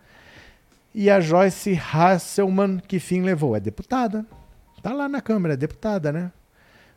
E 0.95 1.09
a 1.09 1.21
Joyce 1.21 1.81
Hasselman, 1.93 2.79
que 2.87 2.99
fim 2.99 3.23
levou? 3.23 3.57
É 3.57 3.61
deputada. 3.61 4.27
Tá 4.83 4.93
lá 4.93 5.09
na 5.09 5.21
Câmara, 5.21 5.55
é 5.55 5.57
deputada, 5.57 6.13
né? 6.13 6.33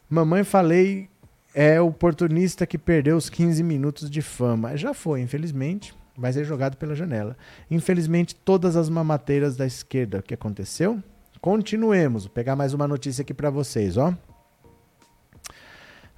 Mamãe 0.10 0.44
falei 0.44 1.10
é 1.56 1.80
oportunista 1.80 2.68
que 2.68 2.78
perdeu 2.78 3.16
os 3.16 3.30
15 3.30 3.64
minutos 3.64 4.10
de 4.10 4.22
fama. 4.22 4.76
Já 4.76 4.94
foi, 4.94 5.22
infelizmente, 5.22 5.96
vai 6.18 6.34
ser 6.34 6.44
jogado 6.44 6.76
pela 6.76 6.94
janela. 6.94 7.38
Infelizmente, 7.72 8.36
todas 8.36 8.76
as 8.76 8.90
mamateiras 8.90 9.56
da 9.56 9.66
esquerda. 9.66 10.20
O 10.20 10.24
que 10.24 10.34
aconteceu? 10.34 11.02
Continuemos. 11.46 12.24
Vou 12.24 12.32
pegar 12.32 12.56
mais 12.56 12.74
uma 12.74 12.88
notícia 12.88 13.22
aqui 13.22 13.32
para 13.32 13.52
vocês, 13.52 13.98
ó. 13.98 14.12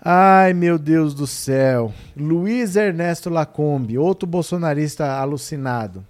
Ai, 0.02 0.54
meu 0.54 0.80
Deus 0.80 1.14
do 1.14 1.28
céu. 1.28 1.94
Luiz 2.16 2.78
Ernesto 2.78 3.30
Lacombe, 3.30 3.98
outro 3.98 4.26
bolsonarista 4.26 5.20
alucinado. 5.20 6.08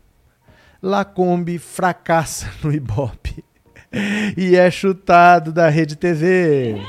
Lacombe 0.84 1.57
fracassa 1.57 2.48
no 2.64 2.72
Ibope 2.72 3.44
e 4.38 4.56
é 4.56 4.69
chutado 4.69 5.52
da 5.52 5.68
Rede 5.68 5.95
TV. 5.95 6.80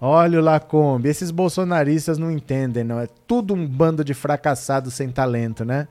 Olha 0.00 0.38
o 0.38 0.42
Lacombe, 0.42 1.10
esses 1.10 1.30
bolsonaristas 1.30 2.16
não 2.16 2.30
entendem, 2.30 2.82
não. 2.82 2.98
É 2.98 3.08
tudo 3.26 3.52
um 3.52 3.68
bando 3.68 4.02
de 4.02 4.14
fracassados 4.14 4.94
sem 4.94 5.10
talento, 5.10 5.66
né? 5.66 5.86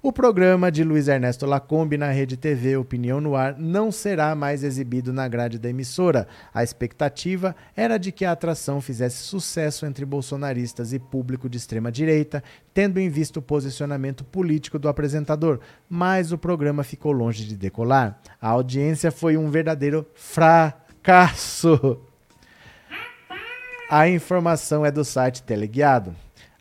O 0.00 0.12
programa 0.12 0.70
de 0.70 0.84
Luiz 0.84 1.08
Ernesto 1.08 1.44
Lacombe 1.44 1.98
na 1.98 2.08
Rede 2.12 2.36
TV 2.36 2.76
Opinião 2.76 3.20
no 3.20 3.34
Ar 3.34 3.58
não 3.58 3.90
será 3.90 4.32
mais 4.32 4.62
exibido 4.62 5.12
na 5.12 5.26
grade 5.26 5.58
da 5.58 5.68
emissora. 5.68 6.28
A 6.54 6.62
expectativa 6.62 7.56
era 7.74 7.98
de 7.98 8.12
que 8.12 8.24
a 8.24 8.30
atração 8.30 8.80
fizesse 8.80 9.24
sucesso 9.24 9.84
entre 9.84 10.04
bolsonaristas 10.04 10.92
e 10.92 11.00
público 11.00 11.48
de 11.48 11.58
extrema 11.58 11.90
direita, 11.90 12.44
tendo 12.72 13.00
em 13.00 13.08
vista 13.08 13.40
o 13.40 13.42
posicionamento 13.42 14.22
político 14.24 14.78
do 14.78 14.88
apresentador, 14.88 15.58
mas 15.90 16.30
o 16.30 16.38
programa 16.38 16.84
ficou 16.84 17.10
longe 17.10 17.44
de 17.44 17.56
decolar. 17.56 18.20
A 18.40 18.50
audiência 18.50 19.10
foi 19.10 19.36
um 19.36 19.50
verdadeiro 19.50 20.06
fracasso. 20.14 22.00
A 23.90 24.08
informação 24.08 24.86
é 24.86 24.92
do 24.92 25.04
site 25.04 25.42
Teleguiado. 25.42 26.14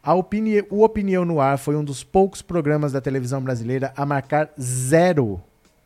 A 0.07 0.13
opini 0.13 0.63
o 0.69 0.85
Opinião 0.85 1.25
no 1.25 1.41
Ar 1.41 1.57
foi 1.57 1.75
um 1.75 1.83
dos 1.83 2.01
poucos 2.01 2.41
programas 2.41 2.93
da 2.93 3.01
televisão 3.01 3.41
brasileira 3.41 3.91
a 3.93 4.05
marcar 4.05 4.49
zero, 4.57 5.43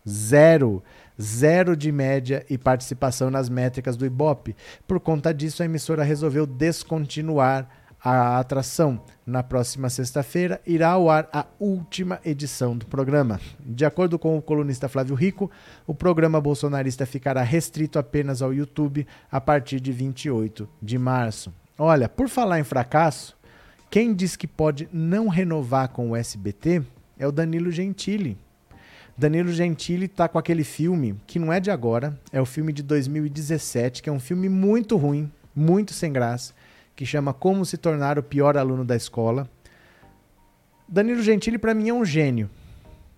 zero, 0.07 0.83
zero 1.19 1.75
de 1.75 1.91
média 1.91 2.45
e 2.47 2.55
participação 2.55 3.31
nas 3.31 3.49
métricas 3.49 3.97
do 3.97 4.05
Ibope. 4.05 4.55
Por 4.87 4.99
conta 4.99 5.33
disso, 5.33 5.63
a 5.63 5.65
emissora 5.65 6.03
resolveu 6.03 6.45
descontinuar 6.45 7.67
a 7.99 8.37
atração 8.37 9.01
na 9.25 9.41
próxima 9.41 9.89
sexta-feira, 9.89 10.61
irá 10.67 10.89
ao 10.89 11.09
ar 11.09 11.27
a 11.33 11.47
última 11.59 12.19
edição 12.23 12.77
do 12.77 12.85
programa. 12.85 13.41
De 13.59 13.85
acordo 13.85 14.19
com 14.19 14.37
o 14.37 14.41
colunista 14.41 14.87
Flávio 14.87 15.15
Rico, 15.15 15.49
o 15.87 15.95
programa 15.95 16.39
bolsonarista 16.39 17.07
ficará 17.07 17.41
restrito 17.41 17.97
apenas 17.97 18.43
ao 18.43 18.53
YouTube 18.53 19.07
a 19.31 19.41
partir 19.41 19.79
de 19.79 19.91
28 19.91 20.69
de 20.79 20.99
março. 20.99 21.51
Olha, 21.75 22.07
por 22.07 22.29
falar 22.29 22.59
em 22.59 22.63
fracasso, 22.63 23.40
quem 23.91 24.13
diz 24.13 24.37
que 24.37 24.47
pode 24.47 24.87
não 24.93 25.27
renovar 25.27 25.89
com 25.89 26.11
o 26.11 26.15
SBT 26.15 26.81
é 27.19 27.27
o 27.27 27.31
Danilo 27.31 27.69
Gentili. 27.69 28.37
Danilo 29.17 29.51
Gentili 29.51 30.05
está 30.05 30.29
com 30.29 30.39
aquele 30.39 30.63
filme 30.63 31.19
que 31.27 31.37
não 31.37 31.51
é 31.51 31.59
de 31.59 31.69
agora, 31.69 32.17
é 32.31 32.39
o 32.39 32.45
filme 32.45 32.71
de 32.71 32.81
2017, 32.83 34.01
que 34.01 34.09
é 34.09 34.11
um 34.11 34.19
filme 34.19 34.47
muito 34.47 34.95
ruim, 34.95 35.29
muito 35.53 35.93
sem 35.93 36.11
graça 36.11 36.53
que 36.95 37.05
chama 37.05 37.33
Como 37.33 37.65
se 37.65 37.77
tornar 37.77 38.17
o 38.17 38.23
pior 38.23 38.55
aluno 38.57 38.85
da 38.85 38.95
escola. 38.95 39.49
Danilo 40.87 41.21
Gentili 41.21 41.57
para 41.57 41.73
mim 41.73 41.89
é 41.89 41.93
um 41.93 42.05
gênio. 42.05 42.49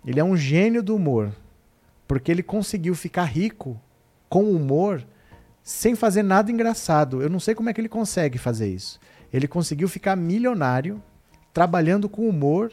Ele 0.04 0.20
é 0.20 0.24
um 0.24 0.36
gênio 0.36 0.82
do 0.82 0.96
humor, 0.96 1.32
porque 2.08 2.32
ele 2.32 2.42
conseguiu 2.42 2.96
ficar 2.96 3.26
rico 3.26 3.80
com 4.28 4.50
humor 4.50 5.06
sem 5.62 5.96
fazer 5.96 6.24
nada 6.24 6.52
engraçado. 6.52 7.22
Eu 7.22 7.30
não 7.30 7.40
sei 7.40 7.54
como 7.54 7.70
é 7.70 7.74
que 7.74 7.80
ele 7.80 7.90
consegue 7.90 8.40
fazer 8.40 8.68
isso. 8.68 9.00
Ele 9.34 9.48
conseguiu 9.48 9.90
ficar 9.90 10.16
milionário 10.16 11.02
trabalhando 11.52 12.08
com 12.08 12.30
humor 12.30 12.72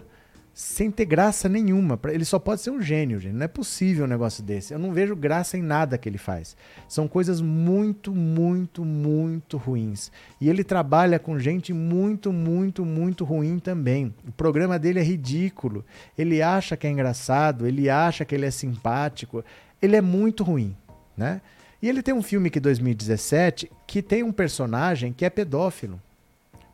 sem 0.53 0.91
ter 0.91 1.05
graça 1.07 1.49
nenhuma. 1.49 1.99
Ele 2.09 2.25
só 2.25 2.39
pode 2.39 2.61
ser 2.61 2.71
um 2.71 2.83
gênio, 2.83 3.19
gente. 3.19 3.35
Não 3.35 3.45
é 3.45 3.49
possível 3.49 4.05
um 4.05 4.09
negócio 4.09 4.43
desse. 4.43 4.75
Eu 4.75 4.79
não 4.79 4.93
vejo 4.93 5.17
graça 5.17 5.57
em 5.57 5.63
nada 5.63 5.97
que 5.97 6.09
ele 6.09 6.19
faz. 6.19 6.57
São 6.89 7.09
coisas 7.09 7.41
muito, 7.41 8.13
muito, 8.13 8.85
muito 8.85 9.57
ruins. 9.57 10.11
E 10.41 10.51
ele 10.51 10.65
trabalha 10.65 11.19
com 11.19 11.39
gente 11.39 11.73
muito, 11.73 12.33
muito, 12.33 12.85
muito 12.85 13.25
ruim 13.25 13.59
também. 13.59 14.15
O 14.27 14.33
programa 14.33 14.79
dele 14.79 14.99
é 14.99 15.03
ridículo. 15.03 15.85
Ele 16.19 16.43
acha 16.43 16.77
que 16.77 16.87
é 16.87 16.91
engraçado, 16.91 17.67
ele 17.67 17.89
acha 17.89 18.25
que 18.25 18.35
ele 18.35 18.47
é 18.47 18.51
simpático. 18.51 19.45
Ele 19.81 19.97
é 19.97 20.01
muito 20.01 20.45
ruim, 20.45 20.77
né? 21.17 21.41
E 21.81 21.89
ele 21.89 22.03
tem 22.03 22.13
um 22.13 22.23
filme 22.23 22.51
que 22.51 22.61
2017 22.61 23.71
que 23.87 24.03
tem 24.03 24.23
um 24.23 24.33
personagem 24.33 25.13
que 25.13 25.25
é 25.25 25.31
pedófilo. 25.31 25.99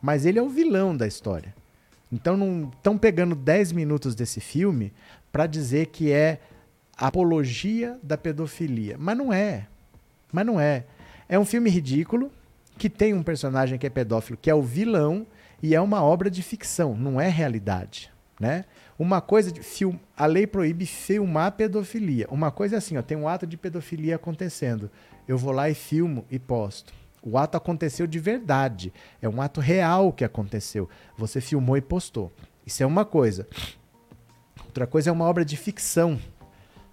Mas 0.01 0.25
ele 0.25 0.39
é 0.39 0.41
o 0.41 0.49
vilão 0.49 0.95
da 0.95 1.07
história. 1.07 1.53
Então 2.11 2.37
não 2.37 2.71
estão 2.75 2.97
pegando 2.97 3.35
10 3.35 3.71
minutos 3.71 4.15
desse 4.15 4.39
filme 4.39 4.93
para 5.31 5.45
dizer 5.45 5.87
que 5.87 6.11
é 6.11 6.39
apologia 6.97 7.97
da 8.01 8.17
pedofilia. 8.17 8.95
Mas 8.97 9.17
não 9.17 9.31
é. 9.31 9.67
Mas 10.31 10.45
não 10.45 10.59
é. 10.59 10.85
É 11.29 11.37
um 11.37 11.45
filme 11.45 11.69
ridículo 11.69 12.31
que 12.77 12.89
tem 12.89 13.13
um 13.13 13.23
personagem 13.23 13.77
que 13.77 13.87
é 13.87 13.89
pedófilo, 13.89 14.37
que 14.41 14.49
é 14.49 14.55
o 14.55 14.61
vilão, 14.61 15.25
e 15.61 15.73
é 15.73 15.81
uma 15.81 16.03
obra 16.03 16.29
de 16.29 16.43
ficção, 16.43 16.95
não 16.95 17.19
é 17.19 17.27
realidade, 17.27 18.11
né? 18.39 18.65
Uma 18.99 19.21
coisa 19.21 19.51
de 19.51 19.61
film, 19.61 19.95
a 20.15 20.25
lei 20.25 20.47
proíbe 20.47 20.85
filmar 20.85 21.51
pedofilia. 21.51 22.27
Uma 22.29 22.51
coisa 22.51 22.75
é 22.75 22.77
assim, 22.77 22.97
ó, 22.97 23.01
tem 23.01 23.17
um 23.17 23.27
ato 23.27 23.45
de 23.45 23.57
pedofilia 23.57 24.15
acontecendo. 24.15 24.89
Eu 25.27 25.37
vou 25.37 25.51
lá 25.51 25.69
e 25.69 25.73
filmo 25.73 26.25
e 26.31 26.39
posto. 26.39 26.93
O 27.29 27.37
ato 27.37 27.57
aconteceu 27.57 28.07
de 28.07 28.19
verdade. 28.19 28.93
É 29.21 29.27
um 29.27 29.41
ato 29.41 29.59
real 29.59 30.13
que 30.13 30.23
aconteceu. 30.23 30.87
Você 31.17 31.41
filmou 31.41 31.75
e 31.75 31.81
postou. 31.81 32.31
Isso 32.65 32.81
é 32.81 32.85
uma 32.85 33.03
coisa. 33.03 33.45
Outra 34.63 34.87
coisa 34.87 35.09
é 35.09 35.13
uma 35.13 35.25
obra 35.25 35.43
de 35.43 35.57
ficção. 35.57 36.17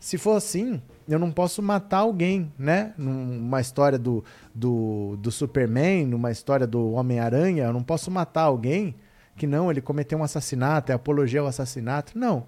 Se 0.00 0.18
for 0.18 0.36
assim, 0.36 0.82
eu 1.08 1.20
não 1.20 1.30
posso 1.30 1.62
matar 1.62 1.98
alguém, 1.98 2.52
né? 2.58 2.92
Numa 2.98 3.60
história 3.60 3.96
do, 3.96 4.24
do, 4.52 5.16
do 5.20 5.30
Superman, 5.30 6.04
numa 6.04 6.32
história 6.32 6.66
do 6.66 6.90
Homem-Aranha, 6.90 7.66
eu 7.66 7.72
não 7.72 7.82
posso 7.82 8.10
matar 8.10 8.42
alguém 8.42 8.96
que 9.36 9.46
não, 9.46 9.70
ele 9.70 9.80
cometeu 9.80 10.18
um 10.18 10.24
assassinato, 10.24 10.90
é 10.90 10.96
apologia 10.96 11.40
ao 11.40 11.46
assassinato. 11.46 12.18
Não. 12.18 12.44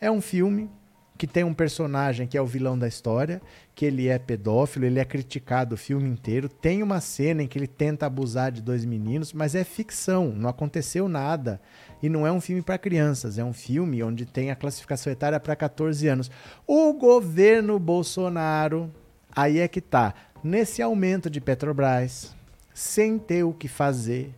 É 0.00 0.08
um 0.08 0.20
filme 0.20 0.70
que 1.16 1.26
tem 1.26 1.44
um 1.44 1.54
personagem 1.54 2.26
que 2.26 2.36
é 2.36 2.42
o 2.42 2.46
vilão 2.46 2.78
da 2.78 2.86
história, 2.86 3.40
que 3.74 3.84
ele 3.84 4.08
é 4.08 4.18
pedófilo, 4.18 4.84
ele 4.84 5.00
é 5.00 5.04
criticado 5.04 5.74
o 5.74 5.78
filme 5.78 6.08
inteiro. 6.08 6.48
Tem 6.48 6.82
uma 6.82 7.00
cena 7.00 7.42
em 7.42 7.48
que 7.48 7.58
ele 7.58 7.66
tenta 7.66 8.06
abusar 8.06 8.52
de 8.52 8.62
dois 8.62 8.84
meninos, 8.84 9.32
mas 9.32 9.54
é 9.54 9.64
ficção, 9.64 10.28
não 10.28 10.48
aconteceu 10.48 11.08
nada. 11.08 11.60
E 12.02 12.08
não 12.08 12.26
é 12.26 12.30
um 12.30 12.40
filme 12.40 12.60
para 12.60 12.78
crianças, 12.78 13.38
é 13.38 13.44
um 13.44 13.52
filme 13.52 14.02
onde 14.02 14.26
tem 14.26 14.50
a 14.50 14.56
classificação 14.56 15.12
etária 15.12 15.40
para 15.40 15.56
14 15.56 16.06
anos. 16.06 16.30
O 16.66 16.92
governo 16.92 17.78
Bolsonaro, 17.78 18.92
aí 19.34 19.58
é 19.58 19.66
que 19.66 19.80
tá, 19.80 20.14
nesse 20.44 20.82
aumento 20.82 21.30
de 21.30 21.40
Petrobras, 21.40 22.36
sem 22.74 23.18
ter 23.18 23.42
o 23.42 23.54
que 23.54 23.68
fazer, 23.68 24.34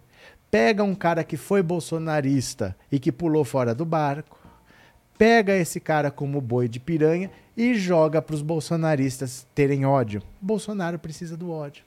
pega 0.51 0.85
um 0.85 0.95
cara 0.95 1.25
que 1.25 1.37
foi 1.37 1.63
bolsonarista 1.63 2.77
e 2.91 2.99
que 2.99 3.13
pulou 3.13 3.45
fora 3.45 3.75
do 3.75 3.85
barco, 3.85 4.38
pega 5.19 5.57
esse 5.57 5.81
cara 5.81 6.11
como 6.11 6.41
boi 6.41 6.69
de 6.69 6.79
piranha 6.79 7.31
e 7.57 7.75
joga 7.75 8.23
para 8.23 8.35
os 8.35 8.41
bolsonaristas 8.41 9.45
terem 9.53 9.85
ódio. 9.85 10.23
Bolsonaro 10.41 10.97
precisa 10.97 11.37
do 11.37 11.51
ódio, 11.51 11.85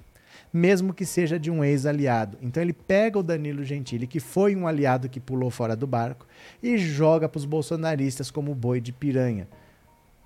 mesmo 0.53 0.93
que 0.93 1.05
seja 1.05 1.39
de 1.39 1.49
um 1.49 1.63
ex-aliado. 1.63 2.37
Então 2.41 2.61
ele 2.61 2.73
pega 2.73 3.17
o 3.17 3.23
Danilo 3.23 3.63
Gentili, 3.63 4.05
que 4.05 4.19
foi 4.19 4.53
um 4.53 4.67
aliado 4.67 5.07
que 5.07 5.19
pulou 5.19 5.49
fora 5.49 5.77
do 5.77 5.87
barco, 5.87 6.27
e 6.61 6.77
joga 6.77 7.29
para 7.29 7.39
os 7.39 7.45
bolsonaristas 7.45 8.29
como 8.29 8.53
boi 8.53 8.81
de 8.81 8.91
piranha. 8.91 9.47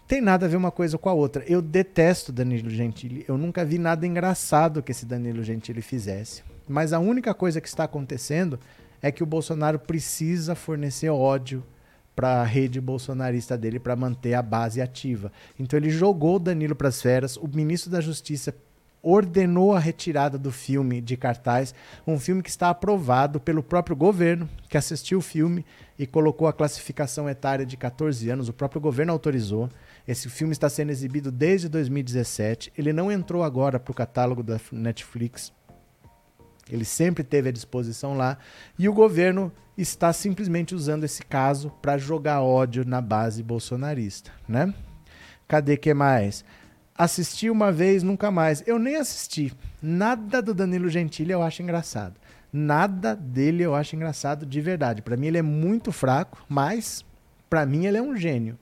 Tem 0.07 0.19
nada 0.21 0.47
a 0.47 0.49
ver 0.49 0.57
uma 0.57 0.71
coisa 0.71 0.97
com 0.97 1.09
a 1.09 1.13
outra. 1.13 1.43
Eu 1.47 1.61
detesto 1.61 2.31
Danilo 2.31 2.69
Gentili. 2.69 3.25
Eu 3.27 3.37
nunca 3.37 3.65
vi 3.65 3.79
nada 3.79 4.05
engraçado 4.05 4.83
que 4.83 4.91
esse 4.91 5.05
Danilo 5.05 5.43
Gentili 5.43 5.81
fizesse. 5.81 6.43
Mas 6.67 6.93
a 6.93 6.99
única 6.99 7.33
coisa 7.33 7.59
que 7.59 7.67
está 7.67 7.85
acontecendo 7.85 8.59
é 9.01 9.11
que 9.11 9.23
o 9.23 9.25
Bolsonaro 9.25 9.79
precisa 9.79 10.53
fornecer 10.53 11.09
ódio 11.09 11.63
para 12.15 12.41
a 12.41 12.43
rede 12.43 12.79
bolsonarista 12.79 13.57
dele 13.57 13.79
para 13.79 13.95
manter 13.95 14.33
a 14.33 14.41
base 14.41 14.81
ativa. 14.81 15.31
Então 15.59 15.77
ele 15.77 15.89
jogou 15.89 16.39
Danilo 16.39 16.75
para 16.75 16.87
as 16.87 17.01
feras, 17.01 17.35
o 17.37 17.47
ministro 17.47 17.91
da 17.91 17.99
Justiça 17.99 18.55
ordenou 19.05 19.71
a 19.71 19.79
retirada 19.79 20.35
do 20.35 20.51
filme 20.51 20.99
de 20.99 21.15
cartaz, 21.15 21.75
um 22.07 22.19
filme 22.19 22.41
que 22.41 22.49
está 22.49 22.71
aprovado 22.71 23.39
pelo 23.39 23.61
próprio 23.61 23.95
governo, 23.95 24.49
que 24.67 24.77
assistiu 24.77 25.19
o 25.19 25.21
filme 25.21 25.63
e 25.97 26.07
colocou 26.07 26.47
a 26.47 26.53
classificação 26.53 27.29
etária 27.29 27.63
de 27.67 27.77
14 27.77 28.27
anos, 28.31 28.49
o 28.49 28.53
próprio 28.53 28.81
governo 28.81 29.13
autorizou. 29.13 29.69
Esse 30.07 30.27
filme 30.27 30.53
está 30.53 30.69
sendo 30.69 30.89
exibido 30.89 31.31
desde 31.31 31.69
2017. 31.69 32.73
Ele 32.75 32.91
não 32.91 33.11
entrou 33.11 33.43
agora 33.43 33.79
para 33.79 33.91
o 33.91 33.95
catálogo 33.95 34.41
da 34.41 34.59
Netflix. 34.71 35.53
Ele 36.69 36.85
sempre 36.85 37.23
teve 37.23 37.49
à 37.49 37.51
disposição 37.51 38.17
lá. 38.17 38.39
E 38.77 38.89
o 38.89 38.93
governo 38.93 39.51
está 39.77 40.13
simplesmente 40.13 40.73
usando 40.73 41.03
esse 41.03 41.21
caso 41.23 41.71
para 41.81 41.97
jogar 41.97 42.41
ódio 42.41 42.85
na 42.85 43.01
base 43.01 43.43
bolsonarista, 43.43 44.31
né? 44.47 44.73
Cadê 45.47 45.77
que 45.77 45.93
mais? 45.93 46.43
Assisti 46.97 47.49
uma 47.49 47.71
vez, 47.71 48.03
nunca 48.03 48.31
mais. 48.31 48.63
Eu 48.65 48.79
nem 48.79 48.95
assisti. 48.95 49.53
Nada 49.81 50.41
do 50.41 50.53
Danilo 50.53 50.89
Gentili 50.89 51.31
eu 51.31 51.41
acho 51.41 51.61
engraçado. 51.61 52.15
Nada 52.51 53.15
dele 53.15 53.63
eu 53.63 53.75
acho 53.75 53.95
engraçado 53.95 54.45
de 54.45 54.61
verdade. 54.61 55.01
Para 55.01 55.17
mim 55.17 55.27
ele 55.27 55.37
é 55.37 55.41
muito 55.41 55.91
fraco, 55.91 56.43
mas 56.47 57.03
para 57.49 57.65
mim 57.65 57.85
ele 57.85 57.97
é 57.97 58.01
um 58.01 58.15
gênio. 58.15 58.57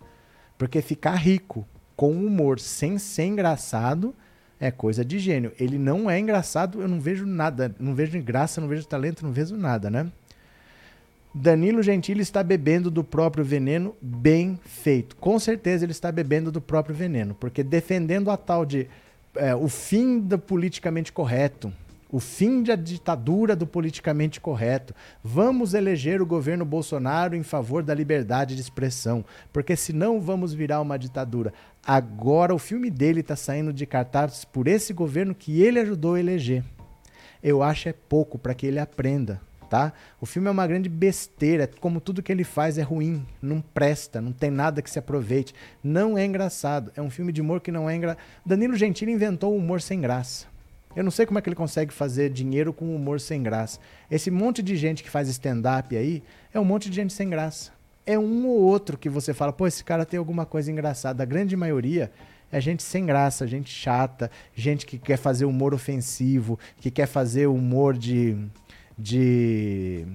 Porque 0.57 0.81
ficar 0.81 1.15
rico 1.15 1.67
com 1.95 2.11
humor 2.11 2.59
sem 2.59 2.97
ser 2.97 3.25
engraçado 3.25 4.15
é 4.59 4.71
coisa 4.71 5.05
de 5.05 5.19
gênio. 5.19 5.51
Ele 5.59 5.77
não 5.77 6.09
é 6.09 6.17
engraçado, 6.17 6.81
eu 6.81 6.87
não 6.87 6.99
vejo 6.99 7.25
nada, 7.25 7.75
não 7.79 7.93
vejo 7.93 8.19
graça, 8.21 8.59
não 8.59 8.67
vejo 8.67 8.87
talento, 8.87 9.23
não 9.23 9.31
vejo 9.31 9.55
nada, 9.55 9.89
né? 9.89 10.11
Danilo 11.35 11.81
Gentili 11.81 12.21
está 12.21 12.43
bebendo 12.43 12.91
do 12.91 13.03
próprio 13.03 13.43
veneno 13.43 13.95
bem 13.99 14.59
feito. 14.63 15.15
Com 15.15 15.39
certeza 15.39 15.83
ele 15.83 15.91
está 15.91 16.11
bebendo 16.11 16.51
do 16.51 16.61
próprio 16.61 16.95
veneno, 16.95 17.33
porque 17.33 17.63
defendendo 17.63 18.29
a 18.29 18.37
tal 18.37 18.63
de 18.63 18.87
é, 19.35 19.55
o 19.55 19.67
fim 19.67 20.19
do 20.19 20.37
politicamente 20.37 21.11
correto, 21.11 21.73
o 22.11 22.19
fim 22.19 22.61
da 22.61 22.75
ditadura 22.75 23.55
do 23.55 23.65
politicamente 23.65 24.39
correto. 24.39 24.93
Vamos 25.23 25.73
eleger 25.73 26.21
o 26.21 26.25
governo 26.25 26.63
Bolsonaro 26.63 27.35
em 27.35 27.41
favor 27.41 27.81
da 27.81 27.95
liberdade 27.95 28.53
de 28.53 28.61
expressão, 28.61 29.25
porque 29.51 29.75
senão 29.75 30.21
vamos 30.21 30.53
virar 30.53 30.81
uma 30.81 30.99
ditadura. 30.99 31.51
Agora 31.83 32.53
o 32.53 32.59
filme 32.59 32.91
dele 32.91 33.21
está 33.21 33.35
saindo 33.35 33.73
de 33.73 33.87
cartaz 33.87 34.45
por 34.45 34.67
esse 34.67 34.93
governo 34.93 35.33
que 35.33 35.63
ele 35.63 35.79
ajudou 35.79 36.13
a 36.13 36.19
eleger. 36.19 36.63
Eu 37.41 37.63
acho 37.63 37.89
é 37.89 37.93
pouco 37.93 38.37
para 38.37 38.53
que 38.53 38.67
ele 38.67 38.77
aprenda 38.77 39.41
tá? 39.73 39.91
O 40.21 40.25
filme 40.27 40.47
é 40.47 40.51
uma 40.51 40.67
grande 40.67 40.87
besteira, 40.87 41.67
como 41.79 41.99
tudo 41.99 42.21
que 42.21 42.31
ele 42.31 42.43
faz 42.43 42.77
é 42.77 42.83
ruim, 42.83 43.25
não 43.41 43.59
presta, 43.59 44.21
não 44.21 44.31
tem 44.31 44.51
nada 44.51 44.83
que 44.83 44.89
se 44.89 44.99
aproveite, 44.99 45.51
não 45.83 46.15
é 46.15 46.23
engraçado. 46.23 46.91
É 46.95 47.01
um 47.01 47.09
filme 47.09 47.31
de 47.31 47.41
humor 47.41 47.59
que 47.59 47.71
não 47.71 47.89
é 47.89 47.95
engraçado. 47.95 48.23
Danilo 48.45 48.75
Gentili 48.77 49.11
inventou 49.11 49.51
o 49.51 49.57
humor 49.57 49.81
sem 49.81 49.99
graça. 49.99 50.45
Eu 50.95 51.03
não 51.03 51.09
sei 51.09 51.25
como 51.25 51.39
é 51.39 51.41
que 51.41 51.49
ele 51.49 51.55
consegue 51.55 51.91
fazer 51.91 52.29
dinheiro 52.29 52.71
com 52.71 52.95
humor 52.95 53.19
sem 53.19 53.41
graça. 53.41 53.79
Esse 54.11 54.29
monte 54.29 54.61
de 54.61 54.75
gente 54.75 55.01
que 55.01 55.09
faz 55.09 55.27
stand-up 55.27 55.97
aí 55.97 56.21
é 56.53 56.59
um 56.59 56.65
monte 56.65 56.87
de 56.87 56.95
gente 56.95 57.11
sem 57.11 57.27
graça. 57.27 57.71
É 58.05 58.19
um 58.19 58.45
ou 58.45 58.61
outro 58.61 58.95
que 58.95 59.09
você 59.09 59.33
fala, 59.33 59.51
pô, 59.51 59.65
esse 59.65 59.83
cara 59.83 60.05
tem 60.05 60.19
alguma 60.19 60.45
coisa 60.45 60.71
engraçada. 60.71 61.23
A 61.23 61.25
grande 61.25 61.57
maioria 61.57 62.11
é 62.51 62.61
gente 62.61 62.83
sem 62.83 63.07
graça, 63.07 63.47
gente 63.47 63.71
chata, 63.71 64.29
gente 64.53 64.85
que 64.85 64.99
quer 64.99 65.17
fazer 65.17 65.45
humor 65.45 65.73
ofensivo, 65.73 66.59
que 66.79 66.91
quer 66.91 67.07
fazer 67.07 67.47
humor 67.47 67.97
de 67.97 68.37
de 68.97 70.05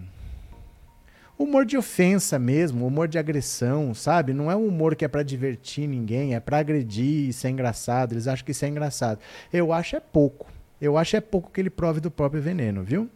humor 1.39 1.65
de 1.65 1.77
ofensa 1.77 2.39
mesmo, 2.39 2.87
humor 2.87 3.07
de 3.07 3.19
agressão, 3.19 3.95
sabe? 3.95 4.33
Não 4.33 4.51
é 4.51 4.57
um 4.57 4.67
humor 4.67 4.97
que 4.97 5.05
é 5.05 5.09
para 5.09 5.23
divertir 5.23 5.87
ninguém, 5.87 6.35
é 6.35 6.41
para 6.41 6.59
agredir 6.59 7.29
e 7.29 7.33
ser 7.33 7.51
engraçado. 7.51 8.13
Eles 8.13 8.27
acham 8.27 8.45
que 8.45 8.51
isso 8.51 8.65
é 8.65 8.69
engraçado. 8.69 9.21
Eu 9.53 9.73
acho 9.73 9.97
é 9.97 10.01
pouco. 10.01 10.47
Eu 10.81 10.97
acho 10.97 11.17
é 11.17 11.21
pouco 11.21 11.51
que 11.51 11.61
ele 11.61 11.71
prove 11.71 12.01
do 12.01 12.11
próprio 12.11 12.43
veneno, 12.43 12.83
viu? 12.83 13.09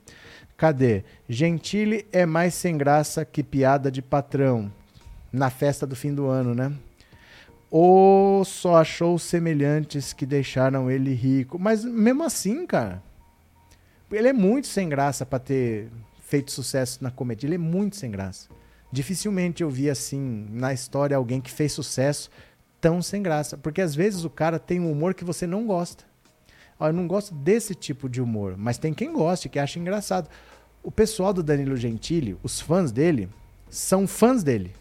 Cadê? 0.56 1.04
Gentile 1.28 2.06
é 2.12 2.24
mais 2.24 2.54
sem 2.54 2.76
graça 2.78 3.24
que 3.24 3.42
piada 3.42 3.90
de 3.90 4.00
patrão. 4.00 4.72
Na 5.32 5.50
festa 5.50 5.86
do 5.86 5.96
fim 5.96 6.14
do 6.14 6.26
ano, 6.26 6.54
né? 6.54 6.72
Ou 7.70 8.44
só 8.44 8.76
achou 8.76 9.18
semelhantes 9.18 10.12
que 10.12 10.26
deixaram 10.26 10.90
ele 10.90 11.14
rico. 11.14 11.58
Mas 11.58 11.84
mesmo 11.84 12.22
assim, 12.22 12.66
cara, 12.66 13.02
ele 14.12 14.28
é 14.28 14.32
muito 14.32 14.66
sem 14.66 14.88
graça 14.88 15.24
para 15.24 15.38
ter 15.38 15.90
feito 16.20 16.52
sucesso 16.52 17.02
na 17.02 17.10
comédia. 17.10 17.46
Ele 17.46 17.56
é 17.56 17.58
muito 17.58 17.96
sem 17.96 18.10
graça. 18.10 18.48
Dificilmente 18.90 19.62
eu 19.62 19.70
vi 19.70 19.88
assim 19.88 20.46
na 20.50 20.72
história 20.72 21.16
alguém 21.16 21.40
que 21.40 21.50
fez 21.50 21.72
sucesso 21.72 22.30
tão 22.80 23.00
sem 23.00 23.22
graça. 23.22 23.56
Porque 23.56 23.80
às 23.80 23.94
vezes 23.94 24.24
o 24.24 24.30
cara 24.30 24.58
tem 24.58 24.80
um 24.80 24.90
humor 24.90 25.14
que 25.14 25.24
você 25.24 25.46
não 25.46 25.66
gosta. 25.66 26.04
Ó, 26.78 26.88
eu 26.88 26.92
não 26.92 27.06
gosto 27.06 27.34
desse 27.34 27.74
tipo 27.74 28.08
de 28.08 28.20
humor, 28.20 28.56
mas 28.56 28.78
tem 28.78 28.92
quem 28.92 29.12
goste, 29.12 29.48
que 29.48 29.58
acha 29.58 29.78
engraçado. 29.78 30.28
O 30.82 30.90
pessoal 30.90 31.32
do 31.32 31.42
Danilo 31.42 31.76
Gentili, 31.76 32.36
os 32.42 32.60
fãs 32.60 32.90
dele, 32.90 33.28
são 33.70 34.06
fãs 34.06 34.42
dele. 34.42 34.74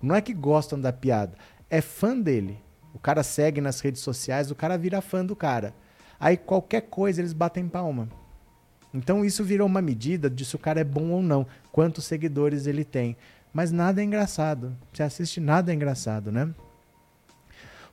Não 0.00 0.14
é 0.14 0.20
que 0.20 0.32
gostam 0.32 0.80
da 0.80 0.92
piada 0.92 1.36
é 1.72 1.80
fã 1.80 2.14
dele. 2.14 2.58
O 2.92 2.98
cara 2.98 3.22
segue 3.22 3.58
nas 3.58 3.80
redes 3.80 4.02
sociais, 4.02 4.50
o 4.50 4.54
cara 4.54 4.76
vira 4.76 5.00
fã 5.00 5.24
do 5.24 5.34
cara. 5.34 5.74
Aí 6.20 6.36
qualquer 6.36 6.82
coisa 6.82 7.22
eles 7.22 7.32
batem 7.32 7.66
palma. 7.66 8.10
Então 8.94 9.24
isso 9.24 9.42
virou 9.42 9.66
uma 9.66 9.82
medida 9.82 10.28
de 10.28 10.44
se 10.44 10.54
o 10.54 10.58
cara 10.58 10.80
é 10.80 10.84
bom 10.84 11.10
ou 11.10 11.22
não, 11.22 11.46
quantos 11.70 12.04
seguidores 12.04 12.66
ele 12.66 12.84
tem. 12.84 13.16
Mas 13.52 13.70
nada 13.70 14.00
é 14.00 14.04
engraçado. 14.04 14.76
Você 14.92 15.02
assiste, 15.02 15.40
nada 15.40 15.70
é 15.72 15.74
engraçado, 15.74 16.32
né? 16.32 16.50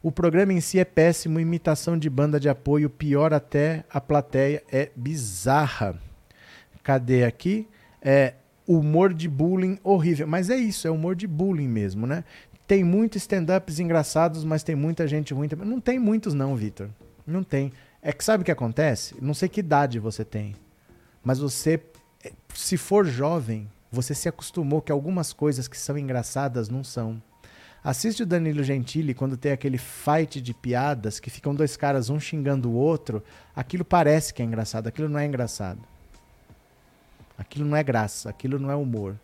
O 0.01 0.11
programa 0.11 0.53
em 0.53 0.61
si 0.61 0.79
é 0.79 0.85
péssimo, 0.85 1.39
imitação 1.39 1.97
de 1.97 2.09
banda 2.09 2.39
de 2.39 2.47
apoio, 2.47 2.89
pior 2.89 3.33
até 3.33 3.83
a 3.89 3.99
plateia 3.99 4.63
é 4.71 4.89
bizarra. 4.95 5.99
Cadê 6.81 7.25
aqui? 7.25 7.67
É 8.01 8.35
humor 8.65 9.13
de 9.13 9.27
bullying 9.27 9.77
horrível. 9.83 10.25
Mas 10.25 10.49
é 10.49 10.55
isso, 10.55 10.87
é 10.87 10.91
humor 10.91 11.15
de 11.15 11.27
bullying 11.27 11.67
mesmo, 11.67 12.07
né? 12.07 12.23
Tem 12.65 12.83
muitos 12.83 13.23
stand-ups 13.23 13.79
engraçados, 13.79 14.45
mas 14.45 14.63
tem 14.63 14.75
muita 14.75 15.05
gente 15.07 15.33
ruim 15.33 15.49
também. 15.49 15.67
Não 15.67 15.81
tem 15.81 15.99
muitos, 15.99 16.33
não, 16.33 16.55
Vitor. 16.55 16.87
Não 17.27 17.43
tem. 17.43 17.73
É 18.01 18.13
que 18.13 18.23
sabe 18.23 18.43
o 18.43 18.45
que 18.45 18.51
acontece? 18.51 19.15
Não 19.21 19.33
sei 19.33 19.49
que 19.49 19.59
idade 19.59 19.99
você 19.99 20.23
tem. 20.23 20.55
Mas 21.23 21.39
você, 21.39 21.81
se 22.53 22.77
for 22.77 23.05
jovem, 23.05 23.69
você 23.91 24.13
se 24.13 24.29
acostumou 24.29 24.81
que 24.81 24.91
algumas 24.91 25.33
coisas 25.33 25.67
que 25.67 25.77
são 25.77 25.97
engraçadas 25.97 26.69
não 26.69 26.83
são. 26.83 27.21
Assiste 27.83 28.23
o 28.23 28.25
Danilo 28.25 28.63
Gentili 28.63 29.13
quando 29.13 29.37
tem 29.37 29.51
aquele 29.51 29.77
fight 29.77 30.41
de 30.41 30.53
piadas 30.53 31.19
que 31.19 31.29
ficam 31.29 31.55
dois 31.55 31.77
caras 31.77 32.09
um 32.09 32.19
xingando 32.19 32.69
o 32.69 32.73
outro. 32.73 33.23
Aquilo 33.55 33.85
parece 33.85 34.33
que 34.33 34.41
é 34.41 34.45
engraçado, 34.45 34.87
aquilo 34.87 35.07
não 35.07 35.19
é 35.19 35.25
engraçado. 35.25 35.79
Aquilo 37.37 37.65
não 37.65 37.77
é 37.77 37.83
graça, 37.83 38.29
aquilo 38.29 38.59
não 38.59 38.69
é 38.69 38.75
humor. 38.75 39.17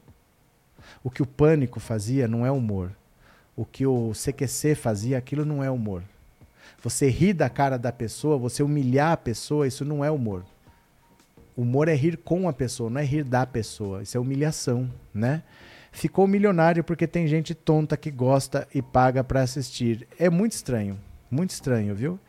O 1.04 1.10
que 1.10 1.22
o 1.22 1.26
pânico 1.26 1.80
fazia 1.80 2.28
não 2.28 2.46
é 2.46 2.52
humor 2.52 2.96
o 3.56 3.64
que 3.64 3.86
o 3.86 4.12
CQC 4.12 4.76
fazia, 4.76 5.18
aquilo 5.18 5.46
não 5.46 5.64
é 5.64 5.72
humor. 5.72 6.04
Você 6.84 7.10
rir 7.10 7.34
da 7.34 7.50
cara 7.50 7.78
da 7.78 7.92
pessoa, 7.92 8.38
você 8.38 8.62
humilhar 8.62 9.14
a 9.14 9.18
pessoa, 9.18 9.68
isso 9.68 9.86
não 9.86 10.04
é 10.04 10.12
humor. 10.12 10.44
Humor 11.56 11.88
é 11.88 11.96
rir 11.96 12.18
com 12.18 12.50
a 12.50 12.54
pessoa, 12.54 12.90
não 12.90 13.00
é 13.00 13.04
rir 13.06 13.24
da 13.24 13.46
pessoa. 13.46 14.04
Isso 14.04 14.18
é 14.18 14.20
humilhação, 14.20 14.92
né? 15.14 15.44
Ficou 15.92 16.28
milionário 16.28 16.84
porque 16.84 17.08
tem 17.08 17.26
gente 17.28 17.56
tonta 17.56 17.96
que 17.96 18.12
gosta 18.12 18.68
e 18.76 18.82
paga 18.82 19.24
para 19.24 19.42
assistir. 19.42 20.06
É 20.20 20.30
muito 20.30 20.52
estranho, 20.52 21.00
muito 21.32 21.52
estranho, 21.52 21.96
viu? 21.96 22.20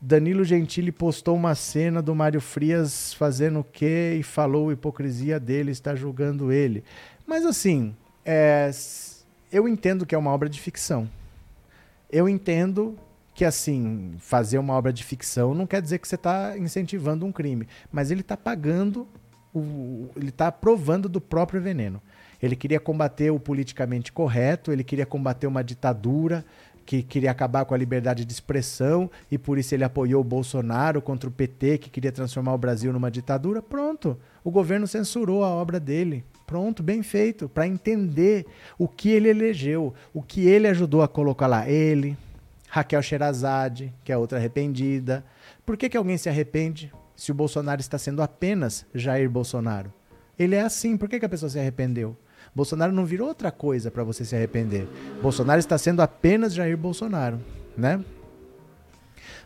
Danilo 0.00 0.42
Gentili 0.44 0.90
postou 0.90 1.36
uma 1.36 1.54
cena 1.54 2.00
do 2.00 2.14
Mário 2.14 2.40
Frias 2.40 3.12
fazendo 3.12 3.60
o 3.60 3.64
quê 3.64 4.16
e 4.18 4.22
falou 4.22 4.70
a 4.70 4.72
hipocrisia 4.72 5.38
dele, 5.38 5.70
está 5.70 5.94
julgando 5.94 6.50
ele. 6.50 6.82
Mas 7.26 7.44
assim, 7.44 7.94
é, 8.24 8.70
eu 9.52 9.68
entendo 9.68 10.06
que 10.06 10.14
é 10.14 10.18
uma 10.18 10.30
obra 10.30 10.48
de 10.48 10.58
ficção. 10.58 11.06
Eu 12.10 12.26
entendo 12.26 12.98
que, 13.34 13.44
assim, 13.44 14.14
fazer 14.18 14.58
uma 14.58 14.74
obra 14.74 14.92
de 14.92 15.04
ficção 15.04 15.54
não 15.54 15.66
quer 15.66 15.80
dizer 15.80 15.98
que 15.98 16.08
você 16.08 16.14
está 16.14 16.58
incentivando 16.58 17.24
um 17.24 17.32
crime, 17.32 17.66
mas 17.90 18.10
ele 18.10 18.20
está 18.20 18.36
pagando, 18.36 19.06
o, 19.54 20.08
ele 20.16 20.28
está 20.28 20.50
provando 20.50 21.08
do 21.08 21.20
próprio 21.20 21.60
veneno. 21.60 22.00
Ele 22.42 22.56
queria 22.56 22.80
combater 22.80 23.30
o 23.30 23.38
politicamente 23.38 24.12
correto, 24.12 24.72
ele 24.72 24.82
queria 24.82 25.04
combater 25.04 25.46
uma 25.46 25.62
ditadura, 25.62 26.44
que 26.90 27.02
queria 27.02 27.30
acabar 27.30 27.64
com 27.64 27.72
a 27.72 27.78
liberdade 27.78 28.24
de 28.24 28.32
expressão 28.32 29.08
e 29.30 29.38
por 29.38 29.58
isso 29.58 29.72
ele 29.74 29.84
apoiou 29.84 30.20
o 30.22 30.24
Bolsonaro 30.24 31.00
contra 31.00 31.28
o 31.28 31.32
PT, 31.32 31.78
que 31.78 31.90
queria 31.90 32.10
transformar 32.10 32.52
o 32.52 32.58
Brasil 32.58 32.92
numa 32.92 33.10
ditadura. 33.10 33.62
Pronto, 33.62 34.18
o 34.42 34.50
governo 34.50 34.88
censurou 34.88 35.44
a 35.44 35.48
obra 35.48 35.78
dele. 35.78 36.24
Pronto, 36.46 36.82
bem 36.82 37.00
feito, 37.00 37.48
para 37.48 37.64
entender 37.64 38.44
o 38.76 38.88
que 38.88 39.10
ele 39.10 39.28
elegeu, 39.28 39.94
o 40.12 40.20
que 40.20 40.48
ele 40.48 40.66
ajudou 40.66 41.00
a 41.00 41.06
colocar 41.06 41.46
lá. 41.46 41.70
Ele, 41.70 42.16
Raquel 42.70 43.02
Sherazade, 43.02 43.92
que 44.04 44.12
é 44.12 44.16
outra 44.16 44.38
arrependida. 44.38 45.24
Por 45.66 45.76
que, 45.76 45.88
que 45.88 45.96
alguém 45.96 46.16
se 46.16 46.28
arrepende 46.28 46.92
se 47.16 47.32
o 47.32 47.34
Bolsonaro 47.34 47.80
está 47.80 47.98
sendo 47.98 48.22
apenas 48.22 48.86
Jair 48.94 49.28
Bolsonaro? 49.28 49.92
Ele 50.38 50.54
é 50.54 50.62
assim, 50.62 50.96
por 50.96 51.08
que, 51.08 51.18
que 51.18 51.26
a 51.26 51.28
pessoa 51.28 51.50
se 51.50 51.58
arrependeu? 51.58 52.16
Bolsonaro 52.54 52.92
não 52.92 53.04
virou 53.04 53.26
outra 53.26 53.50
coisa 53.50 53.90
para 53.90 54.04
você 54.04 54.24
se 54.24 54.36
arrepender. 54.36 54.86
Bolsonaro 55.20 55.58
está 55.58 55.76
sendo 55.76 56.00
apenas 56.00 56.54
Jair 56.54 56.76
Bolsonaro, 56.76 57.40
né? 57.76 58.02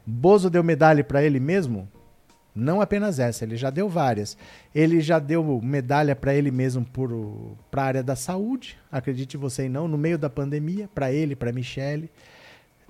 Bozo 0.07 0.51
deu 0.51 0.63
medalha 0.63 1.03
para 1.03 1.25
ele 1.25 1.41
mesmo? 1.41 1.89
Não 2.55 2.83
apenas 2.83 3.19
essa, 3.19 3.45
ele 3.45 3.57
já 3.57 3.71
deu 3.71 3.89
várias. 3.89 4.37
Ele 4.75 5.01
já 5.01 5.19
deu 5.19 5.43
medalha 5.63 6.15
para 6.15 6.35
ele 6.35 6.51
mesmo 6.51 6.87
para 7.71 7.83
a 7.83 7.87
área 7.87 8.03
da 8.03 8.15
saúde, 8.15 8.77
acredite 8.93 9.39
você 9.39 9.67
não, 9.67 9.89
no 9.89 9.97
meio 9.97 10.19
da 10.19 10.29
pandemia, 10.29 10.91
para 10.95 11.11
ele, 11.11 11.35
para 11.35 11.53
Michele. 11.53 12.11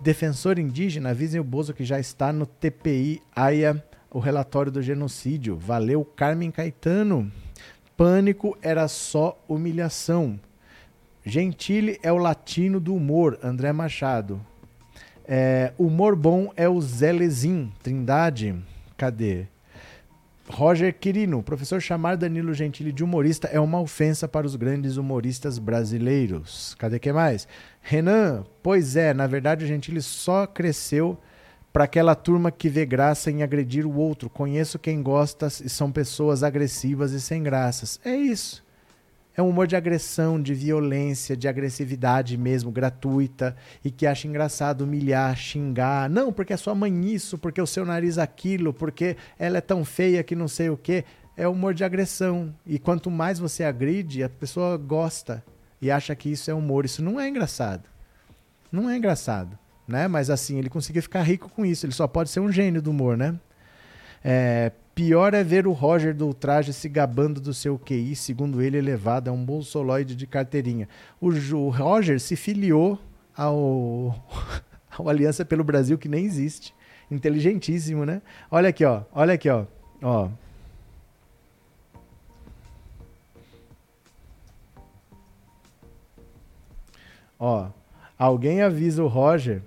Defensor 0.00 0.58
indígena, 0.58 1.10
avisem 1.10 1.40
o 1.40 1.44
Bozo 1.44 1.72
que 1.72 1.84
já 1.84 1.98
está 1.98 2.32
no 2.32 2.46
TPI 2.46 3.22
AIA, 3.34 3.84
o 4.10 4.18
relatório 4.18 4.70
do 4.70 4.82
genocídio. 4.82 5.56
Valeu, 5.56 6.04
Carmen 6.04 6.50
Caetano. 6.50 7.30
Pânico 7.96 8.56
era 8.60 8.88
só 8.88 9.40
humilhação. 9.48 10.38
Gentile 11.24 11.98
é 12.02 12.12
o 12.12 12.18
latino 12.18 12.78
do 12.78 12.94
humor, 12.94 13.38
André 13.42 13.72
Machado. 13.72 14.40
É, 15.26 15.72
humor 15.78 16.14
bom 16.14 16.52
é 16.56 16.68
o 16.68 16.80
Zelezin, 16.80 17.72
Trindade. 17.82 18.54
Cadê? 18.96 19.46
Roger 20.48 20.92
Quirino, 20.92 21.42
professor 21.42 21.80
chamar 21.80 22.16
Danilo 22.16 22.52
Gentili 22.52 22.92
de 22.92 23.02
humorista 23.02 23.48
é 23.48 23.58
uma 23.58 23.80
ofensa 23.80 24.28
para 24.28 24.46
os 24.46 24.56
grandes 24.56 24.98
humoristas 24.98 25.58
brasileiros. 25.58 26.74
Cadê 26.78 26.98
que 26.98 27.10
mais? 27.12 27.48
Renan, 27.86 28.44
pois 28.62 28.96
é, 28.96 29.12
na 29.12 29.26
verdade 29.26 29.62
o 29.62 29.68
Gentili 29.68 30.00
só 30.00 30.46
cresceu 30.46 31.18
para 31.70 31.84
aquela 31.84 32.14
turma 32.14 32.50
que 32.50 32.66
vê 32.66 32.86
graça 32.86 33.30
em 33.30 33.42
agredir 33.42 33.84
o 33.84 33.94
outro. 33.94 34.30
Conheço 34.30 34.78
quem 34.78 35.02
gosta 35.02 35.48
e 35.48 35.68
são 35.68 35.92
pessoas 35.92 36.42
agressivas 36.42 37.12
e 37.12 37.20
sem 37.20 37.42
graças. 37.42 38.00
É 38.02 38.16
isso. 38.16 38.64
É 39.36 39.42
um 39.42 39.50
humor 39.50 39.66
de 39.66 39.76
agressão, 39.76 40.40
de 40.40 40.54
violência, 40.54 41.36
de 41.36 41.46
agressividade 41.46 42.38
mesmo, 42.38 42.70
gratuita, 42.70 43.54
e 43.84 43.90
que 43.90 44.06
acha 44.06 44.26
engraçado 44.26 44.82
humilhar, 44.82 45.36
xingar. 45.36 46.08
Não, 46.08 46.32
porque 46.32 46.54
a 46.54 46.56
sua 46.56 46.74
mãe 46.74 47.12
isso, 47.12 47.36
porque 47.36 47.60
o 47.60 47.66
seu 47.66 47.84
nariz 47.84 48.16
aquilo, 48.16 48.72
porque 48.72 49.14
ela 49.38 49.58
é 49.58 49.60
tão 49.60 49.84
feia 49.84 50.22
que 50.22 50.34
não 50.34 50.48
sei 50.48 50.70
o 50.70 50.76
quê. 50.76 51.04
É 51.36 51.46
humor 51.46 51.74
de 51.74 51.84
agressão. 51.84 52.54
E 52.64 52.78
quanto 52.78 53.10
mais 53.10 53.38
você 53.38 53.62
agride, 53.62 54.22
a 54.22 54.28
pessoa 54.30 54.78
gosta 54.78 55.44
e 55.84 55.90
acha 55.90 56.14
que 56.14 56.30
isso 56.30 56.50
é 56.50 56.54
humor. 56.54 56.86
Isso 56.86 57.02
não 57.02 57.20
é 57.20 57.28
engraçado. 57.28 57.82
Não 58.72 58.88
é 58.88 58.96
engraçado. 58.96 59.58
Né? 59.86 60.08
Mas 60.08 60.30
assim, 60.30 60.58
ele 60.58 60.70
conseguiu 60.70 61.02
ficar 61.02 61.22
rico 61.22 61.50
com 61.50 61.64
isso. 61.64 61.84
Ele 61.84 61.92
só 61.92 62.08
pode 62.08 62.30
ser 62.30 62.40
um 62.40 62.50
gênio 62.50 62.80
do 62.80 62.90
humor, 62.90 63.18
né? 63.18 63.38
É, 64.24 64.72
Pior 64.94 65.34
é 65.34 65.44
ver 65.44 65.66
o 65.66 65.72
Roger 65.72 66.14
do 66.14 66.32
traje 66.32 66.72
se 66.72 66.88
gabando 66.88 67.38
do 67.38 67.52
seu 67.52 67.78
QI, 67.78 68.16
segundo 68.16 68.62
ele, 68.62 68.78
elevado 68.78 69.28
a 69.28 69.32
um 69.32 69.44
bolsoloide 69.44 70.16
de 70.16 70.26
carteirinha. 70.26 70.88
O, 71.20 71.28
o 71.28 71.68
Roger 71.68 72.18
se 72.18 72.34
filiou 72.34 72.98
ao, 73.36 74.14
ao 74.96 75.08
Aliança 75.08 75.44
pelo 75.44 75.64
Brasil, 75.64 75.98
que 75.98 76.08
nem 76.08 76.24
existe. 76.24 76.72
Inteligentíssimo, 77.10 78.06
né? 78.06 78.22
Olha 78.50 78.70
aqui, 78.70 78.86
ó. 78.86 79.02
Olha 79.12 79.34
aqui, 79.34 79.50
ó. 79.50 79.66
Ó. 80.00 80.30
Ó, 87.44 87.68
alguém 88.18 88.62
avisa 88.62 89.02
o 89.02 89.06
Roger. 89.06 89.60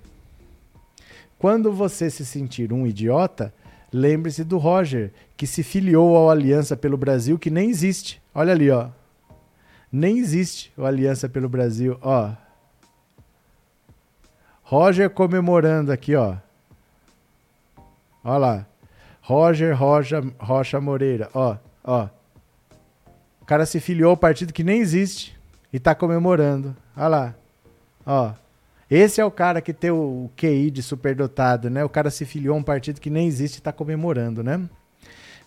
Quando 1.38 1.72
você 1.72 2.10
se 2.10 2.26
sentir 2.26 2.72
um 2.72 2.86
idiota, 2.86 3.52
Lembre-se 3.92 4.44
do 4.44 4.58
Roger, 4.58 5.12
que 5.36 5.46
se 5.46 5.62
filiou 5.62 6.14
ao 6.14 6.28
Aliança 6.28 6.76
pelo 6.76 6.96
Brasil, 6.96 7.38
que 7.38 7.50
nem 7.50 7.70
existe. 7.70 8.20
Olha 8.34 8.52
ali, 8.52 8.70
ó. 8.70 8.88
Nem 9.90 10.18
existe 10.18 10.70
o 10.76 10.84
Aliança 10.84 11.28
pelo 11.28 11.48
Brasil, 11.48 11.98
ó. 12.02 12.32
Roger 14.62 15.08
comemorando 15.08 15.90
aqui, 15.90 16.14
ó. 16.14 16.36
Olha 18.22 18.38
lá. 18.38 18.66
Roger 19.22 19.74
Rocha, 19.74 20.22
Rocha 20.38 20.80
Moreira, 20.80 21.30
ó, 21.32 21.56
ó. 21.82 22.08
O 23.40 23.44
cara 23.46 23.64
se 23.64 23.80
filiou 23.80 24.10
ao 24.10 24.16
partido 24.16 24.52
que 24.52 24.64
nem 24.64 24.80
existe 24.80 25.38
e 25.72 25.78
tá 25.78 25.94
comemorando. 25.94 26.76
Olha 26.94 27.08
lá. 27.08 27.34
Ó. 28.08 28.32
Esse 28.90 29.20
é 29.20 29.24
o 29.24 29.30
cara 29.30 29.60
que 29.60 29.74
tem 29.74 29.90
o 29.90 30.30
QI 30.34 30.70
de 30.70 30.82
superdotado, 30.82 31.68
né? 31.68 31.84
O 31.84 31.90
cara 31.90 32.10
se 32.10 32.24
filiou 32.24 32.56
a 32.56 32.58
um 32.58 32.62
partido 32.62 33.02
que 33.02 33.10
nem 33.10 33.26
existe 33.26 33.58
e 33.58 33.60
tá 33.60 33.70
comemorando, 33.70 34.42
né? 34.42 34.66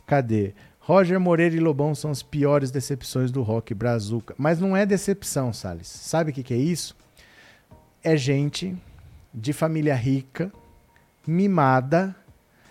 Cadê? 0.05 0.53
Roger 0.79 1.19
Moreira 1.19 1.55
e 1.55 1.59
Lobão 1.59 1.95
são 1.95 2.11
as 2.11 2.21
piores 2.21 2.69
decepções 2.69 3.31
do 3.31 3.41
rock 3.41 3.73
brazuca. 3.73 4.35
Mas 4.37 4.59
não 4.59 4.77
é 4.77 4.85
decepção, 4.85 5.51
Salles. 5.51 5.87
Sabe 5.87 6.29
o 6.29 6.33
que, 6.33 6.43
que 6.43 6.53
é 6.53 6.57
isso? 6.57 6.95
É 8.03 8.15
gente 8.15 8.77
de 9.33 9.53
família 9.53 9.95
rica, 9.95 10.51
mimada, 11.25 12.15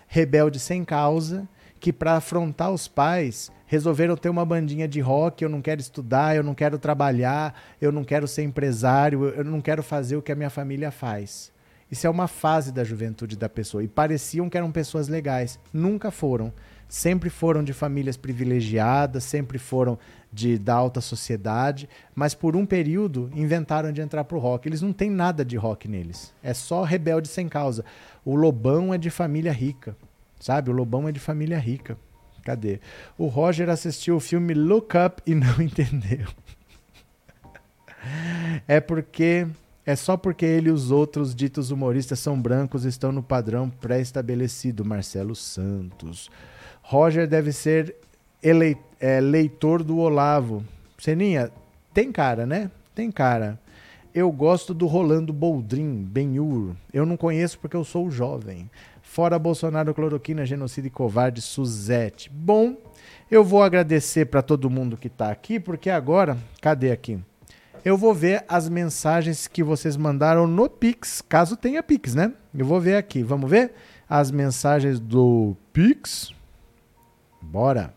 rebelde 0.07 0.59
sem 0.59 0.85
causa, 0.85 1.47
que 1.81 1.91
para 1.91 2.13
afrontar 2.13 2.71
os 2.71 2.87
pais 2.87 3.51
resolveram 3.65 4.15
ter 4.15 4.29
uma 4.29 4.45
bandinha 4.45 4.87
de 4.87 5.01
rock, 5.01 5.43
eu 5.43 5.49
não 5.49 5.63
quero 5.63 5.81
estudar, 5.81 6.35
eu 6.35 6.43
não 6.43 6.53
quero 6.53 6.77
trabalhar, 6.77 7.59
eu 7.81 7.91
não 7.91 8.03
quero 8.03 8.27
ser 8.27 8.43
empresário, 8.43 9.25
eu 9.29 9.43
não 9.43 9.59
quero 9.59 9.81
fazer 9.81 10.15
o 10.15 10.21
que 10.21 10.31
a 10.31 10.35
minha 10.35 10.51
família 10.51 10.91
faz. 10.91 11.51
Isso 11.89 12.05
é 12.05 12.09
uma 12.09 12.27
fase 12.27 12.71
da 12.71 12.83
juventude 12.83 13.35
da 13.35 13.49
pessoa. 13.49 13.83
E 13.83 13.87
pareciam 13.87 14.47
que 14.47 14.57
eram 14.57 14.71
pessoas 14.71 15.09
legais. 15.09 15.59
Nunca 15.73 16.11
foram. 16.11 16.53
Sempre 16.87 17.29
foram 17.29 17.63
de 17.63 17.73
famílias 17.73 18.15
privilegiadas, 18.15 19.23
sempre 19.23 19.57
foram 19.57 19.97
de, 20.31 20.57
da 20.57 20.75
alta 20.75 21.01
sociedade, 21.01 21.89
mas 22.13 22.33
por 22.33 22.55
um 22.55 22.65
período 22.65 23.29
inventaram 23.33 23.91
de 23.91 24.01
entrar 24.01 24.23
pro 24.23 24.39
rock. 24.39 24.67
Eles 24.67 24.81
não 24.81 24.93
têm 24.93 25.09
nada 25.09 25.43
de 25.43 25.57
rock 25.57 25.87
neles. 25.87 26.33
É 26.43 26.53
só 26.53 26.83
rebelde 26.83 27.27
sem 27.27 27.49
causa. 27.49 27.83
O 28.23 28.35
Lobão 28.35 28.93
é 28.93 28.97
de 28.97 29.09
família 29.09 29.51
rica, 29.51 29.95
sabe? 30.41 30.69
O 30.69 30.73
Lobão 30.73 31.07
é 31.07 31.11
de 31.11 31.19
família 31.19 31.57
rica. 31.57 31.97
Cadê? 32.43 32.81
O 33.17 33.27
Roger 33.27 33.69
assistiu 33.69 34.17
o 34.17 34.19
filme 34.19 34.53
Look 34.53 34.93
Up 34.97 35.21
e 35.25 35.33
não 35.33 35.55
entendeu. 35.61 36.27
é 38.67 38.81
porque 38.81 39.47
é 39.85 39.95
só 39.95 40.17
porque 40.17 40.45
ele 40.45 40.69
e 40.69 40.71
os 40.71 40.91
outros 40.91 41.33
ditos 41.33 41.71
humoristas 41.71 42.19
são 42.19 42.39
brancos 42.39 42.83
estão 42.83 43.11
no 43.11 43.23
padrão 43.23 43.69
pré-estabelecido. 43.69 44.83
Marcelo 44.83 45.35
Santos. 45.35 46.29
Roger 46.81 47.27
deve 47.27 47.51
ser 47.51 47.95
elei 48.41 48.75
é, 48.99 49.19
leitor 49.19 49.83
do 49.83 49.97
Olavo. 49.97 50.63
Seninha, 50.97 51.51
tem 51.93 52.11
cara, 52.11 52.45
né? 52.45 52.69
Tem 52.93 53.11
cara. 53.11 53.59
Eu 54.13 54.31
gosto 54.31 54.73
do 54.73 54.87
Rolando 54.87 55.31
Boldrin, 55.31 56.03
Benhur. 56.03 56.75
Eu 56.93 57.05
não 57.05 57.15
conheço 57.15 57.57
porque 57.59 57.75
eu 57.75 57.83
sou 57.83 58.11
jovem. 58.11 58.69
Fora 59.11 59.37
Bolsonaro, 59.37 59.93
cloroquina, 59.93 60.45
genocídio 60.45 60.87
e 60.87 60.89
covarde, 60.89 61.41
Suzete. 61.41 62.29
Bom, 62.29 62.77
eu 63.29 63.43
vou 63.43 63.61
agradecer 63.61 64.27
para 64.27 64.41
todo 64.41 64.69
mundo 64.69 64.95
que 64.95 65.07
está 65.07 65.29
aqui, 65.29 65.59
porque 65.59 65.89
agora, 65.89 66.37
cadê 66.61 66.93
aqui? 66.93 67.19
Eu 67.83 67.97
vou 67.97 68.13
ver 68.13 68.45
as 68.47 68.69
mensagens 68.69 69.47
que 69.47 69.61
vocês 69.61 69.97
mandaram 69.97 70.47
no 70.47 70.69
Pix, 70.69 71.21
caso 71.27 71.57
tenha 71.57 71.83
Pix, 71.83 72.15
né? 72.15 72.31
Eu 72.57 72.65
vou 72.65 72.79
ver 72.79 72.95
aqui. 72.95 73.21
Vamos 73.21 73.49
ver 73.49 73.73
as 74.07 74.31
mensagens 74.31 74.97
do 74.97 75.57
Pix? 75.73 76.33
Bora! 77.41 77.93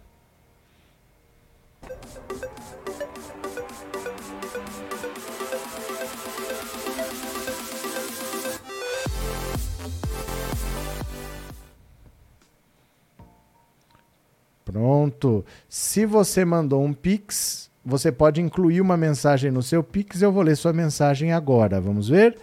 Pronto. 14.75 15.45
Se 15.69 16.05
você 16.05 16.45
mandou 16.45 16.85
um 16.85 16.93
Pix, 16.93 17.71
você 17.85 18.11
pode 18.11 18.41
incluir 18.41 18.81
uma 18.81 18.97
mensagem 18.97 19.49
no 19.49 19.63
seu 19.63 19.85
Pix. 19.85 20.21
Eu 20.21 20.33
vou 20.33 20.43
ler 20.43 20.57
sua 20.57 20.73
mensagem 20.73 21.33
agora. 21.33 21.81
Vamos 21.81 22.09
ver? 22.09 22.37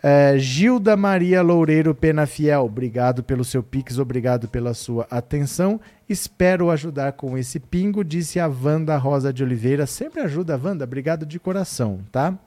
É, 0.00 0.38
Gilda 0.38 0.96
Maria 0.96 1.42
Loureiro 1.42 1.92
Pena 1.92 2.24
Fiel, 2.24 2.62
obrigado 2.62 3.24
pelo 3.24 3.44
seu 3.44 3.64
Pix, 3.64 3.98
obrigado 3.98 4.46
pela 4.46 4.72
sua 4.74 5.08
atenção. 5.10 5.80
Espero 6.08 6.70
ajudar 6.70 7.14
com 7.14 7.36
esse 7.36 7.58
pingo, 7.58 8.04
disse 8.04 8.38
a 8.38 8.46
Wanda 8.46 8.96
Rosa 8.96 9.32
de 9.32 9.42
Oliveira. 9.42 9.86
Sempre 9.86 10.20
ajuda, 10.20 10.56
Wanda, 10.56 10.84
obrigado 10.84 11.26
de 11.26 11.40
coração, 11.40 11.98
tá? 12.12 12.38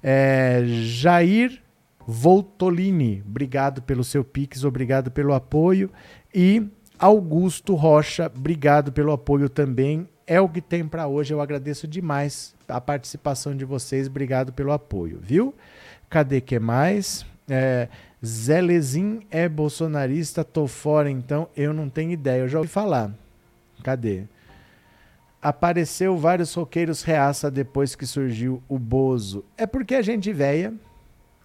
É, 0.00 0.62
Jair 0.66 1.60
Voltolini, 2.06 3.24
obrigado 3.26 3.82
pelo 3.82 4.04
seu 4.04 4.22
Pix, 4.22 4.62
obrigado 4.62 5.10
pelo 5.10 5.34
apoio. 5.34 5.90
E 6.32 6.64
Augusto 7.04 7.74
Rocha, 7.74 8.32
obrigado 8.34 8.90
pelo 8.90 9.12
apoio 9.12 9.50
também. 9.50 10.08
É 10.26 10.40
o 10.40 10.48
que 10.48 10.62
tem 10.62 10.88
para 10.88 11.06
hoje. 11.06 11.34
Eu 11.34 11.40
agradeço 11.42 11.86
demais 11.86 12.54
a 12.66 12.80
participação 12.80 13.54
de 13.54 13.62
vocês. 13.62 14.06
Obrigado 14.06 14.54
pelo 14.54 14.72
apoio, 14.72 15.20
viu? 15.20 15.54
Cadê 16.08 16.40
que 16.40 16.58
mais? 16.58 17.26
É, 17.46 17.88
é 19.30 19.48
bolsonarista, 19.50 20.42
tô 20.42 20.66
fora 20.66 21.10
então, 21.10 21.46
eu 21.54 21.74
não 21.74 21.90
tenho 21.90 22.10
ideia. 22.10 22.40
Eu 22.40 22.48
já 22.48 22.56
ouvi 22.56 22.70
falar. 22.70 23.12
Cadê? 23.82 24.24
Apareceu 25.42 26.16
vários 26.16 26.54
roqueiros 26.54 27.02
reaça 27.02 27.50
depois 27.50 27.94
que 27.94 28.06
surgiu 28.06 28.62
o 28.66 28.78
Bozo. 28.78 29.44
É 29.58 29.66
porque 29.66 29.94
é 29.94 30.02
gente 30.02 30.32
velha, 30.32 30.72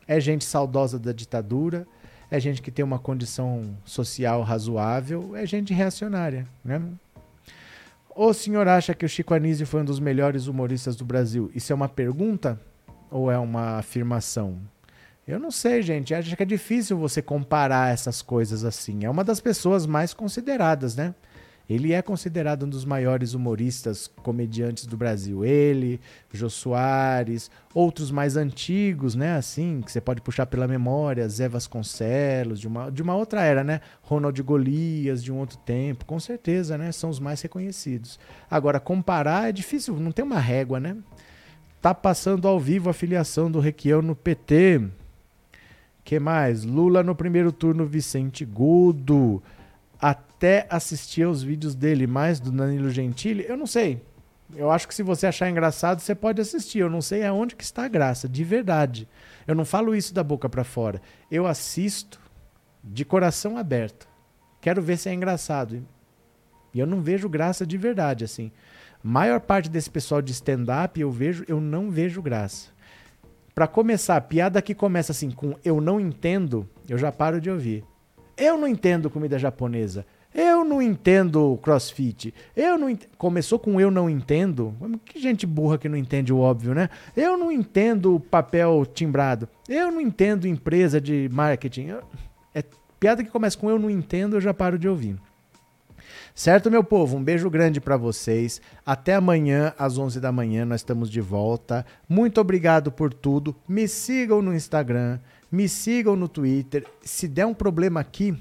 é 0.07 0.21
gente 0.21 0.45
saudosa 0.45 0.97
da 0.97 1.11
ditadura, 1.11 1.85
é 2.31 2.39
gente 2.39 2.61
que 2.61 2.71
tem 2.71 2.83
uma 2.83 2.99
condição 2.99 3.75
social 3.83 4.41
razoável, 4.43 5.35
é 5.35 5.45
gente 5.45 5.73
reacionária, 5.73 6.47
né? 6.63 6.81
O 8.15 8.33
senhor 8.33 8.67
acha 8.67 8.93
que 8.93 9.05
o 9.05 9.09
Chico 9.09 9.33
Anísio 9.33 9.65
foi 9.65 9.81
um 9.81 9.85
dos 9.85 9.99
melhores 9.99 10.47
humoristas 10.47 10.95
do 10.95 11.05
Brasil? 11.05 11.49
Isso 11.55 11.71
é 11.71 11.75
uma 11.75 11.87
pergunta 11.87 12.59
ou 13.09 13.31
é 13.31 13.37
uma 13.37 13.77
afirmação? 13.77 14.57
Eu 15.25 15.39
não 15.39 15.51
sei, 15.51 15.81
gente. 15.81 16.13
Acho 16.13 16.35
que 16.35 16.43
é 16.43 16.45
difícil 16.45 16.97
você 16.97 17.21
comparar 17.21 17.93
essas 17.93 18.21
coisas 18.21 18.65
assim. 18.65 19.05
É 19.05 19.09
uma 19.09 19.23
das 19.23 19.39
pessoas 19.39 19.85
mais 19.85 20.13
consideradas, 20.13 20.95
né? 20.95 21.13
Ele 21.69 21.93
é 21.93 22.01
considerado 22.01 22.63
um 22.63 22.69
dos 22.69 22.83
maiores 22.83 23.35
humoristas 23.35 24.07
comediantes 24.23 24.87
do 24.87 24.97
Brasil. 24.97 25.45
Ele, 25.45 26.01
Jô 26.33 26.49
Soares, 26.49 27.51
outros 27.75 28.09
mais 28.09 28.35
antigos, 28.35 29.13
né? 29.13 29.35
Assim, 29.35 29.81
que 29.85 29.91
você 29.91 30.01
pode 30.01 30.19
puxar 30.19 30.47
pela 30.47 30.67
memória, 30.67 31.29
Zé 31.29 31.47
Vasconcelos, 31.47 32.59
de 32.59 32.67
uma, 32.67 32.89
de 32.89 33.03
uma 33.03 33.15
outra 33.15 33.43
era, 33.43 33.63
né? 33.63 33.81
Ronald 34.01 34.41
Golias, 34.41 35.23
de 35.23 35.31
um 35.31 35.37
outro 35.37 35.59
tempo, 35.59 36.05
com 36.05 36.19
certeza, 36.19 36.75
né? 36.75 36.91
São 36.91 37.11
os 37.11 37.19
mais 37.19 37.39
reconhecidos. 37.39 38.19
Agora, 38.49 38.79
comparar 38.79 39.49
é 39.49 39.51
difícil, 39.51 39.95
não 39.99 40.11
tem 40.11 40.25
uma 40.25 40.39
régua, 40.39 40.79
né? 40.79 40.97
Tá 41.79 41.93
passando 41.93 42.47
ao 42.47 42.59
vivo 42.59 42.89
a 42.89 42.93
filiação 42.93 43.49
do 43.49 43.59
Requião 43.59 44.01
no 44.01 44.15
PT. 44.15 44.81
que 46.03 46.19
mais? 46.19 46.65
Lula 46.65 47.03
no 47.03 47.13
primeiro 47.13 47.51
turno, 47.51 47.85
Vicente 47.85 48.43
Gudo 48.43 49.43
até 50.39 50.65
assistir 50.69 51.23
aos 51.23 51.43
vídeos 51.43 51.75
dele, 51.75 52.07
mais 52.07 52.39
do 52.39 52.49
Danilo 52.49 52.89
Gentili, 52.89 53.45
eu 53.45 53.57
não 53.57 53.67
sei. 53.67 54.01
Eu 54.55 54.71
acho 54.71 54.87
que 54.87 54.95
se 54.95 55.03
você 55.03 55.27
achar 55.27 55.49
engraçado, 55.49 55.99
você 55.99 56.15
pode 56.15 56.39
assistir. 56.39 56.79
Eu 56.79 56.89
não 56.89 57.01
sei 57.01 57.25
aonde 57.25 57.57
que 57.57 57.63
está 57.63 57.83
a 57.83 57.89
graça, 57.89 58.27
de 58.27 58.41
verdade. 58.45 59.05
Eu 59.45 59.53
não 59.53 59.65
falo 59.65 59.93
isso 59.93 60.13
da 60.13 60.23
boca 60.23 60.47
para 60.47 60.63
fora. 60.63 61.01
Eu 61.29 61.45
assisto 61.45 62.21
de 62.81 63.03
coração 63.03 63.57
aberto. 63.57 64.07
Quero 64.61 64.81
ver 64.81 64.97
se 64.97 65.09
é 65.09 65.13
engraçado. 65.13 65.85
E 66.73 66.79
eu 66.79 66.87
não 66.87 67.01
vejo 67.01 67.27
graça 67.27 67.67
de 67.67 67.77
verdade, 67.77 68.23
assim. 68.23 68.49
Maior 69.03 69.41
parte 69.41 69.69
desse 69.69 69.89
pessoal 69.89 70.21
de 70.21 70.31
stand-up 70.31 70.99
eu 70.99 71.11
vejo, 71.11 71.43
eu 71.49 71.59
não 71.59 71.91
vejo 71.91 72.21
graça. 72.21 72.69
Para 73.53 73.67
começar, 73.67 74.15
a 74.15 74.21
piada 74.21 74.61
que 74.61 74.73
começa 74.73 75.11
assim 75.11 75.31
com 75.31 75.55
eu 75.65 75.81
não 75.81 75.99
entendo, 75.99 76.67
eu 76.87 76.97
já 76.97 77.11
paro 77.11 77.41
de 77.41 77.49
ouvir. 77.49 77.83
Eu 78.37 78.57
não 78.57 78.69
entendo 78.69 79.09
comida 79.09 79.37
japonesa. 79.37 80.05
Eu 80.33 80.63
não 80.63 80.81
entendo 80.81 81.57
crossfit. 81.61 82.33
Eu 82.55 82.77
não 82.77 82.89
ent... 82.89 83.05
Começou 83.17 83.57
com 83.57 83.79
eu 83.81 83.89
não 83.89 84.09
entendo. 84.09 84.75
Que 85.05 85.19
gente 85.19 85.45
burra 85.45 85.77
que 85.77 85.89
não 85.89 85.97
entende 85.97 86.31
o 86.31 86.39
óbvio, 86.39 86.73
né? 86.73 86.89
Eu 87.17 87.37
não 87.37 87.51
entendo 87.51 88.19
papel 88.19 88.85
timbrado. 88.85 89.49
Eu 89.67 89.91
não 89.91 89.99
entendo 89.99 90.47
empresa 90.47 91.01
de 91.01 91.27
marketing. 91.31 91.95
É 92.53 92.63
piada 92.99 93.23
que 93.23 93.31
começa 93.31 93.57
com 93.57 93.69
eu 93.69 93.79
não 93.79 93.89
entendo, 93.89 94.35
eu 94.35 94.41
já 94.41 94.53
paro 94.53 94.77
de 94.77 94.87
ouvir. 94.87 95.17
Certo, 96.35 96.71
meu 96.71 96.83
povo? 96.83 97.17
Um 97.17 97.23
beijo 97.23 97.49
grande 97.49 97.81
para 97.81 97.97
vocês. 97.97 98.61
Até 98.85 99.15
amanhã, 99.15 99.73
às 99.77 99.97
11 99.97 100.19
da 100.19 100.31
manhã, 100.31 100.63
nós 100.63 100.81
estamos 100.81 101.09
de 101.09 101.19
volta. 101.19 101.85
Muito 102.07 102.39
obrigado 102.39 102.91
por 102.91 103.13
tudo. 103.13 103.55
Me 103.67 103.87
sigam 103.87 104.41
no 104.41 104.53
Instagram 104.53 105.19
me 105.51 105.67
sigam 105.67 106.15
no 106.15 106.27
Twitter. 106.27 106.85
Se 107.01 107.27
der 107.27 107.45
um 107.45 107.53
problema 107.53 107.99
aqui, 107.99 108.37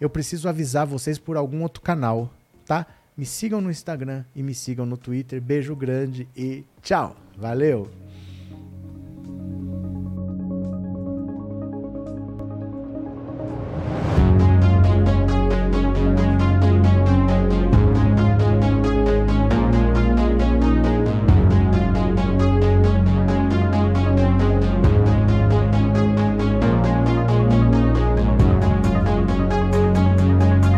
eu 0.00 0.08
preciso 0.08 0.48
avisar 0.48 0.86
vocês 0.86 1.18
por 1.18 1.36
algum 1.36 1.62
outro 1.62 1.82
canal, 1.82 2.30
tá? 2.64 2.86
Me 3.16 3.26
sigam 3.26 3.60
no 3.60 3.70
Instagram 3.70 4.24
e 4.34 4.42
me 4.42 4.54
sigam 4.54 4.86
no 4.86 4.96
Twitter. 4.96 5.40
Beijo 5.40 5.76
grande 5.76 6.26
e 6.34 6.64
tchau. 6.80 7.14
Valeu! 7.36 7.99